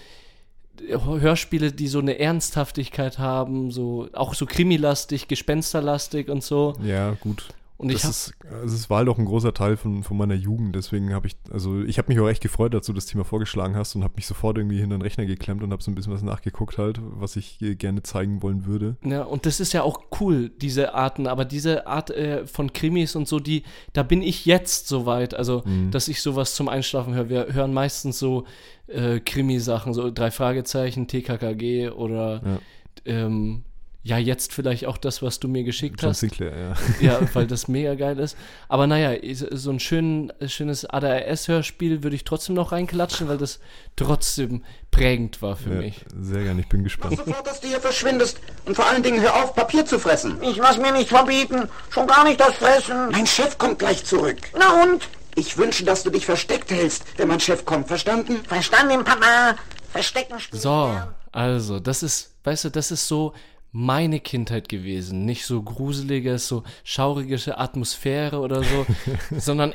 Hörspiele, 0.87 1.73
die 1.73 1.89
so 1.89 1.99
eine 1.99 2.19
Ernsthaftigkeit 2.19 3.19
haben, 3.19 3.71
so 3.71 4.09
auch 4.13 4.35
so 4.35 4.47
krimilastig, 4.47 5.29
gespensterlastig 5.29 6.29
und 6.29 6.45
so. 6.45 6.75
Ja, 6.83 7.17
gut. 7.21 7.49
Und 7.79 7.93
das, 7.93 8.03
ist, 8.03 8.33
also 8.51 8.75
es 8.75 8.91
war 8.91 8.99
halt 8.99 9.09
auch 9.09 9.19
ein 9.19 9.25
großer 9.25 9.55
Teil 9.55 9.77
von, 9.77 10.03
von 10.03 10.17
meiner 10.17 10.35
Jugend, 10.35 10.75
deswegen 10.75 11.15
habe 11.15 11.29
ich, 11.29 11.37
also 11.53 11.81
ich 11.83 11.97
habe 11.99 12.13
mich 12.13 12.19
auch 12.19 12.29
echt 12.29 12.43
gefreut, 12.43 12.75
dass 12.75 12.87
du 12.87 12.93
das 12.93 13.07
Thema 13.07 13.25
vorgeschlagen 13.25 13.77
hast 13.77 13.95
und 13.95 14.03
habe 14.03 14.15
mich 14.17 14.27
sofort 14.27 14.59
irgendwie 14.59 14.81
hinter 14.81 14.97
den 14.97 15.03
Rechner 15.03 15.27
geklemmt 15.27 15.63
und 15.63 15.71
habe 15.71 15.81
so 15.81 15.89
ein 15.89 15.95
bisschen 15.95 16.13
was 16.13 16.23
nachgeguckt 16.23 16.77
halt, 16.77 16.99
was 17.01 17.37
ich 17.37 17.59
gerne 17.79 18.03
zeigen 18.03 18.43
wollen 18.43 18.67
würde. 18.67 18.97
Ja, 19.05 19.23
und 19.23 19.47
das 19.47 19.61
ist 19.61 19.73
ja 19.73 19.85
auch 19.85 20.01
cool, 20.21 20.49
diese 20.49 20.95
Arten, 20.95 21.29
aber 21.29 21.45
diese 21.45 21.87
Art 21.87 22.11
äh, 22.11 22.49
von 22.49 22.73
Krimis 22.73 23.15
und 23.15 23.29
so, 23.29 23.39
die, 23.39 23.63
da 23.93 24.03
bin 24.03 24.23
ich 24.23 24.45
jetzt 24.45 24.89
soweit, 24.89 25.35
also, 25.35 25.63
mhm. 25.65 25.93
dass 25.93 26.09
ich 26.09 26.21
sowas 26.21 26.57
zum 26.57 26.69
Einschlafen 26.69 27.15
höre. 27.15 27.29
Wir 27.29 27.47
hören 27.53 27.73
meistens 27.73 28.19
so 28.19 28.45
äh, 28.89 29.21
Krimi-Sachen, 29.21 29.95
so 29.95 30.11
drei 30.11 30.33
Fragezeichen, 30.33 31.07
TKKG 31.07 31.91
oder 31.91 32.43
ja. 32.45 32.61
ähm, 33.05 33.63
Ja, 34.09 34.17
jetzt 34.17 34.55
vielleicht 34.55 34.87
auch 34.87 34.97
das, 34.97 35.21
was 35.21 35.39
du 35.39 35.49
mir 35.49 35.65
geschickt 35.65 36.01
John 36.01 36.11
hast. 36.11 36.21
Sinclair, 36.21 36.59
ja. 36.59 36.75
Ja, 37.01 37.35
weil 37.35 37.47
das 37.47 37.69
mega 37.69 37.95
geil 37.95 38.19
ist. 38.19 38.39
Aber 38.67 38.87
naja, 38.87 39.19
so 39.35 39.71
ein 39.71 39.81
schön, 39.81 40.33
schönes 40.47 40.87
ADRS-Hörspiel 40.87 42.03
würde 42.03 42.17
ich 42.17 42.25
trotzdem 42.25 42.55
noch 42.55 42.73
reinklatschen, 42.73 43.29
weil 43.29 43.37
das 43.37 43.61
trotzdem 43.97 44.65
prägend 44.91 45.43
war 45.43 45.57
für 45.57 45.75
ja, 45.75 45.81
mich. 45.81 46.07
Sehr 46.19 46.43
gerne, 46.43 46.63
ich 46.63 46.69
bin 46.71 46.85
gespannt. 46.85 47.19
Sofort, 47.19 47.47
dass 47.47 47.61
du 47.61 47.69
hier 47.69 47.83
verschwindest 47.83 48.41
und 48.65 48.77
vor 48.77 48.87
allen 48.87 49.03
Dingen 49.03 49.21
hör 49.21 49.45
auf, 49.45 49.55
Papier 49.55 49.85
zu 49.85 49.99
fressen. 49.99 50.43
Ich 50.43 50.57
lass 50.57 50.79
mir 50.79 50.93
nicht 50.93 51.11
verbieten, 51.11 51.69
schon 51.91 52.07
gar 52.07 52.25
nicht 52.25 52.41
das 52.41 52.55
Fressen. 52.55 53.11
Mein 53.11 53.27
Chef 53.27 53.59
kommt 53.59 53.79
gleich 53.79 54.07
zurück. 54.07 54.39
Na 54.59 54.85
und? 54.85 55.07
Ich 55.35 55.59
wünsche, 55.59 55.85
dass 55.85 56.03
du 56.03 56.09
dich 56.09 56.25
versteckt 56.25 56.71
hältst, 56.71 57.05
wenn 57.19 57.29
mein 57.29 57.41
Chef 57.41 57.67
kommt, 57.67 57.89
verstanden? 57.89 58.39
Verstanden, 58.49 59.05
Papa. 59.05 59.55
Verstecken. 59.93 60.39
So, 60.51 60.99
also, 61.31 61.79
das 61.79 62.03
ist, 62.03 62.33
weißt 62.45 62.65
du, 62.65 62.71
das 62.71 62.91
ist 62.91 63.07
so 63.07 63.35
meine 63.73 64.21
Kindheit 64.21 64.69
gewesen. 64.69 65.25
Nicht 65.25 65.45
so 65.45 65.63
gruselige, 65.63 66.39
so 66.39 66.63
schaurige 66.85 67.59
Atmosphäre 67.59 68.41
oder 68.41 68.63
so, 68.63 68.87
sondern 69.39 69.75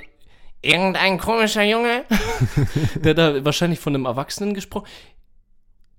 irgendein 0.62 1.20
komischer 1.20 1.64
Junge, 1.64 2.06
der 2.96 3.14
da 3.14 3.46
wahrscheinlich 3.46 3.80
von 3.80 3.96
einem 3.96 4.06
Erwachsenen 4.06 4.54
gesprochen. 4.54 4.88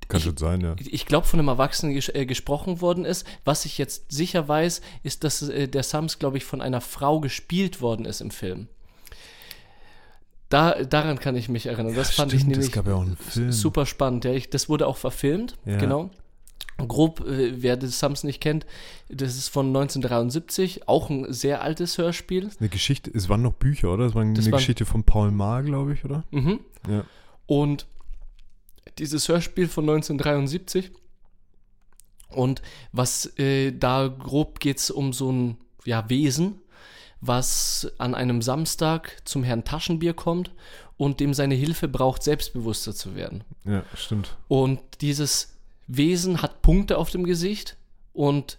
Kann 0.09 0.21
schon 0.21 0.37
sein, 0.37 0.61
ja. 0.61 0.75
Ich 0.79 1.07
glaube, 1.07 1.27
von 1.27 1.39
einem 1.39 1.49
Erwachsenen 1.49 1.95
ges 1.95 2.09
äh, 2.11 2.27
gesprochen 2.27 2.81
worden 2.81 3.05
ist. 3.05 3.27
Was 3.45 3.65
ich 3.65 3.79
jetzt 3.79 4.13
sicher 4.13 4.47
weiß, 4.49 4.83
ist, 5.03 5.25
dass 5.25 5.43
äh, 5.43 5.67
der 5.67 5.83
Sams, 5.83 6.19
glaube 6.19 6.37
ich, 6.37 6.45
von 6.45 6.61
einer 6.61 6.81
Frau 6.81 7.21
gespielt 7.21 7.81
worden 7.81 8.05
ist 8.05 8.21
im 8.21 8.31
Film. 8.31 8.69
Da, 10.51 10.85
daran 10.85 11.19
kann 11.19 11.37
ich 11.37 11.49
mich 11.49 11.67
erinnern. 11.67 11.95
Das 11.95 12.17
Ja, 12.17 12.23
fand 12.23 12.33
ich 12.33 12.41
stimmt, 12.41 12.51
nämlich 12.53 12.69
es 12.69 12.73
gab 12.75 12.87
ja 12.87 12.95
auch 12.95 13.01
einen 13.01 13.17
Film. 13.17 13.51
super 13.51 13.87
spannend. 13.87 14.25
Ja, 14.25 14.33
ich, 14.33 14.51
das 14.51 14.69
wurde 14.69 14.87
auch 14.87 14.99
verfilmt, 14.99 15.57
genau. 15.65 16.11
Grob, 16.77 17.21
äh, 17.27 17.63
wer 17.63 17.77
das 17.77 17.99
Sams 18.01 18.25
nicht 18.25 18.41
kennt, 18.41 18.67
das 19.09 19.37
ist 19.37 19.49
von 19.49 19.67
1973, 19.69 20.89
auch 20.89 21.09
ein 21.11 21.33
sehr 21.33 21.63
altes 21.63 21.99
Hörspiel. 21.99 22.51
Eine 22.59 22.69
Geschichte, 22.69 23.11
es 23.15 23.29
waren 23.29 23.43
noch 23.43 23.53
Bücher, 23.53 23.93
oder? 23.93 24.07
Es 24.07 24.15
war 24.15 24.23
eine 24.23 24.35
Das 24.35 24.47
waren- 24.47 24.59
Geschichte 24.59 24.85
von 24.85 25.05
Paul 25.05 25.31
Maar, 25.31 25.63
glaube 25.63 25.95
ich, 25.95 26.05
oder? 26.05 26.25
Mhm. 26.31 26.61
Ja. 26.89 27.05
Und 27.47 27.87
dieses 28.99 29.29
Hörspiel 29.29 29.69
von 29.69 29.85
1973 29.85 30.91
und 32.31 32.63
was 32.93 33.27
äh, 33.39 33.73
da 33.73 34.09
grob 34.09 34.59
geht 34.61 34.79
es 34.79 34.91
um 34.91 35.13
so 35.13 35.31
ein 35.31 35.57
ja, 35.85 36.09
Wesen, 36.09 36.61
was 37.21 37.93
an 37.99 38.15
einem 38.15 38.43
Samstag 38.43 39.23
zum 39.25 39.45
Herrn 39.45 39.65
Taschenbier 39.65 40.15
kommt 40.15 40.51
und 40.97 41.21
dem 41.21 41.35
seine 41.35 41.55
Hilfe 41.55 41.89
braucht, 41.89 42.23
selbstbewusster 42.23 42.95
zu 42.95 43.15
werden. 43.15 43.45
Ja, 43.65 43.85
stimmt. 43.95 44.37
Und 44.49 44.81
dieses 45.01 45.54
Wesen 45.87 46.43
hat 46.43 46.63
Punkte 46.63 46.99
auf 46.99 47.11
dem 47.11 47.25
Gesicht 47.25 47.77
und 48.13 48.59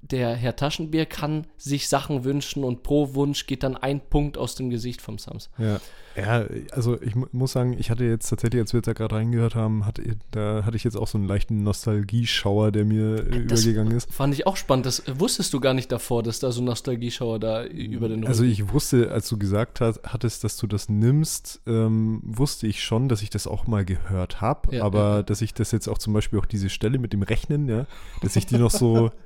der 0.00 0.34
Herr 0.34 0.56
Taschenbier 0.56 1.06
kann 1.06 1.46
sich 1.56 1.88
Sachen 1.88 2.24
wünschen 2.24 2.64
und 2.64 2.82
pro 2.82 3.14
Wunsch 3.14 3.46
geht 3.46 3.62
dann 3.62 3.76
ein 3.76 4.00
Punkt 4.00 4.36
aus 4.36 4.54
dem 4.54 4.68
Gesicht 4.68 5.00
vom 5.00 5.18
Sams. 5.18 5.50
Ja, 5.58 5.80
ja 6.16 6.44
also 6.72 7.00
ich 7.00 7.14
mu 7.14 7.26
muss 7.32 7.52
sagen, 7.52 7.74
ich 7.78 7.90
hatte 7.90 8.04
jetzt 8.04 8.28
tatsächlich, 8.28 8.60
als 8.60 8.72
wir 8.72 8.78
jetzt 8.78 8.86
da 8.86 8.92
gerade 8.92 9.14
reingehört 9.14 9.54
haben, 9.54 9.86
hatte, 9.86 10.02
da 10.30 10.64
hatte 10.64 10.76
ich 10.76 10.84
jetzt 10.84 10.96
auch 10.96 11.08
so 11.08 11.16
einen 11.18 11.26
leichten 11.26 11.62
Nostalgieschauer, 11.62 12.72
der 12.72 12.84
mir 12.84 13.26
äh, 13.26 13.46
Das 13.46 13.62
übergegangen 13.64 13.96
ist. 13.96 14.12
Fand 14.12 14.34
ich 14.34 14.46
auch 14.46 14.56
spannend. 14.56 14.86
Das 14.86 15.00
äh, 15.00 15.18
wusstest 15.18 15.52
du 15.54 15.60
gar 15.60 15.74
nicht 15.74 15.90
davor, 15.92 16.22
dass 16.22 16.38
da 16.40 16.52
so 16.52 16.60
ein 16.60 16.64
Nostalgieschauer 16.66 17.38
da 17.38 17.64
über 17.64 18.08
den 18.08 18.26
Also 18.26 18.42
Rücken- 18.42 18.52
ich 18.52 18.72
wusste, 18.72 19.10
als 19.10 19.28
du 19.28 19.38
gesagt 19.38 19.80
hast, 19.80 20.00
hattest, 20.04 20.44
dass 20.44 20.56
du 20.56 20.66
das 20.66 20.88
nimmst, 20.88 21.60
ähm, 21.66 22.20
wusste 22.24 22.66
ich 22.66 22.82
schon, 22.82 23.08
dass 23.08 23.22
ich 23.22 23.30
das 23.30 23.46
auch 23.46 23.66
mal 23.66 23.84
gehört 23.84 24.40
habe, 24.40 24.76
Ja, 24.76 24.84
aber 24.84 25.16
ja. 25.16 25.22
dass 25.22 25.40
ich 25.42 25.54
das 25.54 25.72
jetzt 25.72 25.88
auch 25.88 25.98
zum 25.98 26.12
Beispiel 26.12 26.38
auch 26.38 26.46
diese 26.46 26.68
Stelle 26.70 26.98
mit 26.98 27.12
dem 27.12 27.22
Rechnen, 27.22 27.68
ja, 27.68 27.86
dass 28.20 28.36
ich 28.36 28.46
die 28.46 28.56
noch 28.58 28.70
so 28.70 29.10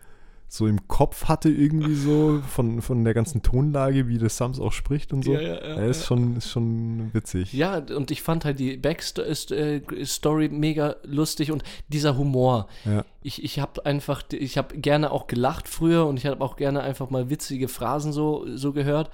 so 0.49 0.67
im 0.67 0.87
Kopf 0.87 1.25
hatte 1.25 1.49
irgendwie 1.49 1.95
so 1.97 2.41
von, 2.49 2.81
von 2.81 3.05
der 3.05 3.15
ganzen 3.15 3.43
Tonlage, 3.43 4.07
wie 4.07 4.19
das 4.19 4.37
Sams 4.37 4.61
auch 4.61 4.73
spricht 4.73 5.13
und 5.13 5.25
so. 5.25 5.33
Ja, 5.33 5.41
ja, 5.41 5.67
ja, 5.67 5.85
ist, 5.87 6.03
ja. 6.03 6.07
schon, 6.07 6.37
ist 6.37 6.51
schon 6.51 7.11
witzig. 7.13 7.53
Ja, 7.53 7.79
und 7.79 8.13
ich 8.13 8.23
fand 8.23 8.45
halt 8.45 8.61
die 8.61 8.77
Backstory 8.77 10.49
mega 10.51 10.97
lustig 11.03 11.51
und 11.51 11.65
dieser 11.89 12.17
Humor. 12.17 12.69
Ja. 12.85 13.05
Ich, 13.23 13.43
ich 13.43 13.59
habe 13.59 13.85
einfach, 13.85 14.23
ich 14.31 14.57
habe 14.57 14.79
gerne 14.79 15.11
auch 15.11 15.27
gelacht 15.27 15.67
früher 15.67 16.07
und 16.07 16.17
ich 16.17 16.27
habe 16.27 16.41
auch 16.45 16.57
gerne 16.57 16.83
einfach 16.83 17.11
mal 17.11 17.29
witzige 17.29 17.67
Phrasen 17.67 18.13
so, 18.13 18.47
so 18.55 18.73
gehört. 18.73 19.11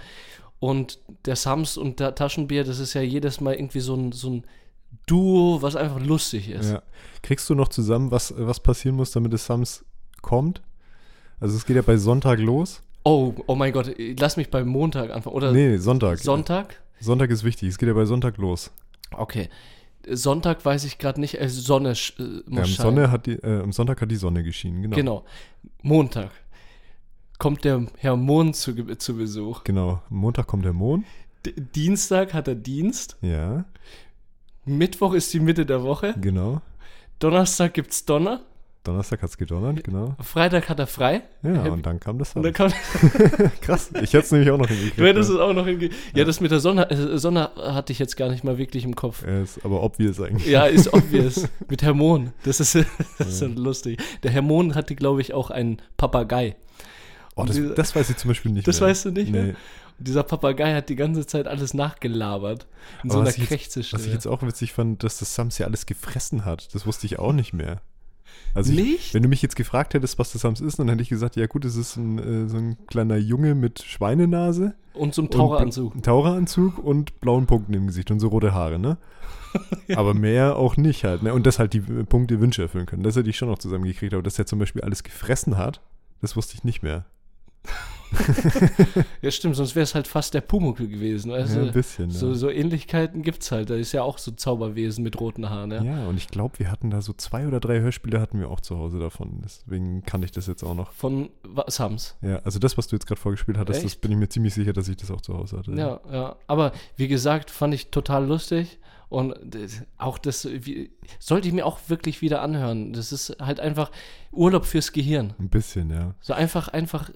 Und 0.59 1.01
der 1.25 1.37
Sams 1.37 1.79
und 1.79 1.99
der 1.99 2.15
Taschenbier, 2.15 2.63
das 2.63 2.79
ist 2.79 2.93
ja 2.93 3.01
jedes 3.01 3.41
Mal 3.41 3.55
irgendwie 3.55 3.81
so 3.81 3.95
ein, 3.97 4.13
so 4.13 4.31
ein 4.31 4.45
Duo, 5.07 5.63
was 5.63 5.77
einfach 5.77 6.01
lustig 6.01 6.51
ist. 6.51 6.73
Ja. 6.73 6.83
Kriegst 7.23 7.49
du 7.49 7.55
noch 7.55 7.69
zusammen, 7.69 8.11
was, 8.11 8.35
was 8.37 8.61
passieren 8.61 8.97
muss, 8.97 9.13
damit 9.13 9.33
es 9.33 9.47
Sams 9.47 9.85
kommt? 10.21 10.63
Also 11.43 11.57
es 11.57 11.67
geht 11.67 11.75
ja 11.75 11.83
bei 11.83 11.97
Sonntag 11.97 12.39
los. 12.39 12.83
Oh, 13.05 13.35
oh 13.49 13.57
mein 13.57 13.73
Gott, 13.73 13.93
lass 13.99 14.37
mich 14.37 14.49
beim 14.49 14.69
Montag 14.69 15.11
anfangen. 15.11 15.35
Oder 15.35 15.51
nee, 15.51 15.77
Sonntag. 15.77 16.21
Sonntag? 16.21 16.81
Sonntag 17.01 17.31
ist 17.31 17.43
wichtig. 17.43 17.69
Es 17.71 17.79
geht 17.79 17.89
ja 17.89 17.95
bei 17.95 18.05
Sonntag 18.05 18.37
los. 18.39 18.71
Okay. 19.11 19.49
Sonntag 20.09 20.65
weiß 20.65 20.85
ich 20.85 20.99
gerade 20.99 21.21
nicht, 21.21 21.41
äh, 21.41 21.49
Sonne 21.49 21.91
äh, 21.91 21.93
muss 21.93 22.19
Ja, 22.49 22.63
am. 22.63 22.67
Sonne 22.67 23.11
hat 23.11 23.27
die, 23.27 23.33
äh, 23.33 23.61
am 23.61 23.73
Sonntag 23.73 24.01
hat 24.01 24.11
die 24.11 24.17
Sonne 24.17 24.45
geschienen, 24.45 24.83
genau. 24.83 24.97
Genau. 24.97 25.25
Montag 25.83 26.31
kommt 27.39 27.65
der 27.65 27.87
Herr 27.99 28.17
Mond 28.17 28.55
zu, 28.55 28.73
zu 28.97 29.17
Besuch. 29.17 29.65
Genau. 29.65 30.01
Montag 30.11 30.47
kommt 30.47 30.65
der 30.65 30.73
Mond. 30.73 31.05
D 31.45 31.55
Dienstag 31.57 32.35
hat 32.35 32.47
er 32.47 32.55
Dienst. 32.55 33.17
Ja, 33.21 33.65
Mittwoch 34.65 35.13
ist 35.15 35.35
die 35.35 35.41
Mitte 35.41 35.67
der 35.67 35.83
Woche. 35.83 36.15
genau. 36.21 36.61
Donnerstag 37.19 37.75
gibt's 37.75 38.05
Donner. 38.05 38.43
Donnerstag 38.85 39.23
hat 39.23 39.31
es 39.31 39.37
gedonnert, 39.37 39.85
genau. 39.85 40.17
Freitag 40.21 40.69
hat 40.69 40.81
er 40.81 40.89
frei. 40.89 41.23
Ja, 41.43 41.63
und 41.71 41.87
dann 41.87 42.01
kam 42.01 42.19
das 42.19 42.35
dann 42.35 42.53
kommt 42.53 42.75
Krass, 43.61 43.91
ich 43.95 44.13
hätte 44.13 44.19
es 44.25 44.33
nämlich 44.33 44.51
auch 44.51 44.59
noch 44.59 44.67
hingekriegt. 44.67 44.99
Du 44.99 45.07
hättest 45.07 45.31
ja. 45.31 45.37
es 45.37 45.41
auch 45.41 45.53
noch 45.53 45.67
hingekriegt. 45.67 45.95
Ja, 46.17 46.25
das 46.25 46.41
mit 46.41 46.51
der 46.51 46.59
Sonne, 46.59 46.91
äh, 46.91 47.17
Sonne 47.19 47.51
hatte 47.57 47.93
ich 47.93 48.01
jetzt 48.01 48.17
gar 48.17 48.29
nicht 48.29 48.43
mal 48.43 48.59
wirklich 48.59 48.85
im 48.85 48.97
Kopf. 48.97 49.25
Ja, 49.25 49.41
ist 49.43 49.65
aber 49.65 49.83
obvious 49.85 50.21
eigentlich. 50.21 50.49
Ja, 50.49 50.65
ist 50.67 50.93
obvious. 50.93 51.49
mit 51.69 51.83
Hermon. 51.83 52.33
Das 52.43 52.59
ist, 52.59 52.75
das 53.19 53.41
ist 53.41 53.57
lustig. 53.57 54.01
Der 54.25 54.33
Hermon 54.33 54.75
hatte, 54.75 54.97
glaube 54.97 55.21
ich, 55.21 55.33
auch 55.33 55.51
einen 55.51 55.81
Papagei. 55.97 56.57
Oh, 57.37 57.45
das, 57.45 57.55
dieser- 57.57 57.75
das 57.75 57.95
weiß 57.95 58.11
ich 58.11 58.17
zum 58.17 58.29
Beispiel 58.29 58.51
nicht 58.51 58.67
Das 58.67 58.81
mehr. 58.81 58.89
weißt 58.91 59.05
du 59.07 59.11
nicht 59.13 59.31
nee. 59.31 59.43
mehr? 59.43 59.55
Und 59.99 60.09
dieser 60.09 60.25
Papagei 60.25 60.75
hat 60.75 60.89
die 60.89 60.97
ganze 60.97 61.25
Zeit 61.27 61.47
alles 61.47 61.73
nachgelabert. 61.73 62.67
In 63.05 63.11
so 63.11 63.19
Aber 63.19 63.21
einer 63.23 63.29
was 63.29 63.35
ich, 63.37 63.43
jetzt, 63.43 63.49
Krächzestimme. 63.49 64.01
was 64.01 64.07
ich 64.09 64.13
jetzt 64.13 64.27
auch 64.27 64.43
witzig 64.43 64.73
fand, 64.73 65.05
dass 65.05 65.19
das 65.19 65.35
Sams 65.37 65.59
ja 65.59 65.67
alles 65.67 65.87
gefressen 65.87 66.45
hat. 66.45 66.75
Das 66.75 66.85
wusste 66.87 67.07
ich 67.07 67.21
auch 67.21 67.33
nicht 67.33 67.53
mehr. 67.53 67.81
Also 68.55 68.73
ich, 68.73 68.79
Nicht? 68.79 69.15
wenn 69.15 69.23
du 69.23 69.29
mich 69.29 69.41
jetzt 69.41 69.57
gefragt 69.57 69.95
hättest, 69.95 70.19
was 70.19 70.33
das 70.33 70.43
Sams 70.43 70.61
ist, 70.61 70.79
dann 70.79 70.89
hätte 70.89 71.03
ich 71.03 71.09
gesagt, 71.09 71.37
ja 71.37 71.47
gut, 71.47 71.65
es 71.65 71.77
ist 71.77 71.97
ein, 71.97 72.19
äh, 72.19 72.49
so 72.49 72.59
ein 72.59 72.77
kleiner 72.87 73.17
Junge 73.17 73.55
mit 73.55 73.83
Schweinenase. 73.83 74.75
Und 74.93 75.15
so 75.15 75.23
einem 75.23 75.29
und 75.29 75.35
Taucheranzug. 75.35 75.95
Ein 75.95 76.03
Taucheranzug 76.03 76.79
und 76.79 77.21
blauen 77.21 77.47
Punkten 77.47 77.73
im 77.73 77.87
Gesicht 77.87 78.11
und 78.11 78.21
so 78.21 78.29
rote 78.29 78.53
Haare, 78.53 78.79
ne? 78.79 78.99
Aber 79.95 80.15
mehr 80.15 80.57
auch 80.57 80.77
nicht 80.77 81.05
halt, 81.05 81.23
ne? 81.23 81.33
Und 81.33 81.47
das 81.47 81.59
halt 81.59 81.73
die 81.73 81.79
äh, 81.79 82.05
Punkte 82.05 82.41
Wünsche 82.41 82.63
erfüllen 82.63 82.87
können. 82.87 83.03
Das 83.03 83.17
hätte 83.17 83.31
ich 83.31 83.37
schon 83.37 83.49
noch 83.49 83.59
zusammengekriegt, 83.59 84.13
aber 84.13 84.23
dass 84.23 84.39
er 84.39 84.47
zum 84.47 84.59
Beispiel 84.59 84.83
alles 84.83 85.03
gefressen 85.03 85.57
hat, 85.57 85.81
das 86.21 86.37
wusste 86.37 86.55
ich 86.55 86.65
nicht 86.65 86.83
mehr. 86.83 87.05
Ja, 89.23 89.31
stimmt, 89.31 89.57
sonst 89.57 89.75
wäre 89.75 89.85
es 89.85 89.95
halt 89.95 90.07
fast 90.09 90.35
der 90.35 90.41
Pumuckl 90.41 90.87
gewesen. 90.89 91.31
Weißt 91.31 91.55
Ja, 91.55 91.63
ein 91.63 91.73
bisschen, 91.73 92.11
So, 92.11 92.29
ja. 92.29 92.35
so 92.35 92.51
Ähnlichkeiten 92.51 93.23
gibt's 93.23 93.53
halt. 93.53 93.71
Da 93.71 93.75
ist 93.75 93.93
ja 93.93 94.03
auch 94.03 94.19
so 94.19 94.31
Zauberwesen 94.33 95.05
mit 95.05 95.19
roten 95.21 95.49
Haaren. 95.49 95.71
Ja. 95.71 95.83
Ja, 95.83 96.07
und 96.07 96.17
ich 96.17 96.29
glaube, 96.29 96.59
wir 96.59 96.71
hatten 96.71 96.91
da 96.91 97.01
so 97.03 97.13
zwei 97.13 97.47
oder 97.47 97.61
drei 97.61 97.81
Hörspiele 97.81 98.21
hatten 98.21 98.39
wir 98.41 98.51
auch 98.51 98.61
zu 98.61 98.79
Hause 98.79 98.99
davon. 98.99 99.41
Deswegen 99.45 100.03
kannte 100.03 100.25
ich 100.25 100.33
das 100.33 100.47
jetzt 100.47 100.63
auch 100.65 100.75
noch. 100.75 100.93
Von 100.93 101.31
Sams. 101.69 102.17
Ja, 102.23 102.37
also 102.45 102.59
das, 102.59 102.77
was 102.79 102.87
du 102.89 102.97
jetzt 102.97 103.07
gerade 103.07 103.21
vorgespielt 103.21 103.59
hattest, 103.59 103.85
das 103.85 103.93
Echt? 103.93 104.01
bin 104.01 104.13
ich 104.13 104.19
mir 104.19 104.29
ziemlich 104.29 104.55
sicher, 104.55 104.73
dass 104.73 104.89
ich 104.89 104.97
das 104.97 105.11
auch 105.11 105.21
zu 105.21 105.35
Hause 105.37 105.59
hatte. 105.59 105.73
Ja, 105.73 106.01
ja. 106.11 106.37
Aber 106.47 106.73
wie 106.97 107.09
gesagt, 107.09 107.51
fand 107.51 107.75
ich 107.75 107.91
total 107.91 108.27
lustig. 108.27 108.79
Und 109.09 109.35
das- 109.45 109.83
auch 109.99 110.17
das 110.17 110.49
wie, 110.51 110.91
sollte 111.19 111.47
ich 111.47 111.53
mir 111.53 111.67
auch 111.67 111.79
wirklich 111.89 112.23
wieder 112.23 112.41
anhören. 112.41 112.95
Das 112.95 113.13
ist 113.13 113.37
halt 113.41 113.61
einfach 113.61 113.91
Urlaub 114.33 114.65
fürs 114.65 114.93
Gehirn. 114.93 115.35
Ein 115.39 115.51
bisschen, 115.51 115.91
ja. 115.91 116.15
So 116.23 116.33
einfach, 116.33 116.69
einfach 116.69 117.11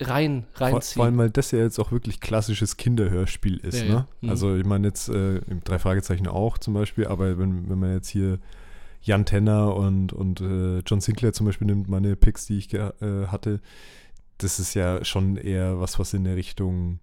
rein, 0.00 0.46
Vor, 0.52 0.66
reinziehen. 0.68 0.94
vor 0.96 1.04
allem, 1.06 1.18
weil 1.18 1.30
das 1.30 1.50
ja 1.50 1.58
jetzt 1.60 1.78
auch 1.78 1.92
wirklich 1.92 2.20
klassisches 2.20 2.76
Kinderhörspiel 2.76 3.58
ist, 3.58 3.78
Ja, 3.82 3.84
ne? 3.84 3.90
ja. 3.92 4.06
Mhm. 4.22 4.28
Also 4.30 4.56
ich 4.56 4.64
meine 4.64 4.88
jetzt 4.88 5.08
äh, 5.08 5.36
im 5.38 5.62
drei 5.64 5.78
Fragezeichen 5.78 6.26
auch 6.26 6.58
zum 6.58 6.74
Beispiel, 6.74 7.06
aber 7.06 7.38
wenn, 7.38 7.68
wenn 7.68 7.78
man 7.78 7.92
jetzt 7.92 8.08
hier 8.08 8.38
Jan 9.02 9.24
Tenner 9.26 9.76
und, 9.76 10.12
und 10.12 10.40
äh, 10.40 10.78
John 10.86 11.00
Sinclair 11.00 11.32
zum 11.32 11.46
Beispiel 11.46 11.66
nimmt, 11.66 11.88
meine 11.88 12.16
Picks, 12.16 12.46
die 12.46 12.58
ich 12.58 12.72
äh, 12.74 12.90
hatte, 13.26 13.60
das 14.38 14.58
ist 14.58 14.74
ja 14.74 15.04
schon 15.04 15.36
eher 15.36 15.78
was, 15.78 15.98
was 15.98 16.14
in 16.14 16.24
der 16.24 16.36
Richtung 16.36 16.98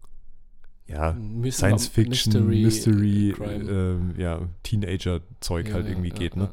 ja, 0.87 1.11
Mys- 1.13 1.57
Science 1.57 1.87
Fiction, 1.87 2.47
Mystery, 2.47 2.63
Mystery, 2.63 3.33
Crime. 3.37 3.71
ähm, 3.71 4.13
ja, 4.17 4.41
Teenager-Zeug 4.63 5.67
Ja, 5.69 5.75
halt 5.75 5.87
irgendwie 5.87 6.09
geht, 6.09 6.35
ne? 6.35 6.49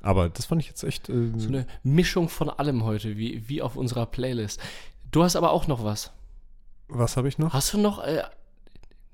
Aber 0.00 0.28
das 0.28 0.46
fand 0.46 0.60
ich 0.62 0.68
jetzt 0.68 0.82
echt. 0.82 1.08
Äh, 1.10 1.30
So 1.36 1.46
eine 1.48 1.66
Mischung 1.84 2.28
von 2.28 2.50
allem 2.50 2.82
heute, 2.82 3.16
wie, 3.16 3.48
wie 3.48 3.62
auf 3.62 3.76
unserer 3.76 4.06
Playlist. 4.06 4.60
Du 5.12 5.22
hast 5.22 5.36
aber 5.36 5.52
auch 5.52 5.66
noch 5.68 5.84
was. 5.84 6.10
was 6.88 7.16
habe 7.16 7.28
ich 7.28 7.38
noch? 7.38 7.52
Hast 7.52 7.72
du 7.72 7.78
noch 7.78 8.02
äh, 8.04 8.22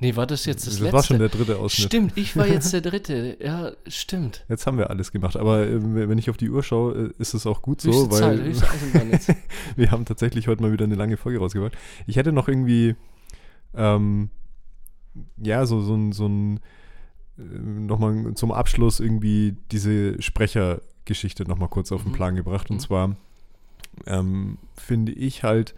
Nee, 0.01 0.15
war 0.15 0.29
das 0.29 0.45
jetzt 0.45 0.65
das, 0.65 0.75
Das 0.75 0.81
letzte? 0.81 0.93
war 0.97 1.03
schon 1.03 1.19
der 1.19 1.29
dritte 1.29 1.59
Ausschnitt. 1.59 1.87
Stimmt, 1.89 2.13
ich 2.17 2.37
war 2.37 2.47
jetzt 2.47 2.73
der 2.73 2.81
dritte. 2.89 3.37
Ja, 3.41 3.73
stimmt. 3.89 4.45
Jetzt 4.49 4.65
haben 4.65 4.79
wir 4.79 4.91
alles 4.91 5.11
gemacht. 5.11 5.37
Aber 5.37 5.67
äh, 5.67 6.09
wenn 6.09 6.19
ich 6.19 6.31
auf 6.31 6.37
die 6.37 6.51
Uhr 6.51 6.63
schaue, 6.63 7.09
äh, 7.09 7.13
ist 7.19 7.35
es 7.35 7.47
auch 7.47 7.63
gut 7.63 7.81
so, 7.81 7.91
Höchste 7.91 8.11
weil 8.13 8.21
Zeit, 8.21 8.41
höchste 8.47 8.71
Eisenbahn 8.71 9.11
jetzt. 9.11 9.35
wir 9.77 9.91
haben 9.91 10.05
tatsächlich 10.05 10.47
heute 10.47 10.63
mal 10.63 10.71
wieder 10.71 10.85
eine 10.85 10.95
lange 10.95 11.17
Folge 11.17 11.41
rausgebracht. 11.41 11.77
Ich 12.07 12.15
hätte 12.15 12.31
noch 12.31 12.47
irgendwie, 12.47 12.95
ähm, 13.75 14.31
ja, 15.37 15.67
so, 15.67 15.81
so 15.81 15.97
ein, 15.97 16.13
so 16.13 16.27
ein 16.29 16.61
äh, 17.37 17.43
nochmal 17.43 18.35
zum 18.35 18.53
Abschluss 18.53 19.01
irgendwie 19.01 19.57
diese 19.73 20.23
Sprechergeschichte 20.23 21.43
nochmal 21.43 21.71
kurz 21.71 21.91
auf 21.91 22.05
den 22.05 22.13
Mhm. 22.13 22.17
Plan 22.17 22.35
gebracht. 22.37 22.71
Und 22.71 22.77
Mhm. 22.77 22.81
zwar 22.83 23.17
ähm, 24.07 24.59
finde 24.77 25.13
ich 25.13 25.43
halt, 25.45 25.75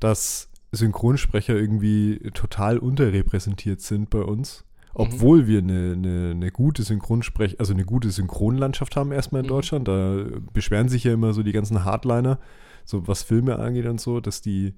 dass 0.00 0.48
Synchronsprecher 0.72 1.54
irgendwie 1.54 2.18
total 2.34 2.78
unterrepräsentiert 2.78 3.80
sind 3.80 4.10
bei 4.10 4.20
uns. 4.22 4.64
Obwohl 4.96 5.48
wir 5.48 5.58
eine, 5.58 5.92
eine, 5.94 6.30
eine 6.32 6.50
gute 6.52 6.84
Synchronsprech, 6.84 7.58
also 7.58 7.72
eine 7.74 7.84
gute 7.84 8.10
Synchronlandschaft 8.10 8.94
haben 8.94 9.10
erstmal 9.10 9.40
in 9.40 9.46
Mhm. 9.46 9.50
Deutschland. 9.50 9.88
Da 9.88 10.24
beschweren 10.52 10.88
sich 10.88 11.02
ja 11.04 11.12
immer 11.12 11.32
so 11.32 11.42
die 11.42 11.50
ganzen 11.52 11.84
Hardliner, 11.84 12.38
so 12.84 13.08
was 13.08 13.24
Filme 13.24 13.58
angeht 13.58 13.86
und 13.86 14.00
so, 14.00 14.20
dass 14.20 14.40
die 14.40 14.74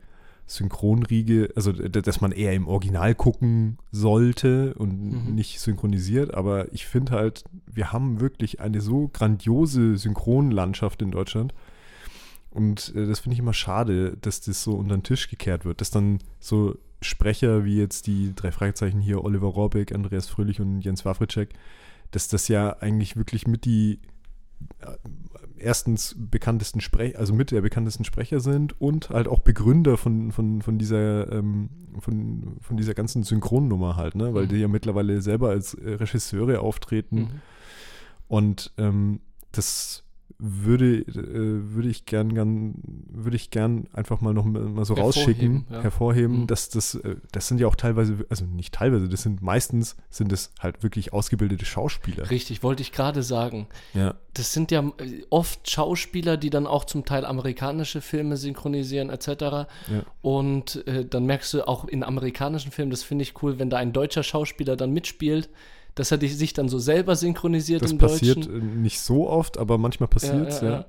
Synchronriege, 0.46 1.50
also 1.54 1.72
dass 1.72 2.20
man 2.20 2.32
eher 2.32 2.54
im 2.54 2.66
Original 2.68 3.14
gucken 3.14 3.78
sollte 3.90 4.74
und 4.74 5.26
Mhm. 5.26 5.34
nicht 5.34 5.60
synchronisiert. 5.60 6.34
Aber 6.34 6.72
ich 6.72 6.86
finde 6.86 7.12
halt, 7.12 7.44
wir 7.70 7.92
haben 7.92 8.20
wirklich 8.20 8.60
eine 8.60 8.80
so 8.80 9.08
grandiose 9.12 9.98
Synchronlandschaft 9.98 11.02
in 11.02 11.10
Deutschland. 11.10 11.52
Und 12.56 12.94
äh, 12.94 13.06
das 13.06 13.20
finde 13.20 13.34
ich 13.34 13.38
immer 13.40 13.52
schade, 13.52 14.16
dass 14.18 14.40
das 14.40 14.62
so 14.62 14.72
unter 14.72 14.96
den 14.96 15.02
Tisch 15.02 15.28
gekehrt 15.28 15.66
wird, 15.66 15.82
dass 15.82 15.90
dann 15.90 16.20
so 16.40 16.78
Sprecher 17.02 17.66
wie 17.66 17.76
jetzt 17.78 18.06
die 18.06 18.32
drei 18.34 18.50
Fragezeichen 18.50 18.98
hier, 19.00 19.22
Oliver 19.22 19.48
Rohrbeck, 19.48 19.94
Andreas 19.94 20.26
Fröhlich 20.28 20.58
und 20.58 20.80
Jens 20.80 21.04
Wawritschek, 21.04 21.50
dass 22.12 22.28
das 22.28 22.48
ja 22.48 22.78
eigentlich 22.80 23.14
wirklich 23.16 23.46
mit 23.46 23.66
die 23.66 24.00
äh, 24.80 24.86
erstens 25.58 26.14
bekanntesten 26.16 26.80
Sprecher, 26.80 27.18
also 27.18 27.34
mit 27.34 27.50
der 27.50 27.60
bekanntesten 27.60 28.04
Sprecher 28.04 28.40
sind 28.40 28.80
und 28.80 29.10
halt 29.10 29.28
auch 29.28 29.40
Begründer 29.40 29.98
von, 29.98 30.32
von, 30.32 30.62
von 30.62 30.78
dieser 30.78 31.30
ähm, 31.30 31.68
von, 31.98 32.56
von 32.62 32.78
dieser 32.78 32.94
ganzen 32.94 33.22
Synchronnummer 33.22 33.96
halt, 33.96 34.14
ne? 34.14 34.32
Weil 34.32 34.44
Mhm. 34.44 34.48
die 34.48 34.56
ja 34.56 34.68
mittlerweile 34.68 35.20
selber 35.20 35.50
als 35.50 35.74
äh, 35.74 35.90
Regisseure 35.90 36.60
auftreten. 36.60 37.16
Mhm. 37.16 37.30
Und 38.28 38.72
ähm, 38.78 39.20
das 39.52 40.04
würde, 40.38 40.98
äh, 40.98 41.74
würde 41.74 41.88
ich 41.88 42.04
gern, 42.04 42.34
gern, 42.34 42.74
würde 43.08 43.36
ich 43.36 43.50
gern 43.50 43.86
einfach 43.92 44.20
mal 44.20 44.34
noch 44.34 44.44
mal 44.44 44.84
so 44.84 44.94
rausschicken, 44.94 45.34
Hervorheben, 45.34 45.66
ja. 45.70 45.82
hervorheben, 45.82 46.40
Mhm. 46.42 46.46
dass 46.46 46.68
das, 46.68 46.94
äh, 46.96 47.16
das 47.32 47.48
sind 47.48 47.60
ja 47.60 47.66
auch 47.66 47.74
teilweise, 47.74 48.26
also 48.28 48.44
nicht 48.44 48.74
teilweise, 48.74 49.08
das 49.08 49.22
sind 49.22 49.40
meistens, 49.42 49.96
sind 50.10 50.32
es 50.32 50.50
halt 50.60 50.82
wirklich 50.82 51.12
ausgebildete 51.12 51.64
Schauspieler. 51.64 52.30
Richtig, 52.30 52.62
wollte 52.62 52.82
ich 52.82 52.92
gerade 52.92 53.22
sagen. 53.22 53.66
Ja. 53.94 54.14
Das 54.34 54.52
sind 54.52 54.70
ja 54.70 54.80
äh, 54.98 55.22
oft 55.30 55.70
Schauspieler, 55.70 56.36
die 56.36 56.50
dann 56.50 56.66
auch 56.66 56.84
zum 56.84 57.04
Teil 57.06 57.24
amerikanische 57.24 58.02
Filme 58.02 58.36
synchronisieren 58.36 59.08
etc. 59.08 59.28
Ja. 59.28 59.66
Und 60.20 60.86
äh, 60.86 61.06
dann 61.06 61.24
merkst 61.24 61.54
du 61.54 61.66
auch 61.66 61.86
in 61.86 62.04
amerikanischen 62.04 62.72
Filmen, 62.72 62.90
das 62.90 63.02
finde 63.02 63.22
ich 63.22 63.42
cool, 63.42 63.58
wenn 63.58 63.70
da 63.70 63.78
ein 63.78 63.92
deutscher 63.94 64.22
Schauspieler 64.22 64.76
dann 64.76 64.92
mitspielt, 64.92 65.48
dass 65.96 66.12
er 66.12 66.20
sich 66.20 66.52
dann 66.52 66.68
so 66.68 66.78
selber 66.78 67.16
synchronisiert 67.16 67.82
Das 67.82 67.90
im 67.90 67.98
passiert 67.98 68.36
Deutschen. 68.36 68.76
äh, 68.76 68.80
nicht 68.82 69.00
so 69.00 69.28
oft, 69.28 69.58
aber 69.58 69.78
manchmal 69.78 70.08
passiert 70.08 70.48
es, 70.48 70.60
ja. 70.60 70.84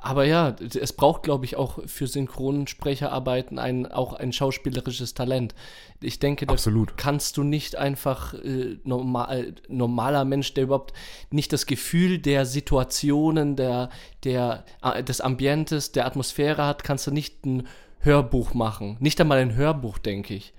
Aber 0.00 0.24
ja, 0.24 0.54
es 0.60 0.92
braucht, 0.92 1.24
glaube 1.24 1.44
ich, 1.44 1.56
auch 1.56 1.80
für 1.86 2.06
Synchronsprecherarbeiten 2.06 3.58
ein, 3.58 3.86
auch 3.90 4.12
ein 4.12 4.32
schauspielerisches 4.32 5.14
Talent. 5.14 5.56
Ich 6.00 6.20
denke, 6.20 6.46
da 6.46 6.52
Absolut. 6.52 6.96
kannst 6.96 7.36
du 7.36 7.42
nicht 7.42 7.74
einfach 7.74 8.34
äh, 8.34 8.78
normal, 8.84 9.54
normaler 9.68 10.24
Mensch, 10.24 10.54
der 10.54 10.64
überhaupt 10.64 10.92
nicht 11.30 11.52
das 11.52 11.66
Gefühl 11.66 12.18
der 12.18 12.46
Situationen, 12.46 13.56
der, 13.56 13.90
der, 14.22 14.64
äh, 14.82 15.02
des 15.02 15.20
Ambientes, 15.20 15.90
der 15.90 16.06
Atmosphäre 16.06 16.64
hat, 16.64 16.84
kannst 16.84 17.08
du 17.08 17.10
nicht 17.10 17.44
ein 17.44 17.66
Hörbuch 17.98 18.54
machen. 18.54 18.96
Nicht 19.00 19.20
einmal 19.20 19.38
ein 19.38 19.56
Hörbuch, 19.56 19.98
denke 19.98 20.34
ich. 20.34 20.54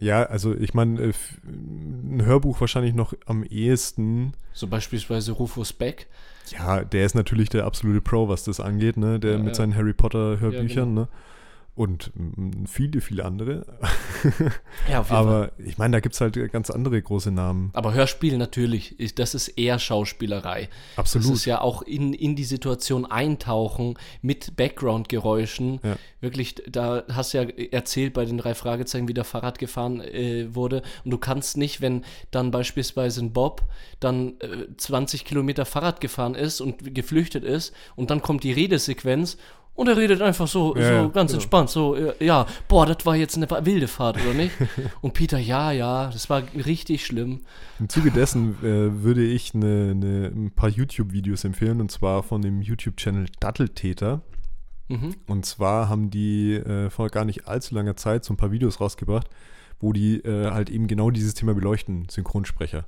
Ja, 0.00 0.24
also 0.24 0.54
ich 0.54 0.74
meine, 0.74 1.00
äh, 1.00 1.12
ein 1.44 2.22
Hörbuch 2.24 2.60
wahrscheinlich 2.60 2.94
noch 2.94 3.14
am 3.26 3.44
ehesten. 3.44 4.32
So 4.52 4.66
beispielsweise 4.66 5.32
Rufus 5.32 5.72
Beck. 5.72 6.06
Ja, 6.50 6.84
der 6.84 7.04
ist 7.04 7.14
natürlich 7.14 7.48
der 7.48 7.64
absolute 7.64 8.00
Pro, 8.00 8.28
was 8.28 8.44
das 8.44 8.60
angeht, 8.60 8.96
ne? 8.96 9.18
Der 9.18 9.32
Ja, 9.32 9.38
mit 9.38 9.48
ja. 9.48 9.54
seinen 9.54 9.74
Harry 9.74 9.92
Potter 9.94 10.38
Hörbüchern, 10.40 10.90
genau. 10.90 11.00
ne? 11.02 11.08
Und 11.76 12.10
viele, 12.66 13.02
viele 13.02 13.24
andere. 13.24 13.66
Ja, 14.90 15.00
auf 15.00 15.10
jeden 15.10 15.18
Aber 15.18 15.52
ich 15.58 15.78
meine, 15.78 15.96
da 15.96 16.00
gibt 16.00 16.14
es 16.14 16.20
halt 16.20 16.34
ganz 16.50 16.70
andere 16.70 17.00
große 17.00 17.30
Namen. 17.30 17.70
Aber 17.74 17.92
Hörspiel 17.92 18.38
natürlich, 18.38 18.96
das 19.14 19.34
ist 19.34 19.48
eher 19.48 19.78
Schauspielerei. 19.78 20.68
Absolut. 20.96 21.28
Das 21.28 21.36
ist 21.36 21.44
ja 21.44 21.60
auch 21.60 21.82
in, 21.82 22.12
in 22.12 22.34
die 22.34 22.44
Situation 22.44 23.04
eintauchen 23.04 23.98
mit 24.22 24.56
Background-Geräuschen. 24.56 25.80
Ja. 25.82 25.96
Wirklich, 26.20 26.56
da 26.68 27.04
hast 27.12 27.34
du 27.34 27.38
ja 27.38 27.48
erzählt 27.72 28.14
bei 28.14 28.24
den 28.24 28.38
drei 28.38 28.54
Fragezeichen, 28.54 29.08
wie 29.08 29.14
der 29.14 29.24
Fahrrad 29.24 29.58
gefahren 29.58 30.00
äh, 30.00 30.54
wurde. 30.54 30.82
Und 31.04 31.10
du 31.10 31.18
kannst 31.18 31.56
nicht, 31.56 31.80
wenn 31.80 32.04
dann 32.30 32.50
beispielsweise 32.50 33.20
ein 33.20 33.32
Bob 33.32 33.62
dann 34.00 34.40
äh, 34.40 34.66
20 34.76 35.24
Kilometer 35.24 35.64
Fahrrad 35.64 36.00
gefahren 36.00 36.34
ist 36.34 36.60
und 36.60 36.94
geflüchtet 36.94 37.44
ist 37.44 37.74
und 37.96 38.10
dann 38.10 38.22
kommt 38.22 38.44
die 38.44 38.52
Redesequenz 38.52 39.36
und 39.76 39.88
er 39.88 39.96
redet 39.96 40.22
einfach 40.22 40.48
so, 40.48 40.74
Ja, 40.74 41.04
so 41.04 41.10
ganz 41.10 41.30
genau. 41.30 41.42
entspannt, 41.42 41.70
so, 41.70 41.96
ja, 42.18 42.46
boah, 42.66 42.86
das 42.86 43.04
war 43.04 43.14
jetzt 43.14 43.36
eine 43.36 43.48
wilde 43.64 43.86
Fahrt, 43.88 44.16
oder 44.16 44.34
nicht? 44.34 44.52
Und 45.02 45.12
Peter, 45.12 45.38
ja, 45.38 45.70
ja, 45.70 46.08
das 46.08 46.28
war 46.30 46.42
richtig 46.54 47.04
schlimm. 47.04 47.40
Im 47.78 47.88
Zuge 47.88 48.10
dessen 48.10 48.56
äh, 48.62 49.02
würde 49.02 49.22
ich 49.22 49.52
ne, 49.52 49.94
ne, 49.94 50.32
ein 50.34 50.50
paar 50.50 50.70
YouTube-Videos 50.70 51.44
empfehlen, 51.44 51.80
und 51.80 51.90
zwar 51.90 52.22
von 52.22 52.40
dem 52.40 52.62
YouTube-Channel 52.62 53.26
Datteltäter. 53.38 54.22
Mhm. 54.88 55.14
Und 55.26 55.44
zwar 55.44 55.88
haben 55.90 56.10
die 56.10 56.54
äh, 56.54 56.88
vor 56.88 57.08
gar 57.10 57.26
nicht 57.26 57.46
allzu 57.46 57.74
langer 57.74 57.96
Zeit 57.96 58.24
so 58.24 58.32
ein 58.32 58.38
paar 58.38 58.52
Videos 58.52 58.80
rausgebracht, 58.80 59.28
wo 59.78 59.92
die 59.92 60.20
äh, 60.20 60.50
halt 60.50 60.70
eben 60.70 60.86
genau 60.86 61.10
dieses 61.10 61.34
Thema 61.34 61.54
beleuchten, 61.54 62.08
Synchronsprecher. 62.08 62.86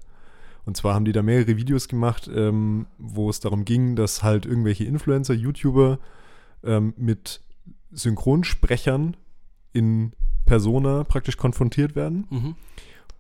Und 0.65 0.77
zwar 0.77 0.95
haben 0.95 1.05
die 1.05 1.13
da 1.13 1.23
mehrere 1.23 1.57
Videos 1.57 1.89
gemacht, 1.89 2.31
ähm, 2.35 2.87
wo 2.99 3.29
es 3.29 3.41
darum 3.41 3.65
ging, 3.65 3.97
dass 3.97 4.23
halt 4.23 4.47
irgendwelche 4.47 4.85
Influencer, 4.85 5.35
YouTuber 5.35 5.99
ähm, 6.69 6.95
mit 6.97 7.41
Synchronsprechern 7.91 9.17
in 9.73 10.13
Persona 10.47 11.05
praktisch 11.05 11.37
konfrontiert 11.37 11.95
werden 11.97 12.27
Mhm. 12.31 12.55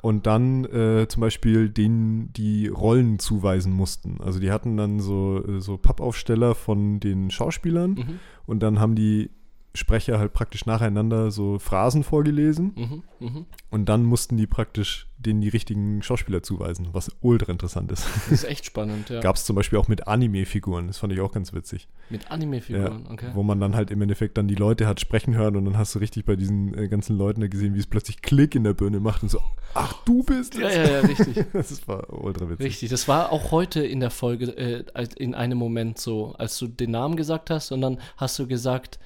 und 0.02 0.26
dann 0.26 0.64
äh, 0.64 1.06
zum 1.08 1.20
Beispiel 1.20 1.68
denen 1.68 2.32
die 2.32 2.68
Rollen 2.68 3.18
zuweisen 3.18 3.72
mussten. 3.72 4.18
Also 4.20 4.40
die 4.40 4.50
hatten 4.50 4.76
dann 4.76 5.00
so, 5.00 5.44
äh, 5.46 5.60
so 5.60 5.76
Pappaufsteller 5.76 6.54
von 6.54 7.00
den 7.00 7.30
Schauspielern 7.30 7.90
Mhm. 7.92 8.18
und 8.46 8.62
dann 8.62 8.78
haben 8.80 8.94
die 8.94 9.30
Sprecher 9.74 10.18
halt 10.18 10.32
praktisch 10.32 10.66
nacheinander 10.66 11.30
so 11.30 11.58
Phrasen 11.58 12.02
vorgelesen 12.02 12.72
Mhm, 12.76 13.02
mhm. 13.26 13.46
und 13.70 13.88
dann 13.88 14.02
mussten 14.04 14.36
die 14.36 14.46
praktisch 14.46 15.06
denen 15.18 15.40
die 15.40 15.48
richtigen 15.48 16.00
Schauspieler 16.02 16.42
zuweisen, 16.42 16.88
was 16.92 17.10
ultra 17.20 17.50
interessant 17.52 17.90
ist. 17.92 18.06
Das 18.06 18.28
ist 18.32 18.44
echt 18.44 18.64
spannend, 18.64 19.10
ja. 19.10 19.20
Gab 19.20 19.36
es 19.36 19.44
zum 19.44 19.56
Beispiel 19.56 19.78
auch 19.78 19.88
mit 19.88 20.06
Anime-Figuren, 20.08 20.86
das 20.86 20.98
fand 20.98 21.12
ich 21.12 21.20
auch 21.20 21.32
ganz 21.32 21.52
witzig. 21.52 21.88
Mit 22.08 22.30
Anime-Figuren, 22.30 23.04
Ja, 23.04 23.10
okay. 23.10 23.26
Wo 23.34 23.42
man 23.42 23.60
dann 23.60 23.74
halt 23.74 23.90
im 23.90 24.00
Endeffekt 24.00 24.38
dann 24.38 24.46
die 24.48 24.54
Leute 24.54 24.86
hat 24.86 25.00
sprechen 25.00 25.34
hören 25.36 25.56
und 25.56 25.64
dann 25.64 25.76
hast 25.76 25.94
du 25.94 25.98
richtig 25.98 26.24
bei 26.24 26.36
diesen 26.36 26.72
äh, 26.76 26.88
ganzen 26.88 27.16
Leuten 27.18 27.40
da 27.40 27.48
gesehen, 27.48 27.74
wie 27.74 27.80
es 27.80 27.86
plötzlich 27.86 28.22
Klick 28.22 28.54
in 28.54 28.64
der 28.64 28.74
Birne 28.74 29.00
macht 29.00 29.22
und 29.24 29.28
so, 29.28 29.40
ach 29.74 29.92
du 30.04 30.22
bist 30.22 30.54
Ja, 30.56 30.68
es. 30.68 30.76
ja, 30.76 30.94
ja, 30.94 31.00
richtig. 31.00 31.44
das 31.52 31.86
war 31.88 32.12
ultra 32.12 32.48
witzig. 32.48 32.66
Richtig, 32.66 32.90
das 32.90 33.06
war 33.08 33.32
auch 33.32 33.50
heute 33.50 33.84
in 33.84 34.00
der 34.00 34.10
Folge 34.10 34.56
äh, 34.56 34.84
in 35.16 35.34
einem 35.34 35.58
Moment 35.58 35.98
so, 35.98 36.32
als 36.38 36.58
du 36.58 36.68
den 36.68 36.92
Namen 36.92 37.16
gesagt 37.16 37.50
hast 37.50 37.72
und 37.72 37.80
dann 37.80 37.98
hast 38.16 38.38
du 38.38 38.46
gesagt 38.46 38.98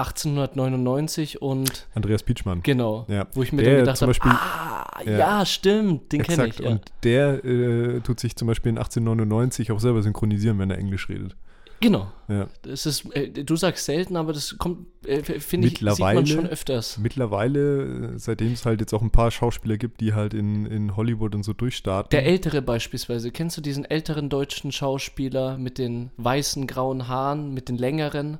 1899 0.00 1.42
und 1.42 1.86
Andreas 1.94 2.22
Pietschmann. 2.22 2.62
Genau, 2.62 3.06
Ja. 3.08 3.26
wo 3.34 3.42
ich 3.42 3.52
mir 3.52 3.62
Der 3.62 3.84
dann 3.84 3.94
gedacht 3.96 4.02
habe, 4.02 4.12
ah, 4.38 5.00
ja, 5.04 5.46
stimmt, 5.46 6.12
den 6.12 6.22
kenne 6.22 6.48
ich. 6.48 6.58
Ja. 6.58 6.70
Und 6.70 6.82
der 7.04 7.44
äh, 7.44 8.00
tut 8.00 8.20
sich 8.20 8.36
zum 8.36 8.48
Beispiel 8.48 8.70
in 8.70 8.78
1899 8.78 9.72
auch 9.72 9.80
selber 9.80 10.02
synchronisieren, 10.02 10.58
wenn 10.58 10.70
er 10.70 10.78
Englisch 10.78 11.08
redet. 11.08 11.36
Genau. 11.82 12.12
Ja. 12.28 12.46
Das 12.60 12.84
ist, 12.84 13.06
äh, 13.16 13.28
du 13.30 13.56
sagst 13.56 13.86
selten, 13.86 14.16
aber 14.16 14.34
das 14.34 14.58
kommt, 14.58 14.86
äh, 15.06 15.22
finde 15.22 15.68
ich, 15.68 15.78
sieht 15.78 15.98
man 15.98 16.26
schon 16.26 16.46
öfters. 16.46 16.98
mittlerweile, 16.98 18.18
seitdem 18.18 18.52
es 18.52 18.66
halt 18.66 18.80
jetzt 18.80 18.92
auch 18.92 19.00
ein 19.00 19.10
paar 19.10 19.30
Schauspieler 19.30 19.78
gibt, 19.78 20.02
die 20.02 20.12
halt 20.12 20.34
in, 20.34 20.66
in 20.66 20.94
Hollywood 20.96 21.34
und 21.34 21.42
so 21.42 21.54
durchstarten. 21.54 22.10
Der 22.10 22.26
ältere 22.26 22.60
beispielsweise, 22.60 23.30
kennst 23.30 23.56
du 23.56 23.62
diesen 23.62 23.86
älteren 23.86 24.28
deutschen 24.28 24.72
Schauspieler 24.72 25.56
mit 25.56 25.78
den 25.78 26.10
weißen, 26.18 26.66
grauen 26.66 27.08
Haaren, 27.08 27.54
mit 27.54 27.70
den 27.70 27.78
längeren? 27.78 28.38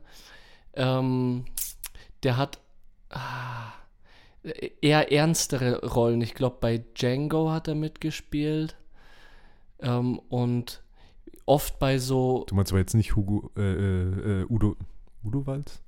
Ähm, 0.74 1.44
der 2.22 2.36
hat 2.36 2.60
ah, 3.10 3.72
eher 4.80 5.12
ernstere 5.12 5.86
Rollen. 5.86 6.20
Ich 6.20 6.34
glaube, 6.34 6.59
bei 6.60 6.78
Django 6.94 7.51
hat 7.51 7.68
er 7.68 7.74
mitgespielt. 7.74 8.76
Ähm, 9.80 10.18
und 10.28 10.82
oft 11.47 11.78
bei 11.78 11.98
so. 11.98 12.44
Du 12.48 12.55
meinst 12.55 12.72
aber 12.72 12.80
jetzt 12.80 12.94
nicht 12.94 13.16
Hugo, 13.16 13.51
äh, 13.56 13.60
äh, 13.60 14.40
äh, 14.42 14.47
Udo, 14.48 14.76
Udo 15.24 15.47
Walz? 15.47 15.82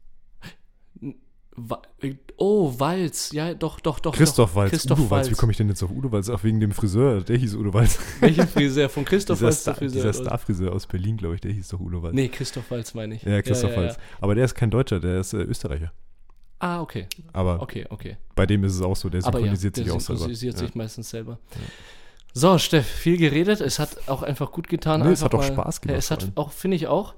Oh, 2.36 2.74
Walz. 2.78 3.32
Ja, 3.32 3.52
doch, 3.52 3.78
doch, 3.80 4.00
doch. 4.00 4.14
Christoph 4.14 4.50
doch. 4.50 4.56
Walz. 4.56 4.70
Christoph 4.70 4.98
Udo 4.98 5.10
Walz. 5.10 5.30
Wie 5.30 5.34
komme 5.34 5.52
ich 5.52 5.58
denn 5.58 5.68
jetzt 5.68 5.82
auf 5.82 5.90
Udo 5.90 6.10
Walz? 6.10 6.30
Auch 6.30 6.42
wegen 6.44 6.60
dem 6.60 6.72
Friseur. 6.72 7.20
Der 7.20 7.36
hieß 7.36 7.54
Udo 7.56 7.74
Walz. 7.74 7.98
Welcher 8.20 8.46
Friseur? 8.46 8.88
Von 8.88 9.04
Christoph 9.04 9.38
dieser 9.38 9.46
Walz 9.48 9.60
Star, 9.60 9.74
der 9.74 9.78
Friseur? 9.78 10.10
Dieser? 10.10 10.24
Starfriseur 10.24 10.72
aus 10.72 10.86
Berlin, 10.86 11.18
glaube 11.18 11.34
ich. 11.34 11.40
Der 11.42 11.52
hieß 11.52 11.68
doch 11.68 11.80
Udo 11.80 12.02
Walz. 12.02 12.14
Nee, 12.14 12.28
Christoph 12.28 12.70
Walz 12.70 12.94
meine 12.94 13.16
ich. 13.16 13.22
Ja, 13.22 13.42
Christoph 13.42 13.70
ja, 13.72 13.76
ja, 13.76 13.88
Walz. 13.88 13.98
Aber 14.20 14.34
der 14.34 14.46
ist 14.46 14.54
kein 14.54 14.70
Deutscher, 14.70 14.98
der 14.98 15.20
ist 15.20 15.34
äh, 15.34 15.38
Österreicher. 15.38 15.92
Ah, 16.58 16.80
okay. 16.80 17.06
Aber 17.32 17.60
okay, 17.60 17.86
okay. 17.90 18.16
bei 18.36 18.46
dem 18.46 18.62
ist 18.62 18.76
es 18.76 18.82
auch 18.82 18.94
so, 18.94 19.08
der 19.08 19.20
ja, 19.20 19.24
synchronisiert 19.24 19.76
der 19.76 19.84
sich 19.84 19.92
auch 19.92 20.00
selber. 20.00 20.18
synchronisiert 20.20 20.58
sich 20.58 20.68
Ja. 20.68 20.76
meistens 20.76 21.10
selber. 21.10 21.38
So, 22.34 22.56
Steff, 22.56 22.86
viel 22.86 23.18
geredet. 23.18 23.60
Es 23.60 23.78
hat 23.78 24.08
auch 24.08 24.22
einfach 24.22 24.52
gut 24.52 24.68
getan. 24.68 25.02
Nee, 25.02 25.10
es 25.10 25.22
hat 25.22 25.34
auch 25.34 25.42
Spaß 25.42 25.80
gemacht 25.80 25.92
Ja, 25.92 25.98
es 25.98 26.10
hat 26.10 26.32
auch, 26.36 26.52
finde 26.52 26.76
ich 26.76 26.86
auch. 26.86 27.14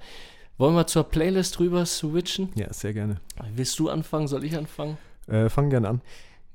Wollen 0.56 0.76
wir 0.76 0.86
zur 0.86 1.04
Playlist 1.04 1.58
rüber 1.58 1.84
switchen? 1.84 2.50
Ja, 2.54 2.72
sehr 2.72 2.92
gerne. 2.92 3.20
Willst 3.54 3.76
du 3.80 3.88
anfangen? 3.88 4.28
Soll 4.28 4.44
ich 4.44 4.56
anfangen? 4.56 4.98
Äh, 5.26 5.48
fang 5.48 5.68
gerne 5.68 5.88
an. 5.88 6.00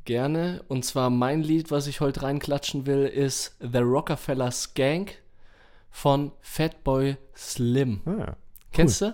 Gerne. 0.06 0.64
Und 0.70 0.86
zwar 0.86 1.10
mein 1.10 1.44
Lied, 1.44 1.70
was 1.70 1.86
ich 1.86 2.00
heute 2.00 2.22
reinklatschen 2.24 2.86
will, 2.86 3.06
ist 3.06 3.58
The 3.60 3.80
Rockefeller 3.80 4.52
Skank 4.52 5.18
von 5.92 6.32
Fatboy 6.40 7.18
Slim. 7.36 8.02
Ah, 8.06 8.16
ja. 8.18 8.36
Kennst 8.72 9.02
du? 9.02 9.14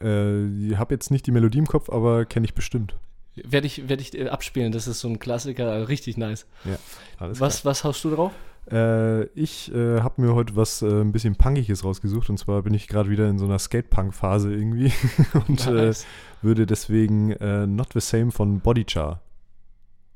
Äh, 0.00 0.68
ich 0.68 0.78
habe 0.78 0.94
jetzt 0.94 1.10
nicht 1.10 1.26
die 1.26 1.32
Melodie 1.32 1.58
im 1.58 1.66
Kopf, 1.66 1.90
aber 1.90 2.24
kenne 2.24 2.46
ich 2.46 2.54
bestimmt. 2.54 2.94
Werde 3.34 3.66
ich, 3.66 3.88
werd 3.88 4.00
ich 4.00 4.16
äh, 4.16 4.28
abspielen. 4.28 4.70
Das 4.70 4.86
ist 4.86 5.00
so 5.00 5.08
ein 5.08 5.18
Klassiker. 5.18 5.88
Richtig 5.88 6.16
nice. 6.16 6.46
Ja, 6.64 6.78
alles 7.18 7.40
was, 7.40 7.64
was 7.64 7.82
haust 7.82 8.04
du 8.04 8.14
drauf? 8.14 8.32
Äh, 8.70 9.24
ich 9.34 9.72
äh, 9.74 10.00
habe 10.00 10.22
mir 10.22 10.34
heute 10.34 10.54
was 10.54 10.82
äh, 10.82 10.86
ein 10.86 11.12
bisschen 11.12 11.34
Punkiges 11.36 11.84
rausgesucht 11.84 12.30
und 12.30 12.38
zwar 12.38 12.62
bin 12.62 12.74
ich 12.74 12.86
gerade 12.86 13.10
wieder 13.10 13.28
in 13.28 13.38
so 13.38 13.44
einer 13.44 13.58
Skate-Punk-Phase 13.58 14.52
irgendwie 14.52 14.92
und 15.48 15.66
Nice. 15.66 16.04
äh, 16.04 16.06
würde 16.42 16.66
deswegen 16.66 17.32
äh, 17.32 17.66
Not 17.66 17.92
the 17.94 18.00
Same 18.00 18.30
von 18.30 18.60
Bodychar 18.60 19.22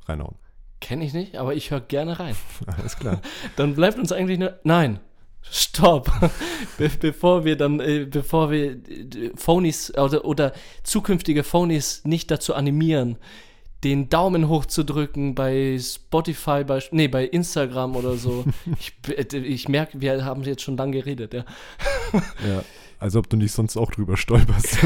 reinhauen. 0.07 0.37
Kenne 0.81 1.05
ich 1.05 1.15
nicht, 1.15 1.37
aber 1.37 1.55
ich 1.55 1.71
höre 1.71 1.81
gerne 1.81 2.21
rein. 2.21 2.37
Alles 2.67 2.97
klar. 2.97 3.21
dann 3.57 3.75
bleibt 3.75 3.99
uns 3.99 4.13
eigentlich 4.13 4.39
nur. 4.39 4.59
Nein, 4.63 5.01
stopp. 5.43 6.13
Be 6.79 6.91
bevor 7.01 7.45
wir 7.45 7.57
dann, 7.57 7.81
äh, 7.81 8.07
bevor 8.09 8.51
wir 8.51 8.73
äh, 8.73 9.31
Phonies 9.35 9.97
oder, 9.97 10.25
oder 10.25 10.53
zukünftige 10.83 11.43
Phonies 11.43 12.03
nicht 12.05 12.31
dazu 12.31 12.55
animieren, 12.55 13.17
den 13.85 14.09
Daumen 14.09 14.49
hoch 14.49 14.65
zu 14.65 14.83
drücken 14.83 15.35
bei 15.35 15.79
Spotify, 15.79 16.65
bei, 16.65 16.83
nee, 16.91 17.09
bei 17.09 17.25
Instagram 17.25 17.97
oder 17.97 18.17
so. 18.17 18.45
ich 18.79 18.95
äh, 19.13 19.39
ich 19.39 19.69
merke, 19.69 20.01
wir 20.01 20.25
haben 20.25 20.43
jetzt 20.43 20.63
schon 20.63 20.77
lange 20.77 20.93
geredet, 20.99 21.35
ja. 21.35 21.45
Ja, 22.49 22.63
als 22.99 23.15
ob 23.15 23.29
du 23.29 23.37
nicht 23.37 23.53
sonst 23.53 23.77
auch 23.77 23.91
drüber 23.91 24.17
stolperst. 24.17 24.79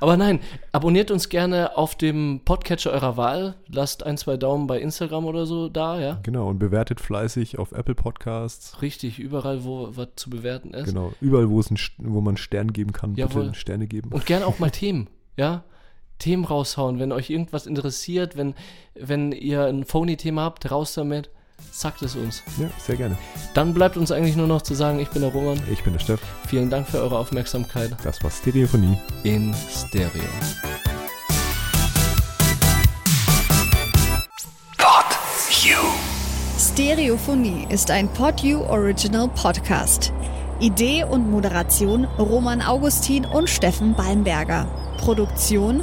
Aber 0.00 0.16
nein, 0.16 0.40
abonniert 0.70 1.10
uns 1.10 1.28
gerne 1.28 1.76
auf 1.76 1.96
dem 1.96 2.42
Podcatcher 2.44 2.92
eurer 2.92 3.16
Wahl. 3.16 3.56
Lasst 3.66 4.04
ein, 4.04 4.16
zwei 4.16 4.36
Daumen 4.36 4.68
bei 4.68 4.80
Instagram 4.80 5.24
oder 5.24 5.44
so 5.44 5.68
da, 5.68 6.00
ja. 6.00 6.20
genau, 6.22 6.48
und 6.48 6.58
bewertet 6.58 7.00
fleißig 7.00 7.58
auf 7.58 7.72
Apple 7.72 7.96
Podcasts. 7.96 8.80
Richtig, 8.80 9.18
überall, 9.18 9.64
wo 9.64 9.88
was 9.96 10.08
zu 10.14 10.30
bewerten 10.30 10.72
ist. 10.72 10.86
Genau, 10.86 11.12
überall, 11.20 11.50
wo, 11.50 11.58
es 11.58 11.70
ein, 11.70 11.78
wo 11.98 12.20
man 12.20 12.36
Stern 12.36 12.72
geben 12.72 12.92
kann, 12.92 13.16
Jawohl. 13.16 13.46
bitte 13.46 13.58
Sterne 13.58 13.88
geben. 13.88 14.12
Und 14.12 14.24
gerne 14.24 14.46
auch 14.46 14.60
mal 14.60 14.70
Themen, 14.70 15.08
ja. 15.36 15.64
Themen 16.18 16.44
raushauen, 16.44 16.98
wenn 16.98 17.12
euch 17.12 17.30
irgendwas 17.30 17.66
interessiert, 17.66 18.36
wenn, 18.36 18.54
wenn 18.94 19.32
ihr 19.32 19.64
ein 19.64 19.84
Phony-Thema 19.84 20.42
habt, 20.42 20.70
raus 20.70 20.94
damit, 20.94 21.30
sagt 21.70 22.02
es 22.02 22.16
uns. 22.16 22.42
Ja, 22.58 22.68
sehr 22.78 22.96
gerne. 22.96 23.16
Dann 23.54 23.74
bleibt 23.74 23.96
uns 23.96 24.12
eigentlich 24.12 24.36
nur 24.36 24.46
noch 24.46 24.62
zu 24.62 24.74
sagen, 24.74 25.00
ich 25.00 25.08
bin 25.08 25.22
der 25.22 25.32
Roman. 25.32 25.60
Ich 25.70 25.82
bin 25.82 25.92
der 25.92 26.00
Steff. 26.00 26.20
Vielen 26.46 26.70
Dank 26.70 26.88
für 26.88 26.98
eure 26.98 27.18
Aufmerksamkeit. 27.18 27.96
Das 28.02 28.22
war 28.22 28.30
Stereophonie. 28.30 28.98
In 29.24 29.54
Stereo. 29.70 30.22
Stereophonie 36.78 37.66
ist 37.70 37.90
ein 37.90 38.06
PodU 38.06 38.62
Original 38.68 39.28
Podcast. 39.28 40.12
Idee 40.60 41.02
und 41.02 41.28
Moderation 41.28 42.04
Roman 42.04 42.62
Augustin 42.62 43.24
und 43.24 43.50
Steffen 43.50 43.94
Balmberger. 43.94 44.64
Produktion 44.96 45.82